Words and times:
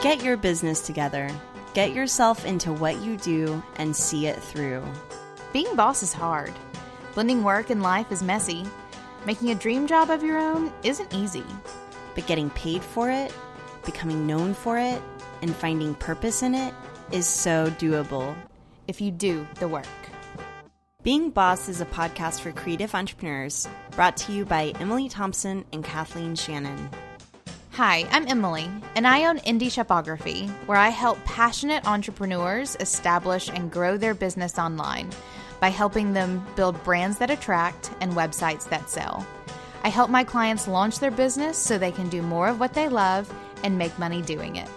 Get 0.00 0.22
your 0.22 0.36
business 0.36 0.80
together. 0.80 1.28
Get 1.74 1.92
yourself 1.92 2.44
into 2.44 2.72
what 2.72 3.02
you 3.02 3.16
do 3.16 3.60
and 3.78 3.96
see 3.96 4.28
it 4.28 4.40
through. 4.40 4.84
Being 5.52 5.74
boss 5.74 6.04
is 6.04 6.12
hard. 6.12 6.52
Blending 7.14 7.42
work 7.42 7.70
and 7.70 7.82
life 7.82 8.12
is 8.12 8.22
messy. 8.22 8.64
Making 9.26 9.50
a 9.50 9.56
dream 9.56 9.88
job 9.88 10.10
of 10.10 10.22
your 10.22 10.38
own 10.38 10.72
isn't 10.84 11.12
easy. 11.12 11.44
But 12.14 12.28
getting 12.28 12.48
paid 12.50 12.80
for 12.80 13.10
it, 13.10 13.34
becoming 13.84 14.24
known 14.24 14.54
for 14.54 14.78
it, 14.78 15.02
and 15.42 15.54
finding 15.54 15.96
purpose 15.96 16.44
in 16.44 16.54
it 16.54 16.72
is 17.10 17.26
so 17.26 17.66
doable. 17.70 18.36
If 18.86 19.00
you 19.00 19.10
do 19.10 19.48
the 19.56 19.66
work. 19.66 19.84
Being 21.02 21.30
Boss 21.30 21.68
is 21.68 21.80
a 21.80 21.86
podcast 21.86 22.40
for 22.40 22.52
creative 22.52 22.94
entrepreneurs 22.94 23.68
brought 23.90 24.16
to 24.18 24.32
you 24.32 24.44
by 24.44 24.74
Emily 24.78 25.08
Thompson 25.08 25.64
and 25.72 25.82
Kathleen 25.82 26.36
Shannon. 26.36 26.88
Hi, 27.78 28.08
I'm 28.10 28.26
Emily, 28.26 28.68
and 28.96 29.06
I 29.06 29.26
own 29.26 29.38
Indie 29.38 29.70
Shopography, 29.70 30.48
where 30.66 30.76
I 30.76 30.88
help 30.88 31.24
passionate 31.24 31.86
entrepreneurs 31.86 32.76
establish 32.80 33.48
and 33.48 33.70
grow 33.70 33.96
their 33.96 34.14
business 34.14 34.58
online 34.58 35.10
by 35.60 35.68
helping 35.68 36.12
them 36.12 36.44
build 36.56 36.82
brands 36.82 37.18
that 37.18 37.30
attract 37.30 37.92
and 38.00 38.14
websites 38.14 38.68
that 38.70 38.90
sell. 38.90 39.24
I 39.84 39.90
help 39.90 40.10
my 40.10 40.24
clients 40.24 40.66
launch 40.66 40.98
their 40.98 41.12
business 41.12 41.56
so 41.56 41.78
they 41.78 41.92
can 41.92 42.08
do 42.08 42.20
more 42.20 42.48
of 42.48 42.58
what 42.58 42.74
they 42.74 42.88
love 42.88 43.32
and 43.62 43.78
make 43.78 43.96
money 43.96 44.22
doing 44.22 44.56
it. 44.56 44.68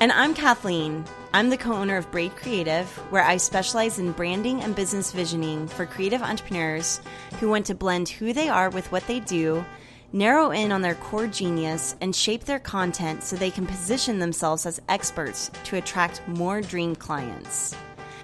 And 0.00 0.10
I'm 0.10 0.32
Kathleen. 0.32 1.04
I'm 1.34 1.50
the 1.50 1.58
co 1.58 1.74
owner 1.74 1.98
of 1.98 2.10
Braid 2.10 2.34
Creative, 2.34 2.88
where 3.12 3.22
I 3.22 3.36
specialize 3.36 3.98
in 3.98 4.12
branding 4.12 4.62
and 4.62 4.74
business 4.74 5.12
visioning 5.12 5.68
for 5.68 5.84
creative 5.84 6.22
entrepreneurs 6.22 7.02
who 7.40 7.50
want 7.50 7.66
to 7.66 7.74
blend 7.74 8.08
who 8.08 8.32
they 8.32 8.48
are 8.48 8.70
with 8.70 8.90
what 8.90 9.06
they 9.06 9.20
do, 9.20 9.66
narrow 10.12 10.50
in 10.50 10.72
on 10.72 10.82
their 10.82 10.94
core 10.94 11.26
genius, 11.26 11.96
and 12.00 12.14
shape 12.14 12.44
their 12.44 12.58
content 12.58 13.22
so 13.22 13.36
they 13.36 13.50
can 13.50 13.66
position 13.66 14.18
themselves 14.18 14.66
as 14.66 14.80
experts 14.88 15.50
to 15.64 15.76
attract 15.76 16.26
more 16.28 16.60
dream 16.60 16.94
clients. 16.94 17.74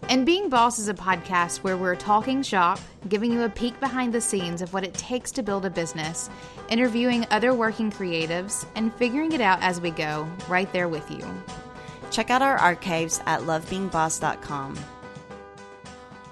And 0.09 0.27
Being 0.27 0.49
Boss 0.49 0.79
is 0.79 0.89
a 0.89 0.95
podcast 0.95 1.59
where 1.59 1.77
we're 1.77 1.97
talking 1.97 2.43
shop, 2.43 2.79
giving 3.09 3.33
you 3.33 3.43
a 3.43 3.49
peek 3.49 3.79
behind 3.81 4.13
the 4.13 4.21
scenes 4.21 4.63
of 4.63 4.73
what 4.73 4.85
it 4.85 4.95
takes 4.95 5.33
to 5.33 5.43
build 5.43 5.65
a 5.65 5.71
business, 5.71 6.31
interviewing 6.69 7.27
other 7.31 7.55
working 7.55 7.91
creatives, 7.91 8.67
and 8.77 8.95
figuring 8.95 9.33
it 9.33 9.41
out 9.41 9.61
as 9.63 9.81
we 9.81 9.91
go, 9.91 10.29
right 10.49 10.73
there 10.73 10.89
with 10.89 11.11
you. 11.11 11.25
Check 12.11 12.31
out 12.31 12.43
our 12.43 12.57
archives 12.57 13.21
at 13.27 13.41
lovebeingboss.com. 13.41 14.79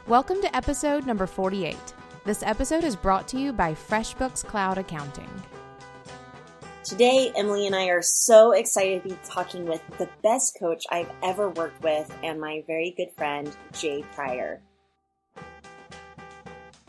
Welcome 0.07 0.41
to 0.43 0.55
episode 0.55 1.07
number 1.07 1.27
48. 1.27 1.94
This 2.25 2.43
episode 2.43 2.85
is 2.85 2.97
brought 2.97 3.29
to 3.29 3.39
you 3.39 3.53
by 3.53 3.75
FreshBooks 3.75 4.47
Cloud 4.47 4.79
Accounting. 4.79 5.29
Today, 6.83 7.31
Emily 7.37 7.67
and 7.67 7.77
I 7.77 7.89
are 7.89 8.01
so 8.01 8.53
excited 8.53 9.03
to 9.03 9.11
be 9.11 9.19
talking 9.27 9.67
with 9.67 9.83
the 9.99 10.09
best 10.23 10.57
coach 10.59 10.85
I've 10.91 11.11
ever 11.23 11.51
worked 11.51 11.83
with 11.83 12.11
and 12.23 12.41
my 12.41 12.65
very 12.67 12.95
good 12.97 13.11
friend, 13.15 13.55
Jay 13.75 14.07
Pryor. 14.15 14.63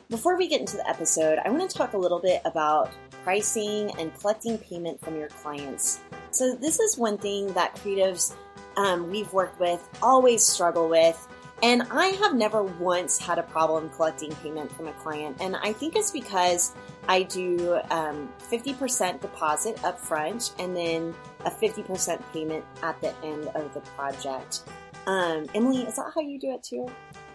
Before 0.09 0.37
we 0.37 0.47
get 0.47 0.61
into 0.61 0.77
the 0.77 0.87
episode, 0.87 1.37
I 1.43 1.49
want 1.49 1.69
to 1.69 1.77
talk 1.77 1.91
a 1.91 1.97
little 1.97 2.21
bit 2.21 2.41
about 2.45 2.93
pricing 3.25 3.91
and 3.99 4.17
collecting 4.17 4.57
payment 4.57 5.03
from 5.03 5.17
your 5.17 5.27
clients. 5.27 5.99
So, 6.31 6.55
this 6.55 6.79
is 6.79 6.97
one 6.97 7.17
thing 7.17 7.51
that 7.55 7.75
creatives 7.75 8.33
um, 8.77 9.11
we've 9.11 9.33
worked 9.33 9.59
with 9.59 9.85
always 10.01 10.45
struggle 10.45 10.87
with. 10.87 11.27
And 11.63 11.83
I 11.89 12.07
have 12.07 12.35
never 12.35 12.63
once 12.63 13.17
had 13.17 13.39
a 13.39 13.43
problem 13.43 13.89
collecting 13.89 14.33
payment 14.35 14.71
from 14.71 14.87
a 14.87 14.93
client. 14.93 15.37
And 15.39 15.55
I 15.55 15.73
think 15.73 15.95
it's 15.95 16.11
because 16.11 16.73
I 17.07 17.23
do 17.23 17.79
um, 17.91 18.29
50% 18.51 19.21
deposit 19.21 19.83
up 19.83 19.99
front 19.99 20.53
and 20.59 20.75
then 20.75 21.13
a 21.45 21.49
50% 21.49 22.21
payment 22.33 22.65
at 22.83 22.99
the 23.01 23.15
end 23.23 23.47
of 23.55 23.73
the 23.73 23.79
project. 23.81 24.63
Um, 25.07 25.47
Emily, 25.53 25.83
is 25.83 25.95
that 25.95 26.11
how 26.13 26.21
you 26.21 26.39
do 26.39 26.53
it 26.53 26.63
too? 26.63 26.89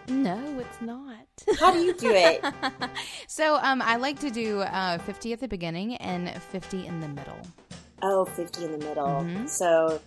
No, 0.07 0.59
it's 0.59 0.81
not. 0.81 1.25
How 1.59 1.71
do 1.71 1.79
you 1.79 1.93
do 1.93 2.11
it? 2.11 2.43
so 3.27 3.55
um, 3.61 3.81
I 3.81 3.95
like 3.95 4.19
to 4.19 4.29
do 4.29 4.61
uh, 4.61 4.97
50 4.99 5.33
at 5.33 5.39
the 5.39 5.47
beginning 5.47 5.95
and 5.97 6.29
50 6.41 6.85
in 6.85 6.99
the 6.99 7.07
middle. 7.07 7.39
Oh, 8.01 8.25
50 8.25 8.65
in 8.65 8.71
the 8.73 8.77
middle. 8.79 9.05
Mm-hmm. 9.05 9.47
So 9.47 10.01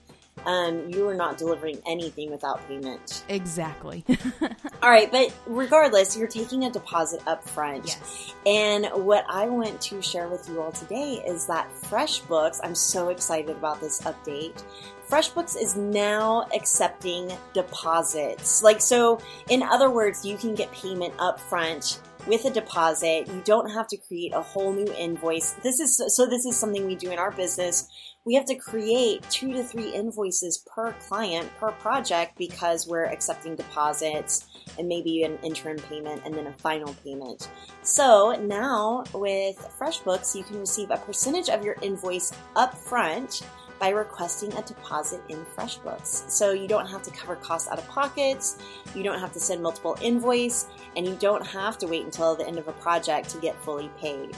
um, 0.46 0.90
you 0.90 1.08
are 1.08 1.14
not 1.14 1.38
delivering 1.38 1.80
anything 1.86 2.30
without 2.30 2.66
payment. 2.68 3.24
Exactly. 3.28 4.04
All 4.82 4.90
right, 4.90 5.10
but 5.10 5.32
regardless, 5.46 6.16
you're 6.16 6.28
taking 6.28 6.64
a 6.64 6.70
deposit 6.70 7.22
up 7.26 7.48
front. 7.48 7.86
Yes. 7.86 8.34
And 8.46 8.86
what 9.06 9.24
I 9.28 9.46
want 9.46 9.80
to 9.82 10.02
share 10.02 10.28
with 10.28 10.48
you 10.48 10.60
all 10.60 10.72
today 10.72 11.22
is 11.26 11.46
that 11.46 11.72
FreshBooks, 11.84 12.60
I'm 12.62 12.74
so 12.74 13.08
excited 13.08 13.56
about 13.56 13.80
this 13.80 14.02
update. 14.02 14.62
FreshBooks 15.08 15.56
is 15.60 15.76
now 15.76 16.46
accepting 16.54 17.32
deposits. 17.54 18.62
Like, 18.62 18.80
so 18.80 19.20
in 19.48 19.62
other 19.62 19.90
words, 19.90 20.24
you 20.24 20.36
can 20.36 20.54
get 20.54 20.70
payment 20.72 21.14
up 21.18 21.40
front 21.40 22.00
with 22.26 22.44
a 22.44 22.50
deposit. 22.50 23.28
You 23.28 23.42
don't 23.44 23.70
have 23.70 23.86
to 23.88 23.96
create 23.96 24.32
a 24.34 24.40
whole 24.40 24.72
new 24.72 24.92
invoice. 24.94 25.52
This 25.62 25.80
is 25.80 25.96
so 26.14 26.26
this 26.26 26.44
is 26.44 26.56
something 26.56 26.86
we 26.86 26.96
do 26.96 27.10
in 27.10 27.18
our 27.18 27.30
business. 27.30 27.88
We 28.24 28.34
have 28.34 28.46
to 28.46 28.54
create 28.54 29.28
two 29.28 29.52
to 29.52 29.62
three 29.62 29.90
invoices 29.90 30.64
per 30.66 30.92
client 30.92 31.50
per 31.58 31.72
project 31.72 32.38
because 32.38 32.86
we're 32.86 33.04
accepting 33.04 33.54
deposits 33.54 34.46
and 34.78 34.88
maybe 34.88 35.24
an 35.24 35.38
interim 35.42 35.76
payment 35.76 36.22
and 36.24 36.34
then 36.34 36.46
a 36.46 36.52
final 36.54 36.94
payment. 37.04 37.50
So 37.82 38.32
now 38.40 39.04
with 39.12 39.58
FreshBooks, 39.78 40.34
you 40.34 40.42
can 40.42 40.58
receive 40.58 40.90
a 40.90 40.96
percentage 40.96 41.50
of 41.50 41.62
your 41.62 41.76
invoice 41.82 42.32
up 42.56 42.74
front 42.74 43.42
by 43.78 43.90
requesting 43.90 44.50
a 44.54 44.62
deposit 44.62 45.20
in 45.28 45.44
FreshBooks. 45.44 46.30
So 46.30 46.52
you 46.52 46.66
don't 46.66 46.86
have 46.86 47.02
to 47.02 47.10
cover 47.10 47.36
costs 47.36 47.68
out 47.68 47.78
of 47.78 47.86
pockets, 47.88 48.56
you 48.94 49.02
don't 49.02 49.18
have 49.18 49.34
to 49.34 49.40
send 49.40 49.62
multiple 49.62 49.98
invoice, 50.00 50.68
and 50.96 51.06
you 51.06 51.14
don't 51.16 51.46
have 51.46 51.76
to 51.78 51.86
wait 51.86 52.04
until 52.04 52.34
the 52.34 52.46
end 52.46 52.58
of 52.58 52.68
a 52.68 52.72
project 52.72 53.28
to 53.30 53.38
get 53.38 53.62
fully 53.62 53.90
paid. 54.00 54.34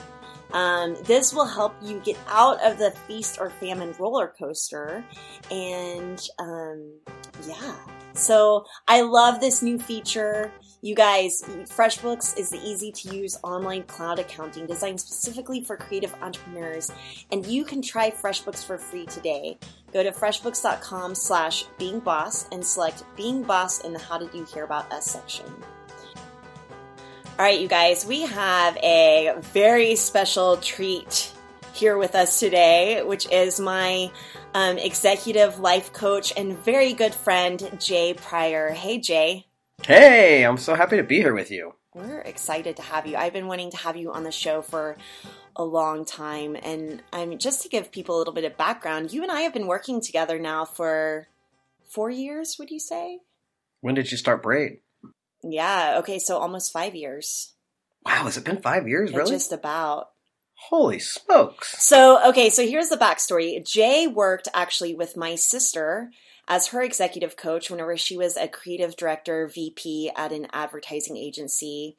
Um, 0.53 0.95
this 1.03 1.33
will 1.33 1.45
help 1.45 1.75
you 1.81 1.99
get 1.99 2.17
out 2.27 2.63
of 2.63 2.77
the 2.77 2.91
feast 3.07 3.37
or 3.39 3.49
famine 3.49 3.93
roller 3.99 4.33
coaster. 4.39 5.03
And 5.51 6.21
um, 6.39 6.99
yeah, 7.47 7.75
so 8.13 8.65
I 8.87 9.01
love 9.01 9.39
this 9.39 9.61
new 9.61 9.77
feature. 9.77 10.51
You 10.81 10.95
guys, 10.95 11.41
FreshBooks 11.65 12.37
is 12.37 12.49
the 12.49 12.59
easy 12.59 12.91
to 12.91 13.15
use 13.15 13.37
online 13.43 13.83
cloud 13.83 14.19
accounting 14.19 14.67
designed 14.67 15.01
specifically 15.01 15.63
for 15.63 15.75
creative 15.75 16.13
entrepreneurs. 16.21 16.91
And 17.31 17.45
you 17.45 17.65
can 17.65 17.81
try 17.81 18.11
FreshBooks 18.11 18.63
for 18.63 18.77
free 18.77 19.05
today. 19.05 19.57
Go 19.91 20.03
to 20.03 20.11
freshbooks.com 20.11 21.15
slash 21.15 21.65
being 21.77 21.99
boss 21.99 22.47
and 22.51 22.63
select 22.63 23.03
being 23.15 23.43
boss 23.43 23.81
in 23.81 23.93
the 23.93 23.99
how 23.99 24.17
did 24.17 24.33
you 24.33 24.45
hear 24.45 24.63
about 24.63 24.91
us 24.91 25.05
section. 25.05 25.45
All 27.39 27.45
right, 27.45 27.61
you 27.61 27.67
guys, 27.67 28.03
we 28.03 28.23
have 28.23 28.77
a 28.77 29.35
very 29.53 29.95
special 29.95 30.57
treat 30.57 31.31
here 31.71 31.95
with 31.95 32.15
us 32.15 32.39
today, 32.39 33.03
which 33.03 33.31
is 33.31 33.59
my 33.59 34.09
um, 34.55 34.79
executive 34.79 35.59
life 35.59 35.93
coach 35.93 36.33
and 36.35 36.57
very 36.57 36.93
good 36.93 37.13
friend, 37.13 37.77
Jay 37.79 38.15
Pryor. 38.15 38.71
Hey, 38.71 38.97
Jay. 38.97 39.45
Hey, 39.83 40.41
I'm 40.41 40.57
so 40.57 40.73
happy 40.73 40.97
to 40.97 41.03
be 41.03 41.17
here 41.17 41.35
with 41.35 41.51
you. 41.51 41.75
We're 41.93 42.21
excited 42.21 42.77
to 42.77 42.81
have 42.81 43.05
you. 43.05 43.15
I've 43.17 43.33
been 43.33 43.45
wanting 43.45 43.69
to 43.69 43.77
have 43.77 43.95
you 43.97 44.11
on 44.13 44.23
the 44.23 44.31
show 44.31 44.63
for 44.63 44.97
a 45.55 45.63
long 45.63 46.05
time. 46.05 46.57
And 46.63 47.03
I'm 47.13 47.37
just 47.37 47.61
to 47.61 47.69
give 47.69 47.91
people 47.91 48.17
a 48.17 48.19
little 48.19 48.33
bit 48.33 48.45
of 48.45 48.57
background, 48.57 49.13
you 49.13 49.21
and 49.21 49.31
I 49.31 49.41
have 49.41 49.53
been 49.53 49.67
working 49.67 50.01
together 50.01 50.39
now 50.39 50.65
for 50.65 51.27
four 51.87 52.09
years, 52.09 52.55
would 52.57 52.71
you 52.71 52.79
say? 52.79 53.19
When 53.81 53.93
did 53.93 54.11
you 54.11 54.17
start 54.17 54.41
Braid? 54.41 54.79
Yeah. 55.43 55.97
Okay. 55.99 56.19
So 56.19 56.37
almost 56.37 56.71
five 56.71 56.95
years. 56.95 57.53
Wow. 58.05 58.23
Has 58.23 58.37
it 58.37 58.43
been 58.43 58.61
five 58.61 58.87
years? 58.87 59.13
Really? 59.13 59.31
Just 59.31 59.51
about. 59.51 60.09
Holy 60.59 60.97
smokes. 60.97 61.83
So, 61.83 62.29
okay. 62.29 62.49
So 62.49 62.65
here's 62.65 62.89
the 62.89 62.97
backstory. 62.97 63.63
Jay 63.65 64.07
worked 64.07 64.47
actually 64.53 64.95
with 64.95 65.15
my 65.15 65.35
sister 65.35 66.09
as 66.47 66.67
her 66.67 66.81
executive 66.81 67.35
coach 67.35 67.69
whenever 67.69 67.97
she 67.97 68.17
was 68.17 68.37
a 68.37 68.47
creative 68.47 68.95
director, 68.95 69.47
VP 69.47 70.11
at 70.15 70.31
an 70.31 70.47
advertising 70.53 71.17
agency 71.17 71.95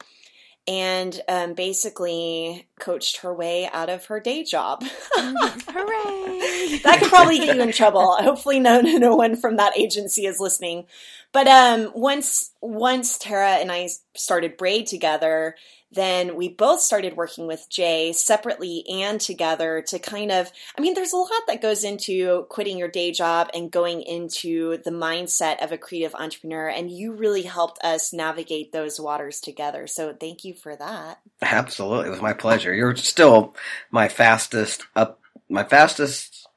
and 0.69 1.19
um, 1.27 1.53
basically 1.55 2.67
coached 2.79 3.17
her 3.17 3.33
way 3.33 3.67
out 3.73 3.89
of 3.89 4.05
her 4.05 4.19
day 4.19 4.43
job. 4.43 4.83
Hooray! 5.15 6.79
that 6.83 6.97
could 6.99 7.09
probably 7.09 7.39
get 7.39 7.55
you 7.55 7.61
in 7.63 7.71
trouble. 7.71 8.15
Hopefully, 8.17 8.59
no, 8.59 8.79
no 8.79 9.15
one 9.15 9.35
from 9.35 9.55
that 9.55 9.75
agency 9.75 10.27
is 10.27 10.39
listening. 10.39 10.85
But 11.31 11.47
um, 11.47 11.91
once 11.95 12.51
once 12.61 13.17
Tara 13.17 13.53
and 13.53 13.71
I 13.71 13.89
started 14.13 14.57
Braid 14.57 14.85
together, 14.85 15.55
then 15.91 16.35
we 16.35 16.49
both 16.49 16.81
started 16.81 17.17
working 17.17 17.47
with 17.47 17.67
Jay 17.69 18.13
separately 18.13 18.83
and 18.87 19.19
together 19.19 19.83
to 19.87 19.97
kind 19.97 20.31
of, 20.31 20.51
I 20.77 20.81
mean, 20.81 20.93
there's 20.93 21.13
a 21.13 21.17
lot 21.17 21.31
that 21.47 21.61
goes 21.61 21.83
into 21.83 22.45
quitting 22.49 22.77
your 22.77 22.87
day 22.87 23.11
job 23.11 23.49
and 23.53 23.71
going 23.71 24.03
into 24.03 24.77
the 24.77 24.91
mindset 24.91 25.63
of 25.63 25.71
a 25.71 25.77
creative 25.77 26.13
entrepreneur. 26.13 26.67
And 26.67 26.91
you 26.91 27.13
really 27.13 27.41
helped 27.41 27.83
us 27.83 28.13
navigate 28.13 28.71
those 28.71 28.99
waters 28.99 29.39
together. 29.39 29.87
So 29.87 30.13
thank 30.13 30.43
you 30.43 30.53
for 30.53 30.75
that. 30.75 31.19
Absolutely. 31.41 32.07
It 32.07 32.11
was 32.11 32.21
my 32.21 32.33
pleasure. 32.33 32.73
You're 32.73 32.95
still 32.95 33.55
my 33.89 34.09
fastest 34.09 34.85
up, 34.95 35.19
my 35.49 35.63
fastest 35.63 36.47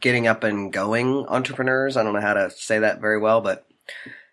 getting 0.00 0.26
up 0.26 0.42
and 0.42 0.72
going 0.72 1.26
entrepreneurs. 1.28 1.96
I 1.96 2.02
don't 2.02 2.14
know 2.14 2.20
how 2.20 2.34
to 2.34 2.50
say 2.50 2.80
that 2.80 3.00
very 3.00 3.18
well, 3.18 3.40
but 3.40 3.64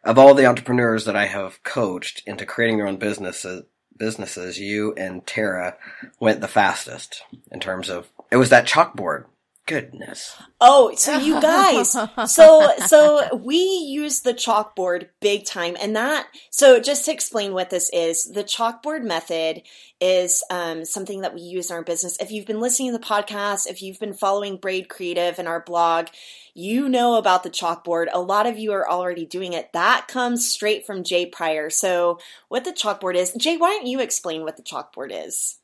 of 0.04 0.18
all 0.18 0.34
the 0.34 0.48
entrepreneurs 0.48 1.06
that 1.06 1.16
I 1.16 1.28
have 1.28 1.64
coached 1.64 2.24
into 2.26 2.46
creating 2.46 2.78
their 2.78 2.88
own 2.88 2.98
businesses, 2.98 3.64
businesses, 4.04 4.60
you 4.60 4.94
and 4.98 5.26
Tara 5.26 5.78
went 6.20 6.42
the 6.42 6.48
fastest 6.50 7.24
in 7.50 7.62
terms 7.62 7.90
of 7.90 8.10
it 8.30 8.36
was 8.36 8.50
that 8.50 8.68
chalkboard 8.68 9.24
goodness. 9.66 10.36
Oh, 10.60 10.94
so 10.96 11.18
you 11.18 11.40
guys, 11.42 11.92
so 12.28 12.72
so 12.86 13.36
we 13.36 13.58
use 13.58 14.22
the 14.22 14.34
chalkboard 14.34 15.10
big 15.20 15.46
time, 15.46 15.76
and 15.80 15.96
that. 15.96 16.28
So 16.50 16.80
just 16.80 17.06
to 17.06 17.12
explain 17.12 17.54
what 17.54 17.70
this 17.70 17.90
is, 17.92 18.26
the 18.26 18.44
chalkboard 18.44 19.04
method 19.04 19.64
is 20.00 20.44
um, 20.50 20.86
something 20.86 21.22
that 21.22 21.34
we 21.34 21.42
use 21.42 21.70
in 21.70 21.78
our 21.78 21.84
business. 21.84 22.18
If 22.20 22.32
you've 22.32 22.46
been 22.46 22.60
listening 22.60 22.92
to 22.92 22.98
the 22.98 23.06
podcast, 23.06 23.70
if 23.70 23.82
you've 23.82 24.00
been 24.00 24.14
following 24.14 24.58
Braid 24.58 24.90
Creative 24.90 25.40
and 25.40 25.48
our 25.48 25.62
blog, 25.62 26.08
you 26.54 26.90
know 26.90 27.16
about 27.16 27.44
the 27.44 27.50
chalkboard. 27.50 28.08
A 28.12 28.20
lot 28.20 28.46
of 28.46 28.58
you 28.58 28.74
are 28.74 28.90
already 28.90 29.26
doing 29.26 29.54
it. 29.54 29.72
That 29.74 30.08
comes 30.08 30.48
straight 30.48 30.86
from 30.86 31.04
Jay 31.04 31.26
Pryor. 31.26 31.70
So 31.70 32.20
what 32.50 32.66
the 32.66 32.74
chalkboard 32.74 33.16
is, 33.16 33.34
Jay, 33.34 33.58
why 33.58 33.72
don't 33.72 33.88
you 33.88 34.00
explain 34.02 34.44
what 34.44 34.58
the 34.58 34.64
chalkboard 34.64 35.10
is? 35.12 35.58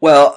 Well, 0.00 0.36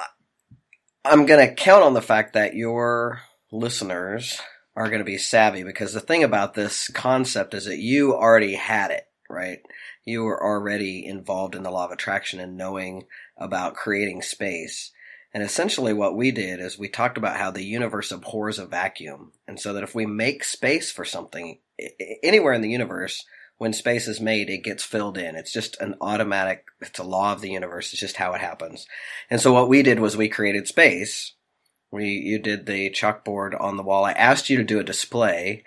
I'm 1.09 1.25
going 1.25 1.47
to 1.47 1.55
count 1.55 1.83
on 1.83 1.93
the 1.93 2.01
fact 2.01 2.33
that 2.33 2.53
your 2.53 3.21
listeners 3.51 4.41
are 4.75 4.89
going 4.89 4.99
to 4.99 5.05
be 5.05 5.17
savvy 5.17 5.63
because 5.63 5.93
the 5.93 6.01
thing 6.01 6.23
about 6.23 6.53
this 6.53 6.89
concept 6.89 7.53
is 7.53 7.65
that 7.65 7.79
you 7.79 8.13
already 8.13 8.55
had 8.55 8.91
it, 8.91 9.07
right? 9.29 9.59
You 10.03 10.23
were 10.23 10.43
already 10.43 11.05
involved 11.05 11.55
in 11.55 11.63
the 11.63 11.71
law 11.71 11.85
of 11.85 11.91
attraction 11.91 12.39
and 12.39 12.57
knowing 12.57 13.05
about 13.37 13.75
creating 13.75 14.21
space. 14.21 14.91
And 15.33 15.43
essentially 15.43 15.93
what 15.93 16.15
we 16.15 16.31
did 16.31 16.59
is 16.59 16.77
we 16.77 16.89
talked 16.89 17.17
about 17.17 17.37
how 17.37 17.51
the 17.51 17.63
universe 17.63 18.11
abhors 18.11 18.59
a 18.59 18.65
vacuum. 18.65 19.31
And 19.47 19.59
so 19.59 19.73
that 19.73 19.83
if 19.83 19.95
we 19.95 20.05
make 20.05 20.43
space 20.43 20.91
for 20.91 21.05
something 21.05 21.59
anywhere 22.21 22.53
in 22.53 22.61
the 22.61 22.69
universe, 22.69 23.25
when 23.57 23.73
space 23.73 24.07
is 24.07 24.21
made, 24.21 24.49
it 24.49 24.63
gets 24.63 24.83
filled 24.83 25.17
in. 25.17 25.35
It's 25.35 25.51
just 25.51 25.79
an 25.81 25.95
automatic, 25.99 26.65
it's 26.79 26.99
a 26.99 27.03
law 27.03 27.33
of 27.33 27.41
the 27.41 27.49
universe. 27.49 27.91
It's 27.91 27.99
just 27.99 28.17
how 28.17 28.33
it 28.33 28.41
happens. 28.41 28.87
And 29.29 29.41
so 29.41 29.53
what 29.53 29.69
we 29.69 29.81
did 29.81 29.99
was 29.99 30.15
we 30.15 30.29
created 30.29 30.67
space. 30.67 31.33
We, 31.91 32.05
you 32.05 32.39
did 32.39 32.65
the 32.65 32.89
chalkboard 32.91 33.59
on 33.59 33.77
the 33.77 33.83
wall. 33.83 34.05
I 34.05 34.11
asked 34.11 34.49
you 34.49 34.57
to 34.57 34.63
do 34.63 34.79
a 34.79 34.83
display 34.83 35.63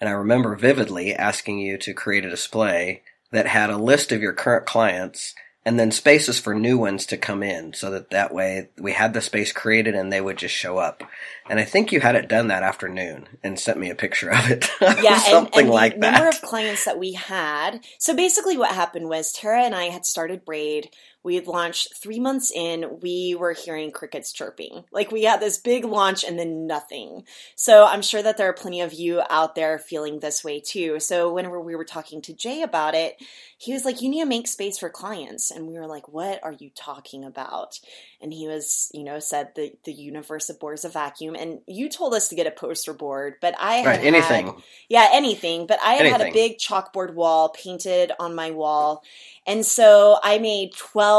and 0.00 0.08
I 0.08 0.12
remember 0.12 0.56
vividly 0.56 1.14
asking 1.14 1.60
you 1.60 1.78
to 1.78 1.94
create 1.94 2.24
a 2.24 2.30
display 2.30 3.02
that 3.32 3.46
had 3.46 3.70
a 3.70 3.78
list 3.78 4.12
of 4.12 4.20
your 4.20 4.32
current 4.32 4.66
clients 4.66 5.34
and 5.66 5.78
then 5.78 5.90
spaces 5.90 6.38
for 6.38 6.54
new 6.54 6.76
ones 6.76 7.06
to 7.06 7.16
come 7.16 7.42
in 7.42 7.72
so 7.72 7.90
that 7.90 8.10
that 8.10 8.34
way 8.34 8.68
we 8.78 8.92
had 8.92 9.14
the 9.14 9.20
space 9.20 9.50
created 9.52 9.94
and 9.94 10.12
they 10.12 10.20
would 10.20 10.36
just 10.36 10.54
show 10.54 10.78
up. 10.78 11.02
And 11.48 11.58
I 11.58 11.64
think 11.64 11.90
you 11.90 12.00
had 12.00 12.16
it 12.16 12.28
done 12.28 12.48
that 12.48 12.62
afternoon 12.62 13.28
and 13.42 13.58
sent 13.58 13.78
me 13.78 13.90
a 13.90 13.94
picture 13.94 14.30
of 14.30 14.50
it. 14.50 14.68
Yeah, 15.02 15.18
something 15.18 15.60
and, 15.60 15.68
and 15.68 15.74
like 15.74 15.94
the 15.94 16.00
that. 16.00 16.12
number 16.12 16.28
of 16.28 16.40
clients 16.42 16.84
that 16.84 16.98
we 16.98 17.12
had. 17.12 17.80
So 17.98 18.14
basically, 18.14 18.56
what 18.56 18.72
happened 18.74 19.08
was 19.08 19.32
Tara 19.32 19.62
and 19.62 19.74
I 19.74 19.84
had 19.86 20.06
started 20.06 20.44
Braid. 20.44 20.90
We 21.24 21.36
had 21.36 21.46
launched 21.46 21.96
three 21.96 22.20
months 22.20 22.52
in. 22.54 23.00
We 23.00 23.34
were 23.34 23.52
hearing 23.54 23.90
crickets 23.90 24.30
chirping. 24.30 24.84
Like 24.92 25.10
we 25.10 25.24
had 25.24 25.40
this 25.40 25.56
big 25.56 25.86
launch 25.86 26.22
and 26.22 26.38
then 26.38 26.66
nothing. 26.66 27.24
So 27.56 27.86
I'm 27.86 28.02
sure 28.02 28.22
that 28.22 28.36
there 28.36 28.48
are 28.50 28.52
plenty 28.52 28.82
of 28.82 28.92
you 28.92 29.22
out 29.30 29.54
there 29.54 29.78
feeling 29.78 30.20
this 30.20 30.44
way 30.44 30.60
too. 30.60 31.00
So 31.00 31.32
whenever 31.32 31.58
we 31.58 31.74
were 31.74 31.84
talking 31.84 32.20
to 32.22 32.34
Jay 32.34 32.60
about 32.60 32.94
it, 32.94 33.16
he 33.56 33.72
was 33.72 33.86
like, 33.86 34.02
You 34.02 34.10
need 34.10 34.20
to 34.20 34.26
make 34.26 34.46
space 34.46 34.76
for 34.76 34.90
clients. 34.90 35.50
And 35.50 35.66
we 35.66 35.78
were 35.78 35.86
like, 35.86 36.08
What 36.08 36.40
are 36.42 36.52
you 36.52 36.70
talking 36.74 37.24
about? 37.24 37.80
And 38.20 38.32
he 38.32 38.46
was, 38.46 38.90
you 38.92 39.04
know, 39.04 39.18
said 39.18 39.48
the, 39.54 39.72
the 39.84 39.92
universe 39.92 40.50
abhors 40.50 40.84
a 40.84 40.90
vacuum. 40.90 41.34
And 41.34 41.60
you 41.66 41.88
told 41.88 42.14
us 42.14 42.28
to 42.28 42.34
get 42.34 42.46
a 42.46 42.50
poster 42.50 42.92
board, 42.92 43.36
but 43.40 43.54
I 43.58 43.76
had 43.76 43.86
right, 43.86 43.96
had- 44.00 44.06
anything. 44.06 44.62
yeah, 44.90 45.08
anything. 45.12 45.66
But 45.66 45.78
I 45.82 45.94
had 45.94 46.06
had 46.06 46.20
a 46.20 46.32
big 46.32 46.58
chalkboard 46.58 47.14
wall 47.14 47.48
painted 47.48 48.12
on 48.18 48.34
my 48.34 48.50
wall. 48.50 49.02
And 49.46 49.64
so 49.64 50.18
I 50.22 50.38
made 50.38 50.74
12 50.74 51.13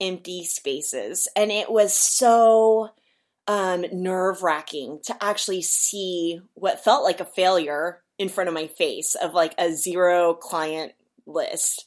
empty 0.00 0.44
spaces. 0.44 1.28
And 1.36 1.50
it 1.50 1.70
was 1.70 1.94
so 1.94 2.90
um, 3.46 3.84
nerve 3.92 4.42
wracking 4.42 5.00
to 5.04 5.16
actually 5.22 5.62
see 5.62 6.40
what 6.54 6.84
felt 6.84 7.04
like 7.04 7.20
a 7.20 7.24
failure 7.24 8.02
in 8.18 8.28
front 8.28 8.48
of 8.48 8.54
my 8.54 8.66
face 8.66 9.14
of 9.14 9.34
like 9.34 9.54
a 9.58 9.72
zero 9.72 10.34
client 10.34 10.92
list. 11.26 11.86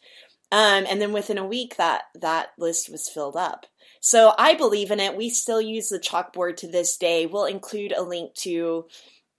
Um, 0.52 0.86
and 0.88 1.02
then 1.02 1.14
within 1.14 1.38
a 1.38 1.46
week, 1.46 1.78
that 1.78 2.04
that 2.22 2.50
list 2.58 2.90
was 2.90 3.10
filled 3.10 3.36
up. 3.36 3.66
So 4.00 4.34
I 4.38 4.54
believe 4.54 4.92
in 4.92 5.00
it. 5.00 5.18
We 5.18 5.30
still 5.30 5.62
use 5.62 5.90
the 5.90 6.00
chalkboard 6.00 6.58
to 6.58 6.68
this 6.68 6.96
day. 6.98 7.26
We'll 7.26 7.46
include 7.46 7.92
a 7.92 8.04
link 8.04 8.34
to 8.36 8.86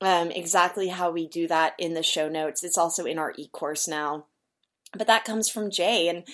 um, 0.00 0.30
exactly 0.30 0.88
how 0.88 1.10
we 1.10 1.28
do 1.28 1.46
that 1.48 1.74
in 1.78 1.94
the 1.94 2.02
show 2.02 2.28
notes. 2.28 2.64
It's 2.64 2.78
also 2.78 3.04
in 3.04 3.18
our 3.18 3.32
e-course 3.36 3.86
now. 3.86 4.26
But 4.92 5.06
that 5.08 5.24
comes 5.24 5.48
from 5.48 5.70
Jay, 5.70 6.08
and 6.08 6.24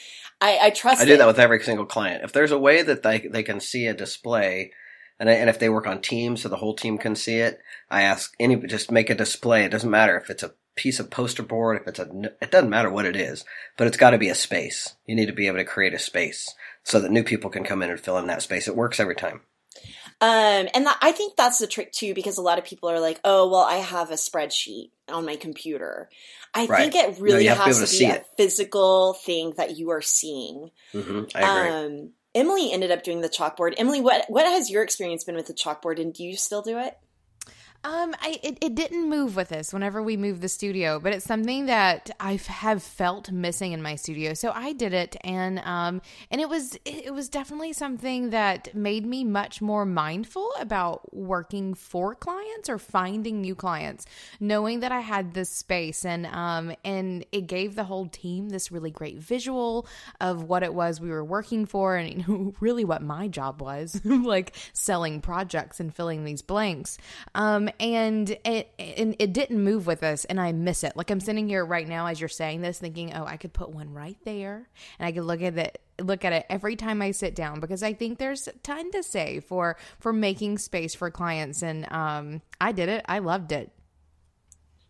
I, 0.41 0.59
I 0.63 0.71
trust. 0.71 1.01
I 1.01 1.05
do 1.05 1.15
it. 1.15 1.19
that 1.19 1.27
with 1.27 1.39
every 1.39 1.63
single 1.63 1.87
client. 1.87 2.23
If 2.25 2.33
there's 2.33 2.53
a 2.53 2.59
way 2.59 2.83
that 2.83 3.03
they 3.03 3.19
they 3.21 3.43
can 3.43 3.61
see 3.61 3.87
a 3.87 3.95
display, 3.95 4.73
and 5.19 5.29
I- 5.29 5.35
and 5.35 5.51
if 5.51 5.59
they 5.59 5.69
work 5.69 5.87
on 5.87 6.01
teams 6.01 6.43
so 6.43 6.49
the 6.49 6.57
whole 6.57 6.75
team 6.75 6.99
can 6.99 7.17
see 7.17 7.39
it, 7.39 7.61
I 7.91 8.03
ask 8.03 8.33
any 8.39 8.57
just 8.57 8.91
make 8.91 9.11
a 9.11 9.15
display. 9.15 9.65
It 9.65 9.71
doesn't 9.71 9.91
matter 9.91 10.17
if 10.17 10.31
it's 10.31 10.43
a 10.43 10.55
piece 10.77 11.01
of 11.01 11.11
poster 11.11 11.43
board, 11.43 11.81
if 11.81 11.89
it's 11.89 11.99
a 11.99 12.09
it 12.41 12.51
doesn't 12.51 12.71
matter 12.71 12.91
what 12.91 13.07
it 13.07 13.17
is, 13.17 13.45
but 13.77 13.87
it's 13.87 13.97
got 13.97 14.11
to 14.11 14.19
be 14.19 14.29
a 14.29 14.35
space. 14.35 14.95
You 15.07 15.15
need 15.17 15.27
to 15.27 15.33
be 15.33 15.47
able 15.47 15.59
to 15.59 15.65
create 15.65 15.95
a 15.95 15.99
space 15.99 16.55
so 16.85 17.01
that 17.01 17.11
new 17.11 17.25
people 17.25 17.51
can 17.51 17.65
come 17.65 17.83
in 17.83 17.91
and 17.91 18.01
fill 18.01 18.19
in 18.19 18.27
that 18.29 18.43
space. 18.43 18.69
It 18.69 18.77
works 18.77 19.01
every 19.01 19.17
time. 19.17 19.43
Um, 20.23 20.69
and 20.73 20.87
that, 20.87 20.99
I 21.03 21.11
think 21.11 21.35
that's 21.37 21.59
the 21.59 21.67
trick 21.67 21.91
too, 21.91 22.15
because 22.15 22.39
a 22.39 22.43
lot 22.43 22.59
of 22.59 22.65
people 22.65 22.89
are 22.89 23.01
like, 23.01 23.21
"Oh, 23.25 23.49
well, 23.51 23.63
I 23.63 23.77
have 23.79 24.13
a 24.13 24.15
spreadsheet 24.15 24.91
on 25.09 25.27
my 25.27 25.35
computer." 25.35 26.09
I 26.55 26.67
Right. 26.69 26.93
think 26.93 26.95
it 26.95 27.21
really 27.21 27.43
you 27.45 27.49
have 27.51 27.59
to 27.59 27.65
be 27.65 27.71
has 27.71 27.81
to 27.81 27.87
to 27.87 27.99
be, 27.99 28.05
a 28.05 28.15
it. 28.15 28.27
physical 28.37 29.15
thing 29.15 29.55
that 29.57 29.77
you 29.77 29.91
are 29.91 30.01
seeing. 30.01 30.71
hmm 30.93 31.25
I 31.35 31.43
agree. 31.43 31.69
Um, 31.71 32.11
Emily 32.37 32.73
ended 32.73 32.93
up 32.93 33.03
doing 33.03 33.21
the 33.21 33.29
chalkboard. 33.29 33.75
Emily, 33.77 34.01
what 34.01 34.25
what 34.29 34.47
has 34.47 34.71
your 34.71 34.85
experience 34.85 35.25
been 35.25 35.35
with 35.35 35.49
the 35.49 35.55
chalkboard, 35.55 36.01
and 36.01 36.15
do 36.15 36.23
you 36.25 36.37
still 36.37 36.63
do 36.63 36.79
it? 36.79 36.97
Um, 37.85 38.15
I 38.21 38.39
it, 38.45 38.59
it 38.61 38.75
didn't 38.77 39.09
move 39.09 39.35
with 39.35 39.51
us 39.51 39.73
whenever 39.73 40.01
we 40.01 40.17
moved 40.17 40.41
the 40.41 40.49
studio, 40.49 41.01
but 41.01 41.13
it's 41.13 41.25
something 41.25 41.67
that 41.67 42.11
I 42.21 42.37
have 42.47 42.81
felt 42.81 43.33
missing 43.33 43.73
in 43.73 43.83
my 43.83 43.97
studio. 43.97 44.35
So 44.35 44.53
I 44.55 44.73
did 44.73 44.93
it, 44.93 45.17
and 45.25 45.59
um, 45.61 46.01
and 46.31 46.41
it 46.41 46.49
was 46.49 46.79
it, 46.85 47.13
was 47.13 47.29
definitely 47.29 47.73
something 47.73 48.31
that 48.31 48.73
made 48.73 49.05
me 49.05 49.25
much 49.25 49.61
more 49.61 49.85
mindful 49.85 50.49
about 50.61 51.13
working 51.13 51.75
for 51.75 52.15
clients 52.15 52.69
or 52.69 52.79
finding 52.79 53.41
new 53.41 53.57
clients, 53.57 54.07
knowing 54.39 54.79
that 54.81 54.93
I 54.93 55.01
had 55.01 55.35
this 55.35 55.51
space, 55.51 56.05
and 56.05 56.27
um, 56.27 56.77
and 56.85 57.27
it 57.33 57.49
gave 57.49 57.75
the 57.75 57.85
whole 57.85 58.07
team 58.07 58.51
this 58.51 58.71
really 58.71 58.93
great 58.93 59.19
visual 59.19 59.89
of 60.21 60.45
what 60.45 60.63
it 60.63 60.73
was 60.73 61.01
we 61.01 61.11
were 61.11 61.25
working 61.25 61.67
for, 61.67 61.97
and 61.97 62.09
you 62.09 62.25
know, 62.29 62.55
really 62.61 62.85
what 62.85 63.03
my 63.03 63.27
job 63.27 63.61
was, 63.61 64.01
like 64.05 64.55
selling 64.73 65.21
projects 65.21 65.81
and 65.81 65.93
filling 65.93 66.23
these 66.23 66.43
blanks. 66.43 66.97
Um, 67.35 67.71
and 67.81 68.31
it 68.45 68.73
and 68.79 69.17
it 69.19 69.33
didn't 69.33 69.63
move 69.63 69.87
with 69.87 70.03
us, 70.03 70.25
and 70.25 70.41
I 70.41 70.53
miss 70.53 70.85
it. 70.85 70.97
Like 70.97 71.11
I'm 71.11 71.21
sitting 71.21 71.49
here 71.49 71.65
right 71.65 71.87
now 71.87 72.07
as 72.07 72.21
you're 72.21 72.29
saying 72.29 72.63
this, 72.63 72.79
thinking, 72.79 73.13
oh, 73.15 73.25
I 73.25 73.37
could 73.37 73.53
put 73.53 73.71
one 73.71 73.93
right 73.93 74.17
there, 74.25 74.69
and 74.99 75.07
I 75.07 75.13
could 75.13 75.25
look 75.25 75.43
at 75.43 75.57
it 75.59 75.81
look 76.01 76.25
at 76.25 76.33
it 76.33 76.47
every 76.49 76.77
time 76.77 77.03
I 77.03 77.11
sit 77.11 77.35
down 77.35 77.61
because 77.61 77.83
I 77.83 77.93
think 77.93 78.19
there's 78.19 78.49
a 78.49 78.53
ton 78.53 78.91
to 78.93 79.03
say 79.03 79.41
for 79.41 79.77
for 79.99 80.13
making 80.13 80.59
space 80.59 80.95
for 80.95 81.11
clients, 81.11 81.63
and 81.63 81.91
um, 81.93 82.43
I 82.61 82.73
did 82.73 82.89
it. 82.89 83.05
I 83.09 83.19
loved 83.21 83.53
it. 83.53 83.73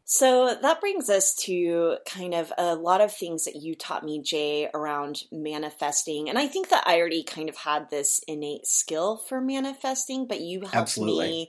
So 0.05 0.55
that 0.61 0.81
brings 0.81 1.09
us 1.09 1.35
to 1.45 1.97
kind 2.07 2.35
of 2.35 2.53
a 2.59 2.75
lot 2.75 3.01
of 3.01 3.15
things 3.15 3.45
that 3.45 3.57
you 3.57 3.75
taught 3.75 4.05
me, 4.05 4.21
Jay, 4.21 4.69
around 4.75 5.23
manifesting. 5.33 6.29
And 6.29 6.39
I 6.39 6.49
think 6.49 6.69
that 6.69 6.85
I 6.87 6.99
already 6.99 7.23
kind 7.23 7.49
of 7.49 7.57
had 7.57 7.89
this 7.89 8.21
innate 8.29 8.67
skill 8.67 9.17
for 9.17 9.41
manifesting, 9.41 10.27
but 10.27 10.41
you 10.43 10.61
helped 10.61 10.75
Absolutely. 10.75 11.29
me 11.29 11.49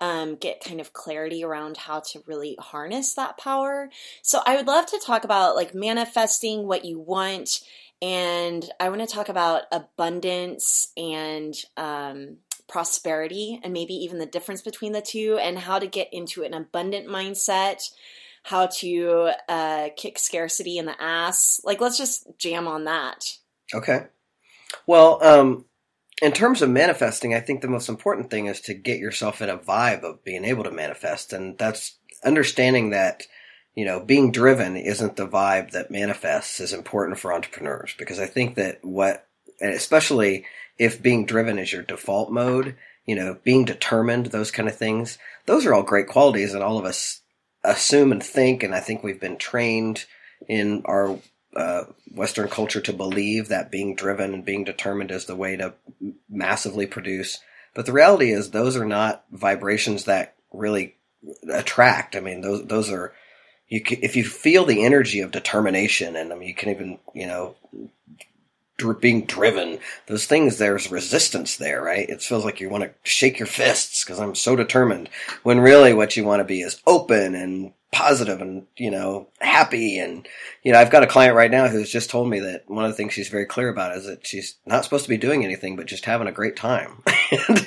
um, 0.00 0.36
get 0.36 0.62
kind 0.62 0.80
of 0.80 0.92
clarity 0.92 1.44
around 1.44 1.76
how 1.76 2.00
to 2.00 2.22
really 2.26 2.56
harness 2.58 3.14
that 3.14 3.38
power. 3.38 3.90
So 4.22 4.40
I 4.44 4.56
would 4.56 4.66
love 4.66 4.86
to 4.86 5.00
talk 5.04 5.24
about 5.24 5.56
like 5.56 5.74
manifesting 5.74 6.66
what 6.66 6.84
you 6.84 6.98
want. 6.98 7.60
And 8.02 8.68
I 8.78 8.90
want 8.90 9.00
to 9.00 9.06
talk 9.06 9.28
about 9.28 9.62
abundance 9.72 10.92
and 10.96 11.54
um, 11.76 12.36
prosperity 12.68 13.58
and 13.62 13.72
maybe 13.72 13.94
even 13.94 14.18
the 14.18 14.26
difference 14.26 14.60
between 14.60 14.92
the 14.92 15.00
two 15.00 15.38
and 15.40 15.58
how 15.58 15.78
to 15.78 15.86
get 15.86 16.12
into 16.12 16.42
an 16.42 16.52
abundant 16.52 17.06
mindset, 17.08 17.78
how 18.42 18.66
to 18.66 19.30
uh, 19.48 19.88
kick 19.96 20.18
scarcity 20.18 20.76
in 20.76 20.84
the 20.84 21.00
ass. 21.00 21.60
Like, 21.64 21.80
let's 21.80 21.96
just 21.96 22.26
jam 22.38 22.68
on 22.68 22.84
that. 22.84 23.38
Okay. 23.74 24.06
Well, 24.86 25.22
um, 25.24 25.64
in 26.22 26.32
terms 26.32 26.62
of 26.62 26.70
manifesting, 26.70 27.34
I 27.34 27.40
think 27.40 27.60
the 27.60 27.68
most 27.68 27.88
important 27.88 28.30
thing 28.30 28.46
is 28.46 28.60
to 28.62 28.74
get 28.74 28.98
yourself 28.98 29.42
in 29.42 29.50
a 29.50 29.58
vibe 29.58 30.02
of 30.02 30.24
being 30.24 30.44
able 30.44 30.64
to 30.64 30.70
manifest. 30.70 31.32
And 31.32 31.58
that's 31.58 31.98
understanding 32.24 32.90
that, 32.90 33.24
you 33.74 33.84
know, 33.84 34.00
being 34.00 34.32
driven 34.32 34.76
isn't 34.76 35.16
the 35.16 35.28
vibe 35.28 35.72
that 35.72 35.90
manifests 35.90 36.60
is 36.60 36.72
important 36.72 37.18
for 37.18 37.32
entrepreneurs 37.32 37.94
because 37.98 38.18
I 38.18 38.26
think 38.26 38.54
that 38.54 38.78
what, 38.82 39.26
especially 39.60 40.46
if 40.78 41.02
being 41.02 41.26
driven 41.26 41.58
is 41.58 41.72
your 41.72 41.82
default 41.82 42.30
mode, 42.30 42.76
you 43.04 43.14
know, 43.14 43.38
being 43.44 43.64
determined, 43.64 44.26
those 44.26 44.50
kind 44.50 44.68
of 44.68 44.76
things, 44.76 45.18
those 45.44 45.66
are 45.66 45.74
all 45.74 45.82
great 45.82 46.08
qualities 46.08 46.54
and 46.54 46.62
all 46.62 46.78
of 46.78 46.86
us 46.86 47.20
assume 47.62 48.10
and 48.12 48.22
think, 48.22 48.62
and 48.62 48.74
I 48.74 48.80
think 48.80 49.02
we've 49.02 49.20
been 49.20 49.36
trained 49.36 50.06
in 50.48 50.82
our 50.86 51.18
uh, 51.56 51.84
Western 52.12 52.48
culture 52.48 52.80
to 52.82 52.92
believe 52.92 53.48
that 53.48 53.70
being 53.70 53.94
driven 53.94 54.34
and 54.34 54.44
being 54.44 54.64
determined 54.64 55.10
is 55.10 55.24
the 55.24 55.36
way 55.36 55.56
to 55.56 55.74
massively 56.28 56.86
produce. 56.86 57.38
But 57.74 57.86
the 57.86 57.92
reality 57.92 58.30
is, 58.30 58.50
those 58.50 58.76
are 58.76 58.86
not 58.86 59.24
vibrations 59.32 60.04
that 60.04 60.34
really 60.52 60.96
attract. 61.52 62.16
I 62.16 62.20
mean, 62.20 62.40
those 62.40 62.66
those 62.66 62.90
are 62.90 63.12
you. 63.68 63.82
Can, 63.82 63.98
if 64.02 64.16
you 64.16 64.24
feel 64.24 64.64
the 64.64 64.84
energy 64.84 65.20
of 65.20 65.30
determination, 65.30 66.16
and 66.16 66.32
I 66.32 66.36
mean, 66.36 66.48
you 66.48 66.54
can 66.54 66.70
even 66.70 66.98
you 67.14 67.26
know 67.26 67.56
being 69.00 69.24
driven, 69.24 69.78
those 70.06 70.26
things, 70.26 70.58
there's 70.58 70.90
resistance 70.90 71.56
there, 71.56 71.82
right? 71.82 72.08
It 72.08 72.22
feels 72.22 72.44
like 72.44 72.60
you 72.60 72.68
want 72.68 72.84
to 72.84 72.90
shake 73.02 73.38
your 73.38 73.46
fists 73.46 74.04
because 74.04 74.20
I'm 74.20 74.34
so 74.34 74.56
determined. 74.56 75.08
When 75.42 75.60
really 75.60 75.94
what 75.94 76.16
you 76.16 76.24
want 76.24 76.40
to 76.40 76.44
be 76.44 76.60
is 76.60 76.80
open 76.86 77.34
and 77.34 77.72
positive 77.92 78.42
and, 78.42 78.66
you 78.76 78.90
know, 78.90 79.28
happy. 79.40 79.98
And, 79.98 80.28
you 80.62 80.72
know, 80.72 80.78
I've 80.78 80.90
got 80.90 81.02
a 81.02 81.06
client 81.06 81.34
right 81.34 81.50
now 81.50 81.68
who's 81.68 81.90
just 81.90 82.10
told 82.10 82.28
me 82.28 82.40
that 82.40 82.64
one 82.68 82.84
of 82.84 82.90
the 82.90 82.96
things 82.96 83.14
she's 83.14 83.28
very 83.28 83.46
clear 83.46 83.70
about 83.70 83.96
is 83.96 84.04
that 84.04 84.26
she's 84.26 84.56
not 84.66 84.84
supposed 84.84 85.04
to 85.04 85.08
be 85.08 85.16
doing 85.16 85.44
anything, 85.44 85.76
but 85.76 85.86
just 85.86 86.04
having 86.04 86.28
a 86.28 86.32
great 86.32 86.56
time. 86.56 87.02
and 87.48 87.66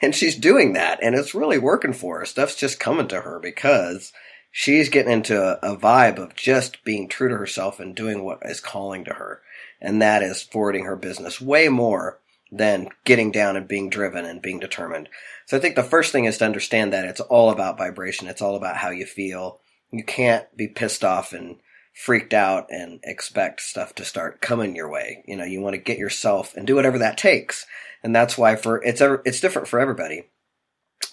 and 0.00 0.14
she's 0.14 0.36
doing 0.36 0.74
that. 0.74 1.00
And 1.02 1.16
it's 1.16 1.34
really 1.34 1.58
working 1.58 1.92
for 1.92 2.20
her. 2.20 2.24
Stuff's 2.24 2.54
just 2.54 2.78
coming 2.78 3.08
to 3.08 3.22
her 3.22 3.40
because 3.40 4.12
she's 4.52 4.88
getting 4.88 5.12
into 5.12 5.42
a, 5.42 5.72
a 5.72 5.76
vibe 5.76 6.18
of 6.18 6.36
just 6.36 6.84
being 6.84 7.08
true 7.08 7.28
to 7.28 7.36
herself 7.36 7.80
and 7.80 7.96
doing 7.96 8.22
what 8.22 8.38
is 8.44 8.60
calling 8.60 9.04
to 9.04 9.14
her 9.14 9.42
and 9.80 10.00
that 10.02 10.22
is 10.22 10.42
forwarding 10.42 10.84
her 10.84 10.96
business 10.96 11.40
way 11.40 11.68
more 11.68 12.18
than 12.50 12.88
getting 13.04 13.32
down 13.32 13.56
and 13.56 13.66
being 13.68 13.90
driven 13.90 14.24
and 14.24 14.42
being 14.42 14.60
determined. 14.60 15.08
So 15.46 15.56
I 15.56 15.60
think 15.60 15.74
the 15.74 15.82
first 15.82 16.12
thing 16.12 16.24
is 16.24 16.38
to 16.38 16.44
understand 16.44 16.92
that 16.92 17.04
it's 17.04 17.20
all 17.20 17.50
about 17.50 17.78
vibration. 17.78 18.28
It's 18.28 18.42
all 18.42 18.56
about 18.56 18.76
how 18.76 18.90
you 18.90 19.04
feel. 19.04 19.60
You 19.90 20.04
can't 20.04 20.44
be 20.56 20.68
pissed 20.68 21.04
off 21.04 21.32
and 21.32 21.56
freaked 21.92 22.34
out 22.34 22.66
and 22.70 23.00
expect 23.04 23.60
stuff 23.60 23.94
to 23.94 24.04
start 24.04 24.40
coming 24.40 24.76
your 24.76 24.88
way. 24.88 25.24
You 25.26 25.36
know, 25.36 25.44
you 25.44 25.60
want 25.60 25.74
to 25.74 25.80
get 25.80 25.98
yourself 25.98 26.54
and 26.54 26.66
do 26.66 26.74
whatever 26.74 26.98
that 26.98 27.16
takes. 27.16 27.66
And 28.02 28.14
that's 28.14 28.36
why 28.36 28.56
for 28.56 28.82
it's 28.84 29.00
ever, 29.00 29.22
it's 29.24 29.40
different 29.40 29.66
for 29.66 29.80
everybody. 29.80 30.28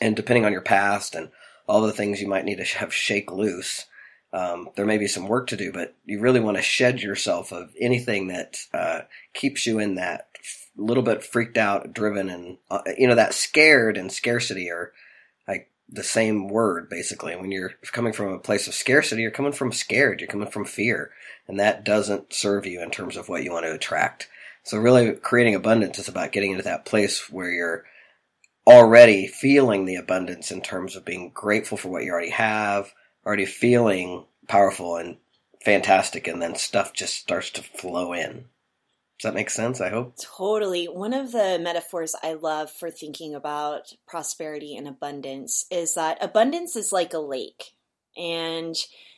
And 0.01 0.15
depending 0.15 0.45
on 0.45 0.51
your 0.51 0.61
past 0.61 1.15
and 1.15 1.29
all 1.67 1.81
the 1.81 1.93
things 1.93 2.21
you 2.21 2.27
might 2.27 2.45
need 2.45 2.57
to 2.57 2.77
have 2.77 2.93
shake 2.93 3.31
loose, 3.31 3.85
um, 4.33 4.69
there 4.75 4.85
may 4.85 4.97
be 4.97 5.07
some 5.07 5.27
work 5.27 5.47
to 5.47 5.57
do, 5.57 5.71
but 5.71 5.95
you 6.05 6.19
really 6.19 6.39
want 6.39 6.57
to 6.57 6.63
shed 6.63 7.01
yourself 7.01 7.53
of 7.53 7.71
anything 7.79 8.27
that 8.29 8.57
uh, 8.73 9.01
keeps 9.33 9.67
you 9.67 9.77
in 9.77 9.95
that 9.95 10.27
little 10.75 11.03
bit 11.03 11.23
freaked 11.23 11.57
out, 11.57 11.93
driven, 11.93 12.29
and 12.29 12.57
uh, 12.71 12.81
you 12.97 13.07
know 13.07 13.13
that 13.15 13.35
scared 13.35 13.95
and 13.95 14.11
scarcity 14.11 14.71
are 14.71 14.91
like 15.47 15.69
the 15.87 16.03
same 16.03 16.47
word 16.47 16.89
basically. 16.89 17.35
When 17.35 17.51
you're 17.51 17.73
coming 17.91 18.11
from 18.11 18.33
a 18.33 18.39
place 18.39 18.67
of 18.67 18.73
scarcity, 18.73 19.21
you're 19.21 19.29
coming 19.29 19.51
from 19.51 19.71
scared, 19.71 20.19
you're 20.19 20.27
coming 20.27 20.49
from 20.49 20.65
fear, 20.65 21.11
and 21.47 21.59
that 21.59 21.85
doesn't 21.85 22.33
serve 22.33 22.65
you 22.65 22.81
in 22.81 22.89
terms 22.89 23.17
of 23.17 23.29
what 23.29 23.43
you 23.43 23.51
want 23.51 23.65
to 23.65 23.73
attract. 23.73 24.29
So 24.63 24.79
really, 24.79 25.11
creating 25.11 25.53
abundance 25.53 25.99
is 25.99 26.07
about 26.07 26.31
getting 26.31 26.51
into 26.51 26.63
that 26.63 26.85
place 26.85 27.29
where 27.29 27.51
you're 27.51 27.85
already 28.65 29.27
feeling 29.27 29.85
the 29.85 29.97
abundance 29.97 30.49
in 30.49 30.61
terms 30.61 30.95
of 30.95 31.05
being 31.05 31.29
grateful 31.35 31.77
for 31.77 31.89
what 31.89 32.03
you 32.03 32.11
already 32.11 32.31
have 32.31 32.93
already 33.25 33.45
feeling 33.45 34.25
powerful 34.47 34.97
and 34.97 35.17
fantastic, 35.63 36.27
and 36.27 36.41
then 36.41 36.55
stuff 36.55 36.93
just 36.93 37.15
starts 37.15 37.49
to 37.51 37.63
flow 37.63 38.13
in. 38.13 38.45
Does 39.19 39.29
that 39.29 39.35
make 39.35 39.49
sense? 39.49 39.79
I 39.79 39.89
hope. 39.89 40.15
Totally. 40.17 40.85
One 40.85 41.13
of 41.13 41.31
the 41.31 41.59
metaphors 41.61 42.15
I 42.21 42.33
love 42.33 42.71
for 42.71 42.91
thinking 42.91 43.35
about 43.35 43.93
prosperity 44.07 44.75
and 44.75 44.87
abundance 44.87 45.65
is 45.71 45.93
that 45.93 46.17
abundance 46.21 46.75
is 46.75 46.91
like 46.91 47.13
a 47.13 47.19
lake. 47.19 47.73
And 48.17 48.75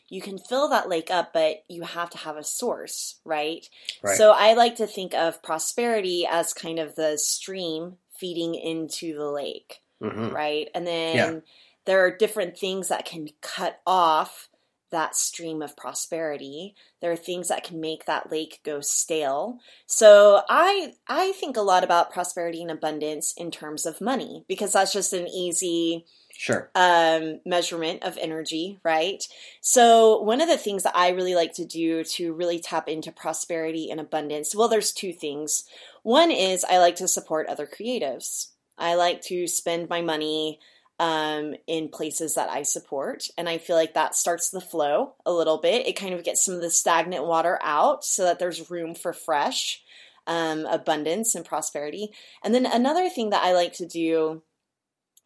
you 0.08 0.22
can 0.22 0.38
fill 0.38 0.70
that 0.70 0.90
lake 0.90 1.10
up, 1.10 1.34
but 1.34 1.64
you 1.68 1.84
have 1.84 2.12
to 2.12 2.18
have 2.20 2.38
a 2.38 2.44
source, 2.44 3.16
right? 3.26 3.68
right? 4.04 4.18
So 4.18 4.32
I 4.32 4.54
like 4.54 4.76
to 4.76 4.86
think 4.86 5.16
of 5.16 5.42
prosperity 5.42 6.28
as 6.30 6.54
kind 6.54 6.78
of 6.78 6.96
the 6.96 7.18
stream 7.18 7.96
feeding 8.20 8.54
into 8.54 9.18
the 9.18 9.30
lake, 9.30 9.82
mm-hmm. 10.04 10.30
right? 10.30 10.70
And 10.76 10.86
then 10.86 11.16
yeah 11.16 11.40
there 11.86 12.06
are 12.06 12.16
different 12.16 12.58
things 12.58 12.88
that 12.88 13.06
can 13.06 13.30
cut 13.42 13.80
off 13.86 14.50
that 14.92 15.16
stream 15.16 15.62
of 15.62 15.76
prosperity. 15.76 16.76
There 17.02 17.12
are 17.12 17.18
things 17.18 17.50
that 17.50 17.64
can 17.64 17.82
make 17.82 18.06
that 18.06 18.32
lake 18.32 18.62
go 18.64 18.82
stale. 18.82 19.60
So 19.86 20.44
I 20.50 20.94
I 21.08 21.34
think 21.34 21.58
a 21.58 21.62
lot 21.62 21.84
about 21.84 22.14
prosperity 22.14 22.62
and 22.62 22.72
abundance 22.72 23.34
in 23.36 23.52
terms 23.52 23.86
of 23.86 24.00
money 24.00 24.46
because 24.48 24.74
that's 24.74 24.94
just 24.94 25.12
an 25.12 25.28
easy 25.28 26.06
sure 26.38 26.70
um, 26.76 27.40
measurement 27.46 28.04
of 28.04 28.18
energy, 28.22 28.80
right? 28.84 29.24
So 29.62 30.22
one 30.22 30.42
of 30.42 30.48
the 30.48 30.58
things 30.58 30.84
that 30.84 30.96
I 30.96 31.10
really 31.10 31.36
like 31.36 31.54
to 31.54 31.66
do 31.66 32.04
to 32.04 32.34
really 32.34 32.60
tap 32.60 32.88
into 32.88 33.12
prosperity 33.12 33.90
and 33.90 34.00
abundance, 34.00 34.56
well, 34.56 34.68
there's 34.68 34.94
two 34.94 35.14
things. 35.14 35.66
One 36.04 36.32
is 36.32 36.64
I 36.64 36.78
like 36.78 36.96
to 36.98 37.08
support 37.08 37.48
other 37.48 37.68
creatives. 37.68 38.50
I 38.78 38.96
like 38.96 39.22
to 39.24 39.48
spend 39.48 39.90
my 39.90 40.02
money 40.02 40.60
um, 41.00 41.56
in 41.68 41.90
places 41.90 42.36
that 42.36 42.50
I 42.50 42.64
support. 42.64 43.28
And 43.38 43.50
I 43.50 43.58
feel 43.58 43.76
like 43.76 43.94
that 43.94 44.16
starts 44.16 44.50
the 44.50 44.62
flow 44.62 45.16
a 45.26 45.32
little 45.32 45.58
bit. 45.58 45.88
It 45.88 45.98
kind 45.98 46.14
of 46.14 46.24
gets 46.24 46.44
some 46.44 46.56
of 46.56 46.62
the 46.62 46.70
stagnant 46.70 47.26
water 47.26 47.60
out 47.62 48.04
so 48.04 48.24
that 48.24 48.40
there's 48.40 48.70
room 48.72 48.96
for 48.96 49.14
fresh 49.14 49.82
um, 50.28 50.66
abundance 50.66 51.36
and 51.36 51.46
prosperity. 51.46 52.12
And 52.44 52.56
then 52.56 52.66
another 52.66 53.10
thing 53.10 53.30
that 53.32 53.44
I 53.44 53.54
like 53.54 53.74
to 53.74 53.86
do 53.86 54.42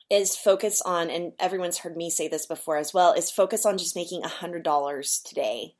is 0.09 0.35
focus 0.35 0.81
on, 0.81 1.11
and 1.11 1.33
everyone's 1.39 1.77
heard 1.77 1.95
me 1.95 2.09
say 2.09 2.27
this 2.27 2.47
before 2.47 2.77
as 2.77 2.93
well, 2.93 3.13
is 3.13 3.29
focus 3.29 3.63
on 3.63 3.77
just 3.77 3.95
making 3.95 4.23
$100 4.23 5.23
today. 5.23 5.75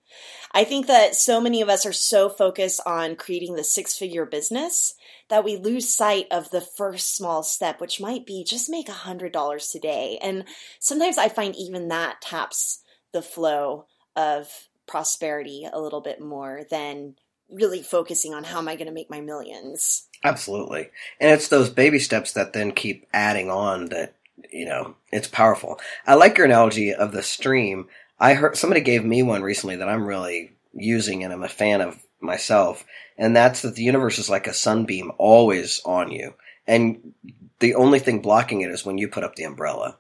I 0.54 0.64
think 0.64 0.86
that 0.86 1.16
so 1.16 1.42
many 1.42 1.62
of 1.62 1.70
us 1.70 1.86
are 1.86 1.94
so 1.94 2.30
focused 2.30 2.80
on 2.86 3.16
creating 3.16 3.56
the 3.56 3.64
six 3.64 3.98
figure 3.98 4.26
business 4.28 4.94
that 5.30 5.44
we 5.44 5.58
lose 5.58 5.94
sight 5.94 6.28
of 6.32 6.50
the 6.50 6.62
first 6.62 7.16
small 7.16 7.44
step, 7.44 7.80
which 7.80 8.02
might 8.02 8.26
be 8.26 8.44
just 8.44 8.70
make 8.70 8.88
$100 8.88 9.72
today. 9.72 10.20
And 10.22 10.46
sometimes 10.80 11.18
I 11.18 11.30
find 11.30 11.56
even 11.56 11.88
that 11.90 12.22
taps 12.22 12.82
the 13.12 13.22
flow 13.22 13.86
of 14.16 14.50
prosperity 14.88 15.68
a 15.72 15.80
little 15.80 16.02
bit 16.02 16.20
more 16.20 16.62
than 16.70 17.16
really 17.50 17.82
focusing 17.82 18.34
on 18.34 18.44
how 18.44 18.60
am 18.60 18.68
I 18.68 18.76
going 18.76 18.88
to 18.88 18.94
make 18.94 19.10
my 19.10 19.22
millions. 19.22 20.08
Absolutely. 20.24 20.90
And 21.20 21.32
it's 21.32 21.48
those 21.48 21.70
baby 21.70 22.00
steps 22.00 22.34
that 22.34 22.54
then 22.54 22.72
keep 22.72 23.08
adding 23.14 23.50
on 23.50 23.86
that 23.88 24.14
you 24.52 24.66
know, 24.66 24.96
it's 25.12 25.28
powerful. 25.28 25.80
I 26.06 26.16
like 26.16 26.38
your 26.38 26.46
analogy 26.46 26.94
of 26.94 27.12
the 27.12 27.24
stream. 27.24 27.88
I 28.20 28.34
heard 28.34 28.58
somebody 28.58 28.82
gave 28.82 29.04
me 29.04 29.24
one 29.24 29.42
recently 29.42 29.78
that 29.78 29.90
I'm 29.90 30.06
really 30.06 30.52
using 30.74 31.24
and 31.24 31.34
I'm 31.34 31.44
a 31.44 31.50
fan 31.50 31.82
of 31.82 32.02
myself, 32.22 32.86
and 33.18 33.36
that's 33.36 33.62
that 33.62 33.76
the 33.76 33.84
universe 33.84 34.20
is 34.20 34.30
like 34.30 34.48
a 34.48 34.54
sunbeam 34.54 35.12
always 35.18 35.82
on 35.86 36.12
you. 36.12 36.34
And 36.68 37.14
the 37.60 37.76
only 37.76 38.00
thing 38.00 38.22
blocking 38.22 38.62
it 38.62 38.72
is 38.72 38.86
when 38.86 38.98
you 38.98 39.08
put 39.08 39.24
up 39.24 39.36
the 39.36 39.44
umbrella. 39.44 39.98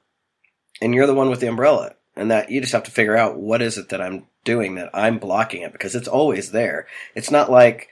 And 0.81 0.93
you're 0.93 1.07
the 1.07 1.13
one 1.13 1.29
with 1.29 1.39
the 1.39 1.47
umbrella. 1.47 1.95
And 2.15 2.31
that 2.31 2.49
you 2.49 2.61
just 2.61 2.73
have 2.73 2.83
to 2.83 2.91
figure 2.91 3.17
out 3.17 3.37
what 3.37 3.61
is 3.61 3.77
it 3.77 3.89
that 3.89 4.01
I'm 4.01 4.25
doing 4.43 4.75
that 4.75 4.89
I'm 4.93 5.19
blocking 5.19 5.61
it 5.61 5.71
because 5.71 5.95
it's 5.95 6.07
always 6.07 6.51
there. 6.51 6.87
It's 7.15 7.31
not 7.31 7.51
like, 7.51 7.89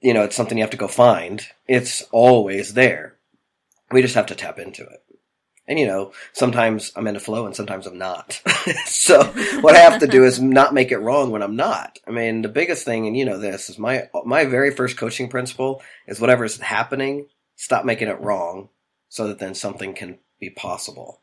you 0.00 0.14
know, 0.14 0.22
it's 0.22 0.36
something 0.36 0.58
you 0.58 0.64
have 0.64 0.70
to 0.70 0.76
go 0.76 0.88
find. 0.88 1.46
It's 1.68 2.02
always 2.10 2.74
there. 2.74 3.16
We 3.90 4.02
just 4.02 4.14
have 4.14 4.26
to 4.26 4.34
tap 4.34 4.58
into 4.58 4.82
it. 4.82 5.02
And 5.70 5.78
you 5.78 5.86
know, 5.86 6.10
sometimes 6.32 6.90
I'm 6.96 7.06
in 7.06 7.14
a 7.14 7.20
flow 7.20 7.46
and 7.46 7.54
sometimes 7.54 7.86
I'm 7.86 7.96
not. 7.96 8.42
so 8.86 9.22
what 9.60 9.76
I 9.76 9.78
have 9.78 10.00
to 10.00 10.08
do 10.08 10.24
is 10.24 10.40
not 10.42 10.74
make 10.74 10.90
it 10.90 10.98
wrong 10.98 11.30
when 11.30 11.44
I'm 11.44 11.54
not. 11.54 12.00
I 12.08 12.10
mean, 12.10 12.42
the 12.42 12.48
biggest 12.48 12.84
thing, 12.84 13.06
and 13.06 13.16
you 13.16 13.24
know 13.24 13.38
this, 13.38 13.70
is 13.70 13.78
my 13.78 14.08
my 14.24 14.46
very 14.46 14.72
first 14.72 14.96
coaching 14.96 15.28
principle 15.28 15.80
is 16.08 16.20
whatever 16.20 16.44
is 16.44 16.58
happening, 16.58 17.28
stop 17.54 17.84
making 17.84 18.08
it 18.08 18.20
wrong, 18.20 18.68
so 19.08 19.28
that 19.28 19.38
then 19.38 19.54
something 19.54 19.94
can 19.94 20.18
be 20.40 20.50
possible. 20.50 21.20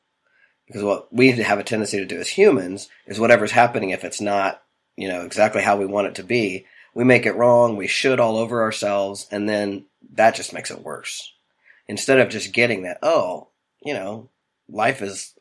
Because 0.65 0.83
what 0.83 1.13
we 1.13 1.31
have 1.33 1.59
a 1.59 1.63
tendency 1.63 1.97
to 1.97 2.05
do 2.05 2.19
as 2.19 2.29
humans 2.29 2.87
is 3.05 3.19
whatever's 3.19 3.51
happening, 3.51 3.89
if 3.89 4.05
it's 4.05 4.21
not, 4.21 4.63
you 4.95 5.09
know, 5.09 5.23
exactly 5.23 5.61
how 5.61 5.75
we 5.75 5.85
want 5.85 6.07
it 6.07 6.15
to 6.15 6.23
be, 6.23 6.65
we 6.93 7.03
make 7.03 7.25
it 7.25 7.35
wrong, 7.35 7.75
we 7.75 7.87
should 7.87 8.21
all 8.21 8.37
over 8.37 8.61
ourselves, 8.61 9.27
and 9.29 9.49
then 9.49 9.87
that 10.13 10.35
just 10.35 10.53
makes 10.53 10.71
it 10.71 10.83
worse. 10.83 11.33
Instead 11.89 12.19
of 12.19 12.29
just 12.29 12.53
getting 12.53 12.83
that, 12.83 12.99
oh, 13.03 13.49
you 13.81 13.93
know, 13.93 14.29
life 14.69 15.01
is 15.01 15.33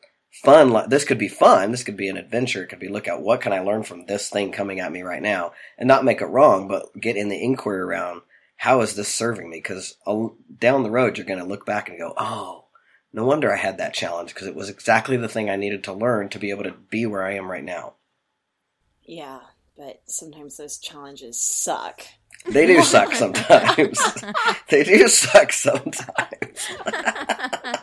fun. 0.43 0.89
This 0.89 1.05
could 1.05 1.17
be 1.17 1.27
fun. 1.27 1.71
This 1.71 1.83
could 1.83 1.97
be 1.97 2.09
an 2.09 2.17
adventure. 2.17 2.63
It 2.63 2.67
could 2.67 2.79
be 2.79 2.89
look 2.89 3.07
at 3.07 3.21
what 3.21 3.41
can 3.41 3.53
I 3.53 3.59
learn 3.59 3.83
from 3.83 4.05
this 4.05 4.29
thing 4.29 4.51
coming 4.51 4.79
at 4.79 4.91
me 4.91 5.01
right 5.01 5.21
now, 5.21 5.53
and 5.77 5.87
not 5.87 6.05
make 6.05 6.21
it 6.21 6.25
wrong, 6.25 6.67
but 6.67 6.99
get 6.99 7.17
in 7.17 7.29
the 7.29 7.41
inquiry 7.41 7.79
around 7.79 8.21
how 8.57 8.81
is 8.81 8.95
this 8.95 9.13
serving 9.13 9.49
me? 9.49 9.57
Because 9.57 9.95
down 10.59 10.83
the 10.83 10.91
road, 10.91 11.17
you're 11.17 11.27
going 11.27 11.39
to 11.39 11.45
look 11.45 11.65
back 11.65 11.89
and 11.89 11.97
go, 11.97 12.13
oh, 12.17 12.65
no 13.13 13.23
wonder 13.23 13.53
I 13.53 13.57
had 13.57 13.77
that 13.77 13.93
challenge 13.93 14.33
because 14.33 14.47
it 14.47 14.55
was 14.55 14.69
exactly 14.69 15.15
the 15.15 15.29
thing 15.29 15.49
I 15.49 15.55
needed 15.55 15.83
to 15.85 15.93
learn 15.93 16.29
to 16.29 16.39
be 16.39 16.49
able 16.49 16.63
to 16.63 16.73
be 16.89 17.05
where 17.05 17.23
I 17.23 17.35
am 17.35 17.49
right 17.49 17.63
now. 17.63 17.93
Yeah, 19.03 19.39
but 19.77 20.01
sometimes 20.05 20.57
those 20.57 20.77
challenges 20.77 21.39
suck. 21.39 22.01
They 22.45 22.65
do 22.65 22.81
suck 22.83 23.13
sometimes. 23.15 23.99
they 24.69 24.83
do 24.83 25.07
suck 25.07 25.51
sometimes. 25.53 26.67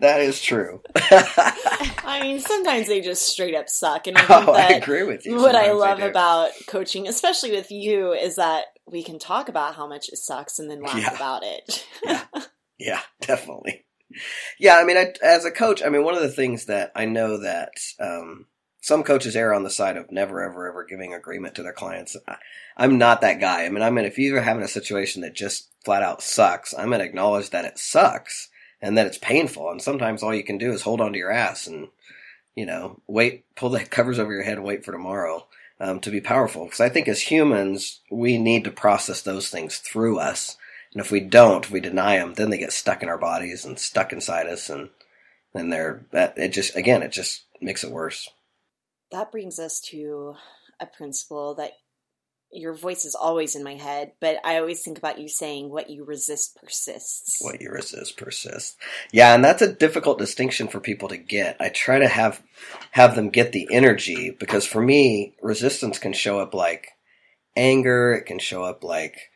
that 0.00 0.20
is 0.20 0.40
true. 0.40 0.82
I 0.96 2.20
mean, 2.22 2.40
sometimes 2.40 2.88
they 2.88 3.00
just 3.00 3.26
straight 3.28 3.54
up 3.54 3.68
suck, 3.68 4.06
and 4.06 4.16
I 4.16 4.20
think 4.26 4.48
oh, 4.48 4.52
I 4.52 4.68
agree 4.72 5.02
with 5.04 5.24
you. 5.26 5.36
what 5.36 5.54
I 5.54 5.66
Sometimes 5.68 5.68
they 5.68 5.72
love 6.04 6.10
about 6.10 6.50
coaching, 6.66 7.08
especially 7.08 7.52
with 7.52 7.70
you, 7.70 8.12
is 8.12 8.36
that 8.36 8.64
we 8.86 9.02
can 9.02 9.18
talk 9.18 9.48
about 9.48 9.74
how 9.76 9.86
much 9.86 10.08
it 10.08 10.16
sucks 10.18 10.58
and 10.58 10.70
then 10.70 10.82
laugh 10.82 10.96
Yeah. 11.00 11.14
about 11.14 11.42
it. 11.44 11.86
Yeah, 12.82 13.00
definitely. 13.20 13.84
Yeah, 14.58 14.76
I 14.78 14.84
mean, 14.84 14.96
I, 14.96 15.12
as 15.22 15.44
a 15.44 15.50
coach, 15.50 15.82
I 15.84 15.90
mean, 15.90 16.02
one 16.02 16.14
of 16.14 16.22
the 16.22 16.30
things 16.30 16.64
that 16.64 16.90
I 16.96 17.04
know 17.04 17.36
that 17.42 17.72
um, 18.00 18.46
some 18.80 19.02
coaches 19.02 19.36
err 19.36 19.52
on 19.52 19.64
the 19.64 19.70
side 19.70 19.98
of 19.98 20.10
never, 20.10 20.42
ever, 20.42 20.66
ever 20.66 20.86
giving 20.88 21.12
agreement 21.12 21.54
to 21.56 21.62
their 21.62 21.74
clients. 21.74 22.16
I, 22.26 22.36
I'm 22.78 22.96
not 22.96 23.20
that 23.20 23.38
guy. 23.38 23.66
I 23.66 23.68
mean, 23.68 23.82
I 23.82 23.90
mean, 23.90 24.06
if 24.06 24.18
you're 24.18 24.40
having 24.40 24.62
a 24.62 24.68
situation 24.68 25.20
that 25.22 25.34
just 25.34 25.68
flat 25.84 26.02
out 26.02 26.22
sucks, 26.22 26.72
I'm 26.72 26.88
going 26.88 27.00
to 27.00 27.04
acknowledge 27.04 27.50
that 27.50 27.66
it 27.66 27.78
sucks 27.78 28.48
and 28.82 28.96
that 28.96 29.06
it's 29.06 29.18
painful. 29.18 29.70
And 29.70 29.82
sometimes 29.82 30.22
all 30.22 30.34
you 30.34 30.44
can 30.44 30.58
do 30.58 30.72
is 30.72 30.82
hold 30.82 31.00
on 31.00 31.12
to 31.12 31.18
your 31.18 31.30
ass 31.30 31.66
and, 31.66 31.88
you 32.54 32.66
know, 32.66 33.00
wait, 33.06 33.44
pull 33.54 33.70
the 33.70 33.84
covers 33.84 34.18
over 34.18 34.32
your 34.32 34.42
head 34.42 34.58
and 34.58 34.64
wait 34.64 34.84
for 34.84 34.92
tomorrow 34.92 35.46
um, 35.80 36.00
to 36.00 36.10
be 36.10 36.20
powerful. 36.20 36.64
Because 36.64 36.80
I 36.80 36.88
think 36.88 37.08
as 37.08 37.22
humans, 37.22 38.00
we 38.10 38.38
need 38.38 38.64
to 38.64 38.70
process 38.70 39.22
those 39.22 39.48
things 39.48 39.78
through 39.78 40.18
us. 40.18 40.56
And 40.92 41.00
if 41.00 41.10
we 41.10 41.20
don't, 41.20 41.64
if 41.64 41.70
we 41.70 41.80
deny 41.80 42.18
them, 42.18 42.34
then 42.34 42.50
they 42.50 42.58
get 42.58 42.72
stuck 42.72 43.02
in 43.02 43.08
our 43.08 43.18
bodies 43.18 43.64
and 43.64 43.78
stuck 43.78 44.12
inside 44.12 44.46
us, 44.46 44.68
and 44.68 44.90
then 45.54 45.70
they're 45.70 46.04
that 46.10 46.36
it 46.36 46.48
just 46.48 46.74
again 46.74 47.02
it 47.02 47.12
just 47.12 47.42
makes 47.60 47.84
it 47.84 47.92
worse. 47.92 48.28
that 49.12 49.30
brings 49.30 49.60
us 49.60 49.80
to 49.80 50.34
a 50.80 50.86
principle 50.86 51.54
that 51.54 51.72
your 52.52 52.74
voice 52.74 53.04
is 53.04 53.14
always 53.14 53.54
in 53.54 53.62
my 53.62 53.74
head, 53.74 54.12
but 54.20 54.38
I 54.44 54.58
always 54.58 54.82
think 54.82 54.98
about 54.98 55.20
you 55.20 55.28
saying, 55.28 55.70
"What 55.70 55.90
you 55.90 56.04
resist 56.04 56.56
persists." 56.60 57.38
What 57.40 57.60
you 57.60 57.70
resist 57.70 58.16
persists. 58.16 58.76
Yeah, 59.12 59.34
and 59.34 59.44
that's 59.44 59.62
a 59.62 59.72
difficult 59.72 60.18
distinction 60.18 60.68
for 60.68 60.80
people 60.80 61.08
to 61.08 61.16
get. 61.16 61.56
I 61.60 61.68
try 61.68 61.98
to 61.98 62.08
have 62.08 62.42
have 62.92 63.14
them 63.14 63.30
get 63.30 63.52
the 63.52 63.68
energy 63.70 64.30
because 64.30 64.66
for 64.66 64.82
me, 64.82 65.34
resistance 65.40 65.98
can 65.98 66.12
show 66.12 66.40
up 66.40 66.54
like 66.54 66.88
anger. 67.56 68.14
It 68.14 68.26
can 68.26 68.38
show 68.38 68.64
up 68.64 68.82
like 68.82 69.29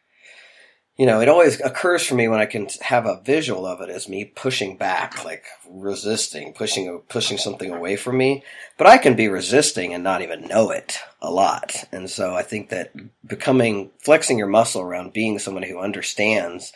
you 0.97 1.07
know, 1.07 1.21
it 1.21 1.29
always 1.29 1.61
occurs 1.61 2.05
for 2.07 2.15
me 2.15 2.29
when 2.29 2.39
I 2.39 2.47
can 2.47 2.69
have 2.81 3.05
a 3.05 3.21
visual 3.25 3.67
of 3.67 3.81
it 3.81 3.91
as 3.91 4.09
me 4.09 4.27
pushing 4.27 4.77
back, 4.77 5.25
like 5.25 5.45
resisting, 5.69 6.53
pushing 6.53 7.01
pushing 7.09 7.37
something 7.37 7.73
away 7.73 7.97
from 7.97 8.17
me. 8.17 8.45
But 8.79 8.87
I 8.87 8.99
can 8.99 9.17
be 9.17 9.27
resisting 9.27 9.93
and 9.93 10.05
not 10.05 10.23
even 10.23 10.47
know 10.47 10.71
it 10.71 10.99
a 11.21 11.33
lot. 11.33 11.85
And 11.91 12.09
so 12.09 12.35
I 12.35 12.43
think 12.43 12.69
that 12.69 12.93
becoming 13.27 13.91
flexing 13.99 14.39
your 14.39 14.47
muscle 14.47 14.83
around 14.83 15.13
being 15.13 15.41
someone 15.41 15.65
who 15.65 15.81
understands 15.81 16.73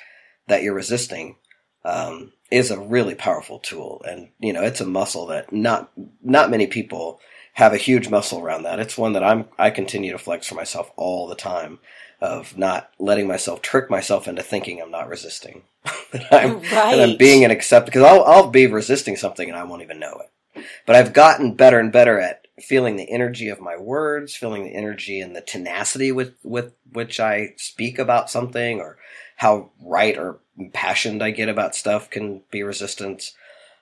that 0.49 0.65
you're 0.65 0.75
resisting 0.75 1.37
um, 1.85 2.33
is 2.51 2.73
a 2.73 2.81
really 2.81 3.15
powerful 3.15 3.61
tool. 3.61 4.03
And 4.09 4.31
you 4.41 4.53
know, 4.53 4.63
it's 4.63 4.81
a 4.81 4.87
muscle 4.87 5.27
that 5.27 5.53
not 5.53 5.93
not 6.25 6.51
many 6.51 6.67
people 6.67 7.21
have 7.53 7.73
a 7.73 7.77
huge 7.77 8.09
muscle 8.09 8.41
around 8.41 8.65
that. 8.65 8.81
It's 8.81 8.99
one 8.99 9.13
that 9.13 9.23
I'm 9.23 9.45
I 9.61 9.71
continue 9.71 10.11
to 10.11 10.19
flex 10.19 10.49
for 10.49 10.57
myself 10.57 10.91
all 10.97 11.29
the 11.29 11.37
time 11.37 11.79
of 12.21 12.59
not 12.59 12.91
letting 12.99 13.29
myself 13.29 13.63
trick 13.63 13.89
myself 13.89 14.27
into 14.27 14.43
thinking 14.43 14.81
I'm 14.81 14.91
not 14.91 15.09
resisting. 15.09 15.63
that 16.13 16.33
I'm 16.33 16.61
that 16.63 17.01
I'm 17.01 17.17
being 17.17 17.45
an 17.45 17.51
accept 17.51 17.87
because 17.87 18.03
I'll 18.03 18.25
I'll 18.25 18.51
be 18.51 18.67
resisting 18.67 19.17
something 19.17 19.49
and 19.49 19.57
I 19.57 19.65
won't 19.65 19.83
even 19.83 20.01
know 20.01 20.21
it. 20.21 20.65
But 20.87 20.97
I've 20.97 21.13
gotten 21.13 21.55
better 21.55 21.79
and 21.79 21.93
better 21.93 22.19
at 22.19 22.47
feeling 22.61 22.97
the 22.97 23.11
energy 23.11 23.49
of 23.49 23.61
my 23.61 23.77
words, 23.77 24.35
feeling 24.35 24.65
the 24.65 24.75
energy 24.75 25.21
and 25.21 25.35
the 25.37 25.41
tenacity 25.41 26.11
with 26.11 26.35
with 26.43 26.73
which 26.93 27.21
I 27.21 27.55
speak 27.57 27.99
about 27.99 28.31
something 28.31 28.81
or 28.81 28.99
how 29.37 29.71
right 29.81 30.19
or 30.19 30.41
impassioned 30.59 31.23
I 31.23 31.31
get 31.31 31.49
about 31.49 31.77
stuff 31.77 32.11
can 32.11 32.43
be 32.51 32.63
resistance. 32.63 33.35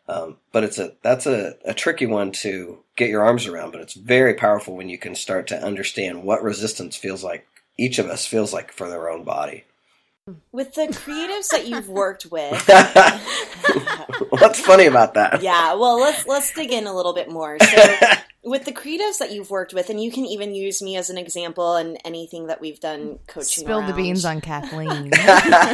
Um, 0.09 0.37
but 0.53 0.63
it's 0.63 0.79
a 0.79 0.93
that's 1.03 1.27
a, 1.27 1.57
a 1.65 1.75
tricky 1.75 2.07
one 2.07 2.31
to 2.33 2.81
get 2.97 3.09
your 3.09 3.25
arms 3.25 3.47
around, 3.47 3.73
but 3.73 3.81
it's 3.81 3.95
very 3.95 4.35
powerful 4.35 4.77
when 4.77 4.89
you 4.89 4.99
can 4.99 5.15
start 5.15 5.47
to 5.49 5.65
understand 5.65 6.23
what 6.23 6.43
resistance 6.43 6.97
feels 6.97 7.25
like 7.25 7.47
each 7.79 7.99
of 7.99 8.07
us 8.07 8.27
feels 8.27 8.53
like 8.53 8.73
for 8.73 8.89
their 8.89 9.09
own 9.11 9.25
body. 9.25 9.65
With 10.51 10.75
the 10.75 10.89
creatives 10.89 11.51
that 11.51 11.69
you've 11.69 11.89
worked 11.89 12.27
with, 12.27 12.69
What's 14.31 14.61
funny 14.61 14.87
about 14.87 15.15
that? 15.15 15.41
yeah. 15.43 15.75
Well, 15.75 16.01
let's 16.01 16.27
let's 16.27 16.53
dig 16.53 16.73
in 16.73 16.87
a 16.87 16.95
little 16.95 17.15
bit 17.15 17.31
more. 17.31 17.59
So, 17.61 17.97
with 18.45 18.65
the 18.65 18.73
creatives 18.73 19.19
that 19.19 19.31
you've 19.31 19.51
worked 19.51 19.73
with, 19.73 19.89
and 19.89 20.03
you 20.03 20.11
can 20.11 20.25
even 20.25 20.53
use 20.55 20.83
me 20.83 20.97
as 20.97 21.11
an 21.11 21.19
example 21.19 21.77
and 21.77 21.99
anything 22.05 22.47
that 22.49 22.61
we've 22.61 22.81
done 22.81 23.21
coaching. 23.29 23.65
Spill 23.65 23.83
the 23.87 23.93
beans 23.93 24.25
on 24.25 24.41
Kathleen. 24.41 25.11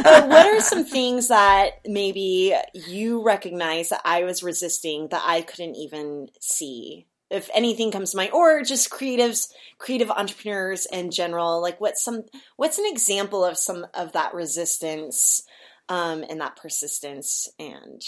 But 0.03 0.27
what 0.27 0.45
are 0.45 0.61
some 0.61 0.85
things 0.85 1.29
that 1.29 1.79
maybe 1.85 2.55
you 2.73 3.23
recognize 3.23 3.89
that 3.89 4.01
I 4.05 4.23
was 4.23 4.43
resisting 4.43 5.07
that 5.07 5.23
I 5.25 5.41
couldn't 5.41 5.75
even 5.75 6.29
see? 6.39 7.07
If 7.33 7.49
anything 7.53 7.91
comes 7.91 8.11
to 8.11 8.17
mind, 8.17 8.31
or 8.31 8.61
just 8.61 8.91
creatives, 8.91 9.51
creative 9.79 10.11
entrepreneurs 10.11 10.85
in 10.85 11.09
general, 11.09 11.61
like 11.61 11.81
what's 11.81 12.03
some 12.03 12.23
what's 12.57 12.77
an 12.77 12.85
example 12.87 13.43
of 13.43 13.57
some 13.57 13.87
of 13.93 14.13
that 14.13 14.33
resistance 14.33 15.43
um, 15.89 16.23
and 16.29 16.39
that 16.39 16.55
persistence 16.55 17.49
and 17.57 18.01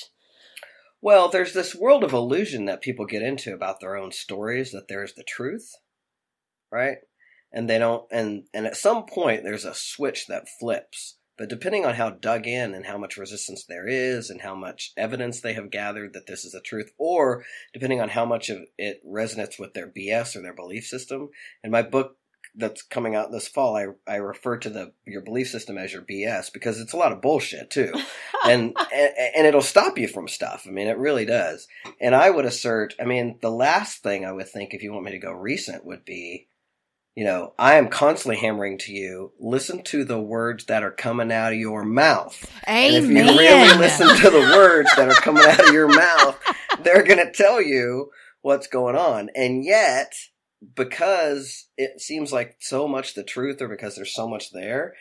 Well, 1.01 1.27
there's 1.29 1.53
this 1.53 1.75
world 1.75 2.03
of 2.03 2.13
illusion 2.13 2.65
that 2.65 2.81
people 2.81 3.05
get 3.05 3.21
into 3.21 3.53
about 3.53 3.79
their 3.79 3.95
own 3.95 4.11
stories 4.11 4.71
that 4.71 4.87
there's 4.87 5.13
the 5.15 5.23
truth, 5.23 5.73
right? 6.71 6.97
And 7.51 7.69
they 7.69 7.79
don't 7.79 8.05
and 8.11 8.43
and 8.53 8.65
at 8.65 8.77
some 8.77 9.05
point 9.05 9.43
there's 9.43 9.65
a 9.65 9.73
switch 9.73 10.27
that 10.27 10.47
flips. 10.59 11.17
But 11.37 11.49
depending 11.49 11.85
on 11.85 11.95
how 11.95 12.11
dug 12.11 12.47
in 12.47 12.73
and 12.73 12.85
how 12.85 12.97
much 12.97 13.17
resistance 13.17 13.65
there 13.65 13.87
is 13.87 14.29
and 14.29 14.41
how 14.41 14.55
much 14.55 14.93
evidence 14.95 15.41
they 15.41 15.53
have 15.53 15.69
gathered 15.69 16.13
that 16.13 16.27
this 16.27 16.45
is 16.45 16.53
the 16.53 16.61
truth 16.61 16.91
or 16.97 17.43
depending 17.73 17.99
on 18.01 18.09
how 18.09 18.25
much 18.25 18.49
of 18.49 18.59
it 18.77 19.01
resonates 19.05 19.59
with 19.59 19.73
their 19.73 19.87
BS 19.87 20.35
or 20.35 20.41
their 20.41 20.53
belief 20.53 20.85
system. 20.85 21.29
In 21.63 21.71
my 21.71 21.81
book 21.81 22.17
that's 22.57 22.81
coming 22.81 23.15
out 23.15 23.31
this 23.31 23.49
fall, 23.49 23.75
I 23.75 23.87
I 24.09 24.15
refer 24.15 24.57
to 24.59 24.69
the 24.69 24.93
your 25.05 25.21
belief 25.21 25.49
system 25.49 25.77
as 25.77 25.91
your 25.91 26.03
BS 26.03 26.53
because 26.53 26.79
it's 26.79 26.93
a 26.93 26.97
lot 26.97 27.11
of 27.11 27.21
bullshit 27.21 27.69
too 27.69 27.91
and, 28.45 28.75
and 28.93 29.13
and 29.35 29.47
it'll 29.47 29.61
stop 29.61 29.97
you 29.97 30.07
from 30.07 30.29
stuff. 30.29 30.65
I 30.65 30.71
mean, 30.71 30.87
it 30.87 30.97
really 30.97 31.25
does. 31.25 31.67
And 31.99 32.15
I 32.15 32.29
would 32.29 32.45
assert, 32.45 32.93
I 32.99 33.03
mean, 33.03 33.39
the 33.41 33.51
last 33.51 34.03
thing 34.03 34.25
I 34.25 34.31
would 34.31 34.47
think, 34.47 34.73
if 34.73 34.83
you 34.83 34.93
want 34.93 35.05
me 35.05 35.11
to 35.11 35.19
go 35.19 35.31
recent, 35.31 35.85
would 35.85 36.05
be, 36.05 36.47
you 37.15 37.23
know, 37.23 37.53
I 37.57 37.75
am 37.75 37.87
constantly 37.87 38.35
hammering 38.35 38.77
to 38.79 38.91
you, 38.91 39.31
listen 39.39 39.83
to 39.83 40.03
the 40.03 40.19
words 40.19 40.65
that 40.65 40.83
are 40.83 40.91
coming 40.91 41.31
out 41.31 41.53
of 41.53 41.59
your 41.59 41.83
mouth. 41.85 42.45
Amen. 42.67 42.93
And 42.93 43.03
if 43.03 43.09
you 43.09 43.39
really 43.39 43.77
listen 43.77 44.09
to 44.09 44.29
the 44.29 44.51
words 44.55 44.89
that 44.97 45.07
are 45.07 45.21
coming 45.21 45.43
out 45.45 45.65
of 45.65 45.73
your 45.73 45.87
mouth, 45.87 46.37
they're 46.83 47.03
going 47.03 47.25
to 47.25 47.31
tell 47.31 47.61
you 47.61 48.11
what's 48.41 48.67
going 48.67 48.97
on. 48.97 49.29
And 49.33 49.63
yet, 49.63 50.13
because 50.75 51.67
it 51.77 52.01
seems 52.01 52.33
like 52.33 52.57
so 52.59 52.85
much 52.85 53.13
the 53.13 53.23
truth 53.23 53.61
or 53.61 53.69
because 53.69 53.95
there's 53.95 54.13
so 54.13 54.27
much 54.27 54.51
there, 54.51 54.93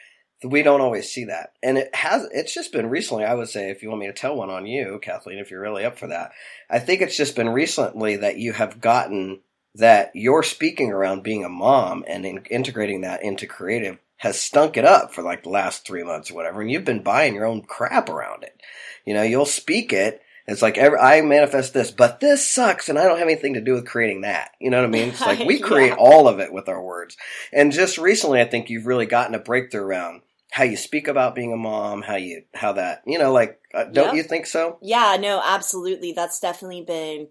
we 0.45 0.63
don't 0.63 0.81
always 0.81 1.11
see 1.11 1.25
that. 1.25 1.55
And 1.65 1.79
it 1.79 1.93
has, 1.97 2.29
it's 2.31 2.55
just 2.55 2.71
been 2.71 2.91
recently, 2.91 3.25
I 3.25 3.35
would 3.35 3.49
say, 3.49 3.71
if 3.71 3.83
you 3.83 3.89
want 3.89 4.03
me 4.03 4.07
to 4.07 4.13
tell 4.13 4.37
one 4.37 4.51
on 4.51 4.67
you, 4.67 5.01
Kathleen, 5.03 5.39
if 5.39 5.51
you're 5.51 5.61
really 5.61 5.85
up 5.85 5.99
for 5.99 6.07
that, 6.07 6.31
I 6.71 6.79
think 6.79 7.01
it's 7.01 7.17
just 7.17 7.35
been 7.35 7.49
recently 7.49 8.17
that 8.19 8.39
you 8.39 8.53
have 8.53 8.81
gotten 8.81 9.41
that 9.75 10.11
your 10.15 10.43
speaking 10.43 10.91
around 10.93 11.23
being 11.23 11.45
a 11.45 11.49
mom 11.49 12.05
and 12.07 12.25
in, 12.25 12.45
integrating 12.51 13.01
that 13.03 13.23
into 13.23 13.47
creative 13.47 13.99
has 14.19 14.41
stunk 14.41 14.77
it 14.77 14.85
up 14.85 15.13
for 15.13 15.23
like 15.23 15.43
the 15.43 15.49
last 15.51 15.85
three 15.87 16.03
months 16.03 16.31
or 16.31 16.35
whatever. 16.35 16.61
And 16.63 16.71
you've 16.71 16.85
been 16.85 17.03
buying 17.03 17.35
your 17.35 17.45
own 17.45 17.63
crap 17.63 18.09
around 18.09 18.43
it. 18.45 18.59
You 19.05 19.15
know, 19.15 19.23
you'll 19.23 19.45
speak 19.47 19.93
it. 19.93 20.23
It's 20.47 20.63
like 20.63 20.77
every, 20.79 20.99
I 20.99 21.21
manifest 21.23 21.73
this, 21.73 21.91
but 21.91 22.21
this 22.21 22.47
sucks, 22.47 22.91
and 22.91 22.99
I 22.99 23.05
don't 23.05 23.19
have 23.19 23.27
anything 23.27 23.55
to 23.55 23.63
do 23.63 23.73
with 23.73 23.87
creating 23.87 24.21
that. 24.23 24.51
You 24.61 24.71
know 24.71 24.77
what 24.79 24.87
I 24.87 24.91
mean? 24.91 25.09
It's 25.09 25.25
like 25.25 25.39
we 25.47 25.59
create 25.59 25.89
Yeah. 25.89 25.97
all 25.99 26.29
of 26.29 26.39
it 26.39 26.53
with 26.53 26.69
our 26.69 26.83
words. 26.83 27.17
And 27.53 27.73
just 27.73 27.97
recently, 27.97 28.41
I 28.41 28.45
think 28.45 28.69
you've 28.69 28.87
really 28.87 29.07
gotten 29.07 29.35
a 29.35 29.39
breakthrough 29.39 29.83
around 29.83 30.21
how 30.51 30.65
you 30.65 30.77
speak 30.77 31.09
about 31.09 31.35
being 31.35 31.53
a 31.53 31.57
mom, 31.57 32.03
how 32.03 32.17
you, 32.17 32.45
how 32.55 32.73
that, 32.75 33.03
you 33.07 33.19
know, 33.19 33.33
like, 33.33 33.59
uh, 33.73 33.85
don't 33.85 34.09
Yep. 34.09 34.15
you 34.15 34.23
think 34.23 34.47
so? 34.47 34.79
Yeah, 34.83 35.17
no, 35.19 35.41
absolutely. 35.45 36.13
That's 36.13 36.39
definitely 36.39 36.83
been 36.83 37.29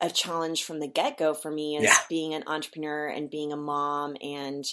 a 0.00 0.10
challenge 0.10 0.64
from 0.64 0.80
the 0.80 0.88
get 0.88 1.16
go 1.18 1.34
for 1.34 1.50
me 1.50 1.76
as 1.76 1.84
Yeah. 1.84 1.96
being 2.08 2.34
an 2.34 2.44
entrepreneur 2.46 3.06
and 3.06 3.30
being 3.30 3.52
a 3.52 3.56
mom. 3.56 4.16
And 4.22 4.64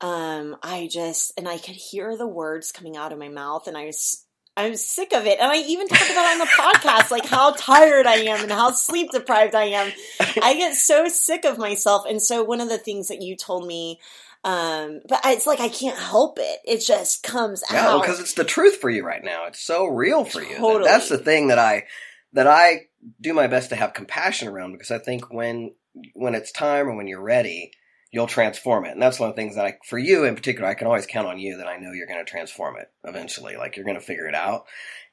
um, 0.00 0.56
I 0.62 0.88
just, 0.90 1.32
and 1.36 1.48
I 1.48 1.58
could 1.58 1.76
hear 1.76 2.16
the 2.16 2.26
words 2.26 2.72
coming 2.72 2.96
out 2.96 3.12
of 3.12 3.18
my 3.18 3.28
mouth, 3.28 3.66
and 3.66 3.76
I 3.76 3.86
was. 3.86 4.24
I'm 4.56 4.76
sick 4.76 5.12
of 5.12 5.26
it. 5.26 5.40
And 5.40 5.50
I 5.50 5.56
even 5.56 5.88
talk 5.88 6.08
about 6.08 6.30
on 6.30 6.38
the 6.38 6.44
podcast, 6.44 7.10
like 7.10 7.26
how 7.26 7.54
tired 7.54 8.06
I 8.06 8.18
am 8.18 8.40
and 8.40 8.52
how 8.52 8.70
sleep 8.70 9.10
deprived 9.10 9.52
I 9.52 9.64
am. 9.64 9.92
I 10.40 10.54
get 10.54 10.76
so 10.76 11.08
sick 11.08 11.44
of 11.44 11.58
myself. 11.58 12.04
And 12.08 12.22
so 12.22 12.44
one 12.44 12.60
of 12.60 12.68
the 12.68 12.78
things 12.78 13.08
that 13.08 13.20
you 13.20 13.34
told 13.36 13.66
me, 13.66 13.98
um, 14.44 15.00
but 15.08 15.22
it's 15.24 15.48
like 15.48 15.58
I 15.58 15.68
can't 15.68 15.98
help 15.98 16.38
it. 16.40 16.60
It 16.64 16.86
just 16.86 17.24
comes 17.24 17.64
Yeah, 17.68 17.84
out. 17.94 18.02
because 18.02 18.20
it's 18.20 18.34
the 18.34 18.44
truth 18.44 18.76
for 18.76 18.88
you 18.88 19.04
right 19.04 19.24
now. 19.24 19.46
It's 19.46 19.58
so 19.60 19.86
real 19.86 20.24
for 20.24 20.40
you. 20.40 20.54
Totally. 20.56 20.84
That's 20.84 21.08
the 21.08 21.18
thing 21.18 21.48
that 21.48 21.58
I 21.58 21.86
that 22.34 22.46
I 22.46 22.82
do 23.20 23.34
my 23.34 23.46
best 23.46 23.70
to 23.70 23.76
have 23.76 23.94
compassion 23.94 24.48
around 24.48 24.72
because 24.72 24.90
I 24.90 24.98
think 24.98 25.32
when 25.32 25.74
when 26.14 26.34
it's 26.34 26.52
time 26.52 26.88
or 26.88 26.96
when 26.96 27.06
you're 27.06 27.22
ready, 27.22 27.70
you'll 28.14 28.26
transform 28.26 28.84
it. 28.84 28.92
And 28.92 29.02
that's 29.02 29.18
one 29.18 29.28
of 29.28 29.34
the 29.34 29.42
things 29.42 29.56
that 29.56 29.66
I, 29.66 29.78
for 29.84 29.98
you 29.98 30.24
in 30.24 30.36
particular, 30.36 30.68
I 30.68 30.74
can 30.74 30.86
always 30.86 31.06
count 31.06 31.26
on 31.26 31.38
you 31.38 31.56
that 31.58 31.66
I 31.66 31.78
know 31.78 31.92
you're 31.92 32.06
going 32.06 32.24
to 32.24 32.30
transform 32.30 32.76
it 32.76 32.88
eventually. 33.02 33.56
Like 33.56 33.76
you're 33.76 33.84
going 33.84 33.98
to 33.98 34.04
figure 34.04 34.28
it 34.28 34.36
out. 34.36 34.66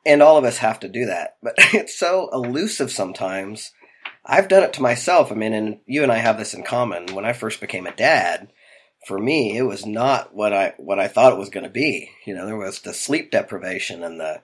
And 0.06 0.22
all 0.22 0.38
of 0.38 0.46
us 0.46 0.58
have 0.58 0.80
to 0.82 0.88
do 0.88 1.06
that. 1.06 1.38
But 1.42 1.56
it's 1.58 1.98
so 1.98 2.30
elusive 2.32 2.92
sometimes. 2.92 3.72
I've 4.24 4.48
done 4.48 4.62
it 4.62 4.74
to 4.74 4.84
myself. 4.84 5.32
I 5.32 5.36
mean, 5.36 5.54
and 5.54 5.80
you 5.88 6.04
and 6.04 6.12
I 6.12 6.18
have 6.18 6.38
this 6.38 6.54
in 6.54 6.64
common. 6.64 7.16
When 7.16 7.26
I 7.26 7.34
first 7.34 7.60
became 7.60 7.88
a 7.88 7.96
dad, 7.96 8.52
for 9.08 9.18
me, 9.18 9.58
it 9.58 9.64
was 9.64 9.84
not 9.84 10.36
what 10.36 10.54
I, 10.54 10.76
what 10.78 11.00
I 11.00 11.08
thought 11.08 11.34
it 11.34 11.40
was 11.40 11.50
going 11.50 11.64
to 11.64 11.72
be. 11.72 12.12
You 12.28 12.36
know, 12.36 12.46
there 12.46 12.58
was 12.58 12.82
the 12.82 12.94
sleep 12.94 13.32
deprivation 13.32 14.04
and 14.04 14.20
the, 14.20 14.44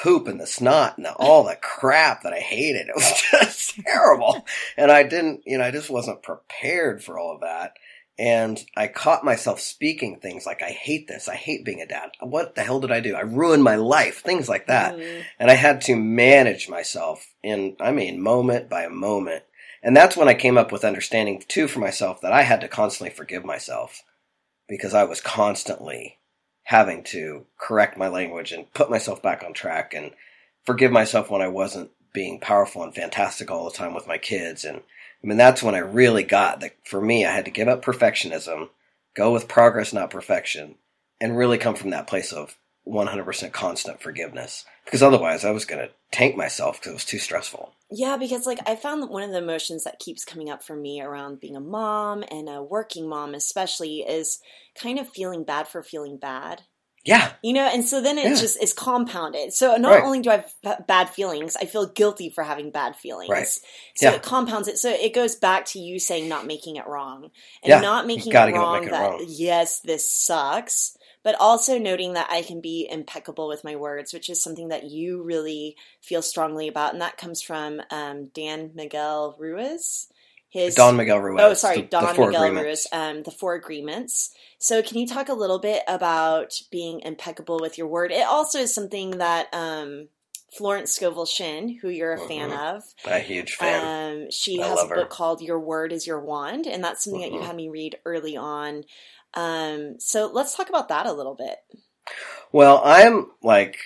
poop 0.00 0.26
and 0.26 0.40
the 0.40 0.46
snot 0.46 0.96
and 0.96 1.06
the, 1.06 1.12
all 1.14 1.44
the 1.44 1.56
crap 1.60 2.22
that 2.22 2.32
I 2.32 2.40
hated. 2.40 2.88
It 2.90 2.96
was 2.96 3.22
just 3.30 3.80
terrible. 3.84 4.44
And 4.76 4.90
I 4.90 5.02
didn't, 5.02 5.42
you 5.46 5.58
know, 5.58 5.64
I 5.64 5.70
just 5.70 5.90
wasn't 5.90 6.22
prepared 6.22 7.04
for 7.04 7.18
all 7.18 7.34
of 7.34 7.42
that. 7.42 7.74
And 8.18 8.62
I 8.76 8.88
caught 8.88 9.24
myself 9.24 9.60
speaking 9.60 10.18
things 10.18 10.44
like, 10.44 10.62
I 10.62 10.70
hate 10.70 11.08
this. 11.08 11.28
I 11.28 11.36
hate 11.36 11.64
being 11.64 11.80
a 11.80 11.86
dad. 11.86 12.10
What 12.20 12.54
the 12.54 12.62
hell 12.62 12.80
did 12.80 12.92
I 12.92 13.00
do? 13.00 13.14
I 13.14 13.20
ruined 13.20 13.62
my 13.62 13.76
life. 13.76 14.22
Things 14.22 14.48
like 14.48 14.66
that. 14.66 14.96
Mm. 14.96 15.22
And 15.38 15.50
I 15.50 15.54
had 15.54 15.80
to 15.82 15.96
manage 15.96 16.68
myself 16.68 17.34
in, 17.42 17.76
I 17.80 17.92
mean, 17.92 18.20
moment 18.20 18.68
by 18.68 18.86
moment. 18.88 19.44
And 19.82 19.96
that's 19.96 20.16
when 20.16 20.28
I 20.28 20.34
came 20.34 20.58
up 20.58 20.72
with 20.72 20.84
understanding 20.84 21.42
too 21.48 21.66
for 21.66 21.78
myself 21.78 22.20
that 22.20 22.32
I 22.32 22.42
had 22.42 22.60
to 22.60 22.68
constantly 22.68 23.14
forgive 23.14 23.44
myself 23.44 24.02
because 24.68 24.92
I 24.92 25.04
was 25.04 25.22
constantly 25.22 26.18
having 26.70 27.02
to 27.02 27.44
correct 27.58 27.98
my 27.98 28.06
language 28.06 28.52
and 28.52 28.72
put 28.74 28.88
myself 28.88 29.20
back 29.20 29.42
on 29.42 29.52
track 29.52 29.92
and 29.92 30.12
forgive 30.62 30.92
myself 30.92 31.28
when 31.28 31.42
I 31.42 31.48
wasn't 31.48 31.90
being 32.12 32.38
powerful 32.38 32.84
and 32.84 32.94
fantastic 32.94 33.50
all 33.50 33.64
the 33.64 33.76
time 33.76 33.92
with 33.92 34.06
my 34.06 34.18
kids. 34.18 34.64
And 34.64 34.76
I 34.76 35.26
mean, 35.26 35.36
that's 35.36 35.64
when 35.64 35.74
I 35.74 35.78
really 35.78 36.22
got 36.22 36.60
that 36.60 36.76
for 36.84 37.00
me, 37.00 37.26
I 37.26 37.32
had 37.32 37.46
to 37.46 37.50
give 37.50 37.66
up 37.66 37.84
perfectionism, 37.84 38.68
go 39.16 39.32
with 39.32 39.48
progress, 39.48 39.92
not 39.92 40.12
perfection, 40.12 40.76
and 41.20 41.36
really 41.36 41.58
come 41.58 41.74
from 41.74 41.90
that 41.90 42.06
place 42.06 42.32
of 42.32 42.56
100% 42.86 43.50
constant 43.50 44.00
forgiveness. 44.00 44.64
Because 44.84 45.02
otherwise, 45.02 45.44
I 45.44 45.50
was 45.50 45.64
going 45.64 45.84
to 45.84 45.92
tank 46.12 46.36
myself 46.36 46.78
because 46.78 46.90
it 46.92 46.94
was 46.94 47.04
too 47.04 47.18
stressful. 47.18 47.72
Yeah, 47.90 48.16
because 48.16 48.46
like 48.46 48.60
I 48.68 48.76
found 48.76 49.02
that 49.02 49.10
one 49.10 49.22
of 49.22 49.30
the 49.30 49.38
emotions 49.38 49.84
that 49.84 49.98
keeps 49.98 50.24
coming 50.24 50.48
up 50.48 50.62
for 50.62 50.76
me 50.76 51.00
around 51.00 51.40
being 51.40 51.56
a 51.56 51.60
mom 51.60 52.24
and 52.30 52.48
a 52.48 52.62
working 52.62 53.08
mom, 53.08 53.34
especially, 53.34 54.00
is 54.00 54.38
kind 54.80 54.98
of 54.98 55.08
feeling 55.08 55.44
bad 55.44 55.66
for 55.66 55.82
feeling 55.82 56.16
bad. 56.16 56.62
Yeah. 57.04 57.32
You 57.42 57.54
know, 57.54 57.66
and 57.66 57.84
so 57.84 58.02
then 58.02 58.18
it 58.18 58.24
yeah. 58.24 58.34
just 58.34 58.62
is 58.62 58.74
compounded. 58.74 59.52
So 59.54 59.74
not 59.76 59.90
right. 59.90 60.04
only 60.04 60.20
do 60.20 60.30
I 60.30 60.44
have 60.64 60.86
bad 60.86 61.08
feelings, 61.08 61.56
I 61.56 61.64
feel 61.64 61.86
guilty 61.86 62.28
for 62.28 62.44
having 62.44 62.70
bad 62.70 62.94
feelings. 62.94 63.30
Right. 63.30 63.48
So 63.48 63.62
yeah. 64.02 64.12
it 64.12 64.22
compounds 64.22 64.68
it. 64.68 64.76
So 64.76 64.90
it 64.90 65.14
goes 65.14 65.34
back 65.34 65.64
to 65.66 65.78
you 65.78 65.98
saying 65.98 66.28
not 66.28 66.46
making 66.46 66.76
it 66.76 66.86
wrong. 66.86 67.30
And 67.62 67.70
yeah. 67.70 67.80
not 67.80 68.06
making 68.06 68.32
it 68.32 68.36
wrong 68.36 68.84
it 68.84 68.90
that, 68.90 69.10
wrong. 69.10 69.24
yes, 69.26 69.80
this 69.80 70.10
sucks 70.10 70.96
but 71.22 71.36
also 71.38 71.78
noting 71.78 72.14
that 72.14 72.28
I 72.30 72.42
can 72.42 72.60
be 72.60 72.88
impeccable 72.90 73.48
with 73.48 73.64
my 73.64 73.76
words, 73.76 74.12
which 74.12 74.30
is 74.30 74.42
something 74.42 74.68
that 74.68 74.84
you 74.84 75.22
really 75.22 75.76
feel 76.00 76.22
strongly 76.22 76.68
about. 76.68 76.92
And 76.92 77.02
that 77.02 77.18
comes 77.18 77.42
from 77.42 77.82
um, 77.90 78.26
Dan 78.34 78.70
Miguel 78.74 79.36
Ruiz. 79.38 80.08
His, 80.48 80.74
Don 80.74 80.96
Miguel 80.96 81.20
Ruiz. 81.20 81.40
Oh, 81.42 81.54
sorry, 81.54 81.82
the, 81.82 81.88
Don 81.88 82.16
the 82.16 82.26
Miguel 82.26 82.52
Ruiz. 82.52 82.86
Um, 82.92 83.22
the 83.22 83.30
Four 83.30 83.54
Agreements. 83.54 84.34
So, 84.58 84.82
can 84.82 84.98
you 84.98 85.06
talk 85.06 85.28
a 85.28 85.34
little 85.34 85.60
bit 85.60 85.84
about 85.86 86.60
being 86.72 87.00
impeccable 87.00 87.60
with 87.60 87.78
your 87.78 87.86
word? 87.86 88.10
It 88.10 88.26
also 88.26 88.58
is 88.58 88.74
something 88.74 89.18
that 89.18 89.46
um, 89.54 90.08
Florence 90.52 90.92
Scovel 90.92 91.26
Shinn, 91.26 91.78
who 91.80 91.88
you're 91.88 92.14
a 92.14 92.18
mm-hmm. 92.18 92.28
fan 92.28 92.52
of. 92.52 92.82
A 93.06 93.20
huge 93.20 93.54
fan. 93.54 94.24
Um, 94.24 94.30
she 94.30 94.60
I 94.60 94.66
has 94.66 94.82
a 94.82 94.88
book 94.88 94.96
her. 94.96 95.04
called 95.04 95.40
Your 95.40 95.60
Word 95.60 95.92
is 95.92 96.06
Your 96.06 96.20
Wand, 96.20 96.66
and 96.66 96.82
that's 96.82 97.04
something 97.04 97.20
mm-hmm. 97.20 97.30
that 97.30 97.34
you 97.34 97.40
mm-hmm. 97.40 97.46
had 97.46 97.56
me 97.56 97.68
read 97.68 97.98
early 98.04 98.36
on. 98.36 98.84
Um, 99.34 99.96
so 99.98 100.30
let's 100.32 100.56
talk 100.56 100.68
about 100.68 100.88
that 100.88 101.06
a 101.06 101.12
little 101.12 101.34
bit. 101.34 101.58
Well, 102.52 102.82
I'm 102.84 103.30
like 103.42 103.78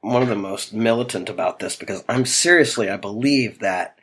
one 0.00 0.22
of 0.22 0.28
the 0.28 0.36
most 0.36 0.72
militant 0.72 1.28
about 1.28 1.58
this 1.58 1.76
because 1.76 2.04
I'm 2.08 2.24
seriously, 2.24 2.88
I 2.88 2.96
believe 2.96 3.58
that 3.60 3.98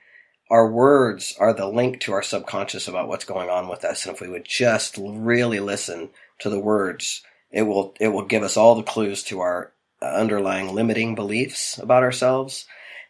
our 0.49 0.69
words 0.69 1.35
are 1.39 1.53
the 1.53 1.67
link 1.67 2.01
to 2.01 2.13
our 2.13 2.21
subconscious 2.21 2.87
about 2.87 3.07
what's 3.07 3.25
going 3.25 3.49
on 3.49 3.69
with 3.69 3.85
us. 3.85 4.05
And 4.05 4.13
if 4.13 4.21
we 4.21 4.29
would 4.29 4.45
just 4.45 4.97
really 4.99 5.59
listen 5.59 6.09
to 6.39 6.49
the 6.49 6.59
words, 6.59 7.23
it 7.51 7.63
will, 7.63 7.95
it 7.99 8.09
will 8.09 8.25
give 8.25 8.43
us 8.43 8.57
all 8.57 8.75
the 8.75 8.83
clues 8.83 9.23
to 9.23 9.39
our 9.39 9.71
underlying 10.01 10.73
limiting 10.73 11.15
beliefs 11.15 11.77
about 11.77 12.03
ourselves 12.03 12.65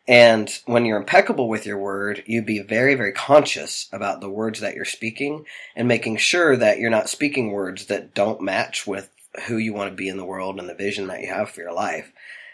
and 0.07 0.49
when 0.65 0.85
you're 0.85 0.97
impeccable 0.97 1.47
with 1.47 1.65
your 1.65 1.77
word, 1.77 2.23
you'd 2.25 2.45
be 2.45 2.59
very, 2.59 2.95
very 2.95 3.13
conscious 3.13 3.87
about 3.93 4.19
the 4.19 4.29
words 4.29 4.59
that 4.59 4.75
you're 4.75 4.83
speaking 4.83 5.45
and 5.75 5.87
making 5.87 6.17
sure 6.17 6.57
that 6.57 6.79
you're 6.79 6.89
not 6.89 7.09
speaking 7.09 7.51
words 7.51 7.85
that 7.85 8.13
don't 8.13 8.41
match 8.41 8.85
with 8.85 9.09
who 9.47 9.57
you 9.57 9.73
want 9.73 9.89
to 9.89 9.95
be 9.95 10.09
in 10.09 10.17
the 10.17 10.25
world 10.25 10.59
and 10.59 10.67
the 10.67 10.75
vision 10.75 11.07
that 11.07 11.21
you 11.21 11.27
have 11.27 11.49
for 11.49 11.61
your 11.61 11.73
life. 11.73 12.11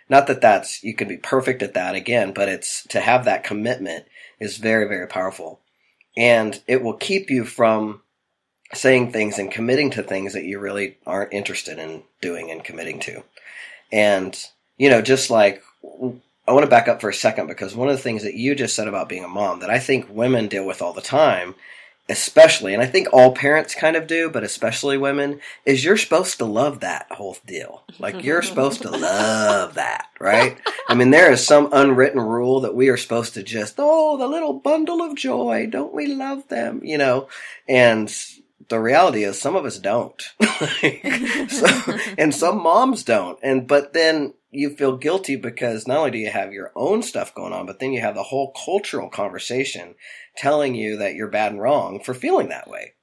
Not 0.07 0.27
that 0.27 0.41
that's, 0.41 0.83
you 0.83 0.93
can 0.93 1.07
be 1.07 1.17
perfect 1.17 1.63
at 1.63 1.73
that 1.73 1.95
again, 1.95 2.33
but 2.33 2.49
it's 2.49 2.83
to 2.87 2.99
have 2.99 3.25
that 3.25 3.43
commitment 3.43 4.05
is 4.39 4.57
very, 4.57 4.87
very 4.87 5.07
powerful. 5.07 5.59
And 6.15 6.61
it 6.67 6.83
will 6.83 6.93
keep 6.93 7.29
you 7.29 7.45
from 7.45 8.01
saying 8.73 9.11
things 9.11 9.39
and 9.39 9.51
committing 9.51 9.89
to 9.91 10.03
things 10.03 10.33
that 10.33 10.45
you 10.45 10.59
really 10.59 10.97
aren't 11.05 11.33
interested 11.33 11.79
in 11.79 12.03
doing 12.21 12.51
and 12.51 12.63
committing 12.63 12.99
to. 13.01 13.23
And, 13.91 14.39
you 14.77 14.89
know, 14.89 15.01
just 15.01 15.31
like 15.31 15.63
I 16.49 16.51
want 16.51 16.63
to 16.63 16.69
back 16.69 16.87
up 16.87 16.99
for 16.99 17.11
a 17.11 17.13
second 17.13 17.45
because 17.45 17.75
one 17.75 17.89
of 17.89 17.95
the 17.95 18.01
things 18.01 18.23
that 18.23 18.33
you 18.33 18.55
just 18.55 18.75
said 18.75 18.87
about 18.87 19.07
being 19.07 19.23
a 19.23 19.27
mom 19.27 19.59
that 19.59 19.69
I 19.69 19.77
think 19.77 20.09
women 20.09 20.47
deal 20.47 20.65
with 20.65 20.81
all 20.81 20.93
the 20.93 20.99
time, 20.99 21.53
especially, 22.09 22.73
and 22.73 22.81
I 22.81 22.87
think 22.87 23.09
all 23.13 23.35
parents 23.35 23.75
kind 23.75 23.95
of 23.95 24.07
do, 24.07 24.31
but 24.31 24.43
especially 24.43 24.97
women, 24.97 25.41
is 25.63 25.85
you're 25.85 25.95
supposed 25.95 26.39
to 26.39 26.45
love 26.45 26.79
that 26.79 27.05
whole 27.11 27.37
deal. 27.45 27.83
Like 27.99 28.23
you're 28.23 28.41
supposed 28.41 28.81
to 28.81 28.89
love 28.89 29.75
that, 29.75 30.07
right? 30.19 30.59
I 30.87 30.95
mean, 30.95 31.11
there 31.11 31.31
is 31.31 31.45
some 31.45 31.69
unwritten 31.71 32.19
rule 32.19 32.61
that 32.61 32.73
we 32.73 32.89
are 32.89 32.97
supposed 32.97 33.35
to 33.35 33.43
just, 33.43 33.75
oh, 33.77 34.17
the 34.17 34.27
little 34.27 34.53
bundle 34.53 35.03
of 35.03 35.15
joy, 35.15 35.67
don't 35.69 35.93
we 35.93 36.07
love 36.07 36.47
them? 36.47 36.81
You 36.83 36.97
know, 36.97 37.27
and 37.67 38.11
the 38.69 38.79
reality 38.79 39.23
is 39.23 39.39
some 39.39 39.55
of 39.55 39.65
us 39.65 39.77
don't. 39.77 40.19
so, 40.41 41.99
and 42.17 42.33
some 42.33 42.63
moms 42.63 43.03
don't. 43.03 43.37
And, 43.43 43.67
but 43.67 43.93
then 43.93 44.33
you 44.51 44.69
feel 44.71 44.97
guilty 44.97 45.35
because 45.35 45.87
not 45.87 45.97
only 45.97 46.11
do 46.11 46.17
you 46.17 46.29
have 46.29 46.53
your 46.53 46.71
own 46.75 47.03
stuff 47.03 47.35
going 47.35 47.53
on, 47.53 47.65
but 47.65 47.79
then 47.79 47.93
you 47.93 48.01
have 48.01 48.15
the 48.15 48.23
whole 48.23 48.51
cultural 48.51 49.09
conversation 49.09 49.95
telling 50.35 50.75
you 50.75 50.97
that 50.97 51.15
you're 51.15 51.27
bad 51.27 51.51
and 51.51 51.61
wrong 51.61 51.99
for 51.99 52.13
feeling 52.13 52.49
that 52.49 52.69
way. 52.69 52.93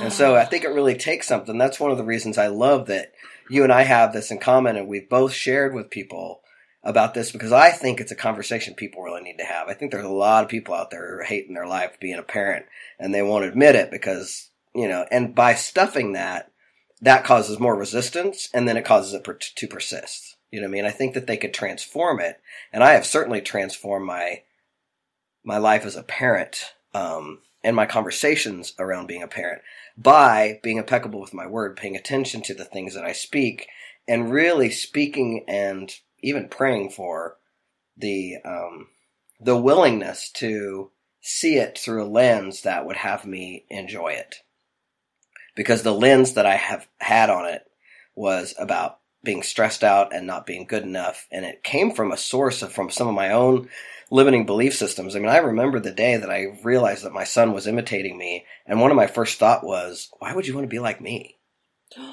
and 0.00 0.12
so 0.12 0.36
I 0.36 0.44
think 0.44 0.64
it 0.64 0.68
really 0.70 0.94
takes 0.94 1.26
something. 1.26 1.58
That's 1.58 1.80
one 1.80 1.90
of 1.90 1.98
the 1.98 2.04
reasons 2.04 2.38
I 2.38 2.46
love 2.46 2.86
that 2.86 3.12
you 3.50 3.64
and 3.64 3.72
I 3.72 3.82
have 3.82 4.12
this 4.12 4.30
in 4.30 4.38
common 4.38 4.76
and 4.76 4.86
we've 4.86 5.08
both 5.08 5.32
shared 5.32 5.74
with 5.74 5.90
people 5.90 6.42
about 6.84 7.14
this 7.14 7.32
because 7.32 7.52
I 7.52 7.70
think 7.70 8.00
it's 8.00 8.12
a 8.12 8.16
conversation 8.16 8.74
people 8.74 9.02
really 9.02 9.22
need 9.22 9.38
to 9.38 9.44
have. 9.44 9.68
I 9.68 9.74
think 9.74 9.90
there's 9.90 10.04
a 10.04 10.08
lot 10.08 10.44
of 10.44 10.50
people 10.50 10.74
out 10.74 10.90
there 10.90 11.08
who 11.08 11.20
are 11.20 11.24
hating 11.24 11.54
their 11.54 11.66
life 11.66 11.98
being 12.00 12.18
a 12.18 12.22
parent 12.22 12.66
and 12.98 13.12
they 13.12 13.22
won't 13.22 13.44
admit 13.44 13.74
it 13.74 13.90
because, 13.90 14.50
you 14.74 14.88
know, 14.88 15.04
and 15.10 15.34
by 15.34 15.54
stuffing 15.54 16.12
that, 16.12 16.50
that 17.00 17.24
causes 17.24 17.58
more 17.58 17.76
resistance 17.76 18.48
and 18.54 18.68
then 18.68 18.76
it 18.76 18.84
causes 18.84 19.14
it 19.14 19.24
per- 19.24 19.38
to 19.38 19.66
persist. 19.66 20.31
You 20.52 20.60
know 20.60 20.66
what 20.66 20.72
I 20.72 20.72
mean? 20.72 20.84
I 20.84 20.90
think 20.90 21.14
that 21.14 21.26
they 21.26 21.38
could 21.38 21.54
transform 21.54 22.20
it, 22.20 22.40
and 22.72 22.84
I 22.84 22.92
have 22.92 23.06
certainly 23.06 23.40
transformed 23.40 24.06
my 24.06 24.42
my 25.42 25.56
life 25.56 25.84
as 25.84 25.96
a 25.96 26.02
parent 26.02 26.74
um, 26.94 27.40
and 27.64 27.74
my 27.74 27.86
conversations 27.86 28.74
around 28.78 29.06
being 29.08 29.22
a 29.22 29.28
parent 29.28 29.62
by 29.96 30.60
being 30.62 30.76
impeccable 30.76 31.20
with 31.20 31.34
my 31.34 31.46
word, 31.46 31.76
paying 31.76 31.96
attention 31.96 32.42
to 32.42 32.54
the 32.54 32.66
things 32.66 32.94
that 32.94 33.04
I 33.04 33.12
speak, 33.12 33.66
and 34.06 34.30
really 34.30 34.70
speaking 34.70 35.44
and 35.48 35.90
even 36.20 36.48
praying 36.48 36.90
for 36.90 37.38
the 37.96 38.36
um, 38.44 38.88
the 39.40 39.56
willingness 39.56 40.30
to 40.32 40.90
see 41.22 41.56
it 41.56 41.78
through 41.78 42.04
a 42.04 42.04
lens 42.04 42.60
that 42.62 42.84
would 42.84 42.96
have 42.96 43.24
me 43.24 43.64
enjoy 43.70 44.08
it. 44.08 44.36
Because 45.56 45.82
the 45.82 45.94
lens 45.94 46.34
that 46.34 46.46
I 46.46 46.56
have 46.56 46.86
had 46.98 47.30
on 47.30 47.46
it 47.46 47.62
was 48.14 48.54
about 48.58 48.98
being 49.24 49.42
stressed 49.42 49.84
out 49.84 50.14
and 50.14 50.26
not 50.26 50.46
being 50.46 50.66
good 50.66 50.82
enough. 50.82 51.26
And 51.30 51.44
it 51.44 51.62
came 51.62 51.92
from 51.92 52.12
a 52.12 52.16
source 52.16 52.62
of, 52.62 52.72
from 52.72 52.90
some 52.90 53.08
of 53.08 53.14
my 53.14 53.30
own 53.30 53.68
limiting 54.10 54.46
belief 54.46 54.74
systems. 54.74 55.16
I 55.16 55.20
mean, 55.20 55.28
I 55.28 55.38
remember 55.38 55.80
the 55.80 55.90
day 55.90 56.16
that 56.16 56.30
I 56.30 56.58
realized 56.62 57.04
that 57.04 57.12
my 57.12 57.24
son 57.24 57.52
was 57.52 57.66
imitating 57.66 58.18
me. 58.18 58.44
And 58.66 58.80
one 58.80 58.90
of 58.90 58.96
my 58.96 59.06
first 59.06 59.38
thought 59.38 59.64
was, 59.64 60.10
why 60.18 60.34
would 60.34 60.46
you 60.46 60.54
want 60.54 60.64
to 60.64 60.74
be 60.74 60.78
like 60.78 61.00
me? 61.00 61.36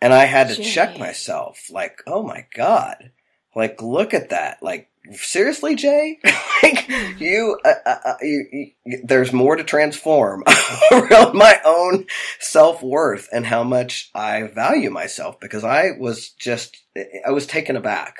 And 0.00 0.12
I 0.12 0.24
had 0.24 0.48
to 0.48 0.60
check 0.60 0.98
myself 0.98 1.70
like, 1.70 2.02
oh 2.08 2.24
my 2.24 2.44
God, 2.56 3.12
like, 3.54 3.80
look 3.80 4.14
at 4.14 4.30
that. 4.30 4.60
Like, 4.60 4.90
seriously, 5.12 5.74
Jay? 5.74 6.18
like 6.62 6.88
you, 7.18 7.58
uh, 7.64 7.72
uh, 7.84 7.96
uh, 8.04 8.14
you, 8.22 8.70
you, 8.84 9.00
there's 9.04 9.32
more 9.32 9.56
to 9.56 9.64
transform 9.64 10.44
around 10.92 11.34
my 11.34 11.60
own 11.64 12.06
self 12.38 12.82
worth 12.82 13.28
and 13.32 13.46
how 13.46 13.64
much 13.64 14.10
I 14.14 14.44
value 14.44 14.90
myself 14.90 15.40
because 15.40 15.64
I 15.64 15.92
was 15.98 16.30
just, 16.30 16.78
I 17.26 17.30
was 17.30 17.46
taken 17.46 17.76
aback 17.76 18.18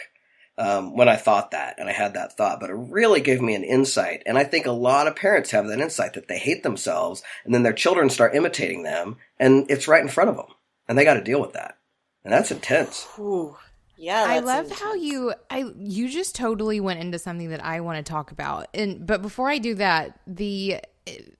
um, 0.58 0.96
when 0.96 1.08
I 1.08 1.16
thought 1.16 1.52
that 1.52 1.76
and 1.78 1.88
I 1.88 1.92
had 1.92 2.14
that 2.14 2.36
thought, 2.36 2.60
but 2.60 2.70
it 2.70 2.76
really 2.76 3.20
gave 3.20 3.40
me 3.40 3.54
an 3.54 3.64
insight. 3.64 4.22
And 4.26 4.36
I 4.36 4.44
think 4.44 4.66
a 4.66 4.72
lot 4.72 5.06
of 5.06 5.16
parents 5.16 5.50
have 5.50 5.66
that 5.68 5.80
insight 5.80 6.14
that 6.14 6.28
they 6.28 6.38
hate 6.38 6.62
themselves 6.62 7.22
and 7.44 7.54
then 7.54 7.62
their 7.62 7.72
children 7.72 8.10
start 8.10 8.34
imitating 8.34 8.82
them 8.82 9.16
and 9.38 9.70
it's 9.70 9.88
right 9.88 10.02
in 10.02 10.08
front 10.08 10.30
of 10.30 10.36
them 10.36 10.46
and 10.88 10.98
they 10.98 11.04
got 11.04 11.14
to 11.14 11.22
deal 11.22 11.40
with 11.40 11.52
that. 11.54 11.78
And 12.24 12.32
that's 12.32 12.50
intense. 12.50 13.08
Ooh. 13.18 13.56
Yeah, 14.02 14.24
I 14.26 14.40
love 14.40 14.64
intense. 14.64 14.80
how 14.80 14.94
you 14.94 15.32
I 15.48 15.72
you 15.78 16.08
just 16.08 16.34
totally 16.34 16.80
went 16.80 16.98
into 16.98 17.20
something 17.20 17.50
that 17.50 17.64
I 17.64 17.80
want 17.82 18.04
to 18.04 18.10
talk 18.10 18.32
about. 18.32 18.66
And 18.74 19.06
but 19.06 19.22
before 19.22 19.48
I 19.48 19.58
do 19.58 19.76
that, 19.76 20.18
the 20.26 20.80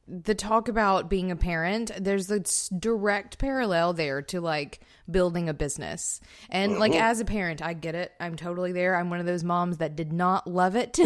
the 0.09 0.35
talk 0.35 0.68
about 0.68 1.09
being 1.09 1.31
a 1.31 1.37
parent, 1.37 1.92
there's 1.98 2.31
a 2.31 2.40
direct 2.77 3.38
parallel 3.38 3.92
there 3.92 4.20
to 4.22 4.40
like 4.40 4.81
building 5.11 5.48
a 5.48 5.55
business. 5.55 6.20
And 6.51 6.79
like 6.79 6.92
mm-hmm. 6.92 7.03
as 7.03 7.20
a 7.20 7.25
parent, 7.25 7.62
I 7.62 7.75
get 7.75 7.94
it. 7.94 8.12
I'm 8.18 8.37
totally 8.37 8.72
there. 8.72 8.96
I'm 8.96 9.11
one 9.11 9.20
of 9.20 9.27
those 9.27 9.44
moms 9.44 9.79
that 9.79 9.94
did 9.94 10.12
not 10.12 10.46
love 10.46 10.75
it, 10.75 10.98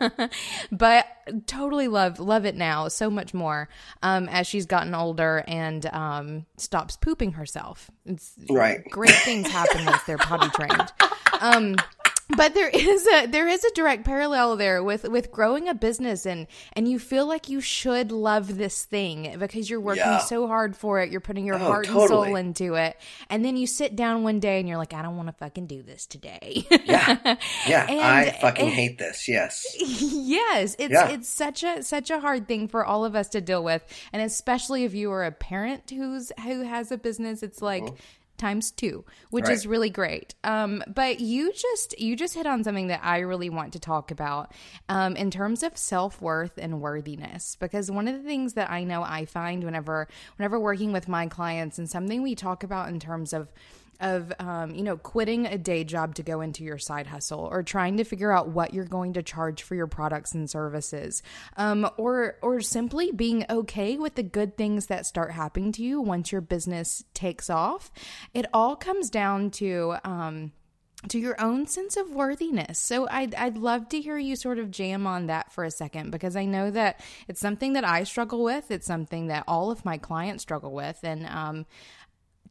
but 0.72 1.06
totally 1.46 1.88
love 1.88 2.18
love 2.18 2.44
it 2.44 2.56
now 2.56 2.88
so 2.88 3.10
much 3.10 3.34
more 3.34 3.68
um, 4.02 4.28
as 4.28 4.46
she's 4.46 4.66
gotten 4.66 4.94
older 4.94 5.44
and 5.48 5.86
um, 5.86 6.46
stops 6.56 6.96
pooping 6.96 7.32
herself. 7.32 7.90
It's 8.06 8.34
right. 8.48 8.88
Great 8.90 9.10
things 9.10 9.48
happen 9.48 9.84
once 9.84 10.02
they're 10.04 10.18
potty 10.18 10.48
trained. 10.50 10.92
Um, 11.42 11.76
but 12.36 12.54
there 12.54 12.68
is 12.68 13.06
a 13.06 13.26
there 13.26 13.48
is 13.48 13.64
a 13.64 13.70
direct 13.72 14.04
parallel 14.04 14.56
there 14.56 14.82
with 14.82 15.04
with 15.04 15.30
growing 15.30 15.68
a 15.68 15.74
business 15.74 16.26
and 16.26 16.46
and 16.74 16.88
you 16.88 16.98
feel 16.98 17.26
like 17.26 17.48
you 17.48 17.60
should 17.60 18.12
love 18.12 18.56
this 18.56 18.84
thing 18.84 19.36
because 19.38 19.68
you're 19.68 19.80
working 19.80 20.02
yeah. 20.02 20.18
so 20.18 20.46
hard 20.46 20.76
for 20.76 21.00
it. 21.00 21.10
You're 21.10 21.20
putting 21.20 21.44
your 21.44 21.56
oh, 21.56 21.58
heart 21.58 21.86
totally. 21.86 22.02
and 22.02 22.08
soul 22.08 22.36
into 22.36 22.74
it. 22.74 22.96
And 23.28 23.44
then 23.44 23.56
you 23.56 23.66
sit 23.66 23.96
down 23.96 24.22
one 24.22 24.40
day 24.40 24.58
and 24.58 24.68
you're 24.68 24.78
like 24.78 24.92
i 24.92 25.02
don't 25.02 25.16
want 25.16 25.28
to 25.28 25.34
fucking 25.34 25.66
do 25.66 25.82
this 25.82 26.06
today. 26.06 26.66
Yeah. 26.84 27.16
Yeah 27.66 27.86
and, 27.88 28.00
i 28.00 28.30
fucking 28.40 28.66
and, 28.66 28.74
hate 28.74 28.98
this. 28.98 29.28
Yes. 29.28 29.64
Yes 30.30 30.76
it's 30.78 30.92
yeah. 30.92 31.08
it's 31.08 31.28
such 31.28 31.62
a 31.62 31.82
such 31.82 32.10
a 32.10 32.20
hard 32.20 32.46
thing 32.46 32.68
for 32.68 32.84
all 32.84 33.04
of 33.04 33.14
us 33.14 33.28
to 33.30 33.40
deal 33.40 33.62
with. 33.62 33.82
And 34.12 34.22
especially 34.22 34.84
if 34.84 34.94
you 34.94 35.10
are 35.12 35.24
a 35.24 35.32
parent 35.32 35.90
who's 35.90 36.32
who 36.44 36.62
has 36.62 36.90
a 36.92 36.96
business 36.96 37.42
it's 37.42 37.62
like 37.62 37.84
mm-hmm 37.84 37.94
times 38.40 38.70
two, 38.72 39.04
which 39.30 39.44
right. 39.44 39.52
is 39.52 39.66
really 39.66 39.90
great. 39.90 40.34
Um, 40.42 40.82
but 40.92 41.20
you 41.20 41.52
just 41.52 41.98
you 42.00 42.16
just 42.16 42.34
hit 42.34 42.46
on 42.46 42.64
something 42.64 42.88
that 42.88 43.00
I 43.02 43.18
really 43.20 43.50
want 43.50 43.72
to 43.74 43.78
talk 43.78 44.10
about 44.10 44.52
um, 44.88 45.14
in 45.14 45.30
terms 45.30 45.62
of 45.62 45.76
self 45.76 46.20
worth 46.20 46.58
and 46.58 46.80
worthiness, 46.80 47.56
because 47.56 47.90
one 47.90 48.08
of 48.08 48.14
the 48.14 48.22
things 48.22 48.54
that 48.54 48.70
I 48.70 48.82
know 48.82 49.02
I 49.02 49.26
find 49.26 49.62
whenever 49.62 50.08
whenever 50.36 50.58
working 50.58 50.92
with 50.92 51.06
my 51.06 51.26
clients 51.26 51.78
and 51.78 51.88
something 51.88 52.22
we 52.22 52.34
talk 52.34 52.64
about 52.64 52.88
in 52.88 52.98
terms 52.98 53.32
of 53.32 53.52
of 54.00 54.32
um, 54.38 54.74
you 54.74 54.82
know 54.82 54.96
quitting 54.96 55.46
a 55.46 55.58
day 55.58 55.84
job 55.84 56.14
to 56.14 56.22
go 56.22 56.40
into 56.40 56.64
your 56.64 56.78
side 56.78 57.06
hustle 57.06 57.48
or 57.50 57.62
trying 57.62 57.96
to 57.96 58.04
figure 58.04 58.32
out 58.32 58.48
what 58.48 58.74
you're 58.74 58.84
going 58.84 59.12
to 59.14 59.22
charge 59.22 59.62
for 59.62 59.74
your 59.74 59.86
products 59.86 60.34
and 60.34 60.48
services 60.48 61.22
um, 61.56 61.88
or 61.96 62.36
or 62.42 62.60
simply 62.60 63.12
being 63.12 63.44
okay 63.50 63.96
with 63.96 64.14
the 64.14 64.22
good 64.22 64.56
things 64.56 64.86
that 64.86 65.06
start 65.06 65.32
happening 65.32 65.72
to 65.72 65.82
you 65.82 66.00
once 66.00 66.32
your 66.32 66.40
business 66.40 67.04
takes 67.14 67.50
off 67.50 67.90
it 68.34 68.46
all 68.52 68.76
comes 68.76 69.10
down 69.10 69.50
to 69.50 69.94
um, 70.04 70.52
to 71.08 71.18
your 71.18 71.40
own 71.40 71.66
sense 71.66 71.96
of 71.96 72.10
worthiness. 72.10 72.78
So 72.78 73.08
I'd, 73.08 73.34
I'd 73.34 73.56
love 73.56 73.88
to 73.90 74.00
hear 74.00 74.18
you 74.18 74.36
sort 74.36 74.58
of 74.58 74.70
jam 74.70 75.06
on 75.06 75.26
that 75.26 75.50
for 75.50 75.64
a 75.64 75.70
second 75.70 76.10
because 76.10 76.36
I 76.36 76.44
know 76.44 76.70
that 76.70 77.00
it's 77.26 77.40
something 77.40 77.72
that 77.72 77.84
I 77.84 78.04
struggle 78.04 78.44
with. 78.44 78.70
It's 78.70 78.86
something 78.86 79.28
that 79.28 79.44
all 79.48 79.70
of 79.70 79.84
my 79.84 79.96
clients 79.96 80.42
struggle 80.42 80.72
with. 80.72 80.98
And 81.02 81.26
um, 81.26 81.66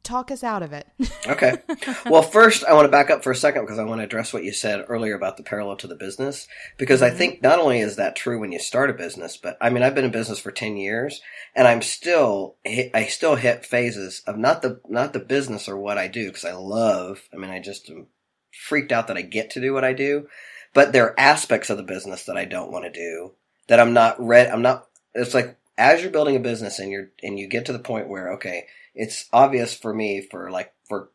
talk 0.03 0.31
us 0.31 0.43
out 0.43 0.63
of 0.63 0.73
it. 0.73 0.88
okay. 1.27 1.57
Well, 2.05 2.21
first, 2.21 2.63
I 2.63 2.73
want 2.73 2.85
to 2.85 2.91
back 2.91 3.09
up 3.09 3.23
for 3.23 3.31
a 3.31 3.35
second 3.35 3.63
because 3.63 3.79
I 3.79 3.83
want 3.83 3.99
to 3.99 4.05
address 4.05 4.33
what 4.33 4.43
you 4.43 4.51
said 4.51 4.85
earlier 4.88 5.15
about 5.15 5.38
the 5.38 5.43
parallel 5.43 5.75
to 5.77 5.88
the 5.88 5.95
business. 5.95 6.47
Because 6.77 7.01
mm-hmm. 7.01 7.13
I 7.13 7.17
think 7.17 7.41
not 7.41 7.59
only 7.59 7.79
is 7.79 7.95
that 7.97 8.15
true 8.15 8.39
when 8.39 8.51
you 8.51 8.59
start 8.59 8.89
a 8.89 8.93
business, 8.93 9.38
but 9.38 9.57
I 9.62 9.69
mean, 9.69 9.83
I've 9.83 9.95
been 9.95 10.05
in 10.05 10.12
business 10.12 10.39
for 10.39 10.51
10 10.51 10.77
years 10.77 11.21
and 11.55 11.67
I'm 11.67 11.81
still, 11.81 12.55
I 12.65 13.07
still 13.09 13.35
hit 13.35 13.65
phases 13.65 14.21
of 14.25 14.38
not 14.38 14.62
the, 14.62 14.81
not 14.88 15.13
the 15.13 15.19
business 15.19 15.67
or 15.67 15.77
what 15.77 15.97
I 15.97 16.07
do 16.07 16.27
because 16.27 16.45
I 16.45 16.53
love, 16.53 17.21
I 17.33 17.38
mean, 17.38 17.51
I 17.51 17.59
just 17.59 17.89
am 17.89 18.07
freaked 18.51 18.91
out 18.91 19.07
that 19.07 19.17
I 19.17 19.21
get 19.21 19.51
to 19.51 19.62
do 19.62 19.73
what 19.73 19.85
I 19.85 19.93
do, 19.93 20.27
but 20.73 20.91
there 20.93 21.05
are 21.05 21.19
aspects 21.19 21.69
of 21.69 21.77
the 21.77 21.83
business 21.83 22.25
that 22.25 22.38
I 22.38 22.45
don't 22.45 22.71
want 22.71 22.85
to 22.85 22.91
do 22.91 23.33
that 23.67 23.79
I'm 23.79 23.93
not 23.93 24.19
read, 24.19 24.47
I'm 24.47 24.62
not, 24.62 24.88
it's 25.13 25.33
like, 25.33 25.57
as 25.77 26.01
you're 26.01 26.12
building 26.12 26.35
a 26.35 26.41
business 26.41 26.79
and 26.79 26.91
you're, 26.91 27.09
and 27.23 27.39
you 27.39 27.47
get 27.47 27.65
to 27.67 27.73
the 27.73 27.79
point 27.79 28.09
where, 28.09 28.33
okay, 28.33 28.65
it's 28.99 29.29
obvious 29.31 29.73
for 29.73 29.93
me 29.93 30.21
for 30.21 30.51
like 30.51 30.73
for 30.88 31.09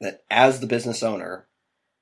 that 0.00 0.22
as 0.30 0.60
the 0.60 0.66
business 0.66 1.02
owner, 1.02 1.46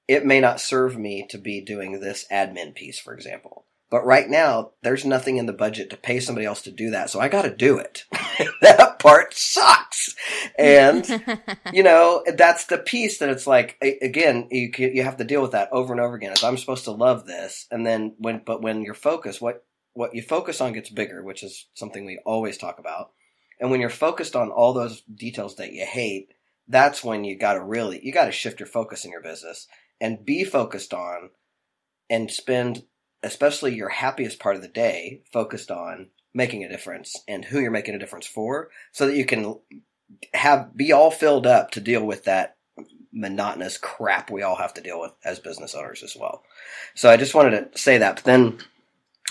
it 0.06 0.24
may 0.24 0.40
not 0.40 0.60
serve 0.60 0.96
me 0.96 1.26
to 1.30 1.36
be 1.36 1.60
doing 1.60 1.98
this 1.98 2.24
admin 2.30 2.74
piece, 2.74 2.98
for 2.98 3.12
example. 3.12 3.66
But 3.90 4.04
right 4.04 4.28
now, 4.28 4.72
there's 4.82 5.04
nothing 5.04 5.38
in 5.38 5.46
the 5.46 5.52
budget 5.52 5.90
to 5.90 5.96
pay 5.96 6.20
somebody 6.20 6.46
else 6.46 6.62
to 6.62 6.70
do 6.70 6.90
that, 6.90 7.10
so 7.10 7.20
I 7.20 7.28
got 7.28 7.42
to 7.42 7.54
do 7.54 7.78
it. 7.78 8.04
that 8.60 8.98
part 9.00 9.34
sucks, 9.34 10.14
and 10.56 11.06
you 11.72 11.82
know 11.82 12.22
that's 12.36 12.66
the 12.66 12.78
piece 12.78 13.18
that 13.18 13.30
it's 13.30 13.46
like 13.46 13.78
again 13.82 14.46
you 14.50 14.70
you 14.76 15.02
have 15.02 15.16
to 15.16 15.24
deal 15.24 15.42
with 15.42 15.52
that 15.52 15.70
over 15.72 15.92
and 15.92 16.00
over 16.00 16.14
again. 16.14 16.32
As 16.32 16.44
I'm 16.44 16.58
supposed 16.58 16.84
to 16.84 16.92
love 16.92 17.26
this, 17.26 17.66
and 17.70 17.84
then 17.84 18.14
when 18.18 18.42
but 18.44 18.62
when 18.62 18.82
your 18.82 18.94
focus 18.94 19.40
what 19.40 19.64
what 19.94 20.14
you 20.14 20.22
focus 20.22 20.60
on 20.60 20.74
gets 20.74 20.90
bigger, 20.90 21.24
which 21.24 21.42
is 21.42 21.66
something 21.74 22.04
we 22.04 22.20
always 22.24 22.58
talk 22.58 22.78
about. 22.78 23.10
And 23.60 23.70
when 23.70 23.80
you're 23.80 23.90
focused 23.90 24.36
on 24.36 24.50
all 24.50 24.72
those 24.72 25.02
details 25.02 25.56
that 25.56 25.72
you 25.72 25.84
hate, 25.84 26.32
that's 26.68 27.02
when 27.02 27.24
you 27.24 27.36
got 27.36 27.54
to 27.54 27.62
really, 27.62 28.00
you 28.04 28.12
got 28.12 28.26
to 28.26 28.32
shift 28.32 28.60
your 28.60 28.66
focus 28.66 29.04
in 29.04 29.10
your 29.10 29.22
business 29.22 29.66
and 30.00 30.24
be 30.24 30.44
focused 30.44 30.94
on 30.94 31.30
and 32.10 32.30
spend, 32.30 32.84
especially 33.22 33.74
your 33.74 33.88
happiest 33.88 34.38
part 34.38 34.56
of 34.56 34.62
the 34.62 34.68
day, 34.68 35.22
focused 35.32 35.70
on 35.70 36.08
making 36.34 36.62
a 36.62 36.68
difference 36.68 37.16
and 37.26 37.46
who 37.46 37.58
you're 37.58 37.70
making 37.70 37.94
a 37.94 37.98
difference 37.98 38.26
for 38.26 38.68
so 38.92 39.06
that 39.06 39.16
you 39.16 39.24
can 39.24 39.58
have, 40.34 40.76
be 40.76 40.92
all 40.92 41.10
filled 41.10 41.46
up 41.46 41.70
to 41.72 41.80
deal 41.80 42.04
with 42.04 42.24
that 42.24 42.56
monotonous 43.12 43.78
crap 43.78 44.30
we 44.30 44.42
all 44.42 44.56
have 44.56 44.74
to 44.74 44.80
deal 44.80 45.00
with 45.00 45.12
as 45.24 45.40
business 45.40 45.74
owners 45.74 46.02
as 46.02 46.16
well. 46.18 46.42
So 46.94 47.10
I 47.10 47.16
just 47.16 47.34
wanted 47.34 47.72
to 47.72 47.78
say 47.78 47.98
that. 47.98 48.16
But 48.16 48.24
then 48.24 48.58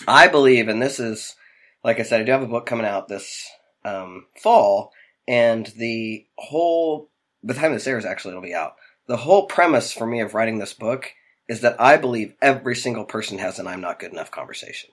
I 0.07 0.27
believe, 0.27 0.67
and 0.67 0.81
this 0.81 0.99
is, 0.99 1.35
like 1.83 1.99
I 1.99 2.03
said, 2.03 2.21
I 2.21 2.23
do 2.23 2.31
have 2.31 2.41
a 2.41 2.47
book 2.47 2.65
coming 2.65 2.85
out 2.85 3.07
this 3.07 3.47
um, 3.87 4.25
fall, 4.41 4.91
and 5.27 5.67
the 5.77 6.25
whole 6.37 7.09
by 7.43 7.53
the 7.53 7.59
time 7.59 7.73
this 7.73 7.87
airs 7.87 8.05
actually 8.05 8.31
it'll 8.31 8.41
be 8.41 8.53
out. 8.53 8.75
The 9.07 9.17
whole 9.17 9.45
premise 9.45 9.93
for 9.93 10.05
me 10.05 10.19
of 10.19 10.33
writing 10.33 10.57
this 10.57 10.73
book 10.73 11.13
is 11.47 11.61
that 11.61 11.79
I 11.79 11.95
believe 11.97 12.33
every 12.41 12.75
single 12.75 13.05
person 13.05 13.37
has 13.37 13.59
an 13.59 13.67
"I'm 13.67 13.81
not 13.81 13.99
good 13.99 14.11
enough" 14.11 14.31
conversation. 14.31 14.91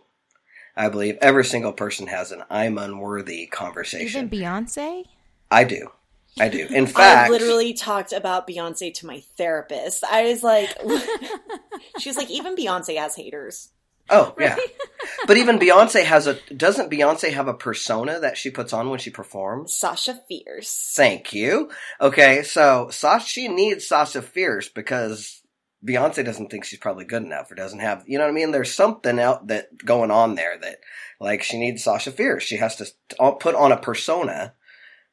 I 0.77 0.89
believe 0.89 1.19
every 1.21 1.45
single 1.45 1.73
person 1.73 2.07
has 2.07 2.33
an 2.33 2.45
"I'm 2.49 2.79
unworthy" 2.79 3.47
conversation. 3.47 4.27
Even 4.27 4.31
Beyonce. 4.31 5.05
I 5.51 5.65
do. 5.65 5.91
I 6.39 6.49
do. 6.49 6.67
In 6.71 6.87
fact, 6.89 7.29
I 7.29 7.33
literally 7.33 7.75
talked 7.75 8.13
about 8.13 8.47
Beyonce 8.47 8.93
to 8.95 9.07
my 9.07 9.21
therapist. 9.37 10.05
I 10.05 10.25
was 10.25 10.43
like, 10.43 10.71
she 11.99 12.09
was 12.09 12.17
like, 12.17 12.31
even 12.31 12.57
Beyonce 12.57 12.97
has 12.99 13.17
haters. 13.17 13.71
Oh 14.11 14.35
right? 14.37 14.51
yeah, 14.51 14.57
but 15.27 15.37
even 15.37 15.59
Beyonce 15.59 16.05
has 16.05 16.27
a 16.27 16.35
doesn't 16.55 16.91
Beyonce 16.91 17.33
have 17.33 17.49
a 17.49 17.55
persona 17.55 18.21
that 18.21 18.37
she 18.37 18.51
puts 18.51 18.73
on 18.73 18.91
when 18.91 18.99
she 18.99 19.11
performs? 19.11 19.77
Sasha 19.79 20.21
Fierce. 20.29 20.93
Thank 20.95 21.33
you. 21.33 21.71
Okay, 22.01 22.43
so 22.43 22.89
Sasha 22.91 23.27
she 23.27 23.49
needs 23.49 23.87
Sasha 23.87 24.23
Fierce 24.23 24.69
because 24.69 25.43
Beyonce 25.87 26.25
doesn't 26.25 26.51
think 26.51 26.65
she's 26.65 26.79
probably 26.79 27.05
good 27.05 27.23
enough 27.23 27.51
or 27.51 27.55
doesn't 27.55 27.81
have 27.81 28.05
you 28.07 28.19
know 28.19 28.25
what 28.25 28.31
I 28.31 28.35
mean. 28.35 28.51
There's 28.51 28.73
something 28.73 29.19
out 29.19 29.49
that 29.49 29.85
going 29.85 30.11
on 30.11 30.35
there 30.35 30.59
that 30.59 30.79
like 31.21 31.43
she 31.43 31.59
needs 31.59 31.83
Sasha 31.83 32.13
Fierce. 32.13 32.43
She 32.43 32.57
has 32.57 32.77
to 32.77 32.87
uh, 33.19 33.33
put 33.33 33.55
on 33.55 33.73
a 33.73 33.77
persona, 33.77 34.55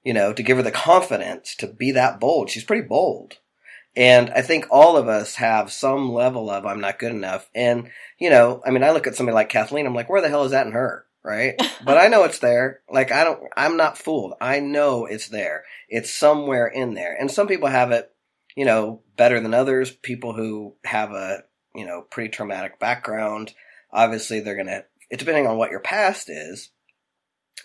you 0.04 0.14
know, 0.14 0.34
to 0.34 0.44
give 0.44 0.58
her 0.58 0.64
the 0.64 0.72
confidence 0.72 1.56
to 1.58 1.68
be 1.68 1.92
that 1.92 2.20
bold. 2.20 2.50
She's 2.50 2.64
pretty 2.64 2.88
bold. 2.88 3.38
And 3.96 4.30
I 4.30 4.42
think 4.42 4.68
all 4.72 4.96
of 4.96 5.08
us 5.08 5.36
have 5.36 5.72
some 5.72 6.12
level 6.12 6.50
of 6.50 6.66
I'm 6.66 6.80
not 6.80 7.00
good 7.00 7.12
enough. 7.12 7.50
And, 7.54 7.90
you 8.18 8.30
know, 8.30 8.62
I 8.66 8.72
mean, 8.72 8.84
I 8.84 8.92
look 8.92 9.08
at 9.08 9.16
somebody 9.16 9.34
like 9.34 9.50
Kathleen, 9.50 9.86
I'm 9.86 9.96
like, 9.96 10.10
where 10.10 10.22
the 10.22 10.30
hell 10.30 10.46
is 10.46 10.52
that 10.52 10.66
in 10.66 10.72
her? 10.72 11.06
Right. 11.24 11.56
but 11.86 11.98
I 11.98 12.08
know 12.08 12.24
it's 12.24 12.40
there. 12.40 12.82
Like, 12.90 13.12
I 13.12 13.24
don't, 13.24 13.42
I'm 13.56 13.78
not 13.78 13.98
fooled. 13.98 14.34
I 14.40 14.60
know 14.60 15.06
it's 15.06 15.28
there. 15.28 15.66
It's 15.90 16.14
somewhere 16.14 16.68
in 16.68 16.94
there. 16.94 17.16
And 17.20 17.30
some 17.30 17.48
people 17.48 17.68
have 17.68 17.92
it, 17.92 18.10
you 18.56 18.66
know, 18.66 19.02
better 19.18 19.40
than 19.40 19.54
others. 19.54 19.92
People 19.92 20.34
who 20.34 20.76
have 20.86 21.12
a, 21.12 21.44
you 21.76 21.86
know, 21.86 22.02
pretty 22.10 22.30
traumatic 22.30 22.80
background. 22.80 23.54
Obviously, 23.92 24.40
they're 24.40 24.56
going 24.56 24.68
to, 24.68 24.86
depending 25.16 25.48
on 25.48 25.58
what 25.58 25.72
your 25.72 25.82
past 25.82 26.30
is, 26.30 26.72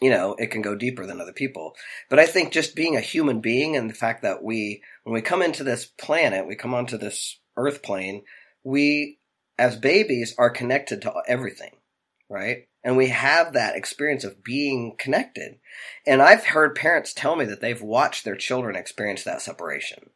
you 0.01 0.11
know, 0.11 0.35
it 0.39 0.51
can 0.51 0.63
go 0.63 0.75
deeper 0.75 1.07
than 1.07 1.21
other 1.21 1.33
people. 1.33 1.75
But 2.11 2.19
I 2.19 2.27
think 2.27 2.53
just 2.53 2.77
being 2.77 2.97
a 2.97 3.01
human 3.01 3.41
being 3.41 3.77
and 3.77 3.89
the 3.89 3.95
fact 3.95 4.23
that 4.23 4.43
we, 4.43 4.83
when 5.05 5.15
we 5.15 5.23
come 5.23 5.43
into 5.43 5.65
this 5.65 5.87
planet, 5.87 6.47
we 6.47 6.57
come 6.57 6.75
onto 6.75 6.99
this 6.99 7.39
earth 7.57 7.83
plane, 7.83 8.23
we, 8.65 9.19
as 9.59 9.77
babies, 9.77 10.35
are 10.39 10.51
connected 10.51 11.03
to 11.03 11.15
everything, 11.27 11.77
right? 12.29 12.67
And 12.85 12.97
we 12.97 13.09
have 13.09 13.53
that 13.53 13.77
experience 13.77 14.23
of 14.25 14.45
being 14.45 14.95
connected. 14.99 15.59
And 16.07 16.23
I've 16.23 16.45
heard 16.45 16.77
parents 16.77 17.13
tell 17.13 17.35
me 17.35 17.45
that 17.47 17.61
they've 17.61 17.83
watched 17.83 18.25
their 18.25 18.37
children 18.37 18.77
experience 18.77 19.25
that 19.25 19.43
separation, 19.43 20.11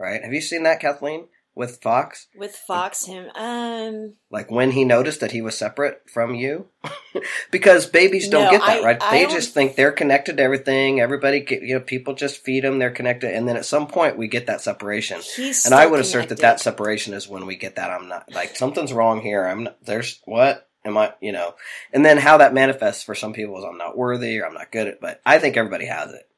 right? 0.00 0.22
Have 0.22 0.32
you 0.32 0.40
seen 0.40 0.64
that, 0.64 0.80
Kathleen? 0.80 1.28
With 1.58 1.82
Fox? 1.82 2.28
With 2.36 2.54
Fox, 2.54 3.04
him, 3.06 3.28
um, 3.34 4.14
Like 4.30 4.48
when 4.50 4.70
he 4.70 4.84
noticed 4.84 5.20
that 5.20 5.32
he 5.32 5.42
was 5.42 5.58
separate 5.58 6.08
from 6.08 6.34
you? 6.36 6.68
because 7.50 7.84
babies 7.86 8.28
don't 8.28 8.44
No, 8.44 8.50
get 8.52 8.60
that, 8.60 8.80
I- 8.80 8.84
right? 8.84 9.02
I 9.02 9.10
they 9.10 9.26
just 9.26 9.52
think 9.54 9.74
they're 9.74 9.92
connected 9.92 10.36
to 10.36 10.42
everything. 10.42 11.00
Everybody, 11.00 11.40
get, 11.40 11.62
you 11.62 11.74
know, 11.74 11.80
people 11.80 12.14
just 12.14 12.44
feed 12.44 12.62
them. 12.64 12.78
They're 12.78 12.90
connected, 12.92 13.34
and 13.34 13.46
then 13.48 13.56
at 13.56 13.66
some 13.66 13.88
point 13.88 14.16
we 14.16 14.28
get 14.28 14.46
that 14.46 14.60
separation. 14.60 15.20
he's. 15.20 15.66
And 15.66 15.74
I 15.74 15.86
would 15.86 16.00
assert 16.00 16.28
that 16.28 16.38
that 16.38 16.60
separation 16.60 17.12
is 17.12 17.28
when 17.28 17.44
we 17.44 17.56
get 17.56 17.76
that 17.76 17.90
I'm 17.90 18.08
not 18.08 18.32
like 18.32 18.56
something's 18.56 18.92
wrong 18.92 19.20
here. 19.20 19.44
I'm 19.44 19.64
not, 19.64 19.84
there's 19.84 20.20
what 20.24 20.68
am 20.84 20.96
I, 20.96 21.12
you 21.20 21.32
know, 21.32 21.54
and 21.92 22.04
then 22.04 22.18
how 22.18 22.38
that 22.38 22.54
manifests 22.54 23.02
for 23.02 23.16
some 23.16 23.32
people 23.32 23.58
is 23.58 23.64
I'm 23.64 23.78
not 23.78 23.98
worthy 23.98 24.38
or 24.38 24.46
I'm 24.46 24.54
not 24.54 24.70
good 24.70 24.86
at, 24.86 25.00
but 25.00 25.20
I 25.26 25.40
think 25.40 25.56
everybody 25.56 25.86
has 25.86 26.12
it. 26.12 26.28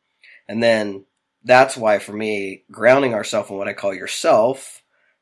And 0.48 0.62
then 0.62 1.04
that's 1.44 1.76
why 1.76 1.98
for 1.98 2.12
me, 2.12 2.64
grounding 2.70 3.12
ourselves 3.14 3.50
in 3.50 3.56
what 3.56 3.68
I 3.68 3.74
call 3.74 3.94
yourself 3.94 4.79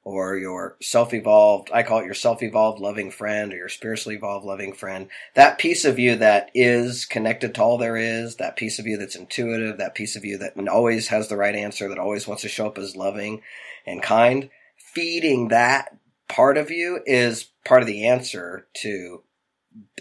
or 0.09 0.39
your 0.39 0.77
self-evolved, 0.81 1.71
I 1.71 1.83
call 1.83 2.01
it 2.01 2.07
your 2.07 2.15
self-evolved 2.15 2.81
loving 2.81 3.11
friend 3.11 3.53
or 3.53 3.57
your 3.57 3.69
spiritually 3.69 4.17
evolved 4.17 4.47
loving 4.47 4.73
friend. 4.73 5.11
That 5.35 5.59
piece 5.59 5.85
of 5.85 5.99
you 5.99 6.17
that 6.17 6.51
is 6.55 7.05
connected 7.05 7.55
to 7.55 7.63
all 7.63 7.77
there 7.77 7.97
is, 7.97 8.37
that 8.37 8.57
piece 8.57 8.79
of 8.79 8.87
you 8.87 8.97
that's 8.97 9.17
intuitive, 9.17 9.77
that 9.77 9.95
piece 9.95 10.17
of 10.17 10.25
you 10.25 10.39
that 10.39 10.55
always 10.67 11.09
has 11.09 11.29
the 11.29 11.37
right 11.37 11.55
answer, 11.55 11.91
that 11.91 11.99
always 11.99 12.27
wants 12.27 12.43
to 12.43 12.49
show 12.49 12.69
up 12.69 12.79
as 12.79 12.97
loving 12.97 13.43
and 13.87 14.03
kind, 14.03 14.49
feeding 14.79 15.49
that 15.49 15.95
part 16.27 16.57
of 16.57 16.71
you 16.71 17.01
is 17.05 17.51
part 17.67 17.83
of 17.83 17.87
the 17.87 18.09
answer 18.09 18.67
to 18.79 19.23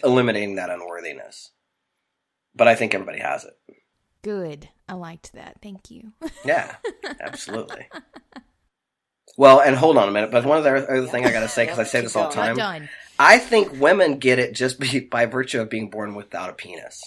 eliminating 0.06 0.56
that 0.56 0.70
unworthiness. 0.70 1.52
But 2.56 2.70
I 2.70 2.76
think 2.76 2.94
everybody 2.94 3.20
has 3.20 3.44
it. 3.44 3.58
Good. 4.22 4.70
I 4.88 4.94
liked 4.94 5.34
that. 5.34 5.58
Thank 5.62 5.92
you. 5.92 6.14
Yeah, 6.46 6.78
absolutely. 7.20 7.90
Well, 9.38 9.62
and 9.62 9.76
hold 9.76 9.98
on 9.98 10.10
a 10.10 10.12
minute, 10.12 10.32
but 10.32 10.44
one 10.46 10.58
other 10.58 10.76
other 10.78 11.08
thing 11.08 11.26
I 11.26 11.32
got 11.32 11.42
to 11.42 11.48
say 11.48 11.64
because 11.66 11.80
I 11.80 11.84
say 11.84 12.02
this 12.02 12.16
all 12.16 12.30
the 12.30 12.36
time. 12.36 12.90
I 13.20 13.38
think 13.38 13.80
women 13.80 14.18
get 14.18 14.40
it 14.40 14.54
just 14.54 14.80
be, 14.82 15.00
by 15.00 15.26
virtue 15.28 15.62
of 15.62 15.70
being 15.70 15.90
born 15.90 16.16
without 16.16 16.50
a 16.50 16.54
penis. 16.54 17.00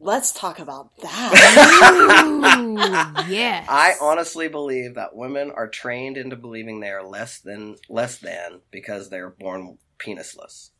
Let's 0.00 0.30
talk 0.30 0.60
about 0.60 0.96
that. 0.98 2.22
Ooh, 2.24 3.28
yes. 3.32 3.66
I 3.68 3.94
honestly 4.00 4.46
believe 4.46 4.94
that 4.94 5.16
women 5.16 5.50
are 5.50 5.66
trained 5.68 6.16
into 6.16 6.36
believing 6.36 6.78
they 6.78 6.90
are 6.90 7.02
less 7.04 7.40
than 7.40 7.74
less 7.88 8.18
than 8.18 8.60
because 8.70 9.10
they're 9.10 9.30
born 9.30 9.78
penisless. 9.98 10.70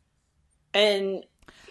and 0.73 1.25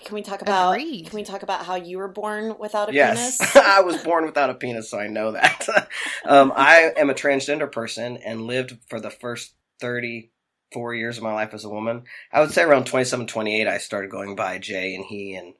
can 0.04 0.14
we 0.14 0.22
talk 0.22 0.42
about? 0.42 0.72
Agreed. 0.72 1.10
Can 1.10 1.16
we 1.16 1.22
talk 1.24 1.42
about 1.42 1.66
how 1.66 1.74
you 1.74 1.98
were 1.98 2.08
born 2.08 2.56
without 2.58 2.88
a 2.88 2.92
Yes, 2.94 3.38
penis? 3.38 3.56
I 3.56 3.80
was 3.82 4.02
born 4.02 4.24
without 4.24 4.48
a 4.48 4.54
penis, 4.54 4.90
so 4.90 4.98
I 4.98 5.06
know 5.06 5.32
that. 5.32 5.68
um, 6.24 6.52
I 6.56 6.92
am 6.96 7.10
a 7.10 7.14
transgender 7.14 7.70
person 7.70 8.16
and 8.16 8.46
lived 8.46 8.78
for 8.88 9.00
the 9.00 9.10
first 9.10 9.54
34 9.80 10.94
years 10.94 11.18
of 11.18 11.24
my 11.24 11.34
life 11.34 11.52
as 11.52 11.64
a 11.64 11.68
woman. 11.68 12.04
I 12.32 12.40
would 12.40 12.52
say 12.52 12.62
around 12.62 12.86
27, 12.86 13.26
28, 13.26 13.66
I 13.66 13.78
started 13.78 14.10
going 14.10 14.34
by 14.34 14.58
Jay 14.58 14.94
and 14.94 15.04
he 15.04 15.34
and 15.34 15.54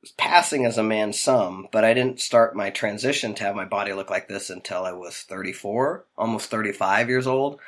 was 0.00 0.12
passing 0.12 0.64
as 0.64 0.78
a 0.78 0.82
man 0.82 1.12
some, 1.12 1.68
but 1.70 1.84
I 1.84 1.94
didn't 1.94 2.20
start 2.20 2.56
my 2.56 2.70
transition 2.70 3.34
to 3.34 3.44
have 3.44 3.54
my 3.54 3.64
body 3.66 3.92
look 3.92 4.10
like 4.10 4.26
this 4.26 4.50
until 4.50 4.84
I 4.84 4.92
was 4.92 5.18
34, 5.28 6.06
almost 6.16 6.50
35 6.50 7.08
years 7.08 7.26
old. 7.26 7.60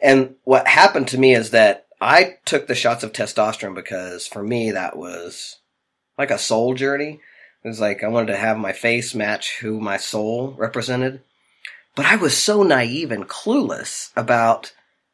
And 0.00 0.36
what 0.44 0.68
happened 0.68 1.08
to 1.08 1.18
me 1.18 1.34
is 1.34 1.50
that 1.50 1.86
I 2.00 2.38
took 2.44 2.66
the 2.66 2.74
shots 2.74 3.04
of 3.04 3.12
testosterone 3.12 3.74
because 3.74 4.26
for 4.26 4.42
me 4.42 4.70
that 4.70 4.96
was 4.96 5.58
like 6.16 6.30
a 6.30 6.38
soul 6.38 6.74
journey. 6.74 7.20
It 7.62 7.68
was 7.68 7.80
like 7.80 8.02
I 8.02 8.08
wanted 8.08 8.28
to 8.28 8.38
have 8.38 8.58
my 8.58 8.72
face 8.72 9.14
match 9.14 9.58
who 9.60 9.80
my 9.80 9.96
soul 9.96 10.54
represented. 10.56 11.20
But 11.94 12.06
I 12.06 12.16
was 12.16 12.36
so 12.36 12.62
naive 12.62 13.10
and 13.10 13.28
clueless 13.28 14.10
about 14.16 14.72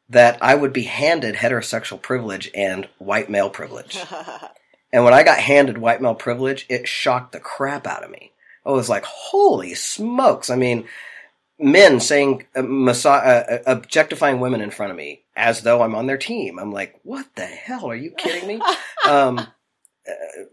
that 0.09 0.37
I 0.41 0.55
would 0.55 0.71
be 0.71 0.83
handed 0.83 1.35
heterosexual 1.35 2.01
privilege 2.01 2.49
and 2.55 2.87
white 2.97 3.29
male 3.29 3.49
privilege. 3.49 3.99
And 4.91 5.03
when 5.03 5.13
I 5.13 5.23
got 5.23 5.39
handed 5.39 5.77
white 5.77 6.01
male 6.01 6.15
privilege, 6.15 6.65
it 6.69 6.87
shocked 6.87 7.33
the 7.33 7.39
crap 7.39 7.87
out 7.87 8.03
of 8.03 8.11
me. 8.11 8.31
I 8.65 8.71
was 8.71 8.89
like, 8.89 9.05
holy 9.05 9.73
smokes. 9.73 10.49
I 10.49 10.55
mean, 10.55 10.87
men 11.59 11.99
saying, 11.99 12.45
uh, 12.55 12.61
massa- 12.61 13.09
uh, 13.09 13.53
uh, 13.53 13.59
objectifying 13.65 14.39
women 14.39 14.61
in 14.61 14.71
front 14.71 14.91
of 14.91 14.97
me 14.97 15.23
as 15.37 15.61
though 15.61 15.81
I'm 15.81 15.95
on 15.95 16.07
their 16.07 16.17
team. 16.17 16.59
I'm 16.59 16.71
like, 16.71 16.99
what 17.03 17.27
the 17.35 17.45
hell? 17.45 17.89
Are 17.89 17.95
you 17.95 18.11
kidding 18.11 18.47
me? 18.47 18.61
um, 19.07 19.37
uh, 19.37 20.43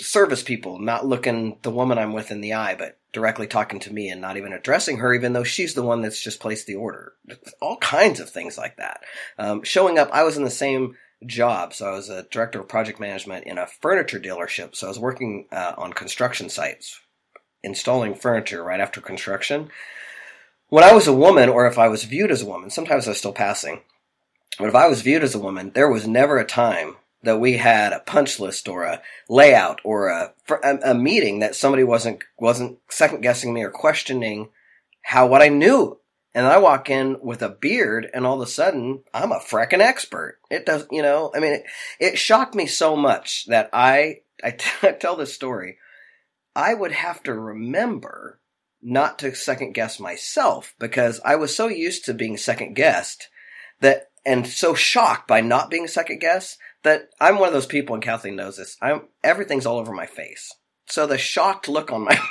service 0.00 0.42
people 0.42 0.78
not 0.78 1.06
looking 1.06 1.58
the 1.62 1.70
woman 1.70 1.98
I'm 1.98 2.12
with 2.12 2.30
in 2.30 2.40
the 2.40 2.54
eye, 2.54 2.74
but 2.74 2.98
directly 3.12 3.46
talking 3.46 3.78
to 3.80 3.92
me 3.92 4.08
and 4.08 4.20
not 4.20 4.36
even 4.36 4.52
addressing 4.52 4.98
her, 4.98 5.14
even 5.14 5.32
though 5.32 5.44
she's 5.44 5.74
the 5.74 5.82
one 5.82 6.02
that's 6.02 6.20
just 6.20 6.40
placed 6.40 6.66
the 6.66 6.74
order. 6.74 7.12
All 7.60 7.76
kinds 7.76 8.18
of 8.18 8.30
things 8.30 8.58
like 8.58 8.78
that. 8.78 9.02
Um, 9.38 9.62
showing 9.62 9.98
up, 9.98 10.10
I 10.12 10.24
was 10.24 10.36
in 10.36 10.44
the 10.44 10.50
same 10.50 10.96
job. 11.24 11.74
So 11.74 11.86
I 11.86 11.92
was 11.92 12.08
a 12.08 12.24
director 12.24 12.60
of 12.60 12.68
project 12.68 13.00
management 13.00 13.46
in 13.46 13.58
a 13.58 13.66
furniture 13.66 14.20
dealership. 14.20 14.74
So 14.74 14.86
I 14.86 14.90
was 14.90 14.98
working 14.98 15.46
uh, 15.52 15.74
on 15.76 15.92
construction 15.92 16.48
sites, 16.48 17.00
installing 17.62 18.14
furniture 18.14 18.62
right 18.62 18.80
after 18.80 19.00
construction. 19.00 19.70
When 20.68 20.84
I 20.84 20.92
was 20.92 21.06
a 21.06 21.12
woman, 21.12 21.48
or 21.48 21.66
if 21.66 21.78
I 21.78 21.88
was 21.88 22.04
viewed 22.04 22.30
as 22.30 22.42
a 22.42 22.46
woman, 22.46 22.70
sometimes 22.70 23.06
I 23.06 23.10
was 23.10 23.18
still 23.18 23.32
passing, 23.32 23.82
but 24.58 24.68
if 24.68 24.74
I 24.74 24.88
was 24.88 25.02
viewed 25.02 25.22
as 25.22 25.34
a 25.34 25.40
woman, 25.40 25.72
there 25.74 25.90
was 25.90 26.06
never 26.06 26.38
a 26.38 26.44
time 26.44 26.96
that 27.22 27.40
we 27.40 27.56
had 27.56 27.92
a 27.92 28.00
punch 28.00 28.38
list 28.40 28.68
or 28.68 28.84
a 28.84 29.02
layout 29.28 29.80
or 29.84 30.08
a, 30.08 30.32
a, 30.84 30.94
meeting 30.94 31.40
that 31.40 31.56
somebody 31.56 31.82
wasn't 31.82 32.22
wasn't 32.38 32.78
second 32.88 33.20
guessing 33.20 33.52
me 33.52 33.62
or 33.62 33.70
questioning 33.70 34.48
how 35.02 35.26
what 35.26 35.42
I 35.42 35.48
knew. 35.48 35.98
And 36.34 36.46
I 36.46 36.58
walk 36.58 36.90
in 36.90 37.16
with 37.22 37.40
a 37.40 37.48
beard, 37.48 38.10
and 38.12 38.26
all 38.26 38.42
of 38.42 38.46
a 38.46 38.50
sudden, 38.50 39.02
I'm 39.14 39.32
a 39.32 39.38
frickin' 39.38 39.80
expert. 39.80 40.38
It 40.50 40.66
does, 40.66 40.86
you 40.90 41.00
know. 41.00 41.32
I 41.34 41.40
mean, 41.40 41.54
it, 41.54 41.64
it 41.98 42.18
shocked 42.18 42.54
me 42.54 42.66
so 42.66 42.94
much 42.94 43.46
that 43.46 43.70
I 43.72 44.20
I, 44.44 44.50
t- 44.50 44.70
I 44.86 44.92
tell 44.92 45.16
this 45.16 45.34
story. 45.34 45.78
I 46.54 46.74
would 46.74 46.92
have 46.92 47.22
to 47.24 47.34
remember 47.34 48.38
not 48.82 49.18
to 49.20 49.34
second 49.34 49.72
guess 49.72 49.98
myself 49.98 50.74
because 50.78 51.20
I 51.24 51.36
was 51.36 51.56
so 51.56 51.68
used 51.68 52.04
to 52.04 52.14
being 52.14 52.36
second 52.36 52.74
guessed 52.74 53.28
that 53.80 54.05
and 54.26 54.46
so 54.46 54.74
shocked 54.74 55.28
by 55.28 55.40
not 55.40 55.70
being 55.70 55.86
second 55.86 56.20
guessed 56.20 56.58
that 56.82 57.08
I'm 57.20 57.38
one 57.38 57.48
of 57.48 57.54
those 57.54 57.66
people, 57.66 57.94
and 57.94 58.02
Kathleen 58.02 58.36
knows 58.36 58.58
this. 58.58 58.76
I'm 58.82 59.08
everything's 59.24 59.64
all 59.64 59.78
over 59.78 59.92
my 59.92 60.06
face. 60.06 60.52
So 60.88 61.06
the 61.06 61.16
shocked 61.16 61.68
look 61.68 61.90
on 61.90 62.04
my 62.04 62.18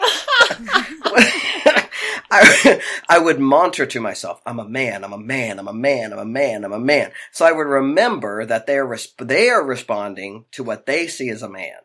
I, 2.32 2.80
I 3.08 3.18
would 3.18 3.40
monitor 3.40 3.86
to 3.86 4.00
myself, 4.00 4.40
I'm 4.46 4.60
a 4.60 4.68
man, 4.68 5.04
I'm 5.04 5.12
a 5.12 5.18
man, 5.18 5.58
I'm 5.58 5.68
a 5.68 5.72
man, 5.72 6.12
I'm 6.12 6.18
a 6.18 6.24
man, 6.24 6.64
I'm 6.64 6.72
a 6.72 6.78
man. 6.78 7.10
So 7.32 7.44
I 7.44 7.52
would 7.52 7.66
remember 7.66 8.46
that 8.46 8.66
they're, 8.66 8.86
resp- 8.86 9.26
they 9.26 9.50
are 9.50 9.64
responding 9.64 10.44
to 10.52 10.62
what 10.62 10.86
they 10.86 11.08
see 11.08 11.28
as 11.28 11.42
a 11.42 11.48
man. 11.48 11.78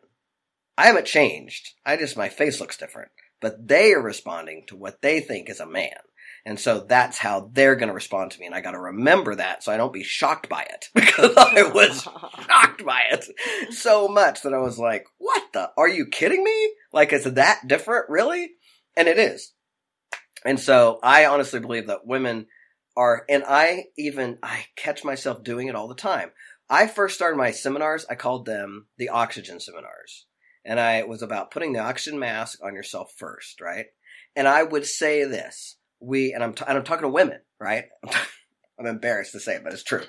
I 0.78 0.86
haven't 0.86 1.06
changed. 1.06 1.70
I 1.84 1.96
just, 1.96 2.16
my 2.16 2.28
face 2.28 2.60
looks 2.60 2.76
different. 2.76 3.10
But 3.40 3.66
they 3.68 3.92
are 3.92 4.00
responding 4.00 4.64
to 4.68 4.76
what 4.76 5.02
they 5.02 5.20
think 5.20 5.50
is 5.50 5.60
a 5.60 5.66
man. 5.66 5.96
And 6.46 6.60
so 6.60 6.86
that's 6.88 7.18
how 7.18 7.50
they're 7.52 7.74
going 7.74 7.88
to 7.88 7.94
respond 7.94 8.30
to 8.30 8.38
me. 8.38 8.46
And 8.46 8.54
I 8.54 8.60
got 8.60 8.70
to 8.70 8.78
remember 8.78 9.34
that 9.34 9.64
so 9.64 9.72
I 9.72 9.76
don't 9.76 9.92
be 9.92 10.04
shocked 10.04 10.48
by 10.48 10.62
it 10.62 10.86
because 10.94 11.36
I 11.36 11.64
was 11.74 12.02
shocked 12.46 12.84
by 12.86 13.02
it 13.10 13.26
so 13.74 14.06
much 14.06 14.42
that 14.42 14.54
I 14.54 14.58
was 14.58 14.78
like, 14.78 15.06
what 15.18 15.42
the? 15.52 15.72
Are 15.76 15.88
you 15.88 16.06
kidding 16.06 16.44
me? 16.44 16.72
Like, 16.92 17.12
it's 17.12 17.28
that 17.28 17.66
different? 17.66 18.08
Really? 18.08 18.52
And 18.96 19.08
it 19.08 19.18
is. 19.18 19.52
And 20.44 20.60
so 20.60 21.00
I 21.02 21.26
honestly 21.26 21.58
believe 21.58 21.88
that 21.88 22.06
women 22.06 22.46
are, 22.96 23.24
and 23.28 23.42
I 23.44 23.86
even, 23.98 24.38
I 24.40 24.66
catch 24.76 25.02
myself 25.02 25.42
doing 25.42 25.66
it 25.66 25.74
all 25.74 25.88
the 25.88 25.96
time. 25.96 26.30
I 26.70 26.86
first 26.86 27.16
started 27.16 27.36
my 27.36 27.50
seminars, 27.50 28.06
I 28.08 28.14
called 28.14 28.46
them 28.46 28.86
the 28.98 29.08
oxygen 29.08 29.58
seminars. 29.58 30.26
And 30.64 30.78
I 30.78 31.02
was 31.02 31.22
about 31.22 31.50
putting 31.50 31.72
the 31.72 31.80
oxygen 31.80 32.20
mask 32.20 32.60
on 32.62 32.74
yourself 32.74 33.12
first, 33.16 33.60
right? 33.60 33.86
And 34.36 34.46
I 34.46 34.62
would 34.62 34.86
say 34.86 35.24
this, 35.24 35.75
we, 36.00 36.32
and 36.32 36.42
I'm, 36.42 36.54
t- 36.54 36.64
and 36.66 36.76
I'm 36.76 36.84
talking 36.84 37.02
to 37.02 37.08
women, 37.08 37.40
right? 37.60 37.84
I'm 38.78 38.86
embarrassed 38.86 39.32
to 39.32 39.40
say 39.40 39.56
it, 39.56 39.64
but 39.64 39.72
it's 39.72 39.82
true. 39.82 40.02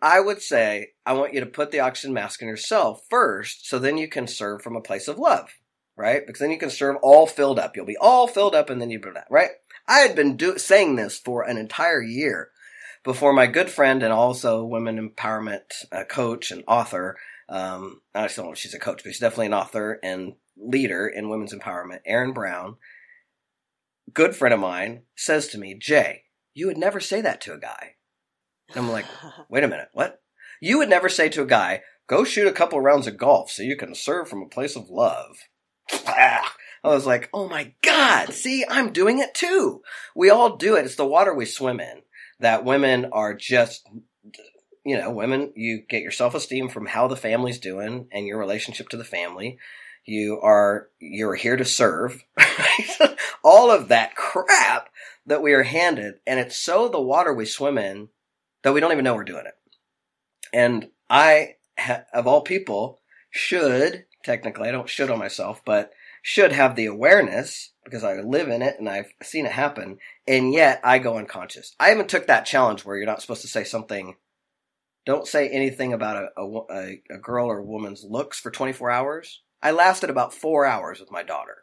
I 0.00 0.20
would 0.20 0.40
say, 0.40 0.90
I 1.04 1.14
want 1.14 1.34
you 1.34 1.40
to 1.40 1.46
put 1.46 1.70
the 1.72 1.80
oxygen 1.80 2.14
mask 2.14 2.42
on 2.42 2.48
yourself 2.48 3.02
first, 3.10 3.68
so 3.68 3.78
then 3.78 3.98
you 3.98 4.08
can 4.08 4.26
serve 4.26 4.62
from 4.62 4.76
a 4.76 4.80
place 4.80 5.08
of 5.08 5.18
love, 5.18 5.50
right? 5.96 6.24
Because 6.24 6.40
then 6.40 6.52
you 6.52 6.58
can 6.58 6.70
serve 6.70 6.96
all 7.02 7.26
filled 7.26 7.58
up. 7.58 7.74
You'll 7.74 7.86
be 7.86 7.96
all 7.96 8.28
filled 8.28 8.54
up 8.54 8.70
and 8.70 8.80
then 8.80 8.90
you 8.90 9.00
do 9.00 9.12
that, 9.12 9.26
right? 9.30 9.50
I 9.88 10.00
had 10.00 10.14
been 10.14 10.36
do- 10.36 10.58
saying 10.58 10.96
this 10.96 11.18
for 11.18 11.42
an 11.42 11.58
entire 11.58 12.02
year 12.02 12.50
before 13.02 13.32
my 13.32 13.46
good 13.46 13.70
friend 13.70 14.02
and 14.02 14.12
also 14.12 14.64
women 14.64 15.10
empowerment 15.10 15.62
uh, 15.90 16.04
coach 16.04 16.50
and 16.50 16.62
author. 16.68 17.16
Um, 17.48 18.02
I 18.14 18.26
don't 18.26 18.38
know 18.38 18.52
if 18.52 18.58
she's 18.58 18.74
a 18.74 18.78
coach, 18.78 19.02
but 19.02 19.10
she's 19.10 19.20
definitely 19.20 19.46
an 19.46 19.54
author 19.54 19.98
and 20.02 20.34
leader 20.56 21.08
in 21.08 21.30
women's 21.30 21.54
empowerment. 21.54 22.00
Erin 22.04 22.32
Brown, 22.32 22.76
good 24.14 24.34
friend 24.36 24.54
of 24.54 24.60
mine, 24.60 25.02
says 25.16 25.48
to 25.48 25.58
me, 25.58 25.74
Jay, 25.74 26.24
you 26.54 26.66
would 26.66 26.78
never 26.78 27.00
say 27.00 27.20
that 27.20 27.40
to 27.42 27.52
a 27.52 27.58
guy. 27.58 27.94
And 28.70 28.84
I'm 28.84 28.90
like, 28.90 29.06
wait 29.48 29.64
a 29.64 29.68
minute, 29.68 29.88
what? 29.92 30.22
You 30.60 30.78
would 30.78 30.88
never 30.88 31.08
say 31.08 31.28
to 31.30 31.42
a 31.42 31.46
guy, 31.46 31.82
go 32.08 32.24
shoot 32.24 32.48
a 32.48 32.52
couple 32.52 32.80
rounds 32.80 33.06
of 33.06 33.16
golf 33.16 33.50
so 33.50 33.62
you 33.62 33.76
can 33.76 33.94
serve 33.94 34.28
from 34.28 34.42
a 34.42 34.48
place 34.48 34.76
of 34.76 34.90
love. 34.90 35.38
Ah, 36.06 36.54
I 36.84 36.88
was 36.88 37.06
like, 37.06 37.28
oh 37.32 37.48
my 37.48 37.74
God, 37.82 38.32
see, 38.32 38.64
I'm 38.68 38.92
doing 38.92 39.18
it 39.18 39.34
too. 39.34 39.82
We 40.14 40.30
all 40.30 40.56
do 40.56 40.76
it. 40.76 40.84
It's 40.84 40.96
the 40.96 41.06
water 41.06 41.34
we 41.34 41.44
swim 41.44 41.80
in. 41.80 42.02
that 42.40 42.64
women 42.64 43.06
are 43.12 43.34
just 43.34 43.88
you 44.88 44.96
know, 44.96 45.10
women, 45.10 45.52
you 45.54 45.82
get 45.86 46.00
your 46.00 46.10
self 46.10 46.34
esteem 46.34 46.70
from 46.70 46.86
how 46.86 47.08
the 47.08 47.16
family's 47.16 47.58
doing 47.58 48.08
and 48.10 48.26
your 48.26 48.38
relationship 48.38 48.88
to 48.88 48.96
the 48.96 49.04
family. 49.04 49.58
You 50.08 50.40
are, 50.40 50.88
you're 50.98 51.34
here 51.34 51.56
to 51.56 51.64
serve. 51.64 52.24
All 53.44 53.70
of 53.70 53.88
that 53.88 54.16
crap 54.16 54.88
that 55.26 55.42
we 55.42 55.52
are 55.52 55.62
handed. 55.62 56.14
And 56.26 56.40
it's 56.40 56.56
so 56.56 56.88
the 56.88 57.00
water 57.00 57.32
we 57.32 57.44
swim 57.44 57.76
in 57.76 58.08
that 58.62 58.72
we 58.72 58.80
don't 58.80 58.92
even 58.92 59.04
know 59.04 59.14
we're 59.14 59.24
doing 59.24 59.44
it. 59.46 59.54
And 60.52 60.88
I, 61.10 61.56
of 62.14 62.26
all 62.26 62.40
people, 62.40 63.00
should, 63.30 64.06
technically, 64.24 64.68
I 64.68 64.72
don't 64.72 64.88
should 64.88 65.10
on 65.10 65.18
myself, 65.18 65.62
but 65.64 65.92
should 66.22 66.52
have 66.52 66.74
the 66.74 66.86
awareness 66.86 67.72
because 67.84 68.02
I 68.02 68.14
live 68.14 68.48
in 68.48 68.62
it 68.62 68.76
and 68.78 68.88
I've 68.88 69.12
seen 69.22 69.44
it 69.44 69.52
happen. 69.52 69.98
And 70.26 70.54
yet 70.54 70.80
I 70.82 70.98
go 70.98 71.18
unconscious. 71.18 71.76
I 71.78 71.92
even 71.92 72.06
took 72.06 72.26
that 72.26 72.46
challenge 72.46 72.84
where 72.84 72.96
you're 72.96 73.06
not 73.06 73.20
supposed 73.20 73.42
to 73.42 73.48
say 73.48 73.64
something 73.64 74.16
don't 75.08 75.26
say 75.26 75.48
anything 75.48 75.94
about 75.94 76.28
a, 76.36 76.42
a, 76.42 77.00
a 77.10 77.18
girl 77.18 77.46
or 77.46 77.60
a 77.60 77.64
woman's 77.64 78.04
looks 78.04 78.38
for 78.38 78.50
24 78.50 78.90
hours. 78.90 79.40
I 79.62 79.70
lasted 79.70 80.10
about 80.10 80.34
four 80.34 80.66
hours 80.66 81.00
with 81.00 81.10
my 81.10 81.22
daughter. 81.22 81.56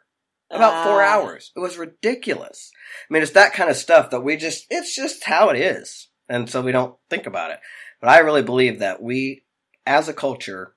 About 0.50 0.84
four 0.84 1.02
ah. 1.02 1.14
hours. 1.14 1.50
It 1.56 1.60
was 1.60 1.76
ridiculous. 1.76 2.70
I 3.08 3.12
mean, 3.12 3.22
it's 3.22 3.32
that 3.32 3.52
kind 3.52 3.68
of 3.68 3.76
stuff 3.76 4.10
that 4.10 4.22
we 4.22 4.36
just, 4.36 4.66
it's 4.70 4.94
just 4.94 5.24
how 5.24 5.48
it 5.48 5.58
is. 5.58 6.08
And 6.28 6.48
so 6.48 6.62
we 6.62 6.72
don't 6.72 6.96
think 7.10 7.26
about 7.26 7.50
it. 7.50 7.60
But 8.00 8.10
I 8.10 8.18
really 8.18 8.42
believe 8.42 8.78
that 8.78 9.02
we, 9.02 9.44
as 9.84 10.08
a 10.08 10.14
culture, 10.14 10.74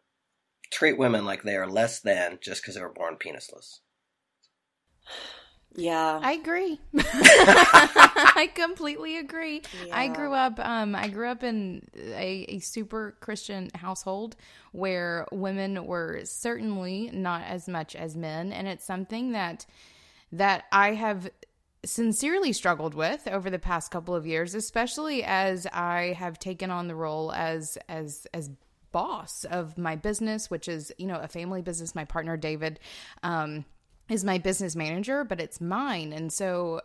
treat 0.71 0.97
women 0.97 1.25
like 1.25 1.43
they 1.43 1.55
are 1.55 1.67
less 1.67 1.99
than 1.99 2.39
just 2.41 2.61
because 2.61 2.75
they 2.75 2.81
were 2.81 2.93
born 2.93 3.17
penisless. 3.17 3.79
Yeah. 5.75 6.19
I 6.21 6.33
agree. 6.33 6.79
I 6.97 8.49
completely 8.53 9.17
agree. 9.17 9.61
Yeah. 9.85 9.97
I 9.97 10.07
grew 10.07 10.33
up 10.33 10.59
um 10.59 10.95
I 10.95 11.07
grew 11.07 11.27
up 11.27 11.43
in 11.43 11.87
a, 11.95 12.45
a 12.49 12.59
super 12.59 13.15
Christian 13.19 13.69
household 13.75 14.35
where 14.71 15.25
women 15.31 15.85
were 15.85 16.21
certainly 16.23 17.11
not 17.13 17.43
as 17.43 17.67
much 17.67 17.95
as 17.95 18.15
men 18.15 18.51
and 18.51 18.67
it's 18.67 18.85
something 18.85 19.31
that 19.33 19.65
that 20.31 20.65
I 20.71 20.93
have 20.93 21.29
sincerely 21.85 22.51
struggled 22.51 22.93
with 22.93 23.27
over 23.27 23.49
the 23.49 23.59
past 23.59 23.89
couple 23.91 24.13
of 24.13 24.27
years, 24.27 24.53
especially 24.53 25.23
as 25.23 25.65
I 25.67 26.13
have 26.17 26.39
taken 26.39 26.71
on 26.71 26.87
the 26.87 26.95
role 26.95 27.31
as 27.31 27.77
as 27.87 28.27
as 28.33 28.49
boss 28.91 29.45
of 29.45 29.77
my 29.77 29.95
business, 29.95 30.49
which 30.49 30.67
is, 30.67 30.91
you 30.97 31.05
know, 31.05 31.19
a 31.19 31.27
family 31.27 31.61
business. 31.61 31.93
My 31.95 32.05
partner 32.05 32.37
David 32.37 32.79
um 33.23 33.65
is 34.09 34.23
my 34.23 34.37
business 34.37 34.75
manager, 34.75 35.23
but 35.23 35.39
it's 35.39 35.61
mine. 35.61 36.13
And 36.13 36.31
so 36.31 36.81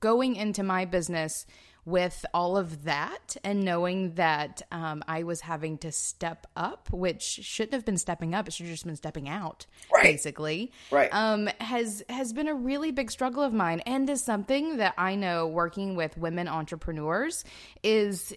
going 0.00 0.36
into 0.36 0.62
my 0.62 0.84
business 0.84 1.46
with 1.84 2.24
all 2.32 2.56
of 2.56 2.84
that 2.84 3.36
and 3.44 3.62
knowing 3.62 4.14
that 4.14 4.62
um, 4.72 5.02
I 5.06 5.22
was 5.22 5.42
having 5.42 5.76
to 5.78 5.92
step 5.92 6.46
up, 6.56 6.88
which 6.90 7.22
shouldn't 7.22 7.74
have 7.74 7.84
been 7.84 7.98
stepping 7.98 8.34
up, 8.34 8.48
it 8.48 8.54
should 8.54 8.66
have 8.66 8.74
just 8.74 8.86
been 8.86 8.96
stepping 8.96 9.28
out, 9.28 9.66
right. 9.92 10.02
basically. 10.02 10.72
Right. 10.90 11.12
Um, 11.12 11.48
has 11.60 12.02
has 12.08 12.32
been 12.32 12.48
a 12.48 12.54
really 12.54 12.90
big 12.90 13.10
struggle 13.10 13.42
of 13.42 13.52
mine, 13.52 13.80
and 13.80 14.08
is 14.08 14.24
something 14.24 14.78
that 14.78 14.94
I 14.96 15.14
know 15.14 15.46
working 15.46 15.94
with 15.94 16.16
women 16.16 16.48
entrepreneurs 16.48 17.44
is 17.82 18.34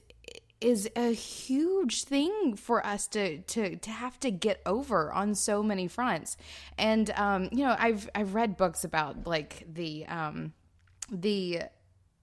is 0.59 0.89
a 0.95 1.13
huge 1.13 2.03
thing 2.03 2.55
for 2.55 2.85
us 2.85 3.07
to 3.07 3.39
to 3.39 3.75
to 3.77 3.89
have 3.89 4.19
to 4.21 4.31
get 4.31 4.61
over 4.65 5.11
on 5.11 5.35
so 5.35 5.61
many 5.61 5.87
fronts. 5.87 6.37
And 6.77 7.09
um, 7.11 7.49
you 7.51 7.65
know, 7.65 7.75
I've 7.77 8.09
I've 8.15 8.33
read 8.33 8.57
books 8.57 8.83
about 8.83 9.27
like 9.27 9.65
the 9.71 10.05
um 10.07 10.53
the 11.11 11.63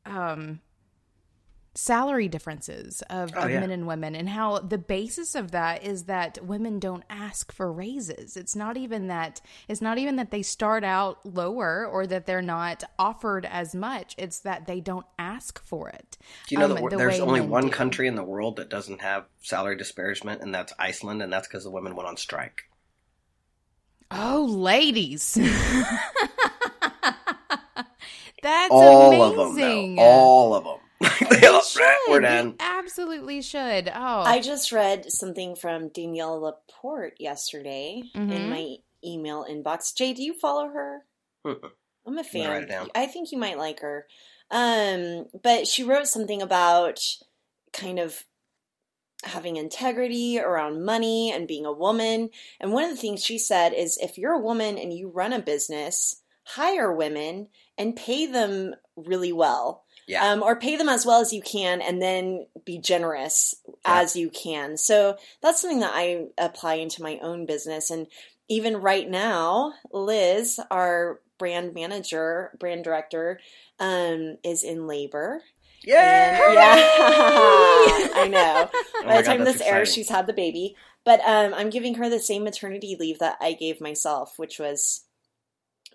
um 0.04 0.60
salary 1.74 2.28
differences 2.28 3.02
of, 3.10 3.32
oh, 3.34 3.42
of 3.42 3.50
yeah. 3.50 3.58
men 3.60 3.70
and 3.70 3.86
women 3.86 4.14
and 4.14 4.28
how 4.28 4.58
the 4.60 4.78
basis 4.78 5.34
of 5.34 5.50
that 5.50 5.82
is 5.82 6.04
that 6.04 6.38
women 6.44 6.78
don't 6.78 7.02
ask 7.10 7.52
for 7.52 7.72
raises 7.72 8.36
it's 8.36 8.54
not 8.54 8.76
even 8.76 9.08
that 9.08 9.40
it's 9.66 9.80
not 9.80 9.98
even 9.98 10.14
that 10.14 10.30
they 10.30 10.42
start 10.42 10.84
out 10.84 11.18
lower 11.26 11.84
or 11.84 12.06
that 12.06 12.26
they're 12.26 12.40
not 12.40 12.84
offered 12.96 13.44
as 13.44 13.74
much 13.74 14.14
it's 14.16 14.38
that 14.40 14.66
they 14.66 14.80
don't 14.80 15.06
ask 15.18 15.60
for 15.64 15.88
it 15.88 16.16
do 16.46 16.54
you 16.54 16.58
know 16.60 16.66
um, 16.66 16.74
that 16.74 16.90
the 16.90 16.96
there's 16.96 17.18
only 17.18 17.40
one 17.40 17.64
do. 17.64 17.70
country 17.70 18.06
in 18.06 18.14
the 18.14 18.22
world 18.22 18.56
that 18.56 18.68
doesn't 18.68 19.00
have 19.00 19.24
salary 19.42 19.76
disparagement 19.76 20.42
and 20.42 20.54
that's 20.54 20.72
iceland 20.78 21.22
and 21.22 21.32
that's 21.32 21.48
because 21.48 21.64
the 21.64 21.70
women 21.70 21.96
went 21.96 22.08
on 22.08 22.16
strike 22.16 22.62
oh 24.12 24.44
ladies 24.48 25.34
that's 28.42 28.70
all 28.70 29.12
amazing. 29.12 29.40
of 29.40 29.56
them 29.56 29.96
though. 29.96 30.02
all 30.02 30.54
of 30.54 30.62
them 30.62 30.78
they 31.30 31.46
all, 31.46 31.62
right, 31.76 31.98
we're 32.08 32.20
done. 32.20 32.54
They 32.58 32.64
absolutely 32.64 33.42
should. 33.42 33.88
Oh, 33.88 34.22
I 34.22 34.40
just 34.40 34.72
read 34.72 35.10
something 35.10 35.56
from 35.56 35.88
Danielle 35.88 36.40
LaPorte 36.40 37.20
yesterday 37.20 38.02
mm-hmm. 38.14 38.32
in 38.32 38.50
my 38.50 38.76
email 39.04 39.46
inbox. 39.48 39.94
Jay, 39.94 40.12
do 40.12 40.22
you 40.22 40.34
follow 40.34 40.68
her? 40.68 41.04
I'm 42.06 42.18
a 42.18 42.24
fan. 42.24 42.68
I 42.94 43.06
think 43.06 43.32
you 43.32 43.38
might 43.38 43.58
like 43.58 43.80
her. 43.80 44.06
Um, 44.50 45.26
but 45.42 45.66
she 45.66 45.84
wrote 45.84 46.06
something 46.06 46.42
about 46.42 47.00
kind 47.72 47.98
of 47.98 48.24
having 49.24 49.56
integrity 49.56 50.38
around 50.38 50.84
money 50.84 51.32
and 51.32 51.48
being 51.48 51.64
a 51.64 51.72
woman. 51.72 52.30
And 52.60 52.72
one 52.72 52.84
of 52.84 52.90
the 52.90 52.96
things 52.96 53.24
she 53.24 53.38
said 53.38 53.72
is 53.72 53.98
if 53.98 54.18
you're 54.18 54.34
a 54.34 54.40
woman 54.40 54.78
and 54.78 54.92
you 54.92 55.08
run 55.08 55.32
a 55.32 55.40
business, 55.40 56.22
hire 56.44 56.92
women 56.92 57.48
and 57.78 57.96
pay 57.96 58.26
them 58.26 58.74
really 58.96 59.32
well 59.32 59.83
yeah. 60.06 60.32
Um, 60.32 60.42
or 60.42 60.56
pay 60.56 60.76
them 60.76 60.88
as 60.88 61.06
well 61.06 61.20
as 61.20 61.32
you 61.32 61.42
can 61.42 61.80
and 61.80 62.00
then 62.00 62.46
be 62.64 62.78
generous 62.78 63.54
yeah. 63.66 64.00
as 64.00 64.16
you 64.16 64.30
can. 64.30 64.76
So 64.76 65.16
that's 65.42 65.60
something 65.60 65.80
that 65.80 65.92
I 65.94 66.26
apply 66.38 66.74
into 66.74 67.02
my 67.02 67.18
own 67.22 67.46
business. 67.46 67.90
And 67.90 68.06
even 68.48 68.76
right 68.76 69.08
now, 69.08 69.74
Liz, 69.92 70.60
our 70.70 71.20
brand 71.38 71.74
manager, 71.74 72.56
brand 72.58 72.84
director, 72.84 73.40
um, 73.80 74.36
is 74.44 74.62
in 74.62 74.86
labor. 74.86 75.42
Yay! 75.82 75.96
And, 75.96 76.54
yeah, 76.54 76.74
I 78.14 78.28
know. 78.30 78.70
Oh 78.96 79.06
By 79.06 79.16
the 79.18 79.22
God, 79.22 79.28
time 79.28 79.44
this 79.44 79.56
exciting. 79.56 79.74
airs, 79.74 79.92
she's 79.92 80.08
had 80.08 80.26
the 80.26 80.32
baby. 80.32 80.76
But 81.04 81.20
um, 81.20 81.52
I'm 81.52 81.68
giving 81.68 81.94
her 81.96 82.08
the 82.08 82.18
same 82.20 82.44
maternity 82.44 82.96
leave 82.98 83.18
that 83.18 83.36
I 83.40 83.52
gave 83.52 83.80
myself, 83.80 84.38
which 84.38 84.58
was 84.58 85.03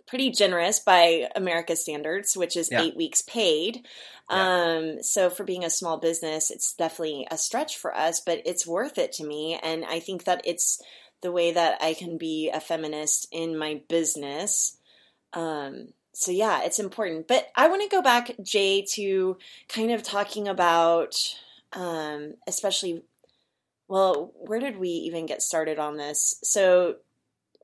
pretty 0.09 0.31
generous 0.31 0.79
by 0.79 1.29
America 1.35 1.75
standards, 1.75 2.35
which 2.35 2.57
is 2.57 2.69
yeah. 2.71 2.81
eight 2.81 2.97
weeks 2.97 3.21
paid. 3.21 3.85
Yeah. 4.29 4.77
Um, 4.77 5.03
so 5.03 5.29
for 5.29 5.43
being 5.43 5.63
a 5.63 5.69
small 5.69 5.97
business, 5.97 6.51
it's 6.51 6.73
definitely 6.73 7.27
a 7.29 7.37
stretch 7.37 7.77
for 7.77 7.95
us, 7.95 8.19
but 8.19 8.41
it's 8.45 8.67
worth 8.67 8.97
it 8.97 9.11
to 9.13 9.25
me. 9.25 9.59
And 9.61 9.85
I 9.85 9.99
think 9.99 10.23
that 10.25 10.41
it's 10.45 10.81
the 11.21 11.31
way 11.31 11.51
that 11.51 11.81
I 11.81 11.93
can 11.93 12.17
be 12.17 12.49
a 12.49 12.59
feminist 12.59 13.27
in 13.31 13.57
my 13.57 13.81
business. 13.87 14.77
Um, 15.33 15.89
so 16.13 16.31
yeah, 16.31 16.63
it's 16.63 16.79
important. 16.79 17.27
But 17.27 17.47
I 17.55 17.67
want 17.67 17.83
to 17.83 17.95
go 17.95 18.01
back, 18.01 18.31
Jay, 18.41 18.85
to 18.93 19.37
kind 19.67 19.91
of 19.91 20.03
talking 20.03 20.47
about, 20.47 21.15
um, 21.73 22.33
especially, 22.47 23.03
well, 23.87 24.31
where 24.35 24.59
did 24.59 24.77
we 24.77 24.89
even 24.89 25.25
get 25.25 25.41
started 25.41 25.77
on 25.77 25.97
this? 25.97 26.35
So 26.43 26.95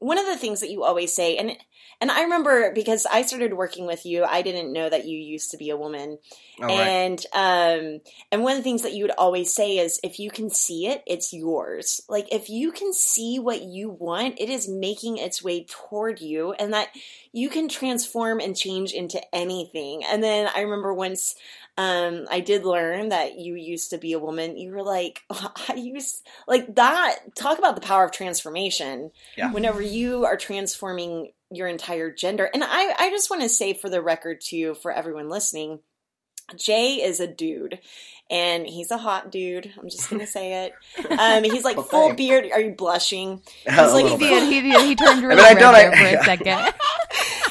one 0.06 0.20
of 0.20 0.28
the 0.28 0.38
things 0.38 0.60
that 0.60 0.70
you 0.70 0.84
always 0.84 1.16
say, 1.16 1.36
and 1.38 1.58
and 2.00 2.12
I 2.12 2.22
remember 2.24 2.72
because 2.74 3.08
I 3.12 3.24
started 3.24 3.56
working 3.56 3.88
with 3.88 4.06
you, 4.06 4.24
I 4.24 4.44
didn't 4.44 4.72
know 4.72 4.88
that 4.88 5.06
you 5.06 5.18
used 5.18 5.50
to 5.52 5.58
be 5.58 5.72
a 5.72 5.78
woman. 5.78 6.20
Oh, 6.62 6.68
and 6.68 7.26
right. 7.34 7.80
um 7.80 8.02
and 8.32 8.44
one 8.44 8.52
of 8.52 8.60
the 8.60 8.64
things 8.64 8.84
that 8.84 8.94
you 8.94 9.04
would 9.04 9.16
always 9.18 9.52
say 9.52 9.80
is 9.80 10.00
if 10.04 10.20
you 10.20 10.30
can 10.30 10.52
see 10.52 10.86
it, 10.86 11.02
it's 11.08 11.34
yours. 11.34 12.02
Like 12.08 12.32
if 12.32 12.50
you 12.50 12.72
can 12.72 12.94
see 12.94 13.40
what 13.40 13.64
you 13.64 13.90
want, 13.90 14.40
it 14.40 14.50
is 14.50 14.70
making 14.70 15.18
its 15.18 15.44
way 15.44 15.66
toward 15.68 16.22
you 16.22 16.54
and 16.54 16.72
that 16.74 16.90
you 17.32 17.50
can 17.50 17.68
transform 17.68 18.40
and 18.40 18.56
change 18.56 18.92
into 18.92 19.20
anything. 19.34 20.04
And 20.04 20.24
then 20.24 20.50
I 20.56 20.62
remember 20.62 20.94
once 20.94 21.34
um, 21.78 22.26
I 22.32 22.40
did 22.40 22.64
learn 22.64 23.10
that 23.10 23.38
you 23.38 23.56
used 23.56 23.90
to 23.90 23.98
be 23.98 24.14
a 24.14 24.20
woman. 24.20 24.58
You 24.58 24.72
were 24.72 24.84
like, 24.84 25.24
oh, 25.30 25.52
I 25.70 25.76
used 25.76 26.26
like 26.48 26.76
that. 26.76 27.18
Talk 27.36 27.60
about 27.60 27.76
the 27.76 27.82
power 27.82 28.06
of 28.06 28.12
transformation. 28.12 29.12
Yeah. 29.38 29.52
Whenever 29.52 29.82
you 29.82 30.26
are 30.26 30.38
transforming 30.38 31.32
your 31.52 31.68
entire 31.68 32.12
gender, 32.12 32.50
and 32.54 32.64
I, 32.64 32.94
I 32.98 33.10
just 33.10 33.30
want 33.30 33.42
to 33.44 33.50
say 33.50 33.74
for 33.74 33.90
the 33.90 34.02
record 34.02 34.42
too, 34.42 34.76
for 34.76 34.92
everyone 34.92 35.30
listening, 35.30 35.80
Jay 36.56 37.04
is 37.04 37.20
a 37.20 37.28
dude. 37.28 37.80
And 38.28 38.66
he's 38.66 38.90
a 38.90 38.98
hot 38.98 39.32
dude. 39.32 39.72
I'm 39.80 39.88
just 39.88 40.10
gonna 40.10 40.26
say 40.26 40.66
it. 40.66 40.74
Um, 41.20 41.44
he's 41.44 41.64
like 41.64 41.78
well, 41.78 41.86
full 41.86 42.14
beard. 42.16 42.50
Are 42.52 42.60
you 42.60 42.72
blushing? 42.72 43.42
He's 43.66 43.78
like 43.94 44.08
he 44.08 44.18
did. 44.18 44.52
He 44.52 44.62
did. 44.62 44.82
He 44.82 44.96
turned 44.96 45.22
really 45.24 45.40
I 45.40 45.54
mean, 45.54 45.58
I 45.58 45.60
don't, 45.60 45.76
I, 45.76 46.12
for 46.12 46.18
a 46.18 46.24
second. 46.24 46.48
I, 46.48 46.74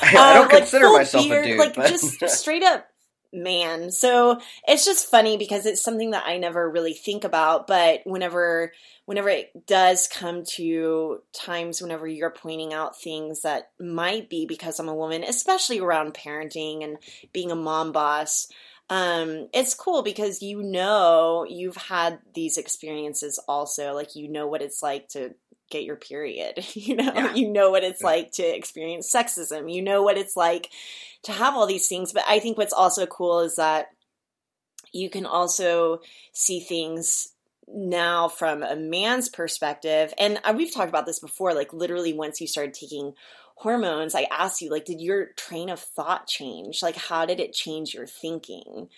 I 0.03 0.35
don't 0.35 0.51
consider 0.51 0.87
like 0.87 1.03
myself 1.03 1.25
beard, 1.25 1.45
a 1.45 1.49
dude, 1.49 1.59
like 1.59 1.77
but. 1.77 1.89
just 1.89 2.29
straight 2.41 2.65
up 2.65 2.89
man. 3.35 3.91
So 3.91 4.41
it's 4.67 4.85
just 4.85 5.11
funny 5.11 5.37
because 5.37 5.67
it's 5.67 5.83
something 5.83 6.13
that 6.13 6.25
I 6.27 6.39
never 6.39 6.71
really 6.71 6.95
think 6.95 7.25
about, 7.25 7.67
but 7.67 8.01
whenever 8.05 8.73
whenever 9.07 9.29
it 9.29 9.67
does 9.67 10.09
come 10.09 10.45
to 10.45 11.21
times 11.35 11.83
whenever 11.83 12.07
you're 12.07 12.31
pointing 12.31 12.73
out 12.73 12.99
things 12.99 13.43
that 13.43 13.71
might 13.79 14.31
be 14.31 14.47
because 14.47 14.79
I'm 14.79 14.89
a 14.89 14.95
woman, 14.95 15.25
especially 15.25 15.81
around 15.81 16.15
parenting 16.15 16.83
and 16.83 16.97
being 17.33 17.51
a 17.51 17.57
mom 17.57 17.93
boss, 17.93 18.49
um, 18.91 19.49
it's 19.55 19.75
cool 19.75 20.03
because 20.03 20.43
you 20.43 20.63
know 20.63 21.47
you've 21.49 21.77
had 21.77 22.19
these 22.35 22.59
experiences 22.59 23.41
also. 23.49 23.95
Like 23.95 24.15
you 24.15 24.29
know 24.29 24.47
what 24.47 24.63
it's 24.63 24.83
like 24.83 25.09
to 25.09 25.35
get 25.71 25.85
your 25.85 25.97
period. 25.97 26.65
You 26.75 26.97
know, 26.97 27.13
yeah. 27.15 27.35
you 27.35 27.51
know 27.51 27.71
what 27.71 27.85
it's 27.85 28.03
yeah. 28.03 28.07
like 28.07 28.33
to 28.33 28.43
experience 28.43 29.11
sexism. 29.11 29.73
You 29.73 29.83
know 29.83 30.03
what 30.03 30.19
it's 30.19 30.37
like 30.37 30.71
to 31.23 31.33
have 31.33 31.55
all 31.55 31.67
these 31.67 31.89
things. 31.89 32.13
But 32.13 32.25
I 32.29 32.39
think 32.41 32.59
what's 32.59 32.73
also 32.73 33.07
cool 33.07 33.41
is 33.41 33.57
that 33.57 33.87
you 34.93 35.09
can 35.09 35.25
also 35.27 36.01
see 36.33 36.61
things 36.61 37.33
now 37.67 38.29
from 38.29 38.63
a 38.63 38.77
man's 38.77 39.29
perspective. 39.29 40.13
And 40.19 40.41
uh, 40.45 40.55
we've 40.57 40.73
talked 40.73 40.89
about 40.89 41.07
this 41.07 41.21
before, 41.21 41.55
like 41.55 41.73
literally 41.73 42.13
once 42.13 42.41
you 42.41 42.47
started 42.47 42.75
taking 42.75 43.15
hormones, 43.57 44.15
I 44.15 44.27
asked 44.31 44.61
you, 44.61 44.71
like, 44.71 44.85
did 44.85 45.01
your 45.01 45.27
train 45.37 45.71
of 45.71 45.81
thought 45.81 46.27
change? 46.27 46.83
Like, 46.83 46.97
how 46.97 47.25
did 47.25 47.41
it 47.41 47.53
change 47.53 47.95
your 47.95 48.07
thinking? 48.07 48.89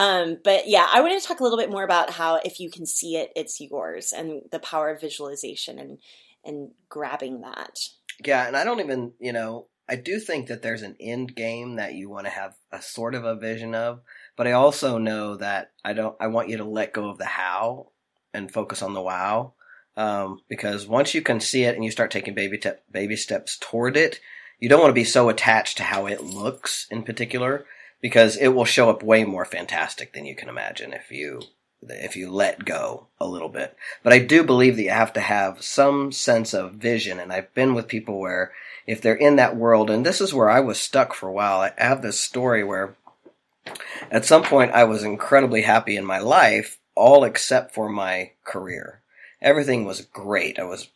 Um, 0.00 0.38
but 0.42 0.66
yeah, 0.66 0.86
I 0.90 1.02
want 1.02 1.20
to 1.20 1.28
talk 1.28 1.40
a 1.40 1.42
little 1.42 1.58
bit 1.58 1.70
more 1.70 1.84
about 1.84 2.08
how 2.08 2.36
if 2.36 2.58
you 2.58 2.70
can 2.70 2.86
see 2.86 3.16
it, 3.16 3.32
it's 3.36 3.60
yours 3.60 4.14
and 4.16 4.40
the 4.50 4.58
power 4.58 4.88
of 4.88 5.02
visualization 5.02 5.78
and, 5.78 5.98
and 6.42 6.70
grabbing 6.88 7.42
that. 7.42 7.78
Yeah. 8.24 8.46
And 8.46 8.56
I 8.56 8.64
don't 8.64 8.80
even, 8.80 9.12
you 9.20 9.34
know, 9.34 9.66
I 9.86 9.96
do 9.96 10.18
think 10.18 10.46
that 10.46 10.62
there's 10.62 10.80
an 10.80 10.96
end 10.98 11.36
game 11.36 11.76
that 11.76 11.92
you 11.92 12.08
want 12.08 12.24
to 12.24 12.30
have 12.30 12.54
a 12.72 12.80
sort 12.80 13.14
of 13.14 13.26
a 13.26 13.34
vision 13.34 13.74
of, 13.74 14.00
but 14.38 14.46
I 14.46 14.52
also 14.52 14.96
know 14.96 15.36
that 15.36 15.72
I 15.84 15.92
don't, 15.92 16.16
I 16.18 16.28
want 16.28 16.48
you 16.48 16.56
to 16.56 16.64
let 16.64 16.94
go 16.94 17.10
of 17.10 17.18
the 17.18 17.26
how 17.26 17.90
and 18.32 18.50
focus 18.50 18.80
on 18.80 18.94
the 18.94 19.02
wow. 19.02 19.52
Um, 19.98 20.40
because 20.48 20.86
once 20.86 21.12
you 21.12 21.20
can 21.20 21.40
see 21.40 21.64
it 21.64 21.74
and 21.74 21.84
you 21.84 21.90
start 21.90 22.10
taking 22.10 22.32
baby 22.32 22.56
te- 22.56 22.70
baby 22.90 23.16
steps 23.16 23.58
toward 23.60 23.98
it, 23.98 24.18
you 24.58 24.70
don't 24.70 24.80
want 24.80 24.92
to 24.92 24.94
be 24.94 25.04
so 25.04 25.28
attached 25.28 25.76
to 25.76 25.82
how 25.82 26.06
it 26.06 26.22
looks 26.22 26.86
in 26.90 27.02
particular 27.02 27.66
because 28.00 28.36
it 28.36 28.48
will 28.48 28.64
show 28.64 28.90
up 28.90 29.02
way 29.02 29.24
more 29.24 29.44
fantastic 29.44 30.12
than 30.12 30.26
you 30.26 30.34
can 30.34 30.48
imagine 30.48 30.92
if 30.92 31.10
you 31.10 31.42
if 31.82 32.14
you 32.14 32.30
let 32.30 32.66
go 32.66 33.06
a 33.18 33.26
little 33.26 33.48
bit. 33.48 33.74
But 34.02 34.12
I 34.12 34.18
do 34.18 34.42
believe 34.44 34.76
that 34.76 34.82
you 34.82 34.90
have 34.90 35.14
to 35.14 35.20
have 35.20 35.62
some 35.62 36.12
sense 36.12 36.52
of 36.52 36.74
vision 36.74 37.18
and 37.18 37.32
I've 37.32 37.52
been 37.54 37.74
with 37.74 37.88
people 37.88 38.18
where 38.20 38.52
if 38.86 39.00
they're 39.00 39.14
in 39.14 39.36
that 39.36 39.56
world 39.56 39.88
and 39.88 40.04
this 40.04 40.20
is 40.20 40.34
where 40.34 40.50
I 40.50 40.60
was 40.60 40.78
stuck 40.78 41.14
for 41.14 41.28
a 41.28 41.32
while. 41.32 41.60
I 41.60 41.72
have 41.78 42.02
this 42.02 42.20
story 42.20 42.62
where 42.62 42.96
at 44.10 44.24
some 44.24 44.42
point 44.42 44.72
I 44.72 44.84
was 44.84 45.02
incredibly 45.02 45.62
happy 45.62 45.96
in 45.96 46.04
my 46.04 46.18
life 46.18 46.78
all 46.94 47.24
except 47.24 47.74
for 47.74 47.88
my 47.88 48.32
career. 48.44 49.00
Everything 49.40 49.84
was 49.84 50.02
great. 50.02 50.58
I 50.58 50.64
was, 50.64 50.88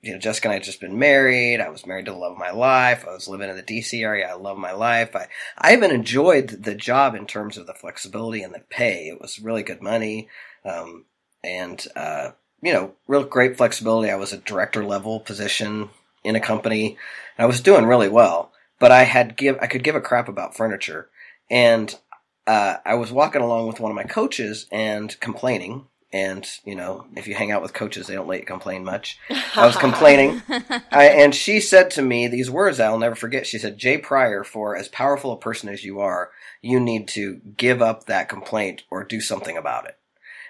you 0.00 0.12
know, 0.12 0.18
Jessica 0.18 0.48
and 0.48 0.52
I 0.52 0.54
had 0.56 0.64
just 0.64 0.80
been 0.80 0.98
married. 0.98 1.60
I 1.60 1.70
was 1.70 1.86
married 1.86 2.06
to 2.06 2.12
the 2.12 2.18
love 2.18 2.32
of 2.32 2.38
my 2.38 2.50
life. 2.50 3.04
I 3.06 3.12
was 3.12 3.28
living 3.28 3.48
in 3.48 3.56
the 3.56 3.62
DC 3.62 4.00
area. 4.02 4.28
I 4.28 4.34
love 4.34 4.58
my 4.58 4.72
life. 4.72 5.16
I, 5.16 5.28
I 5.56 5.72
even 5.72 5.90
enjoyed 5.90 6.48
the 6.48 6.74
job 6.74 7.14
in 7.14 7.26
terms 7.26 7.56
of 7.56 7.66
the 7.66 7.74
flexibility 7.74 8.42
and 8.42 8.54
the 8.54 8.60
pay. 8.60 9.08
It 9.08 9.20
was 9.20 9.40
really 9.40 9.62
good 9.62 9.82
money. 9.82 10.28
Um, 10.64 11.06
and, 11.42 11.84
uh, 11.96 12.32
you 12.60 12.72
know, 12.72 12.92
real 13.08 13.24
great 13.24 13.56
flexibility. 13.56 14.10
I 14.10 14.16
was 14.16 14.32
a 14.32 14.38
director 14.38 14.84
level 14.84 15.20
position 15.20 15.90
in 16.22 16.36
a 16.36 16.40
company. 16.40 16.98
and 17.36 17.44
I 17.44 17.46
was 17.46 17.60
doing 17.60 17.86
really 17.86 18.08
well, 18.08 18.52
but 18.78 18.92
I 18.92 19.04
had 19.04 19.36
give, 19.36 19.58
I 19.60 19.66
could 19.66 19.82
give 19.82 19.96
a 19.96 20.00
crap 20.00 20.28
about 20.28 20.56
furniture. 20.56 21.08
And 21.50 21.94
uh, 22.46 22.76
I 22.84 22.94
was 22.94 23.12
walking 23.12 23.42
along 23.42 23.66
with 23.68 23.80
one 23.80 23.90
of 23.90 23.96
my 23.96 24.04
coaches 24.04 24.66
and 24.70 25.18
complaining. 25.20 25.86
And 26.12 26.46
you 26.64 26.74
know, 26.74 27.06
if 27.16 27.26
you 27.26 27.34
hang 27.34 27.52
out 27.52 27.62
with 27.62 27.72
coaches, 27.72 28.06
they 28.06 28.14
don't 28.14 28.28
let 28.28 28.40
you 28.40 28.46
complain 28.46 28.84
much. 28.84 29.18
I 29.56 29.66
was 29.66 29.76
complaining, 29.76 30.42
I, 30.90 31.06
and 31.06 31.34
she 31.34 31.58
said 31.58 31.90
to 31.92 32.02
me 32.02 32.26
these 32.26 32.50
words 32.50 32.78
I'll 32.78 32.98
never 32.98 33.14
forget. 33.14 33.46
She 33.46 33.58
said, 33.58 33.78
"Jay 33.78 33.96
Pryor, 33.96 34.44
for 34.44 34.76
as 34.76 34.88
powerful 34.88 35.32
a 35.32 35.38
person 35.38 35.70
as 35.70 35.84
you 35.84 36.00
are, 36.00 36.30
you 36.60 36.78
need 36.80 37.08
to 37.08 37.40
give 37.56 37.80
up 37.80 38.04
that 38.06 38.28
complaint 38.28 38.82
or 38.90 39.04
do 39.04 39.22
something 39.22 39.56
about 39.56 39.86
it." 39.86 39.96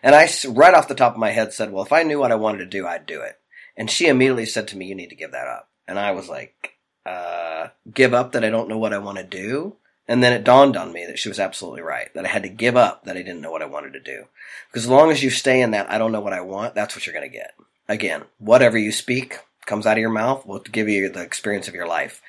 And 0.03 0.17
I, 0.17 0.29
right 0.49 0.75
off 0.75 0.89
the 0.89 0.97
top 0.97 1.13
of 1.13 1.21
my 1.21 1.31
head, 1.31 1.53
said, 1.53 1.71
"Well, 1.73 1.85
if 1.85 1.93
I 1.93 2.03
knew 2.03 2.19
what 2.19 2.33
I 2.33 2.37
wanted 2.37 2.59
to 2.59 2.67
do, 2.67 2.87
I'd 2.87 3.07
do 3.07 3.21
it." 3.21 3.39
And 3.77 3.89
she 3.89 4.09
immediately 4.09 4.47
said 4.47 4.67
to 4.69 4.77
me, 4.77 4.87
"You 4.87 4.97
need 4.97 5.11
to 5.11 5.17
give 5.17 5.31
that 5.31 5.47
up." 5.47 5.69
And 5.87 5.97
I 5.97 6.11
was 6.11 6.29
like, 6.29 6.77
uh, 7.07 7.69
"Give 7.93 8.15
up 8.15 8.33
that 8.33 8.45
I 8.45 8.51
don't 8.51 8.69
know 8.69 8.79
what 8.79 8.93
I 8.93 8.99
want 8.99 9.19
to 9.19 9.25
do." 9.25 9.77
And 10.09 10.23
then 10.23 10.33
it 10.33 10.45
dawned 10.45 10.77
on 10.77 10.93
me 10.93 11.07
that 11.07 11.19
she 11.19 11.29
was 11.29 11.39
absolutely 11.39 11.83
right, 11.83 12.13
that 12.15 12.25
I 12.25 12.29
had 12.29 12.43
to 12.43 12.49
give 12.49 12.77
up 12.77 13.05
that 13.05 13.17
I 13.17 13.23
didn't 13.23 13.41
know 13.41 13.53
what 13.53 13.63
I 13.63 13.67
wanted 13.67 13.93
to 13.93 14.01
do. 14.01 14.25
Because 14.69 14.85
as 14.85 14.91
long 14.91 15.11
as 15.11 15.23
you 15.23 15.31
stay 15.31 15.61
in 15.61 15.71
that, 15.71 15.91
I 15.91 15.99
don't 15.99 16.13
know 16.13 16.21
what 16.21 16.33
I 16.33 16.41
want, 16.41 16.75
that's 16.75 16.97
what 16.97 17.07
you're 17.07 17.15
going 17.15 17.31
to 17.31 17.37
get. 17.37 17.55
Again, 17.89 18.25
whatever 18.39 18.77
you 18.77 18.91
speak 18.91 19.39
comes 19.65 19.87
out 19.87 19.97
of 19.97 20.01
your 20.01 20.11
mouth 20.11 20.45
will 20.45 20.59
give 20.59 20.89
you 20.89 21.09
the 21.09 21.23
experience 21.23 21.69
of 21.69 21.75
your 21.75 21.87
life. 21.87 22.21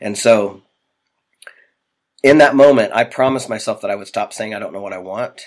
And 0.00 0.16
so, 0.18 0.62
in 2.22 2.38
that 2.38 2.54
moment, 2.54 2.92
I 2.94 3.04
promised 3.04 3.48
myself 3.48 3.80
that 3.80 3.90
I 3.90 3.96
would 3.96 4.08
stop 4.08 4.32
saying 4.32 4.54
I 4.54 4.58
don't 4.58 4.72
know 4.72 4.82
what 4.82 4.92
I 4.92 4.98
want. 4.98 5.46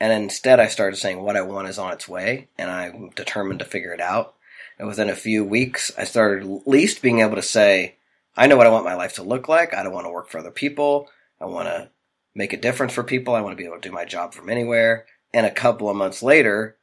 And 0.00 0.12
instead, 0.12 0.60
I 0.60 0.68
started 0.68 0.96
saying 0.96 1.22
what 1.22 1.36
I 1.36 1.42
want 1.42 1.68
is 1.68 1.78
on 1.78 1.92
its 1.92 2.08
way, 2.08 2.48
and 2.58 2.70
I'm 2.70 3.10
determined 3.10 3.60
to 3.60 3.64
figure 3.64 3.92
it 3.92 4.00
out. 4.00 4.34
And 4.78 4.88
within 4.88 5.08
a 5.08 5.16
few 5.16 5.44
weeks, 5.44 5.90
I 5.96 6.04
started 6.04 6.44
at 6.44 6.68
least 6.68 7.00
being 7.00 7.20
able 7.20 7.36
to 7.36 7.42
say, 7.42 7.96
I 8.36 8.46
know 8.46 8.56
what 8.56 8.66
I 8.66 8.70
want 8.70 8.84
my 8.84 8.94
life 8.94 9.14
to 9.14 9.22
look 9.22 9.48
like. 9.48 9.72
I 9.72 9.82
don't 9.82 9.92
want 9.92 10.06
to 10.06 10.10
work 10.10 10.28
for 10.28 10.38
other 10.38 10.50
people. 10.50 11.08
I 11.40 11.46
want 11.46 11.68
to 11.68 11.90
make 12.34 12.52
a 12.52 12.58
difference 12.58 12.92
for 12.92 13.02
people. 13.02 13.34
I 13.34 13.40
want 13.40 13.52
to 13.52 13.60
be 13.60 13.66
able 13.66 13.80
to 13.80 13.88
do 13.88 13.94
my 13.94 14.04
job 14.04 14.34
from 14.34 14.48
anywhere. 14.48 15.06
And 15.32 15.46
a 15.46 15.50
couple 15.50 15.88
of 15.88 15.96
months 15.96 16.22
later, 16.22 16.76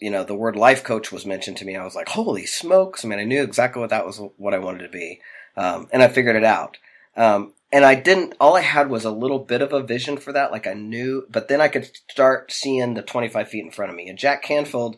you 0.00 0.10
know, 0.10 0.24
the 0.24 0.34
word 0.34 0.56
life 0.56 0.82
coach 0.84 1.12
was 1.12 1.26
mentioned 1.26 1.56
to 1.58 1.64
me. 1.64 1.76
I 1.76 1.84
was 1.84 1.94
like, 1.94 2.08
holy 2.08 2.46
smokes. 2.46 3.04
I 3.04 3.08
mean, 3.08 3.18
I 3.18 3.24
knew 3.24 3.42
exactly 3.42 3.80
what 3.80 3.90
that 3.90 4.06
was, 4.06 4.20
what 4.36 4.54
I 4.54 4.58
wanted 4.58 4.82
to 4.82 4.88
be. 4.88 5.20
Um, 5.56 5.88
and 5.92 6.02
I 6.02 6.08
figured 6.08 6.36
it 6.36 6.44
out. 6.44 6.78
Um, 7.16 7.54
and 7.72 7.84
I 7.84 7.94
didn't, 7.94 8.34
all 8.40 8.56
I 8.56 8.60
had 8.60 8.90
was 8.90 9.04
a 9.04 9.10
little 9.10 9.38
bit 9.38 9.62
of 9.62 9.72
a 9.72 9.82
vision 9.82 10.16
for 10.16 10.32
that. 10.32 10.52
Like 10.52 10.66
I 10.66 10.74
knew, 10.74 11.26
but 11.30 11.48
then 11.48 11.60
I 11.60 11.68
could 11.68 11.90
start 12.10 12.52
seeing 12.52 12.94
the 12.94 13.02
25 13.02 13.48
feet 13.48 13.64
in 13.64 13.70
front 13.70 13.90
of 13.90 13.96
me. 13.96 14.08
And 14.08 14.18
Jack 14.18 14.42
Canfield, 14.42 14.96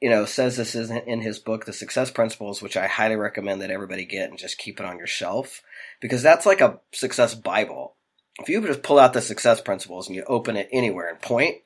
you 0.00 0.10
know, 0.10 0.24
says 0.24 0.56
this 0.56 0.74
is 0.74 0.90
in 0.90 1.20
his 1.20 1.38
book, 1.38 1.64
The 1.64 1.72
Success 1.72 2.10
Principles, 2.10 2.62
which 2.62 2.76
I 2.76 2.86
highly 2.86 3.16
recommend 3.16 3.60
that 3.60 3.70
everybody 3.70 4.04
get 4.04 4.30
and 4.30 4.38
just 4.38 4.58
keep 4.58 4.80
it 4.80 4.86
on 4.86 4.98
your 4.98 5.06
shelf 5.06 5.62
because 6.00 6.22
that's 6.22 6.46
like 6.46 6.60
a 6.60 6.80
success 6.92 7.34
Bible. 7.34 7.96
If 8.40 8.48
you 8.48 8.64
just 8.66 8.82
pull 8.82 8.98
out 8.98 9.12
the 9.12 9.22
success 9.22 9.60
principles 9.60 10.06
and 10.06 10.16
you 10.16 10.24
open 10.26 10.56
it 10.56 10.68
anywhere 10.72 11.08
and 11.08 11.20
point 11.20 11.56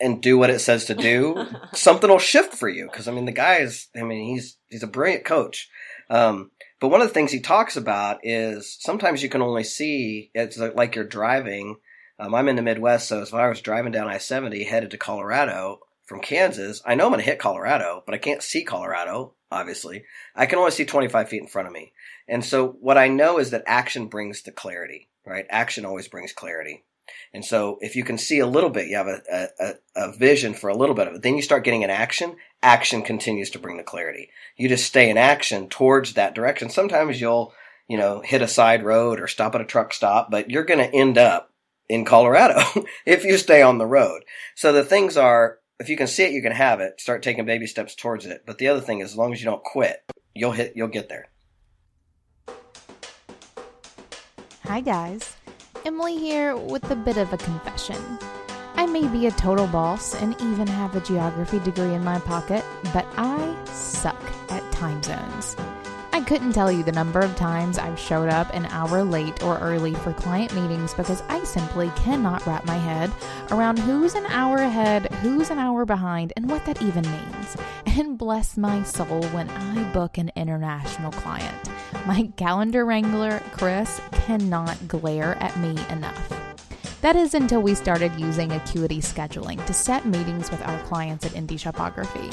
and 0.00 0.22
do 0.22 0.36
what 0.36 0.50
it 0.50 0.60
says 0.60 0.84
to 0.86 0.94
do, 0.94 1.46
something 1.74 2.10
will 2.10 2.18
shift 2.18 2.54
for 2.54 2.68
you. 2.68 2.88
Because 2.90 3.08
I 3.08 3.12
mean, 3.12 3.24
the 3.24 3.32
guy 3.32 3.56
is, 3.56 3.88
I 3.96 4.02
mean, 4.02 4.34
he's 4.34 4.58
he's 4.68 4.82
a 4.82 4.88
brilliant 4.88 5.24
coach. 5.24 5.68
Um, 6.10 6.50
but 6.80 6.88
one 6.88 7.00
of 7.00 7.08
the 7.08 7.14
things 7.14 7.32
he 7.32 7.40
talks 7.40 7.76
about 7.76 8.20
is 8.22 8.76
sometimes 8.80 9.22
you 9.22 9.28
can 9.28 9.42
only 9.42 9.64
see 9.64 10.30
it's 10.34 10.58
like 10.58 10.94
you're 10.94 11.04
driving. 11.04 11.76
Um, 12.20 12.34
I'm 12.34 12.48
in 12.48 12.56
the 12.56 12.62
Midwest, 12.62 13.08
so 13.08 13.22
if 13.22 13.34
I 13.34 13.48
was 13.48 13.60
driving 13.60 13.92
down 13.92 14.08
I 14.08 14.18
70 14.18 14.64
headed 14.64 14.90
to 14.92 14.98
Colorado 14.98 15.80
from 16.04 16.20
Kansas, 16.20 16.82
I 16.84 16.94
know 16.94 17.04
I'm 17.04 17.10
going 17.10 17.20
to 17.20 17.30
hit 17.30 17.38
Colorado, 17.38 18.02
but 18.04 18.14
I 18.14 18.18
can't 18.18 18.42
see 18.42 18.64
Colorado, 18.64 19.34
obviously. 19.50 20.04
I 20.34 20.46
can 20.46 20.58
only 20.58 20.70
see 20.70 20.84
25 20.84 21.28
feet 21.28 21.42
in 21.42 21.48
front 21.48 21.68
of 21.68 21.74
me. 21.74 21.92
And 22.28 22.44
so 22.44 22.76
what 22.80 22.98
I 22.98 23.08
know 23.08 23.38
is 23.38 23.50
that 23.50 23.64
action 23.66 24.06
brings 24.06 24.42
the 24.42 24.52
clarity, 24.52 25.08
right? 25.26 25.46
Action 25.48 25.84
always 25.84 26.08
brings 26.08 26.32
clarity. 26.32 26.84
And 27.32 27.44
so 27.44 27.78
if 27.80 27.96
you 27.96 28.04
can 28.04 28.18
see 28.18 28.38
a 28.38 28.46
little 28.46 28.70
bit, 28.70 28.88
you 28.88 28.96
have 28.96 29.06
a, 29.06 29.48
a, 29.58 29.74
a 29.96 30.12
vision 30.12 30.54
for 30.54 30.68
a 30.68 30.76
little 30.76 30.94
bit 30.94 31.08
of 31.08 31.14
it. 31.14 31.22
Then 31.22 31.36
you 31.36 31.42
start 31.42 31.64
getting 31.64 31.84
an 31.84 31.90
action. 31.90 32.36
Action 32.62 33.02
continues 33.02 33.50
to 33.50 33.58
bring 33.58 33.76
the 33.76 33.82
clarity. 33.82 34.30
You 34.56 34.68
just 34.68 34.86
stay 34.86 35.08
in 35.08 35.16
action 35.16 35.68
towards 35.68 36.14
that 36.14 36.34
direction. 36.34 36.70
Sometimes 36.70 37.20
you'll, 37.20 37.54
you 37.88 37.96
know, 37.96 38.20
hit 38.20 38.42
a 38.42 38.48
side 38.48 38.84
road 38.84 39.20
or 39.20 39.26
stop 39.26 39.54
at 39.54 39.60
a 39.60 39.66
truck 39.66 39.94
stop, 39.94 40.30
but 40.30 40.50
you're 40.50 40.64
going 40.64 40.80
to 40.80 40.94
end 40.94 41.16
up 41.16 41.50
in 41.88 42.04
Colorado 42.04 42.60
if 43.06 43.24
you 43.24 43.38
stay 43.38 43.62
on 43.62 43.78
the 43.78 43.86
road. 43.86 44.22
So 44.54 44.72
the 44.72 44.84
things 44.84 45.16
are, 45.16 45.58
if 45.80 45.88
you 45.88 45.96
can 45.96 46.06
see 46.06 46.24
it, 46.24 46.32
you 46.32 46.42
can 46.42 46.52
have 46.52 46.80
it. 46.80 47.00
Start 47.00 47.22
taking 47.22 47.46
baby 47.46 47.66
steps 47.66 47.94
towards 47.94 48.26
it. 48.26 48.42
But 48.46 48.58
the 48.58 48.68
other 48.68 48.80
thing 48.80 49.00
is, 49.00 49.12
as 49.12 49.16
long 49.16 49.32
as 49.32 49.40
you 49.40 49.46
don't 49.46 49.64
quit, 49.64 50.02
you'll 50.34 50.52
hit, 50.52 50.72
you'll 50.74 50.88
get 50.88 51.08
there. 51.08 51.28
Hi, 54.68 54.82
guys. 54.82 55.34
Emily 55.86 56.18
here 56.18 56.54
with 56.54 56.90
a 56.90 56.94
bit 56.94 57.16
of 57.16 57.32
a 57.32 57.38
confession. 57.38 57.96
I 58.74 58.84
may 58.84 59.08
be 59.08 59.26
a 59.26 59.30
total 59.30 59.66
boss 59.66 60.14
and 60.14 60.38
even 60.42 60.66
have 60.66 60.94
a 60.94 61.00
geography 61.00 61.58
degree 61.60 61.94
in 61.94 62.04
my 62.04 62.18
pocket, 62.18 62.62
but 62.92 63.06
I 63.16 63.56
suck 63.64 64.22
at 64.50 64.70
time 64.70 65.02
zones. 65.02 65.56
Couldn't 66.28 66.52
tell 66.52 66.70
you 66.70 66.82
the 66.82 66.92
number 66.92 67.20
of 67.20 67.34
times 67.36 67.78
I've 67.78 67.98
showed 67.98 68.28
up 68.28 68.52
an 68.52 68.66
hour 68.66 69.02
late 69.02 69.42
or 69.42 69.56
early 69.60 69.94
for 69.94 70.12
client 70.12 70.54
meetings 70.54 70.92
because 70.92 71.22
I 71.30 71.42
simply 71.42 71.90
cannot 71.96 72.44
wrap 72.46 72.66
my 72.66 72.76
head 72.76 73.10
around 73.50 73.78
who's 73.78 74.14
an 74.14 74.26
hour 74.26 74.58
ahead, 74.58 75.06
who's 75.22 75.48
an 75.48 75.58
hour 75.58 75.86
behind, 75.86 76.34
and 76.36 76.50
what 76.50 76.66
that 76.66 76.82
even 76.82 77.10
means. 77.10 77.56
And 77.86 78.18
bless 78.18 78.58
my 78.58 78.82
soul 78.82 79.22
when 79.28 79.48
I 79.48 79.90
book 79.94 80.18
an 80.18 80.30
international 80.36 81.12
client. 81.12 81.70
My 82.06 82.30
calendar 82.36 82.84
wrangler, 82.84 83.42
Chris, 83.52 83.98
cannot 84.12 84.86
glare 84.86 85.34
at 85.42 85.58
me 85.58 85.78
enough. 85.88 86.37
That 87.00 87.14
is 87.14 87.34
until 87.34 87.62
we 87.62 87.76
started 87.76 88.18
using 88.18 88.50
Acuity 88.50 88.98
scheduling 88.98 89.64
to 89.66 89.72
set 89.72 90.04
meetings 90.04 90.50
with 90.50 90.60
our 90.66 90.82
clients 90.82 91.24
at 91.24 91.30
Indie 91.32 91.58
Shopography. 91.58 92.28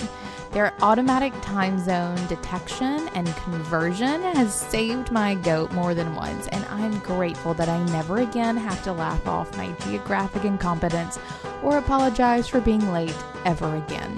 Their 0.53 0.74
automatic 0.82 1.34
time 1.41 1.78
zone 1.78 2.18
detection 2.28 3.07
and 3.09 3.28
conversion 3.38 4.24
has 4.24 4.55
saved 4.55 5.11
my 5.11 5.36
goat 5.36 5.72
more 5.74 5.93
than 5.93 6.16
once, 6.16 6.47
and 6.47 6.66
I'm 6.66 6.97
grateful 6.99 7.53
that 7.53 7.70
I 7.70 7.84
never 7.91 8.18
again 8.18 8.57
have 8.57 8.84
to 8.86 8.93
laugh 8.93 9.28
off 9.28 9.55
my 9.55 9.72
geographic 9.84 10.45
incompetence 10.45 11.20
or 11.61 11.78
apologize 11.78 12.47
for 12.47 12.59
being 12.59 12.91
late 12.91 13.16
ever 13.45 13.76
again. 13.76 14.18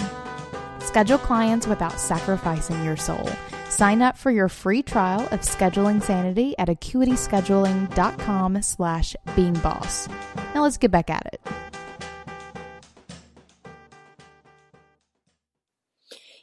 Schedule 0.80 1.18
clients 1.18 1.68
without 1.68 2.00
sacrificing 2.00 2.86
your 2.86 2.96
soul. 2.96 3.30
Sign 3.78 4.02
up 4.02 4.18
for 4.18 4.32
your 4.32 4.50
free 4.50 4.82
trial 4.82 5.28
of 5.30 5.42
Scheduling 5.42 6.02
Sanity 6.02 6.56
at 6.58 6.68
acuityscheduling.com 6.68 8.64
slash 8.64 9.16
beingboss. 9.28 10.10
Now 10.56 10.64
let's 10.64 10.78
get 10.78 10.90
back 10.90 11.12
at 11.12 11.30
it. 11.32 11.40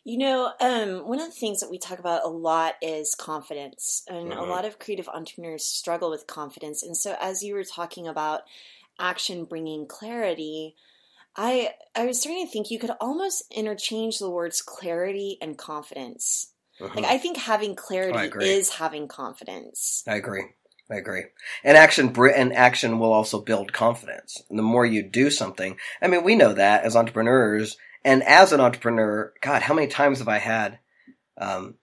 You 0.05 0.19
know, 0.19 0.53
um, 0.61 1.09
one 1.09 1.19
of 1.19 1.27
the 1.27 1.33
things 1.33 1.59
that 1.59 1.73
we 1.73 1.77
talk 1.77 1.99
about 1.99 2.25
a 2.25 2.29
lot 2.29 2.75
is 2.81 3.17
confidence, 3.17 4.05
and 4.07 4.31
mm-hmm. 4.31 4.39
a 4.39 4.45
lot 4.45 4.65
of 4.65 4.79
creative 4.79 5.09
entrepreneurs 5.09 5.65
struggle 5.65 6.11
with 6.11 6.29
confidence. 6.29 6.85
And 6.85 6.97
so, 6.97 7.17
as 7.21 7.43
you 7.43 7.55
were 7.55 7.65
talking 7.65 8.07
about 8.07 8.43
action 9.01 9.45
bringing 9.45 9.89
clarity, 9.89 10.77
I 11.35 11.71
I 11.97 12.07
was 12.07 12.21
starting 12.21 12.47
to 12.47 12.53
think 12.53 12.71
you 12.71 12.79
could 12.79 12.93
almost 13.01 13.43
interchange 13.53 14.21
the 14.21 14.31
words 14.31 14.63
clarity 14.63 15.37
and 15.43 15.59
confidence. 15.59 16.53
Mm-hmm. 16.85 16.99
Like 16.99 17.07
I 17.07 17.19
think 17.19 17.37
having 17.37 17.75
clarity 17.75 18.45
is 18.45 18.71
having 18.71 19.09
confidence. 19.09 20.03
I 20.07 20.17
agree. 20.17 20.45
I 20.91 20.97
agree. 20.97 21.25
And 21.63 21.77
action 21.77 22.15
and 22.17 22.53
action 22.53 22.99
will 22.99 23.13
also 23.13 23.41
build 23.41 23.73
confidence. 23.73 24.43
And 24.51 24.59
the 24.59 24.63
more 24.63 24.85
you 24.85 25.03
do 25.03 25.31
something, 25.31 25.79
I 26.03 26.09
mean, 26.09 26.25
we 26.25 26.37
know 26.37 26.53
that 26.53 26.85
as 26.85 26.95
entrepreneurs. 26.95 27.79
And 28.05 28.23
as 28.23 28.53
an 28.53 28.61
entrepreneur, 28.61 29.33
God, 29.41 29.63
how 29.63 29.73
many 29.73 29.87
times 29.87 30.19
have 30.19 30.29
I 30.29 30.39
had 30.39 30.79
um, 31.39 31.77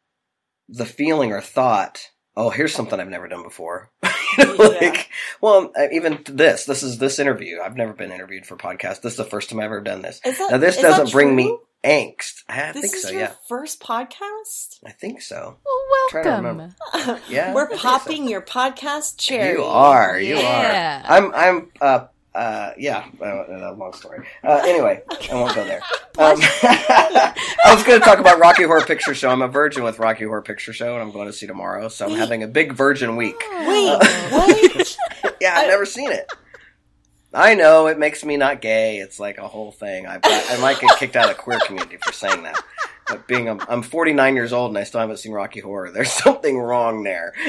the 0.70 0.86
feeling 0.86 1.32
or 1.32 1.42
thought, 1.42 2.10
"Oh, 2.38 2.52
here's 2.52 2.76
something 2.76 3.00
I've 3.00 3.10
never 3.10 3.28
done 3.28 3.42
before." 3.42 3.90
like, 4.04 4.82
yeah. 4.82 5.04
well, 5.42 5.74
even 5.92 6.20
this, 6.26 6.66
this 6.66 6.84
is 6.84 7.00
this 7.00 7.18
interview. 7.18 7.60
I've 7.60 7.76
never 7.76 7.94
been 7.94 8.12
interviewed 8.12 8.46
for 8.46 8.56
podcast. 8.56 9.02
This 9.02 9.14
is 9.14 9.18
the 9.18 9.26
first 9.26 9.50
time 9.50 9.60
I've 9.60 9.66
ever 9.66 9.82
done 9.82 10.04
this. 10.04 10.20
That, 10.20 10.52
now, 10.52 10.58
this 10.58 10.78
doesn't 10.78 11.12
bring 11.12 11.36
me 11.36 11.58
angst. 11.84 12.44
I 12.48 12.72
this 12.72 12.82
think 12.82 12.96
is 12.96 13.04
so. 13.04 13.10
Your 13.12 13.22
yeah. 13.22 13.34
First 13.48 13.82
podcast. 13.82 14.80
I 14.86 14.92
think 14.92 15.22
so. 15.22 15.58
Well, 15.66 16.22
welcome. 16.24 16.76
yeah, 17.30 17.54
we're 17.54 17.70
popping 17.70 18.24
so. 18.24 18.30
your 18.30 18.42
podcast 18.42 19.18
chair. 19.18 19.54
You 19.54 19.64
are. 19.64 20.20
You 20.20 20.38
yeah. 20.38 21.04
are. 21.06 21.12
I'm. 21.12 21.34
I'm. 21.34 21.72
Uh, 21.80 22.06
uh, 22.34 22.72
yeah, 22.78 23.06
uh, 23.22 23.74
long 23.74 23.92
story. 23.94 24.26
Uh, 24.42 24.62
anyway, 24.64 25.02
I 25.10 25.36
won't 25.36 25.56
go 25.56 25.64
there. 25.66 25.82
Um, 26.20 26.38
I 26.42 27.74
was 27.74 27.84
going 27.84 27.98
to 27.98 28.06
talk 28.06 28.20
about 28.20 28.38
Rocky 28.38 28.64
Horror 28.64 28.82
Picture 28.82 29.16
Show. 29.16 29.30
I'm 29.30 29.42
a 29.42 29.48
virgin 29.48 29.84
with 29.84 29.98
Rocky 29.98 30.26
Horror 30.26 30.42
Picture 30.42 30.74
Show, 30.74 30.94
and 30.94 31.02
I'm 31.02 31.12
going 31.12 31.28
to 31.28 31.34
see 31.34 31.48
tomorrow. 31.48 31.88
So 31.88 32.06
I'm 32.06 32.18
having 32.18 32.44
a 32.44 32.48
big 32.48 32.74
virgin 32.74 33.16
week. 33.16 33.42
Wait, 33.50 33.90
uh, 33.90 34.06
what? 34.30 34.98
yeah, 35.40 35.56
I've 35.56 35.70
never 35.70 35.86
seen 35.86 36.12
it. 36.12 36.30
I 37.34 37.54
know 37.56 37.88
it 37.88 37.98
makes 37.98 38.26
me 38.26 38.38
not 38.38 38.62
gay. 38.62 38.98
It's 38.98 39.20
like 39.20 39.38
a 39.38 39.48
whole 39.48 39.72
thing. 39.72 40.06
I, 40.06 40.20
I 40.24 40.58
might 40.60 40.80
get 40.80 40.98
kicked 40.98 41.16
out 41.16 41.30
of 41.30 41.38
the 41.38 41.42
queer 41.42 41.60
community 41.60 41.98
for 41.98 42.12
saying 42.12 42.44
that. 42.44 42.62
But 43.08 43.28
being 43.28 43.48
a, 43.48 43.58
I'm 43.70 43.82
49 43.84 44.36
years 44.36 44.54
old 44.54 44.72
and 44.72 44.78
I 44.78 44.84
still 44.84 45.00
haven't 45.02 45.18
seen 45.18 45.32
Rocky 45.32 45.60
Horror. 45.60 45.92
There's 45.92 46.12
something 46.12 46.58
wrong 46.60 47.04
there. 47.04 47.34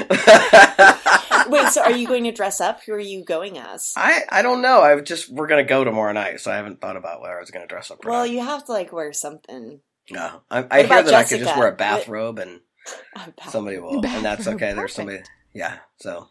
Wait, 1.49 1.69
so 1.69 1.83
are 1.83 1.93
you 1.93 2.07
going 2.07 2.25
to 2.25 2.33
dress 2.33 2.61
up? 2.61 2.83
Who 2.85 2.93
are 2.93 2.99
you 2.99 3.25
going 3.25 3.59
as? 3.59 3.93
I 3.97 4.23
I 4.29 4.43
don't 4.43 4.63
know. 4.63 4.81
I 4.81 5.01
just 5.01 5.29
we're 5.31 5.47
gonna 5.49 5.65
go 5.65 5.83
tomorrow 5.85 6.13
night, 6.13 6.41
so 6.41 6.51
I 6.53 6.57
haven't 6.57 6.81
thought 6.81 6.97
about 6.97 7.21
whether 7.21 7.37
I 7.37 7.41
was 7.41 7.51
gonna 7.51 7.67
dress 7.67 7.91
up. 7.91 8.05
well, 8.05 8.27
you 8.27 8.41
have 8.41 8.65
to 8.67 8.73
like 8.73 8.93
wear 8.93 9.13
something. 9.13 9.81
No, 10.11 10.43
I, 10.51 10.67
I 10.71 10.79
hear 10.83 10.89
that 10.89 11.07
Jessica? 11.07 11.17
I 11.17 11.25
could 11.25 11.45
just 11.45 11.57
wear 11.59 11.69
a 11.69 11.77
bathrobe 11.77 12.39
and 12.39 12.61
somebody 13.49 13.79
will, 13.79 14.01
bathrobe, 14.01 14.17
and 14.17 14.25
that's 14.25 14.49
okay. 14.49 14.73
There's 14.73 14.95
somebody. 14.95 15.23
Yeah, 15.53 15.79
so 15.99 16.29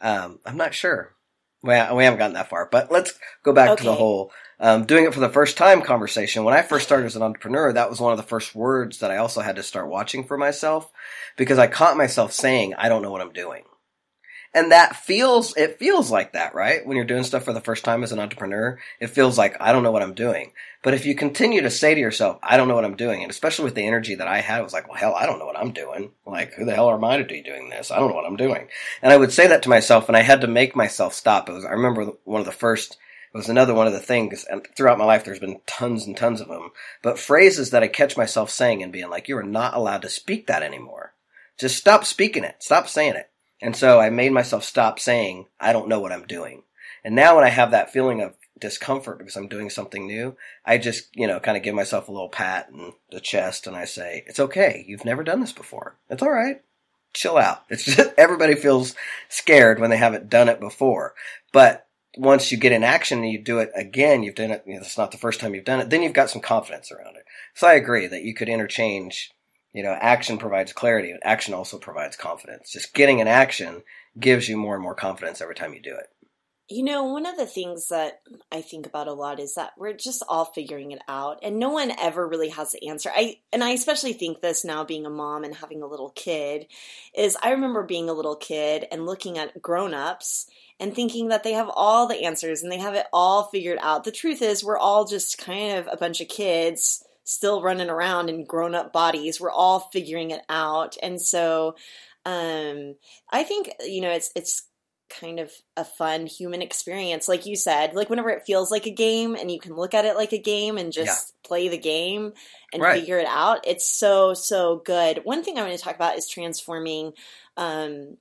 um, 0.00 0.40
I'm 0.44 0.56
not 0.56 0.74
sure. 0.74 1.14
We, 1.62 1.70
we 1.70 2.04
haven't 2.04 2.18
gotten 2.18 2.34
that 2.34 2.50
far, 2.50 2.68
but 2.70 2.90
let's 2.90 3.18
go 3.42 3.52
back 3.52 3.70
okay. 3.70 3.82
to 3.82 3.90
the 3.90 3.94
whole 3.94 4.30
um, 4.60 4.84
doing 4.84 5.04
it 5.04 5.14
for 5.14 5.20
the 5.20 5.28
first 5.28 5.56
time 5.56 5.82
conversation. 5.82 6.44
When 6.44 6.54
I 6.54 6.62
first 6.62 6.86
started 6.86 7.06
as 7.06 7.16
an 7.16 7.22
entrepreneur, 7.22 7.72
that 7.72 7.90
was 7.90 8.00
one 8.00 8.12
of 8.12 8.18
the 8.18 8.24
first 8.24 8.54
words 8.54 8.98
that 8.98 9.10
I 9.10 9.16
also 9.18 9.40
had 9.40 9.56
to 9.56 9.62
start 9.62 9.88
watching 9.88 10.24
for 10.24 10.36
myself 10.36 10.90
because 11.36 11.58
I 11.58 11.66
caught 11.66 11.96
myself 11.96 12.32
saying, 12.32 12.74
I 12.74 12.88
don't 12.88 13.02
know 13.02 13.10
what 13.10 13.20
I'm 13.20 13.32
doing. 13.32 13.64
And 14.54 14.72
that 14.72 14.96
feels, 14.96 15.56
it 15.56 15.78
feels 15.78 16.10
like 16.10 16.32
that, 16.32 16.54
right? 16.54 16.84
When 16.86 16.96
you're 16.96 17.04
doing 17.04 17.22
stuff 17.22 17.44
for 17.44 17.52
the 17.52 17.60
first 17.60 17.84
time 17.84 18.02
as 18.02 18.12
an 18.12 18.18
entrepreneur, 18.18 18.78
it 18.98 19.08
feels 19.10 19.36
like, 19.36 19.56
I 19.60 19.72
don't 19.72 19.82
know 19.82 19.92
what 19.92 20.02
I'm 20.02 20.14
doing. 20.14 20.52
But 20.82 20.94
if 20.94 21.04
you 21.04 21.14
continue 21.14 21.60
to 21.60 21.70
say 21.70 21.94
to 21.94 22.00
yourself, 22.00 22.38
I 22.42 22.56
don't 22.56 22.66
know 22.66 22.74
what 22.74 22.84
I'm 22.84 22.96
doing, 22.96 23.22
and 23.22 23.30
especially 23.30 23.66
with 23.66 23.74
the 23.74 23.86
energy 23.86 24.14
that 24.14 24.28
I 24.28 24.40
had, 24.40 24.60
it 24.60 24.64
was 24.64 24.72
like, 24.72 24.88
well, 24.88 24.96
hell, 24.96 25.14
I 25.14 25.26
don't 25.26 25.38
know 25.38 25.44
what 25.44 25.58
I'm 25.58 25.72
doing. 25.72 26.12
Like, 26.24 26.54
who 26.54 26.64
the 26.64 26.74
hell 26.74 26.90
am 26.90 27.04
I 27.04 27.18
to 27.18 27.24
be 27.24 27.42
doing 27.42 27.68
this? 27.68 27.90
I 27.90 27.98
don't 27.98 28.08
know 28.08 28.14
what 28.14 28.26
I'm 28.26 28.36
doing. 28.36 28.68
And 29.02 29.12
I 29.12 29.16
would 29.16 29.32
say 29.32 29.46
that 29.48 29.62
to 29.64 29.68
myself, 29.68 30.08
and 30.08 30.16
I 30.16 30.22
had 30.22 30.40
to 30.40 30.46
make 30.46 30.74
myself 30.74 31.12
stop. 31.12 31.48
It 31.48 31.52
was, 31.52 31.64
I 31.64 31.72
remember 31.72 32.12
one 32.24 32.40
of 32.40 32.46
the 32.46 32.52
first, 32.52 32.96
it 33.34 33.36
was 33.36 33.50
another 33.50 33.74
one 33.74 33.86
of 33.86 33.92
the 33.92 34.00
things, 34.00 34.44
and 34.44 34.66
throughout 34.76 34.98
my 34.98 35.04
life, 35.04 35.24
there's 35.24 35.40
been 35.40 35.60
tons 35.66 36.06
and 36.06 36.16
tons 36.16 36.40
of 36.40 36.48
them, 36.48 36.70
but 37.02 37.18
phrases 37.18 37.70
that 37.70 37.82
I 37.82 37.88
catch 37.88 38.16
myself 38.16 38.48
saying 38.48 38.82
and 38.82 38.92
being 38.92 39.10
like, 39.10 39.28
you 39.28 39.36
are 39.36 39.42
not 39.42 39.74
allowed 39.74 40.02
to 40.02 40.08
speak 40.08 40.46
that 40.46 40.62
anymore. 40.62 41.12
Just 41.58 41.76
stop 41.76 42.04
speaking 42.06 42.44
it. 42.44 42.62
Stop 42.62 42.88
saying 42.88 43.16
it. 43.16 43.30
And 43.60 43.74
so 43.74 44.00
I 44.00 44.10
made 44.10 44.32
myself 44.32 44.64
stop 44.64 44.98
saying, 44.98 45.46
I 45.58 45.72
don't 45.72 45.88
know 45.88 46.00
what 46.00 46.12
I'm 46.12 46.26
doing. 46.26 46.62
And 47.04 47.14
now 47.14 47.36
when 47.36 47.44
I 47.44 47.48
have 47.48 47.70
that 47.70 47.92
feeling 47.92 48.20
of 48.20 48.34
discomfort 48.58 49.18
because 49.18 49.36
I'm 49.36 49.48
doing 49.48 49.70
something 49.70 50.06
new, 50.06 50.36
I 50.64 50.78
just, 50.78 51.08
you 51.14 51.26
know, 51.26 51.40
kind 51.40 51.56
of 51.56 51.62
give 51.62 51.74
myself 51.74 52.08
a 52.08 52.12
little 52.12 52.28
pat 52.28 52.68
in 52.72 52.92
the 53.10 53.20
chest 53.20 53.66
and 53.66 53.76
I 53.76 53.84
say, 53.84 54.24
it's 54.26 54.40
okay. 54.40 54.84
You've 54.86 55.04
never 55.04 55.24
done 55.24 55.40
this 55.40 55.52
before. 55.52 55.96
It's 56.10 56.22
all 56.22 56.30
right. 56.30 56.62
Chill 57.14 57.36
out. 57.36 57.64
It's 57.68 57.84
just 57.84 58.12
everybody 58.18 58.54
feels 58.54 58.94
scared 59.28 59.80
when 59.80 59.90
they 59.90 59.96
haven't 59.96 60.30
done 60.30 60.48
it 60.48 60.60
before. 60.60 61.14
But 61.52 61.86
once 62.16 62.50
you 62.50 62.58
get 62.58 62.72
in 62.72 62.84
action 62.84 63.18
and 63.18 63.30
you 63.30 63.42
do 63.42 63.58
it 63.58 63.70
again, 63.74 64.22
you've 64.22 64.34
done 64.34 64.50
it, 64.50 64.64
you 64.66 64.74
know, 64.74 64.80
it's 64.80 64.98
not 64.98 65.10
the 65.10 65.18
first 65.18 65.40
time 65.40 65.54
you've 65.54 65.64
done 65.64 65.80
it, 65.80 65.90
then 65.90 66.02
you've 66.02 66.12
got 66.12 66.30
some 66.30 66.42
confidence 66.42 66.90
around 66.90 67.16
it. 67.16 67.24
So 67.54 67.66
I 67.66 67.74
agree 67.74 68.06
that 68.06 68.22
you 68.22 68.34
could 68.34 68.48
interchange 68.48 69.32
you 69.72 69.82
know, 69.82 69.92
action 69.92 70.38
provides 70.38 70.72
clarity, 70.72 71.14
action 71.22 71.54
also 71.54 71.78
provides 71.78 72.16
confidence. 72.16 72.72
Just 72.72 72.94
getting 72.94 73.20
an 73.20 73.28
action 73.28 73.82
gives 74.18 74.48
you 74.48 74.56
more 74.56 74.74
and 74.74 74.82
more 74.82 74.94
confidence 74.94 75.40
every 75.40 75.54
time 75.54 75.74
you 75.74 75.82
do 75.82 75.94
it. 75.94 76.06
You 76.70 76.82
know, 76.82 77.04
one 77.04 77.24
of 77.24 77.38
the 77.38 77.46
things 77.46 77.88
that 77.88 78.20
I 78.52 78.60
think 78.60 78.86
about 78.86 79.08
a 79.08 79.14
lot 79.14 79.40
is 79.40 79.54
that 79.54 79.72
we're 79.78 79.94
just 79.94 80.22
all 80.28 80.44
figuring 80.44 80.90
it 80.90 81.00
out 81.08 81.38
and 81.42 81.58
no 81.58 81.70
one 81.70 81.90
ever 81.98 82.28
really 82.28 82.50
has 82.50 82.72
the 82.72 82.88
answer. 82.88 83.10
I 83.14 83.38
and 83.54 83.64
I 83.64 83.70
especially 83.70 84.12
think 84.12 84.42
this 84.42 84.66
now 84.66 84.84
being 84.84 85.06
a 85.06 85.10
mom 85.10 85.44
and 85.44 85.54
having 85.54 85.82
a 85.82 85.86
little 85.86 86.10
kid 86.10 86.66
is 87.14 87.38
I 87.42 87.52
remember 87.52 87.84
being 87.84 88.10
a 88.10 88.14
little 88.14 88.36
kid 88.36 88.86
and 88.92 89.06
looking 89.06 89.38
at 89.38 89.62
grown-ups 89.62 90.46
and 90.78 90.94
thinking 90.94 91.28
that 91.28 91.42
they 91.42 91.54
have 91.54 91.70
all 91.72 92.06
the 92.06 92.24
answers 92.24 92.62
and 92.62 92.70
they 92.70 92.78
have 92.78 92.94
it 92.94 93.06
all 93.14 93.44
figured 93.44 93.78
out. 93.80 94.04
The 94.04 94.12
truth 94.12 94.42
is 94.42 94.62
we're 94.62 94.76
all 94.76 95.06
just 95.06 95.38
kind 95.38 95.78
of 95.78 95.88
a 95.90 95.96
bunch 95.96 96.20
of 96.20 96.28
kids 96.28 97.02
still 97.28 97.62
running 97.62 97.90
around 97.90 98.30
in 98.30 98.44
grown 98.44 98.74
up 98.74 98.92
bodies. 98.92 99.40
We're 99.40 99.50
all 99.50 99.80
figuring 99.92 100.30
it 100.30 100.40
out. 100.48 100.96
And 101.02 101.20
so 101.20 101.76
um, 102.24 102.94
I 103.30 103.44
think, 103.44 103.70
you 103.84 104.00
know, 104.00 104.10
it's, 104.10 104.30
it's, 104.34 104.62
kind 105.22 105.40
of 105.40 105.50
a 105.74 105.86
fun 105.86 106.26
human 106.26 106.60
experience 106.60 107.28
like 107.28 107.46
you 107.46 107.56
said 107.56 107.94
like 107.94 108.10
whenever 108.10 108.28
it 108.28 108.44
feels 108.46 108.70
like 108.70 108.84
a 108.84 108.90
game 108.90 109.34
and 109.34 109.50
you 109.50 109.58
can 109.58 109.74
look 109.74 109.94
at 109.94 110.04
it 110.04 110.16
like 110.16 110.34
a 110.34 110.38
game 110.38 110.76
and 110.76 110.92
just 110.92 111.32
yeah. 111.32 111.48
play 111.48 111.68
the 111.68 111.78
game 111.78 112.30
and 112.74 112.82
right. 112.82 113.00
figure 113.00 113.18
it 113.18 113.26
out 113.26 113.66
it's 113.66 113.90
so 113.90 114.34
so 114.34 114.82
good 114.84 115.22
one 115.24 115.42
thing 115.42 115.58
i 115.58 115.62
want 115.62 115.72
to 115.72 115.82
talk 115.82 115.94
about 115.94 116.18
is 116.18 116.28
transforming 116.28 117.12
um, 117.56 118.18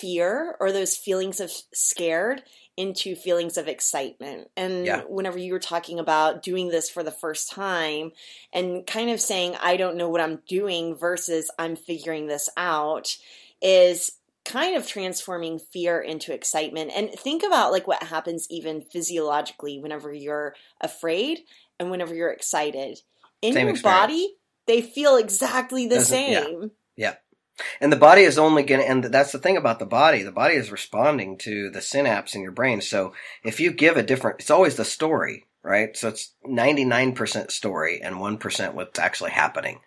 fear 0.00 0.54
or 0.60 0.70
those 0.70 0.96
feelings 0.96 1.40
of 1.40 1.50
scared 1.74 2.40
into 2.78 3.16
feelings 3.16 3.56
of 3.56 3.66
excitement. 3.66 4.48
And 4.56 4.86
yeah. 4.86 5.02
whenever 5.08 5.36
you 5.36 5.52
were 5.52 5.58
talking 5.58 5.98
about 5.98 6.44
doing 6.44 6.68
this 6.68 6.88
for 6.88 7.02
the 7.02 7.10
first 7.10 7.50
time 7.50 8.12
and 8.52 8.86
kind 8.86 9.10
of 9.10 9.20
saying, 9.20 9.56
I 9.60 9.76
don't 9.76 9.96
know 9.96 10.08
what 10.08 10.20
I'm 10.20 10.40
doing 10.46 10.94
versus 10.94 11.50
I'm 11.58 11.74
figuring 11.74 12.28
this 12.28 12.48
out, 12.56 13.16
is 13.60 14.12
kind 14.44 14.76
of 14.76 14.86
transforming 14.86 15.58
fear 15.58 16.00
into 16.00 16.32
excitement. 16.32 16.92
And 16.94 17.10
think 17.10 17.42
about 17.42 17.72
like 17.72 17.88
what 17.88 18.00
happens 18.00 18.46
even 18.48 18.80
physiologically 18.80 19.80
whenever 19.80 20.14
you're 20.14 20.54
afraid 20.80 21.40
and 21.80 21.90
whenever 21.90 22.14
you're 22.14 22.30
excited. 22.30 23.00
In 23.42 23.54
same 23.54 23.66
your 23.66 23.74
experience. 23.74 24.00
body, 24.00 24.34
they 24.68 24.82
feel 24.82 25.16
exactly 25.16 25.88
the 25.88 25.96
Doesn't, 25.96 26.06
same. 26.06 26.70
Yeah. 26.94 27.08
yeah. 27.08 27.14
And 27.80 27.92
the 27.92 27.96
body 27.96 28.22
is 28.22 28.38
only 28.38 28.62
going 28.62 28.80
to, 28.80 28.88
and 28.88 29.04
that's 29.04 29.32
the 29.32 29.38
thing 29.38 29.56
about 29.56 29.78
the 29.78 29.86
body. 29.86 30.22
The 30.22 30.32
body 30.32 30.54
is 30.54 30.72
responding 30.72 31.38
to 31.38 31.70
the 31.70 31.80
synapse 31.80 32.34
in 32.34 32.42
your 32.42 32.52
brain. 32.52 32.80
So 32.80 33.12
if 33.42 33.60
you 33.60 33.72
give 33.72 33.96
a 33.96 34.02
different, 34.02 34.40
it's 34.40 34.50
always 34.50 34.76
the 34.76 34.84
story, 34.84 35.46
right? 35.62 35.96
So 35.96 36.08
it's 36.08 36.32
99% 36.46 37.50
story 37.50 38.00
and 38.02 38.16
1% 38.16 38.74
what's 38.74 38.98
actually 38.98 39.30
happening. 39.32 39.80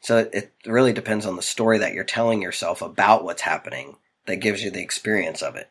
So 0.00 0.28
it 0.32 0.52
really 0.66 0.92
depends 0.92 1.26
on 1.26 1.36
the 1.36 1.42
story 1.42 1.78
that 1.78 1.94
you're 1.94 2.04
telling 2.04 2.42
yourself 2.42 2.82
about 2.82 3.24
what's 3.24 3.42
happening 3.42 3.96
that 4.26 4.36
gives 4.36 4.62
you 4.62 4.70
the 4.70 4.82
experience 4.82 5.42
of 5.42 5.56
it. 5.56 5.70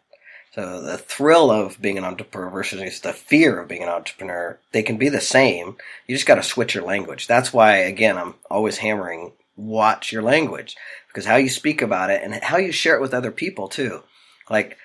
So 0.54 0.82
the 0.82 0.98
thrill 0.98 1.52
of 1.52 1.82
being 1.82 1.98
an 1.98 2.06
entrepreneur 2.06 2.50
versus 2.50 3.02
the 3.02 3.12
fear 3.12 3.60
of 3.60 3.68
being 3.68 3.84
an 3.84 3.90
entrepreneur, 3.90 4.58
they 4.72 4.84
can 4.84 4.96
be 4.96 5.10
the 5.10 5.20
same. 5.20 5.76
You 6.08 6.16
just 6.16 6.26
got 6.26 6.36
to 6.36 6.44
switch 6.44 6.74
your 6.74 6.86
language. 6.86 7.28
That's 7.28 7.52
why, 7.52 7.78
again, 7.78 8.18
I'm 8.18 8.36
always 8.50 8.78
hammering 8.78 9.34
watch 9.58 10.12
your 10.12 10.22
language 10.22 10.76
because 11.16 11.26
how 11.26 11.38
you 11.38 11.48
speak 11.48 11.82
about 11.82 12.10
it 12.10 12.22
and 12.22 12.34
how 12.44 12.58
you 12.58 12.74
share 12.74 12.96
it 12.96 13.02
with 13.02 13.14
other 13.14 13.32
people 13.32 13.70
too. 13.70 14.04
Like, 14.50 14.78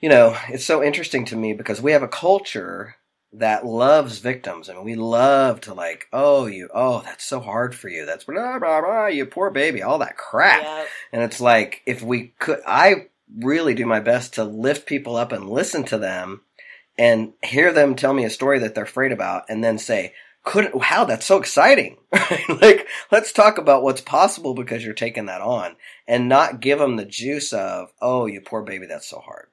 you 0.00 0.10
know, 0.10 0.36
it's 0.50 0.66
so 0.66 0.82
interesting 0.82 1.24
to 1.26 1.36
me 1.36 1.54
because 1.54 1.80
we 1.80 1.92
have 1.92 2.02
a 2.02 2.08
culture 2.08 2.96
that 3.32 3.64
loves 3.64 4.18
victims 4.18 4.68
and 4.68 4.84
we 4.84 4.94
love 4.96 5.62
to 5.62 5.72
like, 5.72 6.08
oh, 6.12 6.44
you, 6.44 6.68
oh, 6.74 7.00
that's 7.00 7.24
so 7.24 7.40
hard 7.40 7.74
for 7.74 7.88
you. 7.88 8.04
That's 8.04 8.24
blah, 8.24 8.58
blah, 8.58 8.82
blah, 8.82 9.06
you 9.06 9.24
poor 9.24 9.48
baby, 9.48 9.82
all 9.82 10.00
that 10.00 10.18
crap. 10.18 10.62
Yep. 10.62 10.88
And 11.10 11.22
it's 11.22 11.40
like, 11.40 11.80
if 11.86 12.02
we 12.02 12.34
could, 12.38 12.60
I 12.66 13.06
really 13.34 13.72
do 13.72 13.86
my 13.86 14.00
best 14.00 14.34
to 14.34 14.44
lift 14.44 14.84
people 14.84 15.16
up 15.16 15.32
and 15.32 15.48
listen 15.48 15.84
to 15.84 15.96
them 15.96 16.42
and 16.98 17.32
hear 17.42 17.72
them 17.72 17.94
tell 17.94 18.12
me 18.12 18.26
a 18.26 18.30
story 18.30 18.58
that 18.58 18.74
they're 18.74 18.84
afraid 18.84 19.10
about 19.12 19.44
and 19.48 19.64
then 19.64 19.78
say, 19.78 20.12
couldn't, 20.44 20.74
wow, 20.74 21.04
that's 21.04 21.26
so 21.26 21.38
exciting. 21.38 21.98
like, 22.48 22.86
let's 23.10 23.32
talk 23.32 23.58
about 23.58 23.82
what's 23.82 24.00
possible 24.00 24.54
because 24.54 24.84
you're 24.84 24.94
taking 24.94 25.26
that 25.26 25.40
on 25.40 25.76
and 26.06 26.28
not 26.28 26.60
give 26.60 26.78
them 26.78 26.96
the 26.96 27.04
juice 27.04 27.52
of, 27.52 27.92
oh, 28.00 28.26
you 28.26 28.40
poor 28.40 28.62
baby, 28.62 28.86
that's 28.86 29.08
so 29.08 29.18
hard. 29.20 29.48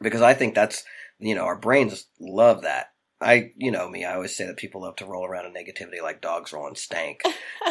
Because 0.00 0.22
I 0.22 0.34
think 0.34 0.54
that's, 0.54 0.84
you 1.18 1.34
know, 1.34 1.44
our 1.44 1.56
brains 1.56 2.06
love 2.18 2.62
that. 2.62 2.92
I, 3.20 3.52
you 3.56 3.70
know 3.70 3.86
me, 3.86 4.04
I 4.06 4.14
always 4.14 4.34
say 4.34 4.46
that 4.46 4.56
people 4.56 4.80
love 4.80 4.96
to 4.96 5.06
roll 5.06 5.26
around 5.26 5.44
in 5.44 5.52
negativity 5.52 6.02
like 6.02 6.22
dogs 6.22 6.54
rolling 6.54 6.74
stank. 6.74 7.20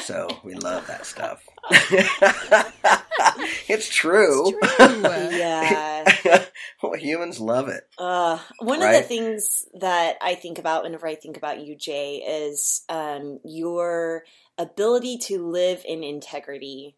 So 0.03 0.27
we 0.43 0.53
love 0.53 0.85
that 0.87 1.07
stuff. 1.07 1.43
it's 3.67 3.89
true. 3.89 4.53
It's 4.61 4.75
true. 4.77 5.29
Yeah. 5.39 6.45
well, 6.83 6.93
humans 6.93 7.39
love 7.39 7.69
it. 7.69 7.83
Uh, 7.97 8.39
one 8.59 8.81
of 8.81 8.91
the 8.91 9.01
things 9.01 9.65
that 9.79 10.17
I 10.21 10.35
think 10.35 10.59
about 10.59 10.83
whenever 10.83 11.07
I 11.07 11.15
think 11.15 11.37
about 11.37 11.61
you, 11.61 11.75
Jay, 11.75 12.17
is 12.17 12.83
um, 12.89 13.39
your 13.43 14.23
ability 14.57 15.17
to 15.17 15.47
live 15.47 15.83
in 15.85 16.03
integrity. 16.03 16.95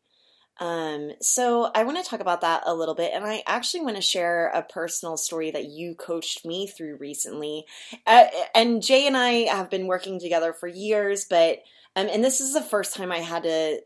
Um, 0.59 1.13
so 1.21 1.71
I 1.73 1.83
want 1.83 2.03
to 2.03 2.07
talk 2.07 2.19
about 2.19 2.41
that 2.41 2.63
a 2.65 2.73
little 2.73 2.93
bit, 2.93 3.11
and 3.13 3.25
I 3.25 3.41
actually 3.47 3.81
want 3.83 3.95
to 3.95 4.01
share 4.01 4.49
a 4.49 4.61
personal 4.61 5.17
story 5.17 5.51
that 5.51 5.65
you 5.65 5.95
coached 5.95 6.45
me 6.45 6.67
through 6.67 6.97
recently. 6.97 7.65
Uh, 8.05 8.25
and 8.53 8.83
Jay 8.83 9.07
and 9.07 9.17
I 9.17 9.45
have 9.53 9.69
been 9.69 9.87
working 9.87 10.19
together 10.19 10.53
for 10.53 10.67
years, 10.67 11.25
but 11.29 11.59
um, 11.95 12.07
and 12.09 12.23
this 12.23 12.39
is 12.39 12.53
the 12.53 12.61
first 12.61 12.95
time 12.95 13.11
I 13.11 13.19
had 13.19 13.43
to 13.43 13.81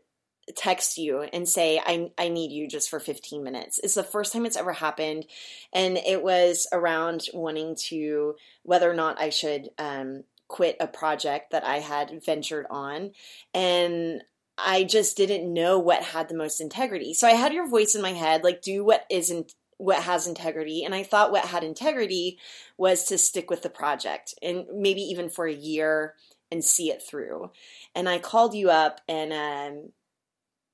text 0.54 0.98
you 0.98 1.22
and 1.22 1.48
say 1.48 1.80
I 1.84 2.10
I 2.18 2.28
need 2.28 2.52
you 2.52 2.68
just 2.68 2.88
for 2.88 3.00
15 3.00 3.42
minutes. 3.42 3.80
It's 3.82 3.94
the 3.94 4.04
first 4.04 4.32
time 4.32 4.46
it's 4.46 4.56
ever 4.56 4.72
happened 4.72 5.26
and 5.72 5.96
it 5.96 6.22
was 6.22 6.68
around 6.72 7.28
wanting 7.34 7.76
to 7.88 8.36
whether 8.62 8.90
or 8.90 8.94
not 8.94 9.20
I 9.20 9.30
should 9.30 9.70
um 9.78 10.24
quit 10.48 10.76
a 10.78 10.86
project 10.86 11.50
that 11.50 11.64
I 11.64 11.80
had 11.80 12.24
ventured 12.24 12.66
on 12.70 13.10
and 13.52 14.22
I 14.58 14.84
just 14.84 15.16
didn't 15.16 15.52
know 15.52 15.78
what 15.78 16.02
had 16.02 16.28
the 16.28 16.36
most 16.36 16.60
integrity. 16.60 17.12
So 17.12 17.26
I 17.26 17.32
had 17.32 17.52
your 17.52 17.68
voice 17.68 17.94
in 17.94 18.02
my 18.02 18.12
head 18.12 18.44
like 18.44 18.62
do 18.62 18.84
what 18.84 19.04
isn't 19.10 19.52
what 19.78 20.02
has 20.02 20.26
integrity 20.26 20.84
and 20.84 20.94
I 20.94 21.02
thought 21.02 21.32
what 21.32 21.44
had 21.44 21.64
integrity 21.64 22.38
was 22.78 23.04
to 23.06 23.18
stick 23.18 23.50
with 23.50 23.62
the 23.62 23.68
project 23.68 24.34
and 24.42 24.64
maybe 24.72 25.02
even 25.02 25.28
for 25.28 25.46
a 25.46 25.52
year 25.52 26.14
and 26.50 26.64
see 26.64 26.90
it 26.90 27.02
through. 27.02 27.50
And 27.94 28.08
I 28.08 28.18
called 28.18 28.54
you 28.54 28.70
up 28.70 29.00
and 29.08 29.32
um 29.32 29.92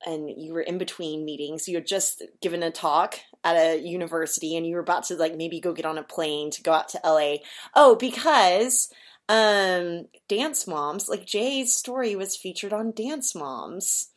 and 0.05 0.29
you 0.29 0.53
were 0.53 0.61
in 0.61 0.77
between 0.77 1.25
meetings. 1.25 1.67
You 1.67 1.75
had 1.75 1.87
just 1.87 2.23
given 2.41 2.63
a 2.63 2.71
talk 2.71 3.19
at 3.43 3.55
a 3.55 3.79
university 3.79 4.55
and 4.55 4.65
you 4.65 4.75
were 4.75 4.81
about 4.81 5.03
to 5.05 5.15
like 5.15 5.35
maybe 5.35 5.59
go 5.59 5.73
get 5.73 5.85
on 5.85 5.97
a 5.97 6.03
plane 6.03 6.51
to 6.51 6.63
go 6.63 6.73
out 6.73 6.89
to 6.89 7.01
LA. 7.03 7.37
Oh, 7.75 7.95
because 7.95 8.89
um 9.29 10.07
Dance 10.27 10.67
Moms, 10.67 11.09
like 11.09 11.25
Jay's 11.25 11.75
story 11.75 12.15
was 12.15 12.37
featured 12.37 12.73
on 12.73 12.91
Dance 12.91 13.35
Moms. 13.35 14.09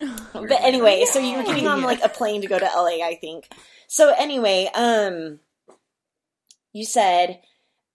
But 0.32 0.62
anyway, 0.62 1.04
so 1.04 1.18
you 1.18 1.36
were 1.36 1.42
getting 1.42 1.66
on 1.68 1.82
like 1.82 2.02
a 2.02 2.08
plane 2.08 2.40
to 2.40 2.46
go 2.46 2.58
to 2.58 2.64
LA, 2.64 3.06
I 3.06 3.18
think. 3.20 3.48
So 3.86 4.14
anyway, 4.16 4.70
um 4.74 5.40
you 6.72 6.84
said, 6.84 7.40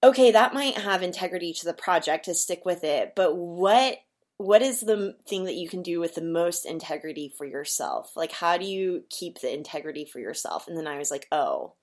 okay, 0.04 0.32
that 0.32 0.54
might 0.54 0.78
have 0.78 1.02
integrity 1.02 1.54
to 1.54 1.66
the 1.66 1.74
project 1.74 2.26
to 2.26 2.36
stick 2.36 2.66
with 2.66 2.84
it, 2.84 3.14
but 3.16 3.36
what 3.36 3.98
what 4.38 4.62
is 4.62 4.82
the 4.82 5.16
thing 5.28 5.46
that 5.46 5.56
you 5.56 5.70
can 5.70 5.82
do 5.82 6.00
with 6.00 6.16
the 6.16 6.22
most 6.22 6.66
integrity 6.66 7.34
for 7.38 7.46
yourself? 7.46 8.12
Like 8.16 8.32
how 8.32 8.58
do 8.58 8.66
you 8.66 9.04
keep 9.10 9.40
the 9.40 9.54
integrity 9.54 10.06
for 10.06 10.20
yourself? 10.20 10.68
And 10.68 10.78
then 10.78 10.88
I 10.88 10.98
was 10.98 11.12
like, 11.12 11.28
"Oh, 11.32 11.74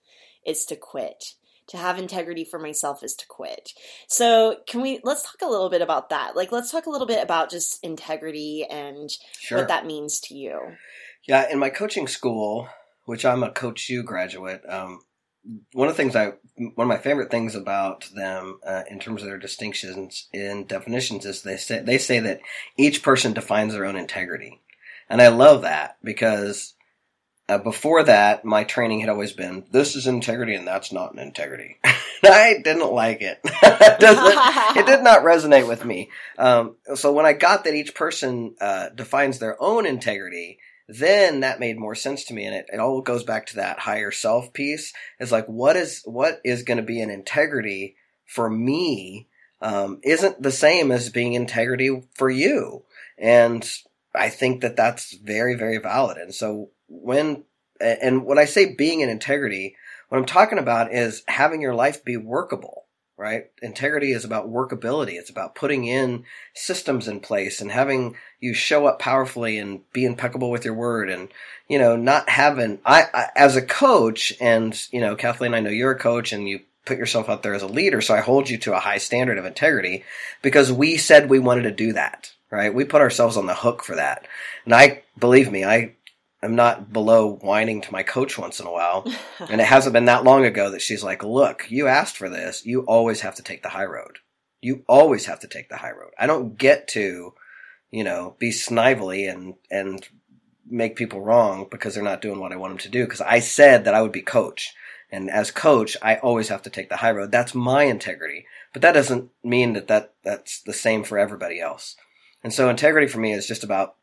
it's 0.44 0.64
to 0.66 0.76
quit." 0.76 1.34
To 1.68 1.76
have 1.76 1.96
integrity 1.98 2.44
for 2.44 2.59
myself 2.59 3.05
is 3.05 3.14
to 3.14 3.26
quit. 3.28 3.72
So, 4.09 4.59
can 4.66 4.82
we 4.82 5.00
let's 5.05 5.22
talk 5.22 5.40
a 5.42 5.50
little 5.50 5.70
bit 5.70 5.80
about 5.80 6.11
that? 6.11 6.34
Like 6.34 6.50
let's 6.53 6.70
talk 6.72 6.86
a 6.86 6.90
little 6.90 7.07
bit 7.07 7.22
about 7.22 7.50
just 7.50 7.82
integrity 7.84 8.66
and 8.68 9.09
Sure. 9.38 9.59
what 9.59 9.68
that 9.68 9.86
means 9.86 10.20
to 10.22 10.34
you. 10.34 10.76
Yeah, 11.24 11.48
in 11.50 11.61
my 11.61 11.70
coaching 11.70 12.09
school, 12.09 12.68
which 13.05 13.24
I'm 13.24 13.44
a 13.44 13.50
Coach 13.50 13.88
U 13.88 14.03
graduate, 14.03 14.62
um, 14.68 15.03
one 15.72 15.88
of 15.88 15.97
the 15.97 16.03
things 16.03 16.14
I, 16.14 16.32
one 16.57 16.86
of 16.86 16.88
my 16.88 16.99
favorite 16.99 17.30
things 17.30 17.55
about 17.55 18.09
them 18.14 18.61
uh, 18.66 18.82
in 18.88 18.99
terms 18.99 19.22
of 19.22 19.28
their 19.28 19.38
distinctions 19.38 20.28
in 20.32 20.66
definitions 20.66 21.26
is 21.26 21.43
they 21.43 21.57
say 21.57 21.80
they 21.80 21.99
say 21.99 22.20
that 22.20 22.40
each 22.76 23.03
person 23.03 23.32
defines 23.32 23.72
their 23.72 23.84
own 23.84 23.97
integrity, 23.97 24.61
and 25.09 25.20
I 25.20 25.28
love 25.28 25.62
that 25.62 25.97
because 26.03 26.74
uh, 27.49 27.59
before 27.59 28.03
that, 28.05 28.45
my 28.45 28.64
training 28.64 29.01
had 29.01 29.09
always 29.09 29.32
been 29.32 29.64
this 29.70 29.97
is 29.97 30.07
integrity 30.07 30.55
and 30.55 30.66
that's 30.66 30.93
not 30.93 31.12
an 31.12 31.18
integrity. 31.18 31.78
I 32.24 32.61
didn't 32.62 32.93
like 32.93 33.20
it. 33.22 33.40
it, 33.45 34.86
did 34.86 35.03
not 35.03 35.22
resonate 35.22 35.66
with 35.66 35.84
me. 35.84 36.11
Um, 36.38 36.76
so 36.95 37.12
when 37.12 37.26
I 37.26 37.32
got 37.32 37.64
that 37.64 37.74
each 37.74 37.95
person 37.95 38.55
uh, 38.61 38.90
defines 38.90 39.38
their 39.38 39.61
own 39.61 39.86
integrity, 39.86 40.61
then 40.99 41.40
that 41.40 41.61
made 41.61 41.78
more 41.78 41.95
sense 41.95 42.24
to 42.24 42.34
me, 42.34 42.45
and 42.45 42.55
it, 42.55 42.66
it 42.72 42.80
all 42.80 43.01
goes 43.01 43.24
back 43.24 43.47
to 43.47 43.57
that 43.57 43.80
higher 43.80 44.11
self 44.11 44.53
piece. 44.53 44.93
It's 45.18 45.32
like 45.32 45.47
what 45.47 45.76
is 45.76 46.03
what 46.05 46.40
is 46.45 46.62
going 46.62 46.78
to 46.78 46.82
be 46.82 47.01
an 47.01 47.11
integrity 47.11 47.97
for 48.26 48.49
me 48.49 49.28
um, 49.61 50.01
isn't 50.03 50.43
the 50.43 50.51
same 50.51 50.90
as 50.90 51.11
being 51.11 51.34
integrity 51.34 52.03
for 52.14 52.30
you, 52.30 52.84
and 53.18 53.68
I 54.14 54.28
think 54.28 54.62
that 54.62 54.76
that's 54.76 55.16
very 55.16 55.55
very 55.55 55.78
valid. 55.78 56.18
And 56.18 56.34
so 56.34 56.70
when 56.88 57.45
and 57.80 58.24
when 58.24 58.38
I 58.38 58.45
say 58.45 58.74
being 58.74 59.01
in 59.01 59.09
integrity, 59.09 59.76
what 60.09 60.18
I'm 60.18 60.26
talking 60.26 60.59
about 60.59 60.93
is 60.93 61.22
having 61.28 61.61
your 61.61 61.74
life 61.74 62.05
be 62.05 62.16
workable 62.16 62.82
right? 63.23 63.45
Integrity 63.62 64.11
is 64.11 64.25
about 64.25 64.51
workability. 64.51 65.12
It's 65.12 65.31
about 65.31 65.55
putting 65.55 65.85
in 65.85 66.25
systems 66.55 67.07
in 67.07 67.20
place 67.20 67.61
and 67.61 67.70
having 67.70 68.16
you 68.41 68.53
show 68.53 68.87
up 68.87 68.99
powerfully 68.99 69.59
and 69.59 69.81
be 69.93 70.05
impeccable 70.05 70.51
with 70.51 70.64
your 70.64 70.75
word 70.75 71.09
and, 71.09 71.29
you 71.68 71.79
know, 71.79 71.95
not 71.95 72.29
having, 72.29 72.81
I, 72.85 73.05
I 73.14 73.27
as 73.37 73.55
a 73.55 73.62
coach 73.62 74.35
and, 74.41 74.77
you 74.91 75.01
know, 75.01 75.14
Kathleen, 75.14 75.55
I 75.55 75.61
know 75.61 75.70
you're 75.70 75.93
a 75.93 75.99
coach 75.99 76.33
and 76.33 76.49
you 76.49 76.62
put 76.85 76.99
yourself 76.99 77.29
out 77.29 77.45
there 77.45 77.55
as 77.55 77.62
a 77.62 77.68
leader. 77.68 78.01
So 78.01 78.12
I 78.12 78.18
hold 78.18 78.51
you 78.51 78.59
to 78.59 78.75
a 78.75 78.81
high 78.81 78.99
standard 78.99 79.39
of 79.39 79.45
integrity 79.45 80.03
because 80.43 80.73
we 80.73 80.97
said 80.97 81.31
we 81.31 81.39
wanted 81.39 81.62
to 81.62 81.70
do 81.70 81.93
that, 81.93 82.33
right? 82.51 82.75
We 82.75 82.85
put 82.85 83.03
ourselves 83.03 83.37
on 83.37 83.47
the 83.47 83.55
hook 83.55 83.85
for 83.85 83.95
that. 83.95 84.27
And 84.64 84.75
I, 84.75 85.05
believe 85.16 85.49
me, 85.49 85.64
I, 85.64 85.95
am 86.43 86.57
not 86.57 86.93
below 86.93 87.36
whining 87.36 87.80
to 87.82 87.93
my 87.93 88.03
coach 88.03 88.36
once 88.36 88.61
in 88.61 88.66
a 88.66 88.72
while. 88.72 89.07
And 89.49 89.61
it 89.61 89.66
hasn't 89.66 89.93
been 89.93 90.05
that 90.07 90.24
long 90.24 90.45
ago 90.45 90.70
that 90.70 90.82
she's 90.82 91.03
like, 91.03 91.24
look, 91.24 91.66
you 91.68 91.88
asked 91.88 92.16
for 92.16 92.28
this. 92.28 92.64
You 92.64 92.82
always 92.82 93.20
have 93.22 93.34
to 93.36 93.43
take 93.43 93.62
the 93.62 93.70
high 93.70 93.84
road. 93.84 94.18
You 94.61 94.84
always 94.88 95.26
have 95.26 95.40
to 95.40 95.49
take 95.49 95.68
the 95.68 95.76
high 95.76 95.90
road. 95.90 96.12
I 96.18 96.26
don't 96.26 96.57
get 96.57 96.88
to, 96.88 97.34
you 97.90 98.05
know, 98.05 98.36
be 98.38 98.53
snively 98.53 99.26
and, 99.26 99.55
and 99.70 100.07
make 100.64 100.97
people 100.97 101.20
wrong 101.20 101.66
because 101.70 101.95
they're 101.95 102.05
not 102.05 102.22
doing 102.22 102.38
what 102.38 102.53
I 102.53 102.57
want 102.57 102.70
them 102.70 102.78
to 102.78 102.88
do. 102.88 103.07
Cause 103.07 103.20
I 103.20 103.40
said 103.40 103.84
that 103.84 103.95
I 103.95 104.03
would 104.03 104.12
be 104.12 104.22
coach. 104.22 104.72
And 105.11 105.28
as 105.28 105.51
coach, 105.51 105.97
I 106.01 106.16
always 106.16 106.49
have 106.49 106.62
to 106.62 106.70
take 106.70 106.88
the 106.88 106.97
high 106.99 107.11
road. 107.11 107.32
That's 107.32 107.55
my 107.55 107.84
integrity. 107.84 108.47
But 108.72 108.82
that 108.82 108.93
doesn't 108.93 109.30
mean 109.45 109.74
that, 109.74 109.88
that 109.88 110.14
that's 110.24 110.62
the 110.62 110.72
same 110.72 111.05
for 111.05 111.18
everybody 111.18 111.61
else. 111.61 111.97
And 112.43 112.53
so 112.53 112.70
integrity 112.70 113.07
for 113.07 113.18
me 113.18 113.32
is 113.32 113.47
just 113.47 113.64
about 113.64 113.97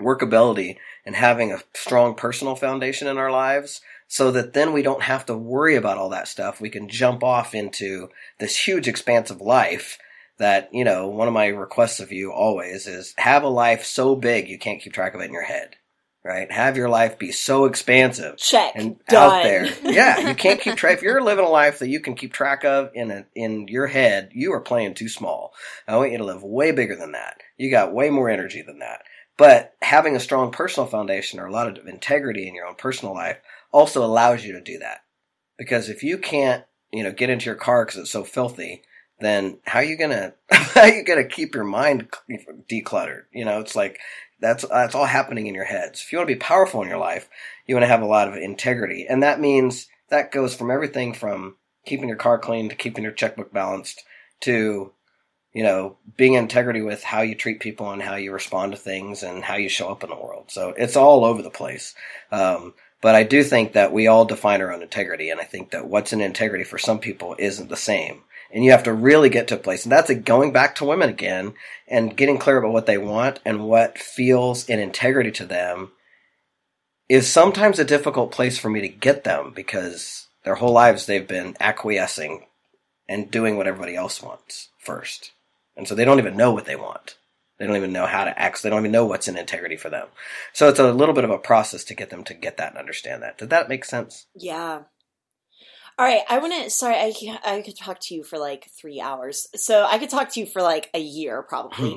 workability 0.00 0.76
and 1.04 1.14
having 1.16 1.52
a 1.52 1.62
strong 1.74 2.14
personal 2.14 2.56
foundation 2.56 3.08
in 3.08 3.18
our 3.18 3.30
lives 3.30 3.80
so 4.08 4.30
that 4.30 4.52
then 4.52 4.72
we 4.72 4.82
don't 4.82 5.02
have 5.02 5.26
to 5.26 5.36
worry 5.36 5.74
about 5.76 5.98
all 5.98 6.10
that 6.10 6.28
stuff. 6.28 6.60
We 6.60 6.70
can 6.70 6.88
jump 6.88 7.24
off 7.24 7.54
into 7.54 8.08
this 8.38 8.66
huge 8.66 8.88
expanse 8.88 9.30
of 9.30 9.40
life 9.40 9.98
that, 10.38 10.68
you 10.72 10.84
know, 10.84 11.08
one 11.08 11.28
of 11.28 11.34
my 11.34 11.46
requests 11.46 12.00
of 12.00 12.12
you 12.12 12.32
always 12.32 12.86
is 12.86 13.14
have 13.16 13.42
a 13.42 13.48
life 13.48 13.84
so 13.84 14.14
big 14.14 14.48
you 14.48 14.58
can't 14.58 14.80
keep 14.80 14.92
track 14.92 15.14
of 15.14 15.20
it 15.20 15.24
in 15.24 15.32
your 15.32 15.44
head. 15.44 15.76
Right? 16.22 16.50
Have 16.50 16.76
your 16.76 16.88
life 16.88 17.20
be 17.20 17.30
so 17.30 17.66
expansive 17.66 18.36
Check. 18.36 18.72
and 18.74 18.96
Done. 19.06 19.32
out 19.32 19.42
there. 19.44 19.68
Yeah, 19.84 20.28
you 20.28 20.34
can't 20.34 20.60
keep 20.60 20.74
track. 20.74 20.96
If 20.96 21.02
you're 21.02 21.22
living 21.22 21.44
a 21.44 21.48
life 21.48 21.78
that 21.78 21.88
you 21.88 22.00
can 22.00 22.16
keep 22.16 22.32
track 22.32 22.64
of 22.64 22.90
in 22.94 23.12
a, 23.12 23.26
in 23.36 23.68
your 23.68 23.86
head, 23.86 24.30
you 24.32 24.52
are 24.52 24.60
playing 24.60 24.94
too 24.94 25.08
small. 25.08 25.52
I 25.86 25.96
want 25.96 26.10
you 26.10 26.18
to 26.18 26.24
live 26.24 26.42
way 26.42 26.72
bigger 26.72 26.96
than 26.96 27.12
that. 27.12 27.36
You 27.56 27.70
got 27.70 27.94
way 27.94 28.10
more 28.10 28.28
energy 28.28 28.60
than 28.60 28.80
that. 28.80 29.02
But 29.36 29.74
having 29.82 30.16
a 30.16 30.20
strong 30.20 30.50
personal 30.50 30.88
foundation 30.88 31.38
or 31.38 31.46
a 31.46 31.52
lot 31.52 31.68
of 31.68 31.86
integrity 31.86 32.48
in 32.48 32.54
your 32.54 32.66
own 32.66 32.74
personal 32.74 33.14
life 33.14 33.38
also 33.70 34.04
allows 34.04 34.44
you 34.44 34.52
to 34.52 34.60
do 34.60 34.78
that. 34.78 35.04
Because 35.58 35.88
if 35.88 36.02
you 36.02 36.18
can't, 36.18 36.64
you 36.92 37.02
know, 37.02 37.12
get 37.12 37.30
into 37.30 37.46
your 37.46 37.54
car 37.54 37.84
because 37.84 38.00
it's 38.00 38.10
so 38.10 38.24
filthy, 38.24 38.82
then 39.20 39.58
how 39.64 39.80
are 39.80 39.84
you 39.84 39.96
gonna 39.96 40.34
how 40.50 40.82
are 40.82 40.88
you 40.88 41.02
gonna 41.04 41.24
keep 41.24 41.54
your 41.54 41.64
mind 41.64 42.08
decluttered? 42.70 43.24
You 43.32 43.44
know, 43.44 43.60
it's 43.60 43.76
like 43.76 43.98
that's 44.40 44.66
that's 44.68 44.94
all 44.94 45.06
happening 45.06 45.46
in 45.46 45.54
your 45.54 45.64
head. 45.64 45.96
So 45.96 46.02
if 46.02 46.12
you 46.12 46.18
want 46.18 46.28
to 46.28 46.34
be 46.34 46.40
powerful 46.40 46.82
in 46.82 46.88
your 46.88 46.98
life, 46.98 47.28
you 47.66 47.74
want 47.74 47.84
to 47.84 47.88
have 47.88 48.02
a 48.02 48.06
lot 48.06 48.28
of 48.28 48.34
integrity, 48.34 49.06
and 49.08 49.22
that 49.22 49.40
means 49.40 49.88
that 50.08 50.32
goes 50.32 50.54
from 50.54 50.70
everything 50.70 51.14
from 51.14 51.56
keeping 51.84 52.08
your 52.08 52.18
car 52.18 52.38
clean 52.38 52.68
to 52.68 52.74
keeping 52.74 53.04
your 53.04 53.12
checkbook 53.12 53.52
balanced 53.52 54.02
to 54.40 54.92
you 55.56 55.62
know 55.62 55.96
being 56.16 56.34
integrity 56.34 56.82
with 56.82 57.02
how 57.02 57.22
you 57.22 57.34
treat 57.34 57.60
people 57.60 57.90
and 57.90 58.02
how 58.02 58.16
you 58.16 58.32
respond 58.32 58.72
to 58.72 58.78
things 58.78 59.22
and 59.22 59.42
how 59.42 59.56
you 59.56 59.68
show 59.68 59.88
up 59.90 60.04
in 60.04 60.10
the 60.10 60.16
world. 60.16 60.46
So 60.48 60.74
it's 60.76 60.96
all 60.96 61.24
over 61.24 61.42
the 61.42 61.50
place. 61.50 61.94
Um, 62.30 62.74
but 63.00 63.14
I 63.14 63.24
do 63.24 63.42
think 63.42 63.72
that 63.72 63.92
we 63.92 64.06
all 64.06 64.24
define 64.24 64.60
our 64.60 64.72
own 64.72 64.82
integrity, 64.82 65.30
and 65.30 65.40
I 65.40 65.44
think 65.44 65.70
that 65.70 65.86
what's 65.86 66.12
an 66.12 66.20
integrity 66.20 66.64
for 66.64 66.78
some 66.78 66.98
people 66.98 67.36
isn't 67.38 67.68
the 67.68 67.76
same 67.76 68.22
and 68.52 68.64
you 68.64 68.70
have 68.70 68.84
to 68.84 68.92
really 68.92 69.28
get 69.28 69.48
to 69.48 69.54
a 69.56 69.58
place. 69.58 69.84
And 69.84 69.92
that's 69.92 70.12
going 70.14 70.52
back 70.52 70.76
to 70.76 70.84
women 70.84 71.08
again 71.10 71.54
and 71.88 72.16
getting 72.16 72.38
clear 72.38 72.58
about 72.58 72.72
what 72.72 72.86
they 72.86 72.98
want 72.98 73.40
and 73.44 73.64
what 73.64 73.98
feels 73.98 74.68
in 74.68 74.78
integrity 74.78 75.30
to 75.32 75.44
them 75.44 75.92
is 77.08 77.28
sometimes 77.28 77.78
a 77.78 77.84
difficult 77.84 78.32
place 78.32 78.58
for 78.58 78.70
me 78.70 78.80
to 78.80 78.88
get 78.88 79.24
them 79.24 79.52
because 79.54 80.26
their 80.44 80.56
whole 80.56 80.72
lives 80.72 81.06
they've 81.06 81.28
been 81.28 81.56
acquiescing 81.60 82.46
and 83.08 83.30
doing 83.30 83.56
what 83.56 83.66
everybody 83.66 83.94
else 83.94 84.22
wants 84.22 84.70
first. 84.78 85.32
And 85.76 85.86
so 85.86 85.94
they 85.94 86.04
don't 86.04 86.18
even 86.18 86.36
know 86.36 86.52
what 86.52 86.64
they 86.64 86.76
want. 86.76 87.16
They 87.58 87.66
don't 87.66 87.76
even 87.76 87.92
know 87.92 88.06
how 88.06 88.24
to 88.24 88.38
act. 88.38 88.62
they 88.62 88.70
don't 88.70 88.80
even 88.80 88.92
know 88.92 89.06
what's 89.06 89.28
in 89.28 89.38
integrity 89.38 89.76
for 89.76 89.88
them. 89.88 90.08
So 90.52 90.68
it's 90.68 90.78
a 90.78 90.92
little 90.92 91.14
bit 91.14 91.24
of 91.24 91.30
a 91.30 91.38
process 91.38 91.84
to 91.84 91.94
get 91.94 92.10
them 92.10 92.24
to 92.24 92.34
get 92.34 92.58
that 92.58 92.70
and 92.72 92.78
understand 92.78 93.22
that. 93.22 93.38
Did 93.38 93.50
that 93.50 93.68
make 93.68 93.84
sense? 93.84 94.26
Yeah. 94.34 94.82
All 95.98 96.04
right, 96.04 96.20
I 96.28 96.38
want 96.38 96.52
to. 96.52 96.68
Sorry, 96.68 96.94
I 96.94 97.14
I 97.42 97.62
could 97.62 97.76
talk 97.76 98.00
to 98.00 98.14
you 98.14 98.22
for 98.22 98.38
like 98.38 98.68
three 98.78 99.00
hours. 99.00 99.46
So 99.54 99.86
I 99.86 99.96
could 99.96 100.10
talk 100.10 100.30
to 100.32 100.40
you 100.40 100.44
for 100.44 100.60
like 100.60 100.90
a 100.92 101.00
year, 101.00 101.42
probably. 101.42 101.92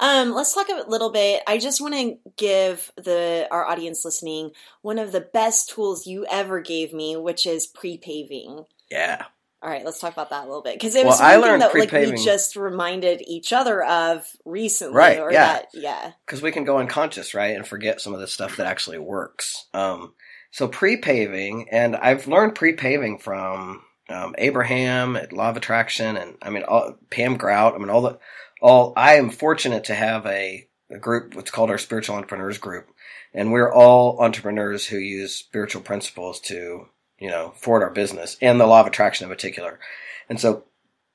Hmm. 0.00 0.04
um, 0.04 0.32
let's 0.32 0.52
talk 0.52 0.68
a 0.68 0.90
little 0.90 1.12
bit. 1.12 1.40
I 1.46 1.58
just 1.58 1.80
want 1.80 1.94
to 1.94 2.18
give 2.36 2.90
the 2.96 3.46
our 3.52 3.64
audience 3.64 4.04
listening 4.04 4.50
one 4.82 4.98
of 4.98 5.12
the 5.12 5.20
best 5.20 5.70
tools 5.70 6.04
you 6.04 6.26
ever 6.28 6.60
gave 6.60 6.92
me, 6.92 7.16
which 7.16 7.46
is 7.46 7.68
pre 7.68 7.96
paving. 7.96 8.64
Yeah. 8.90 9.26
All 9.64 9.70
right, 9.70 9.82
let's 9.82 9.98
talk 9.98 10.12
about 10.12 10.28
that 10.28 10.44
a 10.44 10.46
little 10.46 10.60
bit 10.60 10.74
because 10.74 10.94
it 10.94 11.06
was 11.06 11.18
well, 11.18 11.40
something 11.40 11.58
that 11.60 11.70
pre-paving. 11.70 12.10
like 12.10 12.18
we 12.18 12.24
just 12.24 12.54
reminded 12.54 13.22
each 13.26 13.50
other 13.50 13.82
of 13.82 14.26
recently, 14.44 14.94
right? 14.94 15.18
Or 15.18 15.32
yeah, 15.32 15.54
that, 15.54 15.68
yeah. 15.72 16.12
Because 16.26 16.42
we 16.42 16.52
can 16.52 16.64
go 16.64 16.76
unconscious, 16.76 17.32
right, 17.32 17.56
and 17.56 17.66
forget 17.66 18.02
some 18.02 18.12
of 18.12 18.20
the 18.20 18.26
stuff 18.26 18.58
that 18.58 18.66
actually 18.66 18.98
works. 18.98 19.66
Um, 19.72 20.12
so 20.50 20.68
pre-paving, 20.68 21.70
and 21.70 21.96
I've 21.96 22.28
learned 22.28 22.56
pre-paving 22.56 23.20
from 23.20 23.80
um, 24.10 24.34
Abraham 24.36 25.16
at 25.16 25.32
Law 25.32 25.48
of 25.48 25.56
Attraction, 25.56 26.18
and 26.18 26.36
I 26.42 26.50
mean 26.50 26.64
all, 26.64 26.98
Pam 27.08 27.38
Grout. 27.38 27.74
I 27.74 27.78
mean 27.78 27.88
all 27.88 28.02
the 28.02 28.18
all. 28.60 28.92
I 28.98 29.14
am 29.14 29.30
fortunate 29.30 29.84
to 29.84 29.94
have 29.94 30.26
a, 30.26 30.68
a 30.90 30.98
group. 30.98 31.34
What's 31.34 31.50
called 31.50 31.70
our 31.70 31.78
Spiritual 31.78 32.16
Entrepreneurs 32.16 32.58
Group, 32.58 32.88
and 33.32 33.50
we're 33.50 33.72
all 33.72 34.20
entrepreneurs 34.20 34.86
who 34.86 34.98
use 34.98 35.34
spiritual 35.34 35.80
principles 35.80 36.38
to 36.42 36.86
you 37.24 37.30
know 37.30 37.54
forward 37.56 37.82
our 37.82 37.90
business 37.90 38.36
and 38.42 38.60
the 38.60 38.66
Law 38.66 38.82
of 38.82 38.86
Attraction 38.86 39.24
in 39.24 39.30
particular. 39.34 39.80
And 40.28 40.38
so 40.38 40.64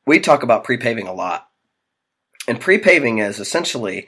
we 0.08 0.20
talk 0.20 0.42
about 0.42 0.64
pre-paving 0.64 1.08
a 1.08 1.14
lot. 1.14 1.48
And 2.48 2.60
pre-paving 2.60 3.20
is 3.20 3.40
essentially 3.40 4.08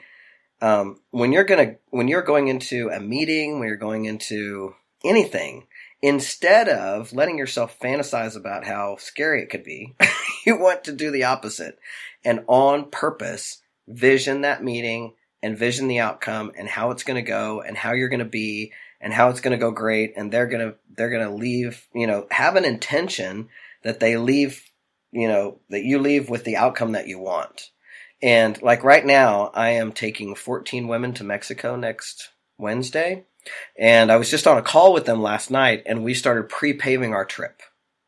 um, 0.64 1.00
when 1.12 1.32
you're 1.32 1.44
gonna 1.44 1.76
when 1.92 2.08
you're 2.08 2.24
going 2.24 2.48
into 2.48 2.90
a 2.90 3.00
meeting, 3.00 3.60
when 3.60 3.68
you're 3.68 3.78
going 3.78 4.06
into 4.06 4.74
anything 5.06 5.68
instead 6.02 6.68
of 6.68 7.14
letting 7.14 7.38
yourself 7.38 7.78
fantasize 7.80 8.36
about 8.36 8.66
how 8.66 8.96
scary 8.98 9.44
it 9.44 9.52
could 9.52 9.64
be, 9.64 9.94
you 10.48 10.58
want 10.58 10.84
to 10.86 10.92
do 10.92 11.12
the 11.12 11.26
opposite 11.26 11.78
and 12.26 12.44
on 12.48 12.90
purpose 12.90 13.62
vision 13.88 14.42
that 14.42 14.64
meeting 14.64 15.14
and 15.44 15.56
vision 15.56 15.88
the 15.88 16.00
outcome 16.00 16.52
and 16.58 16.68
how 16.68 16.90
it's 16.90 17.04
going 17.04 17.24
to 17.24 17.30
go 17.30 17.62
and 17.62 17.78
how 17.78 17.94
you're 17.94 18.10
going 18.10 18.18
to 18.18 18.26
be 18.26 18.72
and 19.02 19.14
how 19.14 19.30
it's 19.30 19.42
going 19.42 19.52
to 19.52 19.58
go 19.58 19.72
great 19.72 20.14
and 20.16 20.32
they're 20.32 20.48
going 20.48 20.72
to 20.72 20.76
they're 20.96 21.10
going 21.10 21.28
to 21.28 21.36
leave, 21.36 21.88
you 21.94 22.08
know, 22.08 22.28
have 22.32 22.56
an 22.56 22.66
intention 22.66 23.50
that 23.84 24.00
they 24.00 24.18
leave, 24.18 24.64
you 25.12 25.28
know, 25.28 25.60
that 25.70 25.84
you 25.84 26.00
leave 26.00 26.30
with 26.30 26.44
the 26.44 26.58
outcome 26.58 26.94
that 26.94 27.08
you 27.08 27.20
want. 27.20 27.72
And 28.22 28.62
like 28.62 28.84
right 28.84 29.06
now, 29.06 29.52
I 29.54 29.70
am 29.72 29.92
taking 29.92 30.36
14 30.36 30.88
women 30.88 31.14
to 31.14 31.24
Mexico 31.24 31.76
next 31.76 32.30
Wednesday 32.58 33.26
and 33.78 34.12
I 34.12 34.18
was 34.18 34.30
just 34.30 34.48
on 34.48 34.58
a 34.58 34.62
call 34.62 34.94
with 34.94 35.06
them 35.06 35.22
last 35.22 35.50
night 35.50 35.84
and 35.86 36.04
we 36.04 36.14
started 36.14 36.50
pre-paving 36.50 37.14
our 37.14 37.26
trip, 37.26 37.62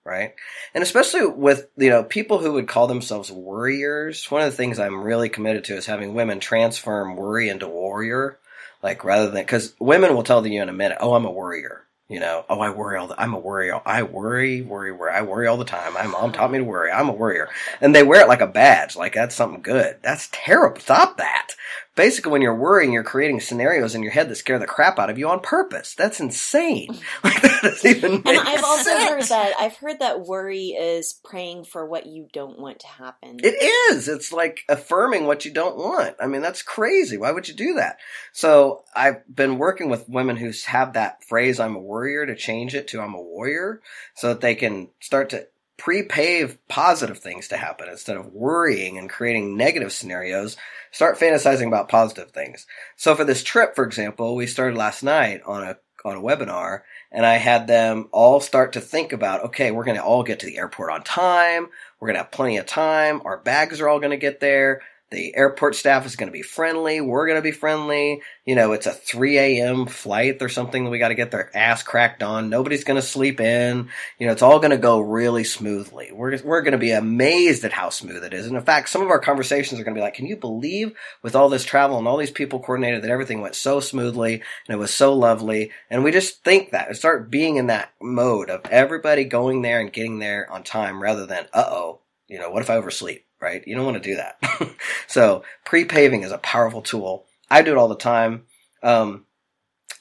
right? 0.06 0.34
And 0.74 0.84
especially 0.84 1.26
with, 1.26 1.68
you 1.78 1.90
know, 1.90 2.04
people 2.04 2.40
who 2.40 2.54
would 2.54 2.68
call 2.68 2.88
themselves 2.88 3.32
worriers, 3.32 4.30
one 4.30 4.42
of 4.42 4.52
the 4.52 4.58
things 4.58 4.80
I'm 4.80 5.04
really 5.04 5.30
committed 5.30 5.64
to 5.66 5.76
is 5.76 5.86
having 5.86 6.14
women 6.14 6.40
transform 6.40 7.16
worry 7.16 7.50
into 7.50 7.68
warrior. 7.68 8.40
Like 8.84 9.04
rather 9.04 9.32
than, 9.32 9.46
cause 9.46 9.74
women 9.80 10.14
will 10.14 10.24
tell 10.24 10.46
you 10.46 10.62
in 10.62 10.70
a 10.70 10.74
minute, 10.74 10.98
oh, 11.02 11.16
I'm 11.16 11.26
a 11.26 11.32
worrier. 11.32 11.86
You 12.10 12.20
know, 12.20 12.46
oh, 12.50 12.60
I 12.60 12.70
worry 12.70 12.98
all 12.98 13.08
the, 13.08 13.20
I'm 13.20 13.34
a 13.34 13.40
worrier. 13.40 13.82
I 13.86 14.04
worry, 14.04 14.62
worry, 14.62 14.92
worry. 14.92 15.14
I 15.14 15.22
worry 15.22 15.48
all 15.48 15.58
the 15.58 15.66
time. 15.66 15.94
My 15.94 16.06
mom 16.06 16.34
taught 16.34 16.52
me 16.52 16.60
to 16.60 16.64
worry. 16.64 16.92
I'm 16.92 17.10
a 17.10 17.14
worrier. 17.14 17.50
And 17.82 17.96
they 17.96 18.04
wear 18.04 18.22
it 18.22 18.28
like 18.28 18.42
a 18.42 18.48
badge. 18.48 18.96
Like 18.96 19.14
that's 19.14 19.34
something 19.34 19.62
good. 19.62 19.98
That's 20.04 20.30
terrible. 20.32 20.82
Stop 20.82 21.18
that 21.18 21.54
basically 21.96 22.32
when 22.32 22.42
you're 22.42 22.56
worrying, 22.56 22.92
you're 22.92 23.04
creating 23.04 23.40
scenarios 23.40 23.96
in 23.96 24.04
your 24.04 24.12
head 24.12 24.30
that 24.30 24.36
scare 24.36 24.60
the 24.60 24.66
crap 24.66 25.00
out 25.00 25.10
of 25.10 25.18
you 25.18 25.30
on 25.30 25.40
purpose. 25.40 25.94
That's 25.96 26.20
insane. 26.20 26.98
Like 27.24 27.42
that 27.42 27.62
doesn't 27.62 27.98
even 27.98 28.14
And 28.26 28.40
I've 28.40 28.64
also 28.64 28.90
heard 28.90 29.24
that 29.24 29.54
I've 29.58 29.78
heard 29.78 30.00
that 30.00 30.22
worry 30.22 30.68
is 30.70 31.14
praying 31.24 31.64
for 31.66 31.86
what 31.86 32.06
you 32.06 32.28
don't 32.34 32.60
want 32.60 32.80
to 32.80 32.88
happen. 32.88 33.40
It 33.42 33.56
is. 33.92 34.10
It's 34.10 34.34
like 34.34 34.62
affirming 34.68 35.26
what 35.26 35.46
you 35.46 35.52
don't 35.52 35.78
want. 35.78 36.16
I 36.20 36.28
mean, 36.28 36.42
that's 36.42 36.62
crazy. 36.62 37.18
Why 37.18 37.32
would 37.32 37.48
you 37.48 37.54
do 37.54 37.76
that? 37.76 37.98
So 38.34 38.84
I've 38.96 39.24
been 39.34 39.58
working 39.58 39.90
with 39.90 40.10
women 40.10 40.36
who 40.36 40.52
have 40.66 40.94
that 40.94 41.24
phrase 41.24 41.60
"I'm 41.60 41.76
a 41.76 41.80
worrier" 41.80 42.26
to 42.26 42.36
change 42.36 42.76
it 42.76 42.90
to 42.90 43.02
"I'm 43.02 43.14
a 43.14 43.22
warrior," 43.22 43.82
so 44.16 44.30
that 44.30 44.42
they 44.42 44.56
can 44.56 44.90
start 45.00 45.30
to 45.30 45.48
pre-pave 45.78 46.58
positive 46.68 47.20
things 47.20 47.48
to 47.48 47.58
happen. 47.58 47.90
Instead 47.90 48.18
of 48.18 48.34
worrying 48.34 48.98
and 48.98 49.10
creating 49.10 49.58
negative 49.58 49.92
scenarios 49.92 50.58
start 50.92 51.20
fantasizing 51.20 51.68
about 51.68 51.90
positive 51.90 52.32
things. 52.32 52.66
So 52.96 53.16
for 53.16 53.24
this 53.24 53.44
trip 53.44 53.76
for 53.76 53.84
example 53.84 54.36
we 54.36 54.48
started 54.48 54.78
last 54.78 55.04
night 55.04 55.42
on 55.46 55.64
a 55.64 55.78
on 56.06 56.18
a 56.18 56.22
webinar 56.22 56.82
and 57.14 57.26
i 57.26 57.36
had 57.36 57.66
them 57.66 58.10
all 58.12 58.42
start 58.42 58.74
to 58.74 58.82
think 58.82 59.14
about 59.14 59.46
okay 59.46 59.72
we're 59.72 59.86
going 59.86 59.96
to 59.96 60.04
all 60.04 60.22
get 60.22 60.40
to 60.42 60.46
the 60.46 60.58
airport 60.58 60.92
on 60.92 61.02
time. 61.04 61.68
We're 62.00 62.08
going 62.08 62.16
to 62.16 62.24
have 62.24 62.32
plenty 62.32 62.58
of 62.58 62.66
time. 62.66 63.22
Our 63.24 63.38
bags 63.38 63.80
are 63.80 63.88
all 63.88 64.00
going 64.00 64.12
to 64.12 64.18
get 64.18 64.42
there 64.42 64.82
the 65.14 65.36
airport 65.36 65.76
staff 65.76 66.06
is 66.06 66.16
going 66.16 66.28
to 66.28 66.34
be 66.34 66.42
friendly. 66.42 67.00
We're 67.00 67.28
going 67.28 67.38
to 67.38 67.44
be 67.44 67.52
friendly. 67.52 68.22
You 68.46 68.56
know, 68.56 68.74
it's 68.74 68.88
a 68.88 68.92
3 68.92 69.38
a.m. 69.38 69.86
flight 69.86 70.42
or 70.42 70.50
something. 70.50 70.90
We 70.90 70.98
got 70.98 71.10
to 71.10 71.16
get 71.16 71.32
their 71.32 71.56
ass 71.56 71.84
cracked 71.84 72.24
on. 72.24 72.50
Nobody's 72.50 72.84
going 72.84 73.00
to 73.00 73.08
sleep 73.08 73.40
in. 73.40 73.90
You 74.18 74.28
know, 74.28 74.34
it's 74.34 74.42
all 74.42 74.60
going 74.60 74.72
to 74.72 74.78
go 74.78 75.00
really 75.00 75.44
smoothly. 75.44 76.12
We're, 76.12 76.38
we're 76.44 76.62
going 76.62 76.74
to 76.74 76.78
be 76.78 76.92
amazed 76.92 77.64
at 77.64 77.72
how 77.72 77.90
smooth 77.90 78.24
it 78.24 78.34
is. 78.34 78.48
And 78.48 78.58
in 78.58 78.64
fact, 78.64 78.90
some 78.90 79.04
of 79.04 79.10
our 79.10 79.20
conversations 79.20 79.80
are 79.80 79.84
going 79.84 79.94
to 79.94 80.00
be 80.00 80.04
like, 80.04 80.16
can 80.16 80.26
you 80.26 80.36
believe 80.36 80.94
with 81.22 81.36
all 81.36 81.48
this 81.48 81.64
travel 81.64 81.98
and 82.00 82.08
all 82.08 82.18
these 82.18 82.32
people 82.32 82.60
coordinated 82.60 83.04
that 83.04 83.12
everything 83.12 83.42
went 83.42 83.56
so 83.56 83.80
smoothly 83.80 84.34
and 84.68 84.76
it 84.76 84.80
was 84.80 84.92
so 84.92 85.14
lovely? 85.14 85.72
And 85.90 86.04
we 86.04 86.12
just 86.12 86.44
think 86.44 86.72
that 86.72 86.88
and 86.88 86.98
start 86.98 87.30
being 87.30 87.58
in 87.58 87.68
that 87.68 87.94
mode 88.02 88.50
of 88.50 88.66
everybody 88.72 89.26
going 89.26 89.62
there 89.62 89.80
and 89.80 89.94
getting 89.94 90.20
there 90.20 90.52
on 90.52 90.64
time 90.64 91.02
rather 91.02 91.26
than, 91.28 91.46
uh 91.54 91.66
oh, 91.68 92.00
you 92.28 92.40
know, 92.40 92.50
what 92.50 92.64
if 92.64 92.70
I 92.70 92.78
oversleep? 92.78 93.26
Right? 93.44 93.62
You 93.68 93.76
don't 93.76 93.86
want 93.86 94.02
to 94.02 94.10
do 94.10 94.16
that. 94.16 94.74
so 95.08 95.44
pre-paving 95.66 96.24
is 96.24 96.32
a 96.32 96.38
powerful 96.38 96.82
tool. 96.82 97.26
I 97.52 97.62
do 97.62 97.72
it 97.72 97.78
all 97.78 97.90
the 97.90 97.96
time. 97.96 98.46
Um, 98.82 99.26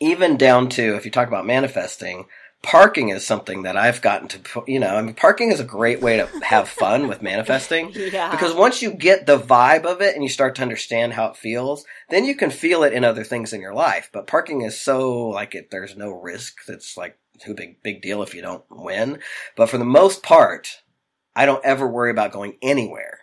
even 0.01 0.37
down 0.37 0.69
to 0.71 0.97
if 0.97 1.05
you 1.05 1.11
talk 1.11 1.29
about 1.29 1.45
manifesting, 1.45 2.27
parking 2.63 3.09
is 3.09 3.27
something 3.27 3.63
that 3.63 3.77
I've 3.77 4.01
gotten 4.01 4.29
to, 4.29 4.65
you 4.69 4.79
know, 4.79 4.95
I 4.95 5.03
mean, 5.03 5.15
parking 5.15 5.51
is 5.51 5.59
a 5.59 5.65
great 5.65 6.01
way 6.01 6.19
to 6.19 6.29
have 6.45 6.69
fun 6.69 7.09
with 7.09 7.21
manifesting. 7.33 7.93
Yeah. 7.95 8.31
Because 8.31 8.55
once 8.55 8.81
you 8.81 8.93
get 8.93 9.27
the 9.27 9.39
vibe 9.39 9.85
of 9.85 10.01
it 10.01 10.15
and 10.15 10.23
you 10.23 10.31
start 10.31 10.55
to 10.57 10.63
understand 10.63 11.13
how 11.13 11.27
it 11.27 11.37
feels, 11.37 11.85
then 12.11 12.25
you 12.25 12.37
can 12.37 12.51
feel 12.51 12.85
it 12.85 12.93
in 12.93 13.05
other 13.05 13.25
things 13.25 13.53
in 13.53 13.61
your 13.61 13.75
life. 13.75 14.09
But 14.13 14.29
parking 14.29 14.63
is 14.63 14.81
so 14.81 15.29
like 15.29 15.55
it, 15.55 15.71
there's 15.71 15.97
no 15.97 16.11
risk. 16.11 16.59
It's 16.69 16.97
like 16.97 17.19
too 17.41 17.55
big, 17.55 17.83
big 17.83 18.03
deal 18.03 18.23
if 18.23 18.35
you 18.35 18.43
don't 18.43 18.65
win. 18.71 19.19
But 19.57 19.69
for 19.69 19.79
the 19.79 19.85
most 19.85 20.23
part, 20.23 20.83
I 21.35 21.47
don't 21.47 21.65
ever 21.65 21.89
worry 21.89 22.11
about 22.11 22.33
going 22.33 22.57
anywhere. 22.63 23.21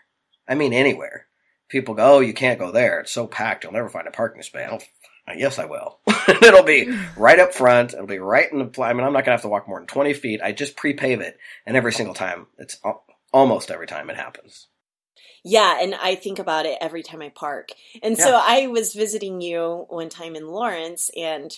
I 0.50 0.56
mean, 0.56 0.74
anywhere. 0.74 1.28
People 1.70 1.94
go, 1.94 2.16
oh, 2.16 2.20
you 2.20 2.34
can't 2.34 2.60
go 2.60 2.72
there. 2.72 3.02
It's 3.02 3.12
so 3.12 3.28
packed. 3.28 3.64
You'll 3.64 3.74
never 3.74 3.90
find 3.90 4.08
a 4.08 4.12
parking 4.12 4.42
space. 4.42 4.82
Yes, 5.36 5.60
I 5.60 5.66
will. 5.66 6.00
It'll 6.28 6.64
be 6.64 6.90
right 7.18 7.40
up 7.40 7.54
front. 7.54 7.94
It'll 7.94 8.08
be 8.08 8.20
right 8.20 8.52
in 8.52 8.60
the. 8.60 8.82
I 8.82 8.94
mean, 8.94 9.04
I'm 9.04 9.14
not 9.14 9.26
gonna 9.26 9.36
have 9.38 9.44
to 9.44 9.48
walk 9.48 9.68
more 9.68 9.80
than 9.80 9.88
20 9.88 10.14
feet. 10.14 10.42
I 10.44 10.52
just 10.52 10.76
pre-pave 10.76 11.22
it, 11.22 11.38
and 11.66 11.78
every 11.78 11.94
single 11.94 12.16
time, 12.16 12.48
it's 12.58 12.80
almost 13.32 13.72
every 13.72 13.88
time 13.88 14.10
it 14.10 14.16
happens. 14.16 14.68
Yeah, 15.44 15.80
and 15.82 15.96
I 15.96 16.16
think 16.16 16.40
about 16.40 16.66
it 16.66 16.78
every 16.82 17.04
time 17.04 17.22
I 17.22 17.30
park. 17.30 17.70
And 18.04 18.18
yeah. 18.18 18.24
so 18.26 18.42
I 18.44 18.68
was 18.68 18.94
visiting 18.94 19.40
you 19.40 19.86
one 19.90 20.10
time 20.10 20.36
in 20.36 20.48
Lawrence, 20.48 21.10
and 21.16 21.58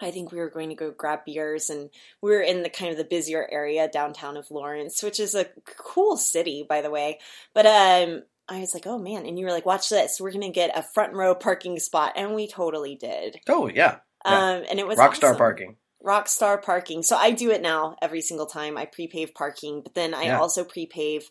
I 0.00 0.10
think 0.10 0.30
we 0.30 0.38
were 0.38 0.50
going 0.50 0.68
to 0.68 0.74
go 0.74 0.90
grab 0.90 1.20
beers 1.24 1.70
and 1.70 1.88
we 2.20 2.30
were 2.30 2.42
in 2.42 2.62
the 2.62 2.68
kind 2.68 2.90
of 2.90 2.98
the 2.98 3.04
busier 3.04 3.48
area 3.50 3.88
downtown 3.88 4.36
of 4.36 4.50
Lawrence, 4.50 5.02
which 5.02 5.18
is 5.18 5.34
a 5.34 5.46
cool 5.78 6.16
city, 6.16 6.66
by 6.68 6.82
the 6.82 6.90
way. 6.90 7.18
But 7.54 7.66
um, 7.66 8.22
I 8.48 8.60
was 8.60 8.74
like, 8.74 8.86
oh 8.86 8.98
man. 8.98 9.24
And 9.24 9.38
you 9.38 9.46
were 9.46 9.52
like, 9.52 9.64
watch 9.66 9.88
this. 9.88 10.20
We're 10.20 10.32
going 10.32 10.42
to 10.42 10.50
get 10.50 10.76
a 10.76 10.84
front 10.94 11.14
row 11.14 11.34
parking 11.34 11.78
spot. 11.78 12.12
And 12.16 12.34
we 12.34 12.46
totally 12.46 12.94
did. 12.94 13.38
Oh, 13.48 13.68
yeah. 13.68 13.96
yeah. 14.26 14.50
Um, 14.56 14.64
and 14.70 14.78
it 14.78 14.86
was 14.86 14.98
Rockstar 14.98 15.30
awesome. 15.30 15.36
parking. 15.38 15.76
Rockstar 16.04 16.62
parking. 16.62 17.02
So 17.02 17.16
I 17.16 17.30
do 17.30 17.50
it 17.50 17.62
now 17.62 17.96
every 18.02 18.20
single 18.20 18.46
time. 18.46 18.76
I 18.76 18.86
prepave 18.86 19.34
parking, 19.34 19.80
but 19.82 19.94
then 19.94 20.14
I 20.14 20.24
Yeah. 20.24 20.38
also 20.40 20.62
prepave 20.62 21.24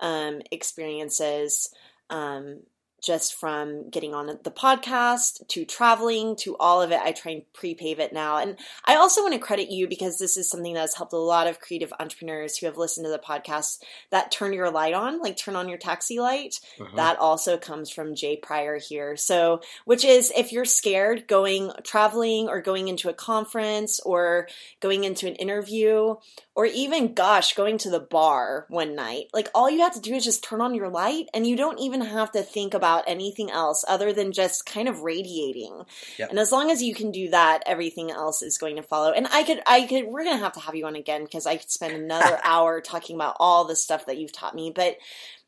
um, 0.00 0.40
experiences 0.50 1.68
um, 2.08 2.60
just 3.02 3.34
from 3.34 3.90
getting 3.90 4.14
on 4.14 4.26
the 4.26 4.50
podcast 4.50 5.46
to 5.48 5.64
traveling 5.64 6.36
to 6.36 6.56
all 6.58 6.80
of 6.80 6.92
it. 6.92 7.00
I 7.02 7.12
try 7.12 7.32
and 7.32 7.42
prepave 7.52 7.98
it 7.98 8.12
now. 8.12 8.38
And 8.38 8.56
I 8.84 8.94
also 8.94 9.22
want 9.22 9.34
to 9.34 9.40
credit 9.40 9.70
you 9.70 9.88
because 9.88 10.18
this 10.18 10.36
is 10.36 10.48
something 10.48 10.72
that's 10.72 10.96
helped 10.96 11.12
a 11.12 11.18
lot 11.18 11.48
of 11.48 11.60
creative 11.60 11.92
entrepreneurs 11.98 12.56
who 12.56 12.66
have 12.66 12.78
listened 12.78 13.04
to 13.04 13.10
the 13.10 13.18
podcast 13.18 13.82
that 14.10 14.30
turn 14.30 14.52
your 14.52 14.70
light 14.70 14.94
on, 14.94 15.20
like 15.20 15.36
turn 15.36 15.56
on 15.56 15.68
your 15.68 15.78
taxi 15.78 16.20
light. 16.20 16.60
Mhm. 16.78 16.94
That 16.96 17.18
also 17.18 17.58
comes 17.58 17.90
from 17.90 18.14
Jay 18.14 18.36
Pryor 18.36 18.78
here. 18.78 19.16
So, 19.16 19.60
which 19.84 20.04
is 20.04 20.32
if 20.36 20.52
you're 20.52 20.64
scared 20.64 21.26
going 21.26 21.72
traveling 21.82 22.48
or 22.48 22.60
going 22.60 22.86
into 22.88 23.08
a 23.08 23.14
conference 23.14 23.98
or 24.00 24.48
going 24.80 25.02
into 25.04 25.26
an 25.26 25.34
interview 25.34 26.14
or 26.54 26.66
even, 26.66 27.14
gosh, 27.14 27.54
going 27.54 27.78
to 27.78 27.90
the 27.90 27.98
bar 27.98 28.66
one 28.68 28.94
night, 28.94 29.26
like 29.32 29.48
all 29.54 29.68
you 29.70 29.80
have 29.80 29.94
to 29.94 30.00
do 30.00 30.14
is 30.14 30.24
just 30.24 30.44
turn 30.44 30.60
on 30.60 30.74
your 30.74 30.88
light 30.88 31.26
and 31.34 31.46
you 31.46 31.56
don't 31.56 31.80
even 31.80 32.02
have 32.02 32.30
to 32.32 32.42
think 32.42 32.74
about 32.74 32.91
anything 33.00 33.50
else 33.50 33.84
other 33.88 34.12
than 34.12 34.32
just 34.32 34.66
kind 34.66 34.88
of 34.88 35.00
radiating. 35.00 35.84
Yep. 36.18 36.30
And 36.30 36.38
as 36.38 36.52
long 36.52 36.70
as 36.70 36.82
you 36.82 36.94
can 36.94 37.10
do 37.10 37.30
that, 37.30 37.62
everything 37.66 38.10
else 38.10 38.42
is 38.42 38.58
going 38.58 38.76
to 38.76 38.82
follow. 38.82 39.12
And 39.12 39.26
I 39.30 39.42
could, 39.42 39.60
I 39.66 39.86
could, 39.86 40.06
we're 40.06 40.24
going 40.24 40.36
to 40.36 40.42
have 40.42 40.54
to 40.54 40.60
have 40.60 40.74
you 40.74 40.86
on 40.86 40.96
again 40.96 41.24
because 41.24 41.46
I 41.46 41.56
could 41.56 41.70
spend 41.70 41.94
another 41.94 42.38
hour 42.44 42.80
talking 42.80 43.16
about 43.16 43.36
all 43.40 43.64
the 43.64 43.76
stuff 43.76 44.06
that 44.06 44.18
you've 44.18 44.32
taught 44.32 44.54
me. 44.54 44.72
But 44.74 44.96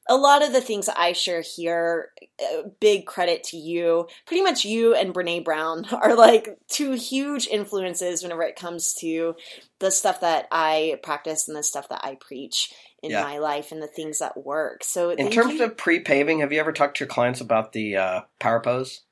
a 0.08 0.16
lot 0.16 0.42
of 0.44 0.52
the 0.52 0.60
things 0.60 0.88
I 0.88 1.12
share 1.12 1.40
here, 1.40 2.10
uh, 2.42 2.68
big 2.80 3.06
credit 3.06 3.44
to 3.44 3.56
you. 3.56 4.06
Pretty 4.26 4.42
much 4.42 4.64
you 4.64 4.94
and 4.94 5.14
Brene 5.14 5.44
Brown 5.44 5.84
are 5.92 6.14
like 6.14 6.58
two 6.68 6.92
huge 6.92 7.46
influences 7.46 8.22
whenever 8.22 8.42
it 8.42 8.56
comes 8.56 8.94
to 9.00 9.34
the 9.80 9.90
stuff 9.90 10.20
that 10.20 10.46
I 10.52 10.98
practice 11.02 11.48
and 11.48 11.56
the 11.56 11.62
stuff 11.62 11.88
that 11.88 12.04
I 12.04 12.16
preach 12.20 12.72
in 13.02 13.10
Yeah. 13.12 13.22
my 13.22 13.38
life 13.38 13.72
and 13.72 13.82
the 13.82 13.86
things 13.86 14.18
that 14.18 14.36
work. 14.44 14.84
So 14.84 15.10
In 15.10 15.30
terms 15.30 15.54
you. 15.54 15.64
of 15.64 15.76
pre-paving, 15.76 16.40
have 16.40 16.52
you 16.52 16.60
ever 16.60 16.72
talked 16.72 16.96
to 16.98 17.04
your 17.04 17.08
clients 17.08 17.40
about 17.40 17.72
the 17.72 17.96
uh, 17.96 18.20
power 18.40 18.60
pose? 18.60 19.02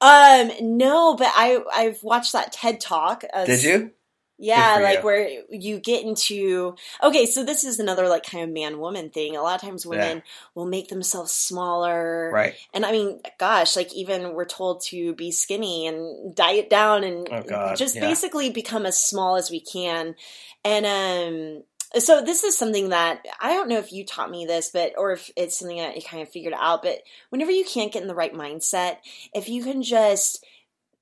um, 0.00 0.50
no, 0.60 1.14
but 1.16 1.30
I 1.34 1.60
I've 1.72 2.02
watched 2.02 2.32
that 2.32 2.52
TED 2.52 2.80
talk. 2.80 3.24
as- 3.32 3.46
Did 3.46 3.62
you? 3.62 3.90
Yeah, 4.38 4.78
like 4.82 4.98
you. 4.98 5.04
where 5.04 5.28
you 5.50 5.78
get 5.78 6.04
into 6.04 6.74
okay, 7.02 7.26
so 7.26 7.44
this 7.44 7.62
is 7.64 7.78
another 7.78 8.08
like 8.08 8.24
kind 8.24 8.42
of 8.44 8.50
man 8.50 8.80
woman 8.80 9.10
thing. 9.10 9.36
A 9.36 9.42
lot 9.42 9.54
of 9.54 9.60
times 9.60 9.86
women 9.86 10.22
will 10.54 10.66
make 10.66 10.88
themselves 10.88 11.32
smaller. 11.32 12.30
Right. 12.32 12.54
And 12.74 12.84
I 12.84 12.92
mean, 12.92 13.20
gosh, 13.38 13.76
like 13.76 13.94
even 13.94 14.34
we're 14.34 14.44
told 14.44 14.82
to 14.86 15.14
be 15.14 15.30
skinny 15.30 15.86
and 15.86 16.34
diet 16.34 16.68
down 16.68 17.04
and 17.04 17.28
Oh, 17.30 17.74
just 17.76 17.94
yeah. 17.94 18.00
basically 18.00 18.50
become 18.50 18.84
as 18.86 19.00
small 19.02 19.36
as 19.36 19.50
we 19.50 19.60
can. 19.60 20.16
And 20.64 20.86
um 20.86 21.62
so 22.00 22.22
this 22.22 22.42
is 22.42 22.56
something 22.56 22.88
that 22.88 23.22
I 23.40 23.52
don't 23.52 23.68
know 23.68 23.78
if 23.78 23.92
you 23.92 24.04
taught 24.06 24.30
me 24.30 24.46
this, 24.46 24.70
but 24.72 24.94
or 24.96 25.12
if 25.12 25.30
it's 25.36 25.58
something 25.58 25.76
that 25.76 25.94
you 25.94 26.02
kind 26.02 26.22
of 26.22 26.28
figured 26.30 26.54
out, 26.58 26.82
but 26.82 26.98
whenever 27.28 27.50
you 27.50 27.64
can't 27.64 27.92
get 27.92 28.02
in 28.02 28.08
the 28.08 28.14
right 28.14 28.32
mindset, 28.34 28.96
if 29.34 29.48
you 29.48 29.62
can 29.62 29.82
just 29.82 30.44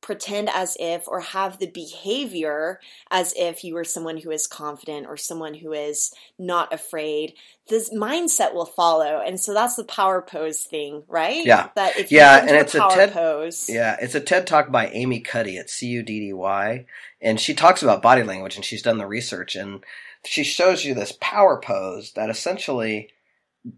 pretend 0.00 0.48
as 0.48 0.76
if 0.80 1.06
or 1.06 1.20
have 1.20 1.58
the 1.58 1.66
behavior 1.66 2.80
as 3.10 3.34
if 3.36 3.62
you 3.64 3.74
were 3.74 3.84
someone 3.84 4.16
who 4.18 4.30
is 4.30 4.46
confident 4.46 5.06
or 5.06 5.16
someone 5.16 5.54
who 5.54 5.72
is 5.72 6.12
not 6.38 6.72
afraid 6.72 7.34
this 7.68 7.92
mindset 7.94 8.54
will 8.54 8.66
follow 8.66 9.22
and 9.24 9.38
so 9.38 9.52
that's 9.54 9.76
the 9.76 9.84
power 9.84 10.22
pose 10.22 10.62
thing 10.64 11.02
right 11.08 11.44
Yeah. 11.44 11.68
that 11.76 11.98
if 11.98 12.10
Yeah, 12.10 12.38
and 12.40 12.50
it's 12.50 12.74
a 12.74 12.78
power 12.78 12.90
TED- 12.94 13.12
pose 13.12 13.68
Yeah, 13.68 13.96
it's 14.00 14.14
a 14.14 14.20
TED 14.20 14.46
talk 14.46 14.70
by 14.72 14.88
Amy 14.88 15.20
Cuddy 15.20 15.58
at 15.58 15.70
C 15.70 15.86
U 15.88 16.02
D 16.02 16.20
D 16.20 16.32
Y, 16.32 16.86
and 17.20 17.38
she 17.40 17.54
talks 17.54 17.82
about 17.82 18.02
body 18.02 18.22
language, 18.22 18.56
and 18.56 18.64
she's 18.64 18.82
done 18.82 18.98
the 18.98 19.06
research, 19.06 19.54
and 19.54 19.84
she 20.24 20.42
shows 20.44 20.84
you 20.84 20.94
this 20.94 21.12
power 21.20 21.60
pose 21.60 22.12
that 22.12 22.30
essentially 22.30 23.10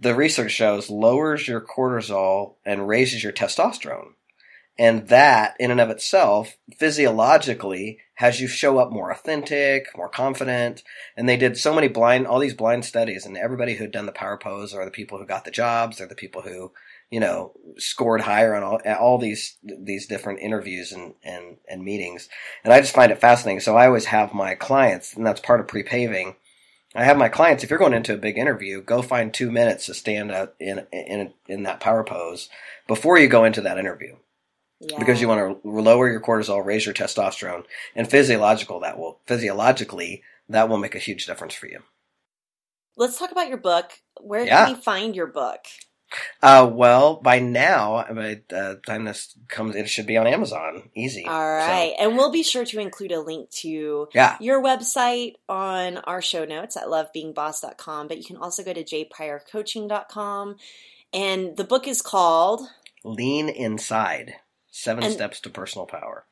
the 0.01 0.15
research 0.15 0.53
shows 0.53 0.89
lowers 0.89 1.49
your 1.49 1.61
cortisol 1.61 2.55
and 2.65 2.87
raises 2.87 3.23
your 3.25 3.33
testosterone. 3.33 4.13
And 4.83 5.07
that, 5.09 5.55
in 5.61 5.71
and 5.71 5.81
of 5.81 5.91
itself, 5.91 6.57
physiologically, 6.77 7.99
has 8.15 8.41
you 8.41 8.49
show 8.49 8.79
up 8.79 8.91
more 8.91 9.13
authentic, 9.13 9.87
more 9.97 10.09
confident. 10.09 10.83
And 11.17 11.29
they 11.29 11.37
did 11.37 11.57
so 11.57 11.73
many 11.73 11.87
blind, 11.87 12.27
all 12.27 12.41
these 12.41 12.55
blind 12.55 12.85
studies, 12.85 13.25
and 13.25 13.37
everybody 13.37 13.75
who'd 13.75 13.93
done 13.93 14.07
the 14.07 14.13
power 14.13 14.37
pose 14.37 14.75
are 14.75 14.85
the 14.85 14.91
people 14.91 15.19
who 15.19 15.27
got 15.27 15.45
the 15.45 15.53
jobs, 15.53 15.99
they're 15.99 16.09
the 16.09 16.17
people 16.17 16.43
who 16.43 16.73
you 17.13 17.21
know, 17.21 17.53
scored 17.77 18.23
higher 18.23 18.55
on 18.55 18.63
all, 18.63 18.81
all 18.99 19.19
these 19.19 19.59
these 19.63 20.07
different 20.07 20.41
interviews 20.41 20.93
and, 20.93 21.13
and, 21.23 21.59
and 21.69 21.85
meetings. 21.85 22.31
And 22.65 22.73
I 22.73 22.81
just 22.81 22.95
find 22.95 23.13
it 23.13 23.21
fascinating. 23.21 23.61
So 23.61 23.77
I 23.77 23.87
always 23.87 24.07
have 24.07 24.33
my 24.33 24.55
clients, 24.55 25.15
and 25.15 25.27
that's 25.27 25.39
part 25.39 25.61
of 25.61 25.69
pre-paving. 25.69 26.37
I 26.95 27.05
have 27.05 27.19
my 27.19 27.29
clients. 27.29 27.63
If 27.63 27.69
you're 27.69 27.79
going 27.79 27.93
into 27.93 28.15
a 28.15 28.19
big 28.19 28.39
interview, 28.39 28.81
go 28.81 29.03
find 29.03 29.33
two 29.33 29.51
minutes 29.51 29.87
to 29.87 29.95
stand 29.95 30.33
out 30.33 30.55
in 30.59 30.87
in 30.91 31.35
in 31.47 31.65
that 31.65 31.81
power 31.81 32.03
pose 32.03 32.49
before 32.89 33.19
you 33.19 33.29
go 33.29 33.45
into 33.45 33.61
that 33.61 33.79
interview, 33.79 34.17
yeah. 34.89 34.99
because 34.99 35.21
you 35.21 35.29
want 35.29 35.63
to 35.63 35.69
lower 35.69 36.11
your 36.11 36.21
cortisol, 36.21 36.65
raise 36.65 36.85
your 36.85 36.95
testosterone, 36.95 37.65
and 37.95 38.11
physiological 38.11 38.81
that 38.81 38.99
will 38.99 39.21
physiologically 39.27 40.23
that 40.49 40.69
will 40.69 40.79
make 40.79 40.95
a 40.95 40.99
huge 40.99 41.27
difference 41.27 41.55
for 41.55 41.67
you. 41.67 41.81
let's 42.97 43.19
talk 43.19 43.31
about 43.33 43.49
your 43.49 43.59
book 43.59 43.93
where 44.21 44.45
Yeah. 44.45 44.67
can 44.67 44.75
we 44.75 44.81
find 44.83 45.17
your 45.17 45.27
book 45.29 45.61
Uh, 46.43 46.69
well, 46.71 47.17
by 47.23 47.39
now, 47.39 48.05
by 48.11 48.43
the 48.49 48.79
time 48.87 49.07
this 49.07 49.35
comes, 49.49 49.75
it 49.75 49.89
should 49.89 50.05
be 50.05 50.19
on 50.19 50.27
Amazon. 50.27 50.91
Easy. 50.95 51.25
All 51.27 51.55
right. 51.55 51.95
So, 51.97 52.05
and 52.05 52.19
we'll 52.19 52.31
be 52.31 52.43
sure 52.43 52.67
to 52.67 52.81
include 52.81 53.13
a 53.13 53.21
link 53.21 53.49
to 53.63 54.09
yeah. 54.13 54.37
your 54.39 54.63
website 54.63 55.37
on 55.49 55.97
our 55.99 56.21
show 56.21 56.45
notes 56.45 56.77
at 56.77 56.85
lovebeingboss.com 56.85 58.09
but 58.09 58.19
you 58.19 58.25
can 58.25 58.37
also 58.37 58.63
go 58.63 58.75
to 58.75 58.85
jpryorcoaching.com 58.85 60.57
and 61.15 61.57
the 61.57 61.65
book 61.65 61.89
is 61.89 62.03
called 62.03 62.61
Lean 63.05 63.49
inside. 63.49 64.35
Seven 64.73 65.05
And- 65.05 65.13
steps 65.13 65.39
to 65.43 65.51
personal 65.51 65.87
power. 65.87 66.27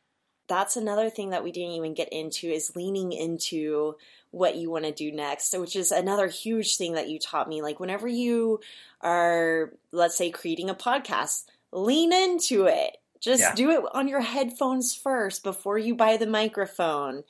that's 0.48 0.76
another 0.76 1.08
thing 1.08 1.30
that 1.30 1.44
we 1.44 1.52
didn't 1.52 1.74
even 1.76 1.94
get 1.94 2.08
into 2.08 2.48
is 2.48 2.74
leaning 2.74 3.12
into 3.12 3.94
what 4.32 4.56
you 4.56 4.68
want 4.68 4.84
to 4.84 4.90
do 4.90 5.12
next 5.12 5.56
which 5.56 5.76
is 5.76 5.92
another 5.92 6.26
huge 6.26 6.76
thing 6.76 6.94
that 6.94 7.08
you 7.08 7.20
taught 7.20 7.48
me 7.48 7.62
like 7.62 7.78
whenever 7.78 8.08
you 8.08 8.58
are 9.00 9.72
let's 9.92 10.16
say 10.16 10.28
creating 10.30 10.68
a 10.68 10.74
podcast 10.74 11.44
lean 11.70 12.12
into 12.12 12.64
it 12.64 12.96
just 13.20 13.40
Yeah. 13.42 13.54
do 13.54 13.70
it 13.70 13.84
on 13.92 14.08
your 14.08 14.22
headphones 14.22 14.92
first 14.92 15.44
before 15.44 15.78
you 15.78 15.94
buy 15.94 16.16
the 16.16 16.26
microphone 16.26 17.22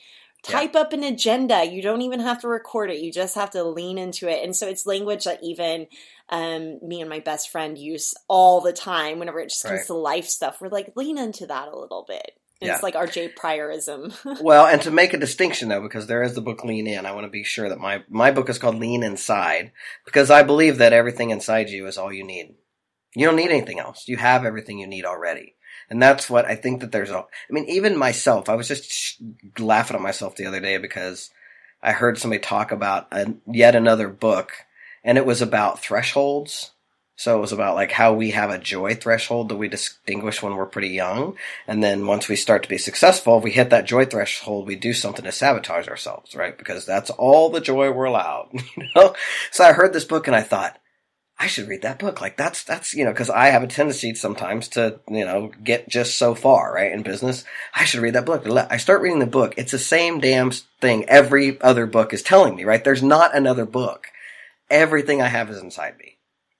Yeah. 0.48 0.60
type 0.60 0.74
up 0.76 0.92
an 0.92 1.04
agenda 1.04 1.64
you 1.64 1.82
don't 1.82 2.02
even 2.02 2.20
have 2.20 2.40
to 2.40 2.48
record 2.48 2.90
it 2.90 3.00
you 3.00 3.12
just 3.12 3.34
have 3.34 3.50
to 3.50 3.62
lean 3.64 3.98
into 3.98 4.28
it 4.28 4.42
and 4.42 4.56
so 4.56 4.66
it's 4.68 4.86
language 4.86 5.24
that 5.24 5.42
even 5.42 5.86
um, 6.30 6.78
me 6.86 7.00
and 7.00 7.10
my 7.10 7.20
best 7.20 7.50
friend 7.50 7.76
use 7.76 8.14
all 8.28 8.60
the 8.60 8.72
time 8.72 9.18
whenever 9.18 9.40
it 9.40 9.50
just 9.50 9.64
comes 9.64 9.78
Right. 9.80 9.86
to 9.88 9.94
life 9.94 10.26
stuff 10.26 10.60
we're 10.60 10.68
like 10.68 10.92
lean 10.96 11.18
into 11.18 11.46
that 11.46 11.68
a 11.68 11.78
little 11.78 12.04
bit 12.08 12.32
Yeah. 12.62 12.74
it's 12.74 12.82
like 12.82 12.94
our 12.96 13.06
Jay 13.06 13.28
Pryorism. 13.28 14.14
Well, 14.42 14.66
and 14.66 14.80
to 14.82 14.90
make 14.90 15.12
a 15.14 15.18
distinction 15.18 15.68
though, 15.68 15.82
because 15.82 16.06
there 16.06 16.22
is 16.22 16.34
the 16.34 16.40
book 16.42 16.64
Lean 16.64 16.86
In, 16.86 17.04
I 17.06 17.12
want 17.12 17.24
to 17.24 17.30
be 17.30 17.42
sure 17.44 17.68
that 17.68 17.78
my, 17.78 18.02
my 18.08 18.30
book 18.30 18.48
is 18.48 18.58
called 18.58 18.76
Lean 18.78 19.02
Inside, 19.02 19.72
because 20.04 20.30
I 20.30 20.42
believe 20.42 20.78
that 20.78 20.92
everything 20.92 21.30
inside 21.30 21.68
you 21.70 21.86
is 21.86 21.96
all 21.98 22.12
you 22.12 22.24
need. 22.24 22.54
You 23.16 23.26
don't 23.26 23.36
need 23.36 23.50
anything 23.50 23.78
else. 23.80 24.06
You 24.08 24.16
have 24.18 24.44
everything 24.44 24.78
you 24.78 24.86
need 24.86 25.04
already. 25.04 25.54
And 25.90 26.00
that's 26.00 26.30
what 26.30 26.46
I 26.46 26.54
think 26.54 26.80
that 26.80 26.92
there's 26.92 27.10
a, 27.10 27.18
I 27.18 27.52
mean, 27.52 27.64
even 27.68 27.96
myself, 27.96 28.48
I 28.48 28.54
was 28.54 28.68
just 28.68 28.90
sh- 28.90 29.16
laughing 29.58 29.96
at 29.96 30.02
myself 30.02 30.36
the 30.36 30.46
other 30.46 30.60
day 30.60 30.78
because 30.78 31.30
I 31.82 31.92
heard 31.92 32.16
somebody 32.16 32.40
talk 32.40 32.70
about 32.70 33.08
a, 33.10 33.34
yet 33.46 33.74
another 33.74 34.08
book 34.08 34.52
and 35.02 35.18
it 35.18 35.26
was 35.26 35.42
about 35.42 35.82
thresholds. 35.82 36.70
So 37.16 37.36
it 37.36 37.40
was 37.40 37.52
about 37.52 37.74
like 37.74 37.92
how 37.92 38.14
we 38.14 38.30
have 38.30 38.48
a 38.48 38.58
joy 38.58 38.94
threshold 38.94 39.50
that 39.50 39.56
we 39.56 39.68
distinguish 39.68 40.42
when 40.42 40.54
we're 40.54 40.64
pretty 40.64 40.88
young. 40.88 41.36
And 41.66 41.82
then 41.82 42.06
once 42.06 42.28
we 42.28 42.36
start 42.36 42.62
to 42.62 42.68
be 42.68 42.78
successful, 42.78 43.36
if 43.36 43.44
we 43.44 43.50
hit 43.50 43.68
that 43.70 43.84
joy 43.84 44.06
threshold, 44.06 44.66
we 44.66 44.76
do 44.76 44.94
something 44.94 45.24
to 45.24 45.32
sabotage 45.32 45.88
ourselves, 45.88 46.34
right? 46.34 46.56
Because 46.56 46.86
that's 46.86 47.10
all 47.10 47.50
the 47.50 47.60
joy 47.60 47.90
we're 47.90 48.04
allowed, 48.06 48.48
you 48.76 48.86
know? 48.94 49.14
So 49.50 49.64
I 49.64 49.72
heard 49.72 49.92
this 49.92 50.06
book 50.06 50.28
and 50.28 50.36
I 50.36 50.42
thought, 50.42 50.79
I 51.42 51.46
should 51.46 51.68
read 51.68 51.80
that 51.82 51.98
book. 51.98 52.20
Like 52.20 52.36
that's, 52.36 52.62
that's, 52.62 52.92
you 52.92 53.02
know, 53.02 53.14
cause 53.14 53.30
I 53.30 53.46
have 53.46 53.62
a 53.62 53.66
tendency 53.66 54.14
sometimes 54.14 54.68
to, 54.68 55.00
you 55.08 55.24
know, 55.24 55.50
get 55.64 55.88
just 55.88 56.18
so 56.18 56.34
far, 56.34 56.74
right? 56.74 56.92
In 56.92 57.02
business. 57.02 57.44
I 57.74 57.86
should 57.86 58.02
read 58.02 58.14
that 58.14 58.26
book. 58.26 58.46
I 58.46 58.76
start 58.76 59.00
reading 59.00 59.20
the 59.20 59.26
book. 59.26 59.54
It's 59.56 59.72
the 59.72 59.78
same 59.78 60.20
damn 60.20 60.50
thing 60.50 61.06
every 61.08 61.58
other 61.62 61.86
book 61.86 62.12
is 62.12 62.22
telling 62.22 62.56
me, 62.56 62.64
right? 62.64 62.84
There's 62.84 63.02
not 63.02 63.34
another 63.34 63.64
book. 63.64 64.08
Everything 64.68 65.22
I 65.22 65.28
have 65.28 65.48
is 65.48 65.62
inside 65.62 65.96
me. 65.98 66.18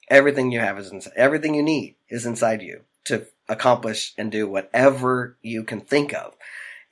Everything 0.09 0.51
you 0.51 0.61
have 0.61 0.79
is 0.79 0.91
inside, 0.91 1.13
everything 1.15 1.55
you 1.55 1.63
need 1.63 1.97
is 2.09 2.25
inside 2.25 2.63
you 2.63 2.81
to 3.05 3.27
accomplish 3.51 4.15
and 4.17 4.33
do 4.33 4.49
whatever 4.49 5.37
you 5.43 5.63
can 5.63 5.83
think 5.83 6.15
of. 6.15 6.35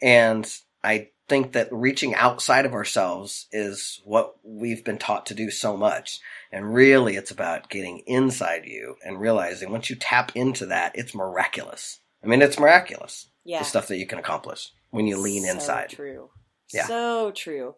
And 0.02 0.46
I 0.84 1.08
think 1.28 1.52
that 1.52 1.68
reaching 1.70 2.14
outside 2.14 2.64
of 2.64 2.72
ourselves 2.72 3.46
is 3.52 4.00
what 4.04 4.34
we've 4.42 4.84
been 4.84 4.98
taught 4.98 5.26
to 5.26 5.34
do 5.34 5.50
so 5.50 5.76
much. 5.76 6.20
And 6.50 6.72
really, 6.72 7.16
it's 7.16 7.30
about 7.30 7.68
getting 7.68 7.98
inside 8.06 8.64
you 8.64 8.96
and 9.04 9.20
realizing 9.20 9.70
once 9.70 9.90
you 9.90 9.96
tap 9.96 10.32
into 10.34 10.66
that, 10.66 10.92
it's 10.94 11.14
miraculous. 11.14 12.00
I 12.24 12.26
mean, 12.26 12.42
it's 12.42 12.58
miraculous. 12.58 13.28
Yeah. 13.44 13.60
The 13.60 13.64
stuff 13.64 13.88
that 13.88 13.98
you 13.98 14.06
can 14.06 14.18
accomplish 14.18 14.72
when 14.90 15.06
you 15.06 15.18
lean 15.18 15.44
so 15.44 15.50
inside. 15.50 15.90
True. 15.90 16.30
Yeah. 16.72 16.86
So 16.86 17.30
true. 17.32 17.74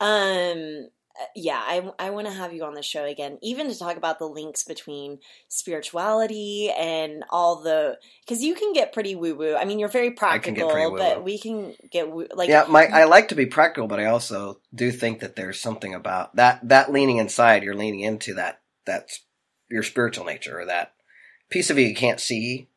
Um 0.00 0.88
Uh, 1.18 1.24
yeah, 1.34 1.60
I, 1.60 1.90
I 1.98 2.10
want 2.10 2.26
to 2.26 2.32
have 2.32 2.52
you 2.52 2.64
on 2.64 2.74
the 2.74 2.82
show 2.82 3.04
again, 3.04 3.38
even 3.42 3.68
to 3.68 3.78
talk 3.78 3.96
about 3.96 4.18
the 4.18 4.26
links 4.26 4.64
between 4.64 5.18
spirituality 5.48 6.70
and 6.70 7.24
all 7.30 7.62
the 7.62 7.98
because 8.24 8.42
you 8.42 8.54
can 8.54 8.72
get 8.72 8.92
pretty 8.92 9.14
woo 9.14 9.34
woo. 9.34 9.56
I 9.56 9.64
mean, 9.64 9.78
you're 9.78 9.88
very 9.88 10.14
I 10.20 10.38
can 10.38 10.54
get 10.54 10.68
practical, 10.68 10.96
but 10.96 11.24
we 11.24 11.38
can 11.38 11.74
get 11.90 12.10
woo 12.10 12.28
like 12.34 12.48
yeah, 12.48 12.66
my 12.68 12.86
I 12.86 13.04
like 13.04 13.28
to 13.28 13.34
be 13.34 13.46
practical, 13.46 13.88
but 13.88 14.00
I 14.00 14.06
also 14.06 14.60
do 14.74 14.92
think 14.92 15.20
that 15.20 15.34
there's 15.34 15.60
something 15.60 15.94
about 15.94 16.36
that 16.36 16.66
that 16.68 16.92
leaning 16.92 17.16
inside. 17.16 17.62
You're 17.62 17.74
leaning 17.74 18.00
into 18.00 18.34
that 18.34 18.60
that's 18.84 19.20
your 19.70 19.82
spiritual 19.82 20.24
nature 20.24 20.60
or 20.60 20.66
that 20.66 20.94
piece 21.50 21.70
of 21.70 21.78
you 21.78 21.86
you 21.86 21.94
can't 21.94 22.20
see. 22.20 22.68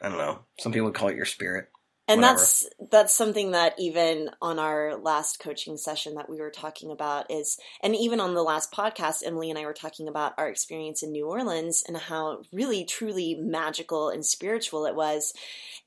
I 0.00 0.08
don't 0.08 0.18
know. 0.18 0.40
Some 0.60 0.72
people 0.72 0.86
would 0.86 0.94
call 0.94 1.08
it 1.08 1.16
your 1.16 1.24
spirit. 1.24 1.68
And 2.08 2.22
whatever. 2.22 2.38
that's 2.38 2.68
that's 2.90 3.12
something 3.12 3.52
that 3.52 3.74
even 3.78 4.30
on 4.40 4.58
our 4.58 4.96
last 4.96 5.38
coaching 5.38 5.76
session 5.76 6.14
that 6.14 6.28
we 6.28 6.40
were 6.40 6.50
talking 6.50 6.90
about 6.90 7.30
is 7.30 7.58
and 7.82 7.94
even 7.94 8.18
on 8.18 8.34
the 8.34 8.42
last 8.42 8.72
podcast 8.72 9.22
emily 9.24 9.50
and 9.50 9.58
i 9.58 9.64
were 9.64 9.74
talking 9.74 10.08
about 10.08 10.32
our 10.38 10.48
experience 10.48 11.02
in 11.02 11.12
new 11.12 11.26
orleans 11.26 11.84
and 11.86 11.96
how 11.96 12.40
really 12.52 12.84
truly 12.84 13.34
magical 13.34 14.08
and 14.08 14.24
spiritual 14.24 14.86
it 14.86 14.96
was 14.96 15.34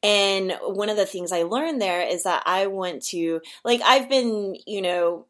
and 0.03 0.53
one 0.61 0.89
of 0.89 0.97
the 0.97 1.05
things 1.05 1.31
i 1.31 1.43
learned 1.43 1.81
there 1.81 2.07
is 2.07 2.23
that 2.23 2.43
i 2.45 2.67
want 2.67 3.01
to 3.01 3.41
like 3.65 3.81
i've 3.81 4.07
been 4.07 4.55
you 4.65 4.81
know 4.81 5.25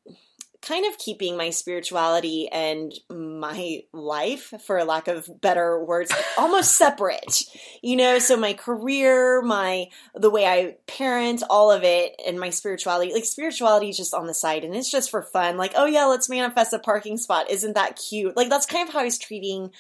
kind 0.62 0.86
of 0.86 0.98
keeping 0.98 1.38
my 1.38 1.50
spirituality 1.50 2.48
and 2.50 2.94
my 3.10 3.84
life 3.94 4.54
for 4.66 4.84
lack 4.84 5.08
of 5.08 5.30
better 5.42 5.84
words 5.84 6.12
almost 6.38 6.78
separate 6.78 7.44
you 7.82 7.96
know 7.96 8.20
so 8.20 8.38
my 8.38 8.54
career 8.54 9.42
my 9.42 9.88
the 10.16 10.30
way 10.30 10.46
I 10.46 10.76
parent, 10.88 11.44
all 11.50 11.72
of 11.72 11.84
it, 11.84 12.20
and 12.26 12.40
my 12.40 12.50
spirituality. 12.50 13.14
Like 13.14 13.26
spirituality 13.26 13.90
is 13.90 13.98
just 13.98 14.14
on 14.14 14.28
the 14.28 14.34
side, 14.34 14.64
and 14.64 14.76
it's 14.76 14.92
just 14.92 15.10
for 15.10 15.22
fun. 15.22 15.58
Like, 15.58 15.74
oh 15.76 15.86
yeah, 15.86 16.06
let's 16.06 16.30
manifest 16.30 16.74
a 16.74 16.80
parking 16.80 17.18
spot. 17.18 17.50
Isn't 17.50 17.74
that 17.74 17.98
cute? 17.98 18.36
Like 18.36 18.50
that's 18.50 18.66
kind 18.66 18.88
of 18.88 18.94
how 18.94 19.02
I 19.02 19.06
was 19.06 19.18
treating 19.18 19.72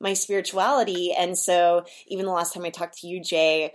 my 0.00 0.12
spirituality. 0.12 1.12
And 1.12 1.36
so 1.36 1.84
even 2.06 2.26
the 2.26 2.32
last 2.32 2.54
time 2.54 2.64
I 2.64 2.70
talked 2.70 2.98
to 2.98 3.06
you, 3.06 3.20
Jay, 3.20 3.74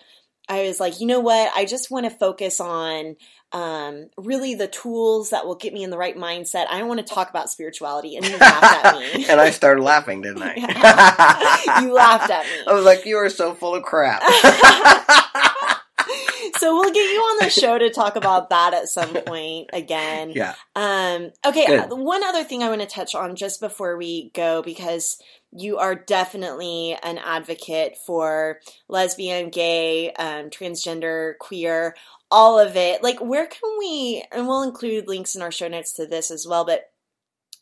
I 0.49 0.63
was 0.63 0.79
like, 0.79 0.99
you 0.99 1.07
know 1.07 1.21
what? 1.21 1.51
I 1.55 1.65
just 1.65 1.89
want 1.89 2.05
to 2.05 2.09
focus 2.09 2.59
on 2.59 3.15
um, 3.53 4.09
really 4.17 4.55
the 4.55 4.67
tools 4.67 5.29
that 5.29 5.45
will 5.45 5.55
get 5.55 5.73
me 5.73 5.83
in 5.83 5.89
the 5.89 5.97
right 5.97 6.17
mindset. 6.17 6.65
I 6.69 6.79
don't 6.79 6.87
want 6.87 6.99
to 6.99 7.13
talk 7.13 7.29
about 7.29 7.49
spirituality. 7.49 8.17
And 8.17 8.25
you 8.25 8.37
laughed 8.37 8.85
at 8.85 9.15
me. 9.15 9.25
and 9.29 9.39
I 9.39 9.51
started 9.51 9.83
laughing, 9.83 10.21
didn't 10.21 10.43
I? 10.43 11.81
you 11.81 11.93
laughed 11.93 12.29
at 12.29 12.45
me. 12.45 12.51
I 12.67 12.73
was 12.73 12.83
like, 12.83 13.05
you 13.05 13.17
are 13.17 13.29
so 13.29 13.53
full 13.53 13.75
of 13.75 13.83
crap. 13.83 14.21
so 16.57 16.75
we'll 16.75 16.91
get 16.91 17.11
you 17.11 17.19
on 17.19 17.45
the 17.45 17.49
show 17.49 17.77
to 17.77 17.89
talk 17.91 18.15
about 18.15 18.49
that 18.49 18.73
at 18.73 18.87
some 18.87 19.13
point 19.13 19.69
again. 19.71 20.31
yeah. 20.31 20.55
Um, 20.75 21.31
okay, 21.45 21.67
Good. 21.67 21.89
one 21.89 22.23
other 22.23 22.43
thing 22.43 22.63
I 22.63 22.69
want 22.69 22.81
to 22.81 22.87
touch 22.87 23.15
on 23.15 23.35
just 23.35 23.61
before 23.61 23.97
we 23.97 24.31
go 24.33 24.61
because 24.61 25.17
you 25.55 25.77
are 25.77 25.95
definitely 25.95 26.97
an 27.03 27.17
advocate 27.19 27.97
for 28.05 28.59
lesbian, 28.87 29.49
gay, 29.49 30.11
um, 30.13 30.49
transgender, 30.49 31.37
queer, 31.37 31.95
all 32.31 32.57
of 32.59 32.75
it. 32.75 33.03
Like, 33.03 33.19
where 33.21 33.45
can 33.45 33.77
we, 33.77 34.23
and 34.31 34.47
we'll 34.47 34.63
include 34.63 35.07
links 35.07 35.35
in 35.35 35.41
our 35.41 35.51
show 35.51 35.67
notes 35.67 35.93
to 35.93 36.07
this 36.07 36.31
as 36.31 36.47
well, 36.47 36.65
but 36.65 36.89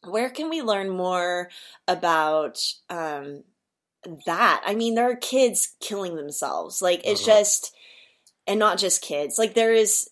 where 0.08 0.30
can 0.30 0.50
we 0.50 0.62
learn 0.62 0.90
more 0.90 1.50
about 1.88 2.60
um, 2.90 3.44
that? 4.26 4.64
I 4.66 4.74
mean, 4.74 4.96
there 4.96 5.10
are 5.12 5.16
kids 5.16 5.76
killing 5.80 6.16
themselves. 6.16 6.82
Like, 6.82 7.02
it's 7.04 7.22
Mhm. 7.24 7.26
just, 7.26 7.76
and 8.48 8.60
not 8.60 8.78
just 8.78 9.02
kids. 9.02 9.38
Like, 9.38 9.54
there 9.54 9.74
is, 9.74 10.10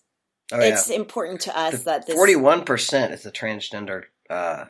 Oh, 0.52 0.58
yeah. 0.58 0.66
it's 0.74 0.90
important 0.90 1.42
to 1.42 1.56
us 1.56 1.84
that 1.84 2.06
this. 2.06 2.16
Forty-one 2.16 2.64
percent 2.64 3.14
is 3.14 3.22
the 3.22 3.30
transgender 3.32 4.04
uh, 4.28 4.64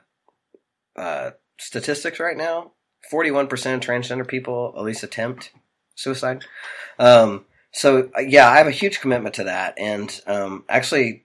uh, 0.95 1.31
statistics 1.59 2.21
right 2.21 2.37
now. 2.37 2.73
Forty-one 3.09 3.47
percent 3.47 3.83
of 3.85 3.89
transgender 3.89 4.27
people 4.27 4.75
at 4.77 4.83
least 4.83 5.03
attempt 5.03 5.53
suicide. 5.95 6.45
Um, 6.99 7.45
so 7.73 8.11
uh, 8.17 8.21
yeah, 8.21 8.49
I 8.49 8.59
have 8.59 8.67
a 8.67 8.71
huge 8.73 9.01
commitment 9.01 9.35
to 9.37 9.45
that, 9.45 9.75
and 9.79 10.21
um, 10.27 10.65
actually, 10.69 11.25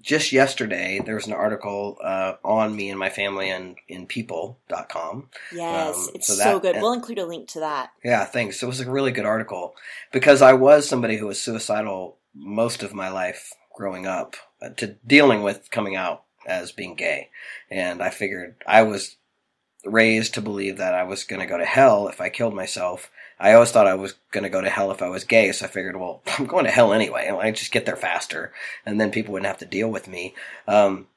just 0.00 0.32
yesterday 0.32 1.00
there 1.04 1.14
was 1.14 1.26
an 1.26 1.32
article 1.32 1.98
uh, 2.02 2.34
on 2.44 2.74
me 2.74 2.90
and 2.90 2.98
my 2.98 3.10
family 3.10 3.48
in 3.50 3.76
in 3.88 4.06
People.com. 4.06 5.28
Yes, 5.52 5.96
Um, 5.96 6.08
it's 6.14 6.26
so 6.26 6.34
so, 6.34 6.58
good. 6.60 6.74
and- 6.74 6.82
We'll 6.82 6.92
include 6.92 7.18
a 7.18 7.26
link 7.26 7.48
to 7.50 7.60
that. 7.60 7.90
Yeah, 8.04 8.24
thanks. 8.24 8.62
It 8.62 8.66
was 8.66 8.80
a 8.80 8.90
really 8.90 9.12
good 9.12 9.24
article 9.24 9.74
because 10.12 10.42
I 10.42 10.52
was 10.52 10.88
somebody 10.88 11.16
who 11.16 11.26
was 11.26 11.40
suicidal 11.40 12.18
most 12.34 12.82
of 12.82 12.92
my 12.92 13.08
life 13.10 13.52
growing 13.76 14.06
up 14.06 14.36
uh, 14.62 14.70
to 14.70 14.96
dealing 15.06 15.42
with 15.42 15.70
coming 15.70 15.96
out 15.96 16.22
as 16.46 16.72
being 16.72 16.94
gay. 16.96 17.30
And 17.70 18.02
I 18.02 18.10
figured 18.10 18.56
I 18.66 18.82
was 18.82 19.16
raised 19.84 20.34
to 20.34 20.42
believe 20.42 20.78
that 20.78 20.94
I 20.94 21.04
was 21.04 21.24
going 21.24 21.40
to 21.40 21.46
go 21.46 21.58
to 21.58 21.64
hell 21.64 22.08
if 22.08 22.20
I 22.20 22.28
killed 22.28 22.54
myself. 22.54 23.10
I 23.38 23.52
always 23.54 23.70
thought 23.70 23.86
I 23.86 23.94
was 23.94 24.14
going 24.30 24.44
to 24.44 24.50
go 24.50 24.60
to 24.60 24.70
hell 24.70 24.90
if 24.90 25.02
I 25.02 25.08
was 25.08 25.24
gay, 25.24 25.50
so 25.52 25.66
I 25.66 25.68
figured, 25.68 25.96
well, 25.96 26.22
I'm 26.38 26.46
going 26.46 26.64
to 26.64 26.70
hell 26.70 26.92
anyway. 26.92 27.28
I 27.28 27.50
just 27.50 27.72
get 27.72 27.86
there 27.86 27.96
faster, 27.96 28.52
and 28.86 29.00
then 29.00 29.10
people 29.10 29.32
wouldn't 29.32 29.48
have 29.48 29.58
to 29.58 29.66
deal 29.66 29.90
with 29.90 30.08
me. 30.08 30.34
Um, 30.66 31.08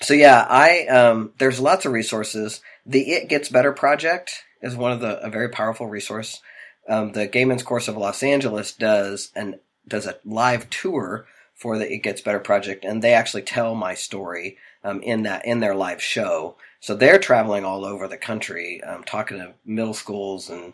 so 0.00 0.14
yeah, 0.14 0.46
I 0.48 0.86
um, 0.86 1.32
there's 1.38 1.60
lots 1.60 1.86
of 1.86 1.92
resources. 1.92 2.60
The 2.84 3.12
It 3.12 3.28
Gets 3.28 3.48
Better 3.48 3.72
project 3.72 4.42
is 4.60 4.76
one 4.76 4.92
of 4.92 5.00
the 5.00 5.20
a 5.24 5.30
very 5.30 5.48
powerful 5.48 5.86
resource. 5.86 6.40
Um, 6.88 7.12
the 7.12 7.26
Gay 7.26 7.44
Men's 7.44 7.62
Chorus 7.62 7.88
of 7.88 7.96
Los 7.96 8.22
Angeles 8.22 8.72
does 8.72 9.30
and 9.36 9.60
does 9.86 10.06
a 10.06 10.18
live 10.24 10.68
tour 10.70 11.26
for 11.54 11.78
the 11.78 11.92
It 11.92 11.98
Gets 11.98 12.20
Better 12.20 12.40
project, 12.40 12.84
and 12.84 13.02
they 13.02 13.14
actually 13.14 13.42
tell 13.42 13.74
my 13.74 13.94
story 13.94 14.56
um, 14.82 15.00
in 15.02 15.22
that 15.22 15.44
in 15.44 15.60
their 15.60 15.74
live 15.74 16.02
show. 16.02 16.56
So 16.82 16.96
they're 16.96 17.20
traveling 17.20 17.64
all 17.64 17.84
over 17.84 18.08
the 18.08 18.16
country, 18.16 18.82
um, 18.82 19.04
talking 19.04 19.38
to 19.38 19.54
middle 19.64 19.94
schools 19.94 20.50
and 20.50 20.72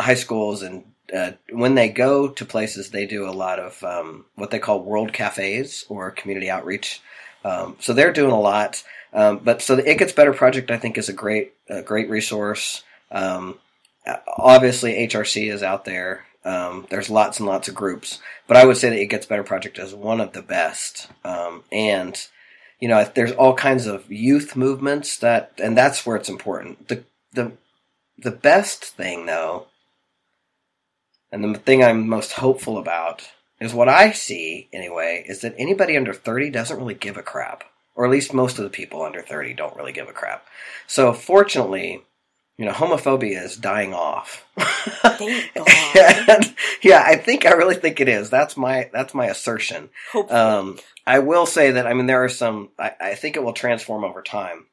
high 0.00 0.14
schools, 0.14 0.60
and 0.60 0.82
uh, 1.16 1.32
when 1.50 1.76
they 1.76 1.88
go 1.88 2.28
to 2.28 2.44
places, 2.44 2.90
they 2.90 3.06
do 3.06 3.28
a 3.28 3.30
lot 3.30 3.60
of 3.60 3.80
um, 3.84 4.24
what 4.34 4.50
they 4.50 4.58
call 4.58 4.82
world 4.82 5.12
cafes 5.12 5.84
or 5.88 6.10
community 6.10 6.50
outreach. 6.50 7.00
Um, 7.44 7.76
so 7.78 7.92
they're 7.92 8.12
doing 8.12 8.32
a 8.32 8.40
lot. 8.40 8.82
Um, 9.12 9.38
but 9.38 9.62
so 9.62 9.76
the 9.76 9.88
It 9.88 9.98
Gets 9.98 10.14
Better 10.14 10.32
project, 10.32 10.72
I 10.72 10.78
think, 10.78 10.98
is 10.98 11.08
a 11.08 11.12
great, 11.12 11.52
a 11.68 11.82
great 11.82 12.10
resource. 12.10 12.82
Um, 13.12 13.60
obviously, 14.36 14.94
HRC 15.06 15.52
is 15.52 15.62
out 15.62 15.84
there. 15.84 16.24
Um, 16.44 16.88
there's 16.90 17.08
lots 17.08 17.38
and 17.38 17.46
lots 17.46 17.68
of 17.68 17.76
groups, 17.76 18.18
but 18.48 18.56
I 18.56 18.64
would 18.64 18.78
say 18.78 18.90
that 18.90 19.00
It 19.00 19.06
Gets 19.06 19.26
Better 19.26 19.44
project 19.44 19.78
is 19.78 19.94
one 19.94 20.20
of 20.20 20.32
the 20.32 20.42
best. 20.42 21.08
And 21.70 22.20
you 22.82 22.88
know, 22.88 23.08
there's 23.14 23.30
all 23.30 23.54
kinds 23.54 23.86
of 23.86 24.10
youth 24.10 24.56
movements 24.56 25.16
that, 25.18 25.52
and 25.62 25.78
that's 25.78 26.04
where 26.04 26.16
it's 26.16 26.28
important. 26.28 26.88
The 26.88 27.04
the 27.32 27.52
the 28.18 28.32
best 28.32 28.82
thing, 28.82 29.26
though, 29.26 29.68
and 31.30 31.44
the 31.44 31.60
thing 31.60 31.84
I'm 31.84 32.08
most 32.08 32.32
hopeful 32.32 32.78
about 32.78 33.22
is 33.60 33.72
what 33.72 33.88
I 33.88 34.10
see 34.10 34.68
anyway, 34.72 35.24
is 35.28 35.42
that 35.42 35.54
anybody 35.56 35.96
under 35.96 36.12
30 36.12 36.50
doesn't 36.50 36.76
really 36.76 36.94
give 36.94 37.16
a 37.16 37.22
crap. 37.22 37.62
Or 37.94 38.04
at 38.04 38.10
least 38.10 38.34
most 38.34 38.58
of 38.58 38.64
the 38.64 38.70
people 38.70 39.02
under 39.02 39.22
30 39.22 39.54
don't 39.54 39.76
really 39.76 39.92
give 39.92 40.08
a 40.08 40.12
crap. 40.12 40.44
So 40.88 41.12
fortunately, 41.12 42.02
you 42.58 42.64
know, 42.64 42.72
homophobia 42.72 43.42
is 43.42 43.56
dying 43.56 43.94
off. 43.94 44.44
Thank 44.58 45.54
God. 45.54 46.28
And, 46.28 46.54
yeah, 46.82 47.02
I 47.04 47.16
think 47.16 47.46
I 47.46 47.52
really 47.52 47.76
think 47.76 48.00
it 48.00 48.08
is. 48.08 48.30
That's 48.30 48.56
my 48.56 48.90
that's 48.92 49.14
my 49.14 49.26
assertion. 49.26 49.90
Um, 50.30 50.78
I 51.06 51.20
will 51.20 51.46
say 51.46 51.72
that 51.72 51.86
I 51.86 51.94
mean 51.94 52.06
there 52.06 52.24
are 52.24 52.28
some. 52.28 52.70
I, 52.78 52.92
I 53.00 53.14
think 53.14 53.36
it 53.36 53.42
will 53.42 53.52
transform 53.52 54.04
over 54.04 54.22
time, 54.22 54.66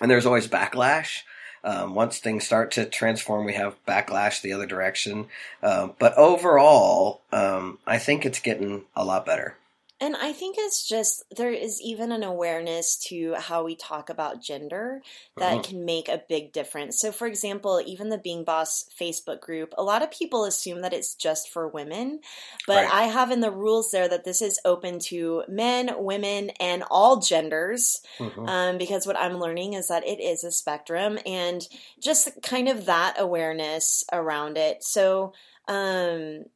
and 0.00 0.10
there's 0.10 0.26
always 0.26 0.48
backlash. 0.48 1.20
Um, 1.62 1.94
once 1.94 2.18
things 2.18 2.46
start 2.46 2.70
to 2.72 2.86
transform, 2.86 3.44
we 3.44 3.52
have 3.52 3.76
backlash 3.86 4.40
the 4.40 4.54
other 4.54 4.66
direction. 4.66 5.26
Um, 5.62 5.92
but 5.98 6.16
overall, 6.16 7.20
um, 7.32 7.78
I 7.86 7.98
think 7.98 8.24
it's 8.24 8.40
getting 8.40 8.84
a 8.96 9.04
lot 9.04 9.26
better. 9.26 9.56
And 10.02 10.16
I 10.16 10.32
think 10.32 10.56
it's 10.58 10.88
just 10.88 11.24
there 11.36 11.52
is 11.52 11.78
even 11.82 12.10
an 12.10 12.22
awareness 12.22 12.96
to 13.08 13.34
how 13.34 13.64
we 13.64 13.76
talk 13.76 14.08
about 14.08 14.40
gender 14.40 15.02
that 15.36 15.58
Mhm. 15.58 15.64
can 15.64 15.84
make 15.84 16.08
a 16.08 16.24
big 16.26 16.52
difference. 16.52 16.98
So, 16.98 17.12
for 17.12 17.26
example, 17.26 17.82
even 17.84 18.08
the 18.08 18.16
Being 18.16 18.42
Boss 18.42 18.86
Facebook 18.98 19.40
group, 19.40 19.74
a 19.76 19.82
lot 19.82 20.02
of 20.02 20.10
people 20.10 20.44
assume 20.46 20.80
that 20.80 20.94
it's 20.94 21.14
just 21.14 21.50
for 21.50 21.68
women, 21.68 22.20
but 22.66 22.84
Right. 22.84 22.94
I 22.94 23.02
have 23.08 23.30
in 23.30 23.40
the 23.40 23.50
rules 23.50 23.90
there 23.90 24.08
that 24.08 24.24
this 24.24 24.40
is 24.40 24.58
open 24.64 25.00
to 25.00 25.44
men, 25.48 25.94
women, 26.02 26.48
and 26.58 26.82
all 26.90 27.18
genders. 27.18 28.00
Mhm. 28.18 28.48
Um, 28.48 28.78
because 28.78 29.06
what 29.06 29.18
I'm 29.18 29.38
learning 29.38 29.74
is 29.74 29.88
that 29.88 30.06
it 30.06 30.18
is 30.18 30.44
a 30.44 30.50
spectrum 30.52 31.18
and 31.26 31.68
just 31.98 32.40
kind 32.42 32.68
of 32.68 32.86
that 32.86 33.20
awareness 33.20 34.02
around 34.10 34.56
it. 34.56 34.82
So, 34.82 35.34
um, 35.68 36.46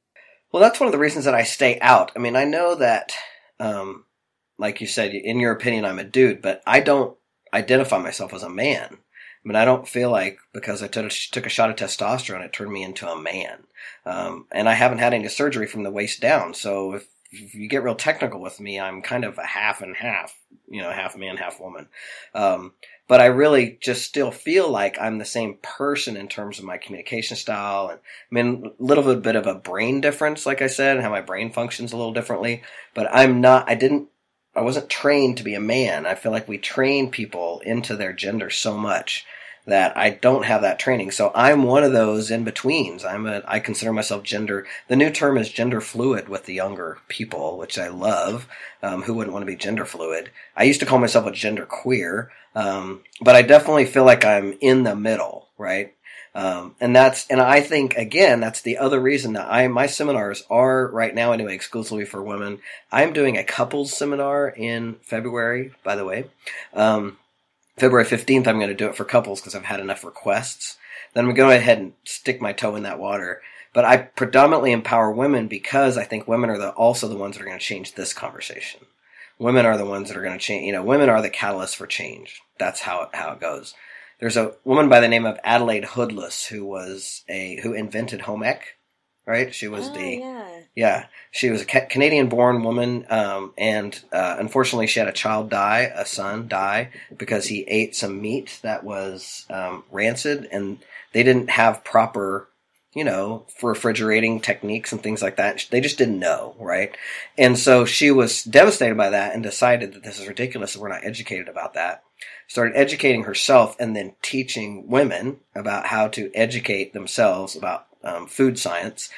Well, 0.50 0.62
that's 0.62 0.78
one 0.80 0.86
of 0.86 0.92
the 0.92 0.98
reasons 0.98 1.24
that 1.24 1.34
I 1.34 1.42
stay 1.42 1.78
out. 1.80 2.12
I 2.14 2.20
mean, 2.20 2.36
I 2.36 2.44
know 2.44 2.76
that 2.76 3.12
um, 3.60 4.04
like 4.58 4.80
you 4.80 4.86
said, 4.86 5.14
in 5.14 5.40
your 5.40 5.52
opinion, 5.52 5.84
I'm 5.84 5.98
a 5.98 6.04
dude, 6.04 6.42
but 6.42 6.62
I 6.66 6.80
don't 6.80 7.16
identify 7.52 7.98
myself 7.98 8.32
as 8.34 8.42
a 8.42 8.48
man. 8.48 8.88
I 8.90 9.48
mean, 9.48 9.56
I 9.56 9.64
don't 9.64 9.86
feel 9.86 10.10
like 10.10 10.38
because 10.52 10.82
I 10.82 10.88
took 10.88 11.06
a, 11.06 11.14
took 11.32 11.46
a 11.46 11.50
shot 11.50 11.70
of 11.70 11.76
testosterone, 11.76 12.44
it 12.44 12.52
turned 12.52 12.72
me 12.72 12.82
into 12.82 13.08
a 13.08 13.20
man. 13.20 13.64
Um, 14.06 14.46
and 14.52 14.68
I 14.68 14.74
haven't 14.74 14.98
had 14.98 15.12
any 15.12 15.28
surgery 15.28 15.66
from 15.66 15.82
the 15.82 15.90
waist 15.90 16.20
down. 16.20 16.54
So 16.54 16.94
if, 16.94 17.06
if, 17.30 17.54
you 17.54 17.68
get 17.68 17.82
real 17.82 17.94
technical 17.94 18.40
with 18.40 18.58
me, 18.58 18.80
I'm 18.80 19.02
kind 19.02 19.24
of 19.24 19.36
a 19.36 19.44
half 19.44 19.82
and 19.82 19.94
half, 19.94 20.34
you 20.68 20.80
know, 20.80 20.90
half 20.90 21.16
man, 21.16 21.36
half 21.36 21.60
woman. 21.60 21.88
Um, 22.34 22.72
but 23.08 23.20
I 23.20 23.26
really 23.26 23.78
just 23.80 24.02
still 24.04 24.30
feel 24.30 24.70
like 24.70 24.98
I'm 25.00 25.18
the 25.18 25.24
same 25.24 25.58
person 25.62 26.16
in 26.16 26.28
terms 26.28 26.58
of 26.58 26.64
my 26.64 26.78
communication 26.78 27.36
style. 27.36 27.88
And 27.88 28.00
I 28.00 28.02
mean, 28.30 28.72
a 28.78 28.82
little 28.82 29.14
bit 29.16 29.36
of 29.36 29.46
a 29.46 29.54
brain 29.54 30.00
difference, 30.00 30.46
like 30.46 30.62
I 30.62 30.68
said, 30.68 30.96
and 30.96 31.04
how 31.04 31.10
my 31.10 31.20
brain 31.20 31.52
functions 31.52 31.92
a 31.92 31.96
little 31.96 32.12
differently. 32.12 32.62
But 32.94 33.08
I'm 33.12 33.40
not, 33.40 33.68
I 33.68 33.74
didn't 33.74 34.08
I 34.56 34.60
wasn't 34.60 34.88
trained 34.88 35.38
to 35.38 35.44
be 35.44 35.54
a 35.54 35.60
man. 35.60 36.06
I 36.06 36.14
feel 36.14 36.30
like 36.30 36.46
we 36.46 36.58
train 36.58 37.10
people 37.10 37.60
into 37.64 37.96
their 37.96 38.12
gender 38.12 38.50
so 38.50 38.76
much 38.76 39.26
that 39.66 39.96
I 39.96 40.10
don't 40.10 40.44
have 40.44 40.62
that 40.62 40.78
training. 40.78 41.10
So 41.10 41.32
I'm 41.34 41.62
one 41.62 41.84
of 41.84 41.92
those 41.92 42.30
in 42.30 42.44
betweens. 42.44 43.04
I'm 43.04 43.26
a 43.26 43.42
I 43.46 43.60
consider 43.60 43.92
myself 43.92 44.22
gender. 44.22 44.66
The 44.88 44.96
new 44.96 45.10
term 45.10 45.38
is 45.38 45.48
gender 45.50 45.80
fluid 45.80 46.28
with 46.28 46.44
the 46.44 46.54
younger 46.54 46.98
people, 47.08 47.56
which 47.56 47.78
I 47.78 47.88
love. 47.88 48.46
Um, 48.82 49.02
who 49.02 49.14
wouldn't 49.14 49.32
want 49.32 49.42
to 49.42 49.50
be 49.50 49.56
gender 49.56 49.86
fluid? 49.86 50.30
I 50.56 50.64
used 50.64 50.80
to 50.80 50.86
call 50.86 50.98
myself 50.98 51.26
a 51.26 51.32
gender 51.32 51.64
queer, 51.64 52.30
um, 52.54 53.02
but 53.20 53.34
I 53.34 53.42
definitely 53.42 53.86
feel 53.86 54.04
like 54.04 54.24
I'm 54.24 54.56
in 54.60 54.82
the 54.82 54.94
middle, 54.94 55.48
right? 55.56 55.94
Um, 56.34 56.74
and 56.80 56.94
that's, 56.94 57.30
and 57.30 57.40
I 57.40 57.60
think 57.60 57.96
again, 57.96 58.40
that's 58.40 58.60
the 58.60 58.78
other 58.78 58.98
reason 58.98 59.34
that 59.34 59.46
I, 59.50 59.68
my 59.68 59.86
seminars 59.86 60.42
are 60.50 60.88
right 60.88 61.14
now 61.14 61.30
anyway, 61.32 61.54
exclusively 61.54 62.04
for 62.04 62.22
women. 62.22 62.58
I'm 62.90 63.12
doing 63.12 63.38
a 63.38 63.44
couples 63.44 63.96
seminar 63.96 64.48
in 64.48 64.96
February, 65.02 65.72
by 65.84 65.94
the 65.94 66.04
way. 66.04 66.24
Um, 66.74 67.18
February 67.76 68.06
15th, 68.06 68.46
I'm 68.46 68.58
going 68.58 68.68
to 68.68 68.74
do 68.74 68.86
it 68.86 68.94
for 68.94 69.04
couples 69.04 69.40
because 69.40 69.54
I've 69.54 69.64
had 69.64 69.80
enough 69.80 70.04
requests. 70.04 70.78
Then 71.12 71.24
I'm 71.24 71.34
going 71.34 71.48
to 71.48 71.54
go 71.54 71.58
ahead 71.58 71.78
and 71.78 71.92
stick 72.04 72.40
my 72.40 72.52
toe 72.52 72.76
in 72.76 72.84
that 72.84 72.98
water. 72.98 73.42
But 73.72 73.84
I 73.84 73.96
predominantly 73.96 74.70
empower 74.70 75.10
women 75.10 75.48
because 75.48 75.98
I 75.98 76.04
think 76.04 76.28
women 76.28 76.50
are 76.50 76.58
the, 76.58 76.70
also 76.70 77.08
the 77.08 77.16
ones 77.16 77.36
that 77.36 77.42
are 77.42 77.46
going 77.46 77.58
to 77.58 77.64
change 77.64 77.94
this 77.94 78.12
conversation. 78.12 78.82
Women 79.38 79.66
are 79.66 79.76
the 79.76 79.84
ones 79.84 80.08
that 80.08 80.16
are 80.16 80.22
going 80.22 80.38
to 80.38 80.44
change, 80.44 80.64
you 80.64 80.72
know, 80.72 80.84
women 80.84 81.08
are 81.08 81.20
the 81.20 81.28
catalyst 81.28 81.74
for 81.74 81.88
change. 81.88 82.40
That's 82.58 82.80
how 82.80 83.10
how 83.12 83.32
it 83.32 83.40
goes. 83.40 83.74
There's 84.20 84.36
a 84.36 84.54
woman 84.64 84.88
by 84.88 85.00
the 85.00 85.08
name 85.08 85.26
of 85.26 85.40
Adelaide 85.42 85.84
Hoodless 85.84 86.46
who 86.46 86.64
was 86.64 87.24
a 87.28 87.58
who 87.62 87.72
invented 87.72 88.22
home 88.22 88.44
ec, 88.44 88.76
right? 89.26 89.54
She 89.54 89.68
was 89.68 89.88
oh, 89.88 89.94
the 89.94 90.16
yeah. 90.18 90.48
yeah 90.74 91.06
she 91.30 91.50
was 91.50 91.62
a 91.62 91.64
Canadian-born 91.64 92.62
woman, 92.62 93.06
um, 93.10 93.52
and 93.58 94.00
uh, 94.12 94.36
unfortunately 94.38 94.86
she 94.86 95.00
had 95.00 95.08
a 95.08 95.12
child 95.12 95.50
die, 95.50 95.92
a 95.94 96.06
son 96.06 96.46
die 96.46 96.90
because 97.16 97.46
he 97.46 97.62
ate 97.62 97.96
some 97.96 98.20
meat 98.20 98.60
that 98.62 98.84
was 98.84 99.44
um, 99.50 99.82
rancid, 99.90 100.48
and 100.52 100.78
they 101.12 101.22
didn't 101.22 101.50
have 101.50 101.84
proper 101.84 102.48
you 102.94 103.02
know, 103.02 103.44
for 103.58 103.70
refrigerating 103.70 104.40
techniques 104.40 104.92
and 104.92 105.02
things 105.02 105.20
like 105.20 105.36
that. 105.36 105.66
They 105.70 105.80
just 105.80 105.98
didn't 105.98 106.20
know, 106.20 106.54
right? 106.60 106.96
And 107.36 107.58
so 107.58 107.84
she 107.84 108.12
was 108.12 108.44
devastated 108.44 108.96
by 108.96 109.10
that 109.10 109.34
and 109.34 109.42
decided 109.42 109.94
that 109.94 110.04
this 110.04 110.20
is 110.20 110.28
ridiculous 110.28 110.74
and 110.74 110.82
we're 110.82 110.88
not 110.88 111.04
educated 111.04 111.48
about 111.48 111.74
that. 111.74 112.04
Started 112.46 112.76
educating 112.76 113.24
herself 113.24 113.74
and 113.80 113.96
then 113.96 114.14
teaching 114.22 114.88
women 114.88 115.40
about 115.56 115.86
how 115.86 116.06
to 116.08 116.30
educate 116.34 116.92
themselves 116.92 117.56
about 117.56 117.86
um, 118.04 118.26
food 118.26 118.58
science. 118.58 119.10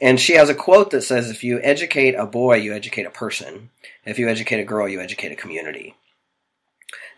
And 0.00 0.20
she 0.20 0.34
has 0.34 0.48
a 0.48 0.54
quote 0.54 0.90
that 0.90 1.02
says, 1.02 1.30
if 1.30 1.42
you 1.42 1.60
educate 1.62 2.14
a 2.14 2.26
boy, 2.26 2.56
you 2.56 2.72
educate 2.72 3.06
a 3.06 3.10
person. 3.10 3.70
If 4.04 4.18
you 4.18 4.28
educate 4.28 4.60
a 4.60 4.64
girl, 4.64 4.88
you 4.88 5.00
educate 5.00 5.32
a 5.32 5.36
community. 5.36 5.94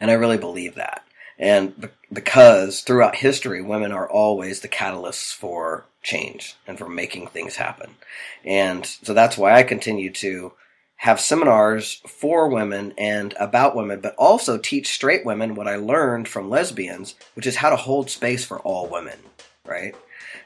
And 0.01 0.11
I 0.11 0.15
really 0.15 0.39
believe 0.39 0.77
that. 0.77 1.05
And 1.39 1.91
because 2.13 2.81
throughout 2.81 3.17
history, 3.17 3.61
women 3.61 3.93
are 3.93 4.09
always 4.09 4.61
the 4.61 4.69
catalysts 4.69 5.35
for 5.35 5.85
change 6.03 6.57
and 6.67 6.79
for 6.79 6.89
making 6.89 7.27
things 7.27 7.57
happen. 7.57 7.97
And 8.45 8.87
so 8.87 9.13
that's 9.13 9.37
why 9.37 9.55
I 9.55 9.63
continue 9.63 10.11
to 10.13 10.53
have 10.97 11.21
seminars 11.21 12.01
for 12.07 12.49
women 12.49 12.95
and 12.97 13.35
about 13.39 13.77
women, 13.77 14.01
but 14.01 14.15
also 14.17 14.57
teach 14.57 14.89
straight 14.89 15.27
women 15.27 15.55
what 15.55 15.69
I 15.69 15.77
learned 15.77 16.27
from 16.27 16.49
lesbians, 16.49 17.15
which 17.35 17.47
is 17.47 17.57
how 17.57 17.69
to 17.69 17.77
hold 17.77 18.09
space 18.09 18.47
for 18.47 18.59
all 18.61 18.89
women, 18.89 19.19
right? 19.67 19.95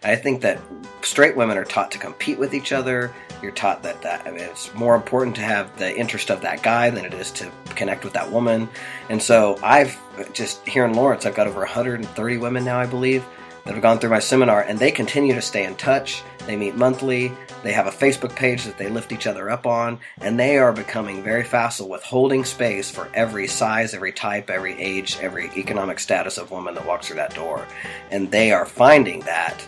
I 0.03 0.17
think 0.17 0.41
that 0.43 0.61
straight 1.03 1.37
women 1.37 1.59
are 1.59 1.65
taught 1.65 1.91
to 1.93 1.99
compete 1.99 2.39
with 2.39 2.55
each 2.55 2.73
other. 2.73 3.13
You're 3.43 3.53
taught 3.53 3.83
that 3.83 4.01
that 4.03 4.27
I 4.27 4.31
mean, 4.31 4.41
it's 4.41 4.73
more 4.75 4.95
important 4.95 5.37
to 5.37 5.43
have 5.43 5.77
the 5.79 5.95
interest 5.97 6.31
of 6.31 6.41
that 6.43 6.63
guy 6.63 6.91
than 6.91 7.05
it 7.05 7.15
is 7.15 7.31
to 7.33 7.51
connect 7.71 8.05
with 8.05 8.15
that 8.15 8.31
woman. 8.31 8.69
And 9.09 9.23
so 9.23 9.59
I've 9.63 9.99
just 10.33 10.67
here 10.67 10.85
in 10.85 10.95
Lawrence, 10.95 11.27
I've 11.27 11.35
got 11.35 11.47
over 11.47 11.61
130 11.61 12.37
women 12.39 12.65
now, 12.65 12.79
I 12.79 12.87
believe, 12.87 13.25
that 13.65 13.75
have 13.75 13.83
gone 13.83 13.99
through 13.99 14.11
my 14.11 14.21
seminar, 14.21 14.63
and 14.63 14.79
they 14.79 14.91
continue 14.91 15.35
to 15.35 15.43
stay 15.43 15.65
in 15.65 15.75
touch. 15.77 16.23
They 16.47 16.57
meet 16.57 16.77
monthly. 16.77 17.33
They 17.63 17.73
have 17.73 17.87
a 17.87 17.91
Facebook 17.91 18.35
page 18.35 18.65
that 18.65 18.79
they 18.79 18.89
lift 18.89 19.13
each 19.13 19.27
other 19.27 19.51
up 19.51 19.67
on, 19.67 20.01
and 20.23 20.41
they 20.41 20.57
are 20.57 20.73
becoming 20.73 21.23
very 21.23 21.45
facile 21.45 21.91
with 21.91 22.03
holding 22.03 22.45
space 22.45 22.91
for 22.91 23.09
every 23.13 23.47
size, 23.47 23.93
every 23.93 24.13
type, 24.13 24.49
every 24.49 24.81
age, 24.81 25.19
every 25.21 25.51
economic 25.57 26.01
status 26.01 26.39
of 26.39 26.51
woman 26.51 26.75
that 26.75 26.87
walks 26.87 27.09
through 27.09 27.17
that 27.17 27.35
door. 27.35 27.67
And 28.11 28.31
they 28.31 28.51
are 28.53 28.65
finding 28.65 29.21
that 29.21 29.63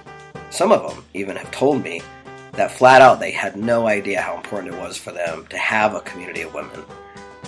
some 0.52 0.70
of 0.70 0.86
them 0.86 1.02
even 1.14 1.34
have 1.36 1.50
told 1.50 1.82
me 1.82 2.02
that 2.52 2.70
flat 2.70 3.00
out 3.00 3.18
they 3.18 3.30
had 3.30 3.56
no 3.56 3.86
idea 3.86 4.20
how 4.20 4.36
important 4.36 4.74
it 4.74 4.78
was 4.78 4.98
for 4.98 5.10
them 5.10 5.46
to 5.46 5.56
have 5.56 5.94
a 5.94 6.00
community 6.02 6.42
of 6.42 6.52
women. 6.52 6.84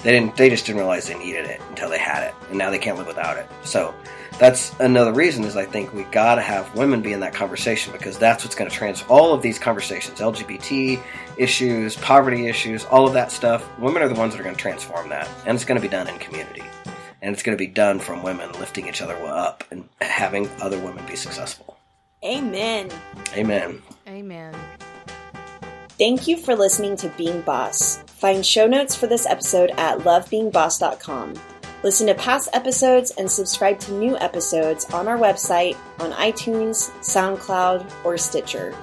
They 0.02 0.12
didn't. 0.12 0.36
They 0.36 0.48
just 0.48 0.64
didn't 0.64 0.78
realize 0.78 1.06
they 1.06 1.18
needed 1.18 1.44
it 1.44 1.60
until 1.68 1.90
they 1.90 1.98
had 1.98 2.26
it, 2.26 2.34
and 2.48 2.58
now 2.58 2.70
they 2.70 2.78
can't 2.78 2.96
live 2.96 3.06
without 3.06 3.36
it. 3.36 3.46
So 3.62 3.94
that's 4.38 4.74
another 4.80 5.12
reason 5.12 5.44
is 5.44 5.54
I 5.54 5.66
think 5.66 5.92
we 5.92 6.04
got 6.04 6.36
to 6.36 6.40
have 6.40 6.74
women 6.74 7.02
be 7.02 7.12
in 7.12 7.20
that 7.20 7.34
conversation 7.34 7.92
because 7.92 8.18
that's 8.18 8.42
what's 8.42 8.54
going 8.54 8.70
to 8.70 8.76
transfer 8.76 9.06
all 9.08 9.34
of 9.34 9.42
these 9.42 9.58
conversations, 9.58 10.20
LGBT 10.20 11.02
issues, 11.36 11.96
poverty 11.96 12.46
issues, 12.46 12.86
all 12.86 13.06
of 13.06 13.12
that 13.12 13.30
stuff. 13.30 13.66
Women 13.78 14.02
are 14.02 14.08
the 14.08 14.14
ones 14.14 14.32
that 14.32 14.40
are 14.40 14.44
going 14.44 14.56
to 14.56 14.60
transform 14.60 15.10
that, 15.10 15.28
and 15.46 15.54
it's 15.54 15.64
going 15.64 15.80
to 15.80 15.86
be 15.86 15.90
done 15.90 16.08
in 16.08 16.18
community, 16.18 16.64
and 17.20 17.34
it's 17.34 17.42
going 17.42 17.56
to 17.56 17.62
be 17.62 17.70
done 17.70 17.98
from 17.98 18.22
women 18.22 18.50
lifting 18.52 18.88
each 18.88 19.02
other 19.02 19.14
up 19.26 19.62
and 19.70 19.88
having 20.00 20.48
other 20.62 20.78
women 20.78 21.04
be 21.06 21.16
successful. 21.16 21.73
Amen. 22.24 22.90
Amen. 23.34 23.82
Amen. 24.08 24.54
Thank 25.98 26.26
you 26.26 26.36
for 26.36 26.56
listening 26.56 26.96
to 26.98 27.08
Being 27.10 27.42
Boss. 27.42 27.98
Find 28.06 28.44
show 28.44 28.66
notes 28.66 28.96
for 28.96 29.06
this 29.06 29.26
episode 29.26 29.70
at 29.76 29.98
lovebeingboss.com. 29.98 31.34
Listen 31.82 32.06
to 32.06 32.14
past 32.14 32.48
episodes 32.54 33.10
and 33.18 33.30
subscribe 33.30 33.78
to 33.80 33.92
new 33.92 34.16
episodes 34.18 34.86
on 34.86 35.06
our 35.06 35.18
website, 35.18 35.76
on 36.00 36.12
iTunes, 36.12 36.90
SoundCloud, 37.00 37.92
or 38.04 38.16
Stitcher. 38.16 38.74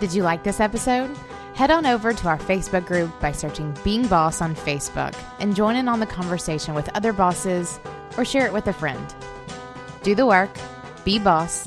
Did 0.00 0.14
you 0.14 0.22
like 0.22 0.42
this 0.42 0.58
episode? 0.58 1.14
Head 1.54 1.70
on 1.70 1.84
over 1.84 2.12
to 2.14 2.28
our 2.28 2.38
Facebook 2.38 2.86
group 2.86 3.20
by 3.20 3.30
searching 3.30 3.76
Being 3.84 4.08
Boss 4.08 4.40
on 4.40 4.56
Facebook 4.56 5.14
and 5.38 5.54
join 5.54 5.76
in 5.76 5.86
on 5.86 6.00
the 6.00 6.06
conversation 6.06 6.74
with 6.74 6.88
other 6.96 7.12
bosses 7.12 7.78
or 8.16 8.24
share 8.24 8.46
it 8.46 8.52
with 8.52 8.66
a 8.66 8.72
friend. 8.72 9.14
Do 10.02 10.14
the 10.14 10.26
work, 10.26 10.50
be 11.04 11.18
boss, 11.18 11.66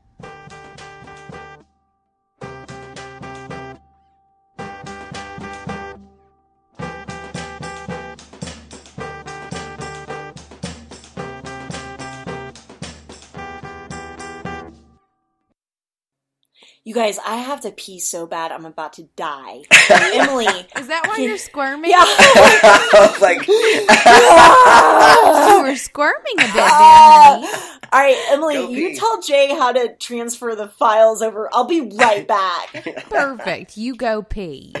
You 16.91 16.95
guys, 16.95 17.17
I 17.25 17.37
have 17.37 17.61
to 17.61 17.71
pee 17.71 17.99
so 17.99 18.27
bad 18.27 18.51
I'm 18.51 18.65
about 18.65 18.91
to 18.93 19.03
die. 19.15 19.61
Emily. 19.89 20.45
Is 20.45 20.87
that 20.87 21.05
why 21.07 21.19
you're 21.19 21.37
squirming? 21.37 21.89
Yeah. 21.89 21.99
I 22.03 23.07
was 23.09 23.21
like, 23.21 23.47
you 25.55 25.63
were 25.63 25.77
squirming 25.77 26.33
a 26.33 26.41
bit 26.41 26.51
ah! 26.57 27.37
there, 27.39 27.49
honey. 27.49 27.87
All 27.93 27.99
right, 28.01 28.17
Emily, 28.33 28.55
Go 28.55 28.69
you 28.71 28.89
pee. 28.89 28.97
tell 28.97 29.21
Jay 29.21 29.55
how 29.55 29.71
to 29.71 29.95
transfer 29.95 30.53
the 30.53 30.67
files 30.67 31.21
over. 31.21 31.47
I'll 31.53 31.63
be 31.63 31.79
right 31.79 32.27
back. 32.27 32.83
Perfect. 33.09 33.77
You 33.77 33.95
go 33.95 34.21
pee. 34.21 34.73